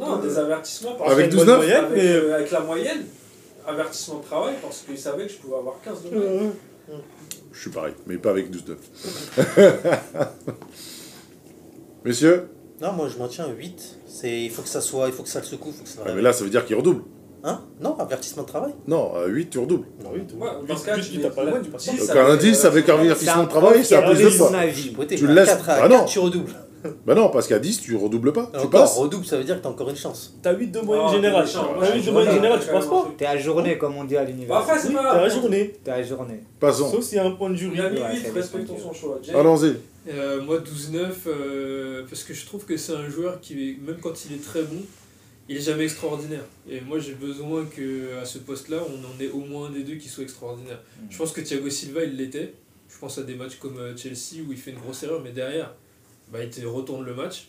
Non, 0.00 0.16
des 0.18 0.36
avertissements 0.36 0.94
parce 0.96 1.12
Avec 1.12 1.30
que- 1.30 1.36
12-9 1.36 1.56
moyenne, 1.56 1.84
avec, 1.84 1.96
mais- 1.96 2.12
euh, 2.12 2.34
avec 2.34 2.50
la 2.50 2.60
moyenne. 2.60 3.06
Avertissement 3.66 4.18
de 4.18 4.24
travail 4.24 4.54
parce 4.62 4.82
qu'il 4.82 4.98
savait 4.98 5.26
que 5.26 5.32
je 5.32 5.38
pouvais 5.38 5.56
avoir 5.56 5.76
15 5.82 6.02
de 6.04 6.10
moyenne. 6.16 6.52
Je 7.52 7.60
suis 7.60 7.70
pareil, 7.70 7.94
mais 8.06 8.18
pas 8.18 8.30
avec 8.30 8.50
12-9. 8.50 8.76
Messieurs 12.06 12.48
Non, 12.80 12.92
moi 12.92 13.08
je 13.12 13.18
maintiens 13.18 13.46
8. 13.48 13.98
C'est, 14.06 14.42
il 14.44 14.50
faut 14.50 14.62
que 14.62 14.68
ça 14.68 14.80
soit, 14.80 15.08
il 15.08 15.12
faut 15.12 15.22
que 15.24 15.28
ça 15.28 15.40
le 15.40 15.44
secoue, 15.44 15.70
il 15.70 15.74
faut 15.74 15.82
que 15.82 15.88
ça 15.88 16.00
ah, 16.06 16.10
Mais 16.14 16.22
là, 16.22 16.32
ça 16.32 16.44
veut 16.44 16.50
dire 16.50 16.64
qu'il 16.64 16.76
redouble. 16.76 17.02
Hein? 17.44 17.60
Non, 17.80 17.96
avertissement 17.98 18.42
de 18.44 18.48
travail. 18.48 18.72
Non, 18.86 19.12
à 19.14 19.26
8, 19.26 19.50
tu 19.50 19.58
redoubles. 19.58 19.86
Ah 20.04 20.08
oui, 20.14 20.20
tout. 20.28 20.36
Ouais, 20.36 20.48
dans 20.68 20.76
ce 20.76 20.86
cas, 20.86 20.96
tu 20.98 21.18
t'as 21.20 21.30
pas 21.30 21.42
le 21.42 21.46
la- 21.46 21.50
moyen, 21.56 21.64
tu 21.64 21.70
passes 21.70 21.86
pas. 21.86 21.92
10 21.92 22.06
Donc 22.06 22.16
un 22.16 22.26
indice 22.26 22.64
euh, 22.64 22.68
avec 22.68 22.84
tu- 22.84 22.90
avertissement 22.92 23.42
de 23.44 23.48
travail, 23.48 23.84
c'est 23.84 23.94
a 23.96 23.98
à 23.98 24.02
plus 24.02 24.22
de 24.22 24.28
Tu 25.16 25.24
à 25.24 25.28
le 25.28 25.34
laisses. 25.34 25.48
4 25.48 25.70
à 25.70 25.74
Ah 25.82 25.88
non. 25.88 25.96
4, 25.98 26.06
tu 26.06 26.18
redoubles. 26.20 26.52
Bah 27.04 27.14
non, 27.16 27.30
parce 27.30 27.48
qu'à 27.48 27.58
10, 27.58 27.80
tu 27.80 27.96
redoubles 27.96 28.32
pas. 28.32 28.48
Tu 28.52 28.58
Encore, 28.58 28.70
passes. 28.82 28.96
redouble, 28.96 29.26
ça 29.26 29.36
veut 29.36 29.42
dire 29.44 29.56
que 29.58 29.62
t'as 29.62 29.68
encore 29.70 29.90
une 29.90 29.96
chance. 29.96 30.34
T'as 30.40 30.52
8 30.52 30.68
de 30.68 30.80
moyenne 30.80 31.06
Ah, 31.08 31.12
générale. 31.12 31.46
t'es. 31.46 31.52
T'as 31.80 31.94
8 31.96 32.06
de 32.06 32.10
moyenne 32.12 32.34
générale, 32.34 32.60
tu 32.60 32.68
passes 32.70 32.86
pas. 32.86 33.08
T'es 33.18 33.26
à 33.26 33.36
journée, 33.36 33.76
comme 33.78 33.96
on 33.96 34.04
dit 34.04 34.16
à 34.16 34.24
Bah 34.48 34.58
après, 34.60 34.78
c'est 34.78 34.88
Oui, 34.88 34.94
pas 34.94 35.02
la 35.02 35.18
grave. 35.28 35.30
journée. 35.40 35.74
T'es 35.82 35.90
à 35.90 36.02
journée. 36.02 36.40
Passons. 36.60 36.88
Sauf 36.90 37.02
s'il 37.02 37.16
y 37.16 37.20
a 37.20 37.24
un 37.24 37.32
point 37.32 37.50
de 37.50 37.56
jury. 37.56 37.72
Il 37.76 37.80
a 37.80 37.90
mis 37.90 37.98
Ouais, 37.98 38.12
8, 38.14 38.20
c'est 38.26 38.30
respectons 38.32 38.76
son 38.78 38.92
choix. 38.92 39.18
Allons-y. 39.34 39.74
Euh, 40.08 40.40
moi 40.40 40.60
12-9 40.60 41.12
euh, 41.26 42.04
parce 42.08 42.22
que 42.22 42.32
je 42.32 42.46
trouve 42.46 42.64
que 42.64 42.76
c'est 42.76 42.92
un 42.92 43.08
joueur 43.08 43.40
qui 43.40 43.76
même 43.84 43.98
quand 44.00 44.24
il 44.24 44.34
est 44.34 44.42
très 44.42 44.62
bon 44.62 44.80
il 45.48 45.56
est 45.56 45.60
jamais 45.60 45.84
extraordinaire. 45.84 46.44
Et 46.68 46.80
moi 46.80 46.98
j'ai 46.98 47.14
besoin 47.14 47.64
que 47.64 48.16
à 48.20 48.24
ce 48.24 48.38
poste 48.38 48.68
là 48.68 48.78
on 48.88 49.04
en 49.04 49.20
ait 49.20 49.30
au 49.30 49.40
moins 49.40 49.68
un 49.68 49.70
des 49.70 49.82
deux 49.82 49.96
qui 49.96 50.08
soit 50.08 50.24
extraordinaire. 50.24 50.80
Mm. 51.00 51.06
je 51.10 51.18
pense 51.18 51.32
que 51.32 51.40
Thiago 51.40 51.70
Silva 51.70 52.04
il 52.04 52.16
l'était. 52.16 52.54
Je 52.88 52.98
pense 52.98 53.18
à 53.18 53.24
des 53.24 53.34
matchs 53.34 53.56
comme 53.56 53.78
euh, 53.78 53.96
Chelsea 53.96 54.42
où 54.46 54.52
il 54.52 54.58
fait 54.58 54.70
une 54.70 54.78
grosse 54.78 55.02
erreur 55.02 55.20
mais 55.22 55.32
derrière 55.32 55.74
bah, 56.32 56.42
il 56.42 56.50
te 56.50 56.64
retourne 56.66 57.04
le 57.04 57.14
match. 57.14 57.48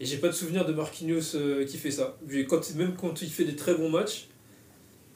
Et 0.00 0.06
j'ai 0.06 0.16
pas 0.16 0.28
de 0.28 0.32
souvenir 0.32 0.64
de 0.64 0.72
Marquinhos 0.72 1.34
euh, 1.34 1.66
qui 1.66 1.76
fait 1.76 1.90
ça. 1.90 2.16
Quand, 2.48 2.74
même 2.76 2.94
quand 2.98 3.20
il 3.20 3.28
fait 3.30 3.44
des 3.44 3.56
très 3.56 3.74
bons 3.74 3.90
matchs 3.90 4.28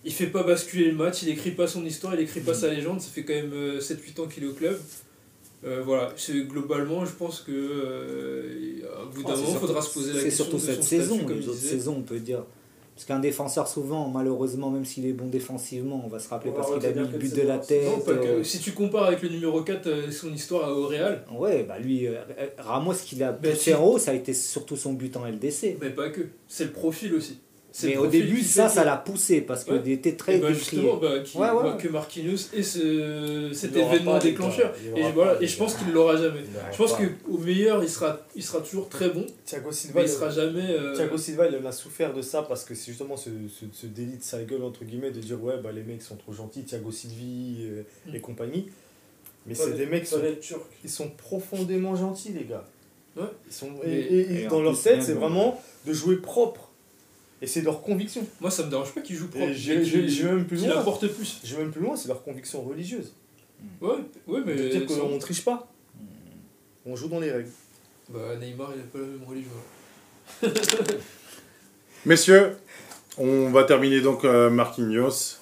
il 0.04 0.12
fait 0.12 0.26
pas 0.26 0.42
basculer 0.42 0.90
le 0.90 0.96
match, 0.96 1.22
il 1.22 1.30
écrit 1.30 1.52
pas 1.52 1.66
son 1.66 1.84
histoire, 1.84 2.14
il 2.14 2.20
écrit 2.20 2.40
pas 2.40 2.54
sa 2.54 2.68
légende, 2.68 3.00
ça 3.00 3.08
fait 3.08 3.24
quand 3.24 3.32
même 3.32 3.52
euh, 3.52 3.80
7-8 3.80 4.20
ans 4.20 4.26
qu'il 4.26 4.44
est 4.44 4.46
au 4.46 4.52
club. 4.52 4.78
Euh, 5.66 5.82
voilà, 5.84 6.12
c'est 6.16 6.42
globalement, 6.46 7.04
je 7.06 7.12
pense 7.12 7.40
que 7.40 7.52
euh, 7.52 8.80
à 9.02 9.04
bout 9.06 9.22
d'un 9.22 9.30
Ah, 9.30 9.34
c'est 9.36 9.42
moment, 9.42 9.54
il 9.54 9.58
faudra 9.60 9.82
se 9.82 9.94
poser 9.94 10.12
la 10.12 10.18
C'est 10.18 10.24
question. 10.26 10.44
surtout 10.44 10.58
de 10.58 10.62
cette 10.62 10.82
son 10.82 10.88
saison, 10.88 11.14
statut, 11.14 11.26
comme 11.28 11.38
les 11.40 11.48
autres 11.48 11.58
saisons, 11.58 11.96
on 11.98 12.02
peut 12.02 12.18
dire. 12.18 12.44
Parce 12.94 13.06
qu'un 13.06 13.18
défenseur, 13.18 13.66
souvent, 13.66 14.08
malheureusement, 14.08 14.70
même 14.70 14.84
s'il 14.84 15.04
est 15.06 15.12
bon 15.12 15.26
défensivement, 15.26 16.00
on 16.04 16.08
va 16.08 16.20
se 16.20 16.28
rappeler 16.28 16.52
parce 16.54 16.72
qu'il 16.72 16.86
a 16.86 16.90
mis 16.92 17.08
le 17.10 17.18
but 17.18 17.28
c'est 17.34 17.42
de 17.42 17.48
la 17.48 17.56
bon. 17.58 17.64
tête. 17.66 17.84
Non, 17.86 17.98
pas 18.00 18.14
que- 18.14 18.26
euh, 18.26 18.44
si 18.44 18.60
tu 18.60 18.70
compares 18.70 19.04
avec 19.06 19.22
le 19.22 19.30
numéro 19.30 19.62
4, 19.62 19.86
euh, 19.88 20.10
son 20.12 20.32
histoire 20.32 20.68
au 20.76 20.86
Real, 20.86 21.24
Ouais, 21.36 21.64
bah 21.66 21.78
lui, 21.80 22.06
Ramos, 22.58 22.92
qu'il 23.04 23.22
a 23.24 23.32
Ben, 23.32 23.50
poussé 23.50 23.70
si. 23.70 23.74
en 23.74 23.84
haut, 23.84 23.98
ça 23.98 24.12
a 24.12 24.14
été 24.14 24.32
surtout 24.32 24.76
son 24.76 24.92
but 24.92 25.16
en 25.16 25.26
LDC. 25.26 25.76
mais 25.80 25.90
pas 25.90 26.10
que. 26.10 26.20
C'est 26.46 26.64
le 26.66 26.70
profil 26.70 27.14
aussi. 27.14 27.38
Mais 27.82 27.96
au 27.96 28.06
début, 28.06 28.40
ça, 28.42 28.68
ça 28.68 28.84
l'a 28.84 28.96
poussé 28.96 29.40
parce 29.40 29.64
Ouais. 29.66 29.82
qu'il 29.82 29.90
était 29.92 30.12
très 30.14 30.38
bah 30.38 30.48
décrié. 30.52 30.58
justement, 30.80 30.96
bah, 30.96 31.18
qui 31.24 31.36
Ouais, 31.36 31.50
ouais, 31.50 31.76
que 31.76 31.88
Marquinhos 31.88 32.48
et 32.54 32.62
ce, 32.62 33.50
cet 33.52 33.74
événement 33.76 34.18
déclencheur. 34.18 34.72
Et, 34.94 35.10
voilà, 35.12 35.42
et 35.42 35.46
je 35.48 35.56
pense 35.58 35.74
qu'il 35.74 35.90
l'aura 35.92 36.16
jamais. 36.16 36.40
Je 36.70 36.76
pense 36.76 36.92
qu'au 36.92 37.38
meilleur, 37.38 37.82
il 37.82 37.88
sera, 37.88 38.20
il 38.36 38.44
sera 38.44 38.60
toujours 38.60 38.88
très 38.88 39.08
bon, 39.08 39.26
Thiago 39.44 39.72
Silva, 39.72 40.00
mais 40.02 40.06
il 40.06 40.12
sera 40.12 40.30
jamais. 40.30 40.70
euh, 40.70 40.94
Thiago 40.94 41.18
Silva, 41.18 41.48
il 41.48 41.56
en 41.56 41.64
a 41.68 41.72
souffert 41.72 42.14
de 42.14 42.22
ça 42.22 42.42
parce 42.42 42.64
que 42.64 42.76
c'est 42.76 42.92
justement 42.92 43.16
ce, 43.16 43.30
ce, 43.48 43.64
ce 43.72 43.86
délit 43.86 44.18
de 44.18 44.22
sale 44.22 44.46
gueule, 44.46 44.62
entre 44.62 44.84
guillemets, 44.84 45.10
de 45.10 45.18
dire 45.20 45.42
ouais, 45.42 45.54
bah, 45.62 45.72
les 45.72 45.82
mecs 45.82 46.02
sont 46.02 46.16
trop 46.16 46.32
gentils, 46.32 46.62
Thiago 46.62 46.92
Silvi 46.92 47.56
euh, 47.62 47.82
Mm. 48.06 48.14
et 48.14 48.20
compagnie. 48.20 48.68
Mais 49.46 49.54
c'est 49.56 49.72
des 49.76 49.86
mecs 49.86 50.04
qui 50.04 50.10
sont, 50.10 50.20
ils 50.84 50.90
sont 50.90 51.10
profondément 51.10 51.96
gentils, 51.96 52.32
les 52.32 52.44
gars. 52.44 52.64
Ouais. 53.16 53.24
Ils 53.48 53.52
sont, 53.52 53.68
Mais- 53.84 53.90
et, 53.92 54.14
et- 54.14 54.20
et 54.20 54.42
et 54.44 54.46
dans 54.46 54.62
leur 54.62 54.80
tête, 54.80 55.02
c'est 55.02 55.12
vraiment 55.12 55.60
de 55.86 55.92
jouer 55.92 56.16
propre. 56.16 56.63
Et 57.44 57.46
c'est 57.46 57.60
leur 57.60 57.82
conviction. 57.82 58.26
Moi, 58.40 58.50
ça 58.50 58.64
me 58.64 58.70
dérange 58.70 58.94
pas 58.94 59.02
qu'il 59.02 59.16
joue 59.16 59.28
propre. 59.28 59.52
Vais 59.52 59.76
même 60.32 60.46
plus 60.46 60.56
loin. 60.56 60.78
apporte 60.78 61.06
plus. 61.08 61.40
Je 61.44 61.54
vais 61.54 61.62
même 61.62 61.72
plus 61.72 61.82
loin, 61.82 61.94
c'est 61.94 62.08
leur 62.08 62.24
conviction 62.24 62.62
religieuse. 62.62 63.12
Ouais, 63.82 63.96
ouais 64.26 64.40
mais. 64.46 64.54
de 64.54 64.68
dire 64.68 64.86
qu'on 64.86 65.18
triche 65.18 65.44
pas. 65.44 65.70
On 66.86 66.96
joue 66.96 67.08
dans 67.08 67.20
les 67.20 67.30
règles. 67.30 67.50
Bah, 68.08 68.36
Neymar, 68.40 68.72
il 68.74 68.80
a 68.80 68.84
pas 68.84 68.98
la 68.98 69.06
même 69.06 69.24
religion. 69.28 69.50
Messieurs, 72.06 72.56
on 73.18 73.50
va 73.50 73.64
terminer 73.64 74.00
donc 74.00 74.24
euh, 74.24 74.48
Marquinhos. 74.48 75.36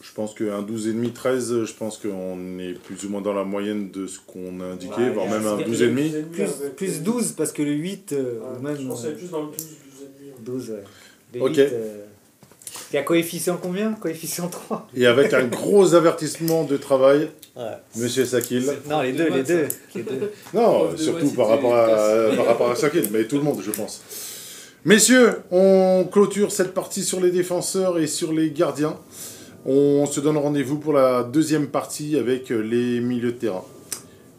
Je 0.00 0.12
pense 0.12 0.34
qu'un 0.34 0.62
12,5, 0.62 1.12
13, 1.12 1.64
je 1.64 1.72
pense 1.74 1.98
qu'on 1.98 2.58
est 2.60 2.74
plus 2.74 3.04
ou 3.04 3.08
moins 3.08 3.20
dans 3.20 3.32
la 3.32 3.44
moyenne 3.44 3.90
de 3.90 4.06
ce 4.06 4.20
qu'on 4.20 4.60
a 4.60 4.64
indiqué, 4.64 4.94
Ouais, 4.94 5.10
voire 5.10 5.28
même 5.28 5.44
un 5.46 5.58
il 5.60 5.74
y 5.74 5.82
a- 5.82 5.88
12,5. 5.88 6.22
Plus, 6.30 6.50
plus 6.76 7.02
12 7.02 7.32
parce 7.32 7.50
que 7.50 7.62
le 7.62 7.72
8, 7.72 8.12
euh, 8.12 8.38
Ouais, 8.38 8.58
ou 8.58 8.62
même 8.62 8.76
je 8.80 8.86
pensais 8.86 9.08
euh, 9.08 9.14
plus 9.16 9.30
dans 9.30 9.42
le 9.42 9.48
12, 9.48 9.56
12 9.56 9.66
et 10.02 10.24
demi. 10.24 10.32
12, 10.40 10.70
ouais. 10.70 10.84
Ok. 11.40 11.56
8, 11.56 11.58
euh, 11.60 12.04
il 12.92 12.96
y 12.96 12.98
a 12.98 13.02
coefficient 13.02 13.58
combien 13.60 13.92
Coefficient 13.92 14.48
3 14.48 14.88
Et 14.96 15.06
avec 15.06 15.32
un 15.32 15.44
gros 15.44 15.94
avertissement 15.94 16.64
de 16.64 16.76
travail, 16.76 17.30
Ouais. 17.54 17.64
Monsieur 17.96 18.24
Sakil. 18.24 18.64
Non, 18.88 19.02
les 19.02 19.12
deux, 19.12 19.28
les 19.28 19.42
deux. 19.42 19.68
les 19.94 20.02
deux. 20.02 20.32
Non, 20.54 20.86
Prof 20.86 20.96
surtout 20.96 21.30
par 21.32 21.48
rapport, 21.48 21.74
à, 21.74 22.34
par 22.34 22.46
rapport 22.46 22.70
à 22.70 22.76
Sakil, 22.76 23.08
mais 23.12 23.24
tout 23.24 23.36
le 23.36 23.42
monde, 23.42 23.60
je 23.62 23.70
pense. 23.70 24.02
Messieurs, 24.86 25.34
on 25.50 26.08
clôture 26.10 26.50
cette 26.50 26.72
partie 26.72 27.02
sur 27.02 27.20
les 27.20 27.30
défenseurs 27.30 27.98
et 27.98 28.06
sur 28.06 28.32
les 28.32 28.50
gardiens. 28.50 28.96
On 29.66 30.06
se 30.06 30.20
donne 30.20 30.38
rendez-vous 30.38 30.78
pour 30.78 30.94
la 30.94 31.22
deuxième 31.24 31.66
partie 31.68 32.16
avec 32.16 32.48
les 32.48 33.00
milieux 33.00 33.32
de 33.32 33.36
terrain. 33.36 33.64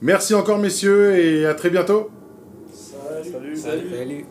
Merci 0.02 0.34
encore, 0.34 0.58
messieurs, 0.58 1.16
et 1.16 1.46
à 1.46 1.54
très 1.54 1.70
bientôt. 1.70 2.10
Salut. 2.74 3.32
Salut. 3.32 3.56
Salut. 3.56 3.90
Salut. 3.96 4.26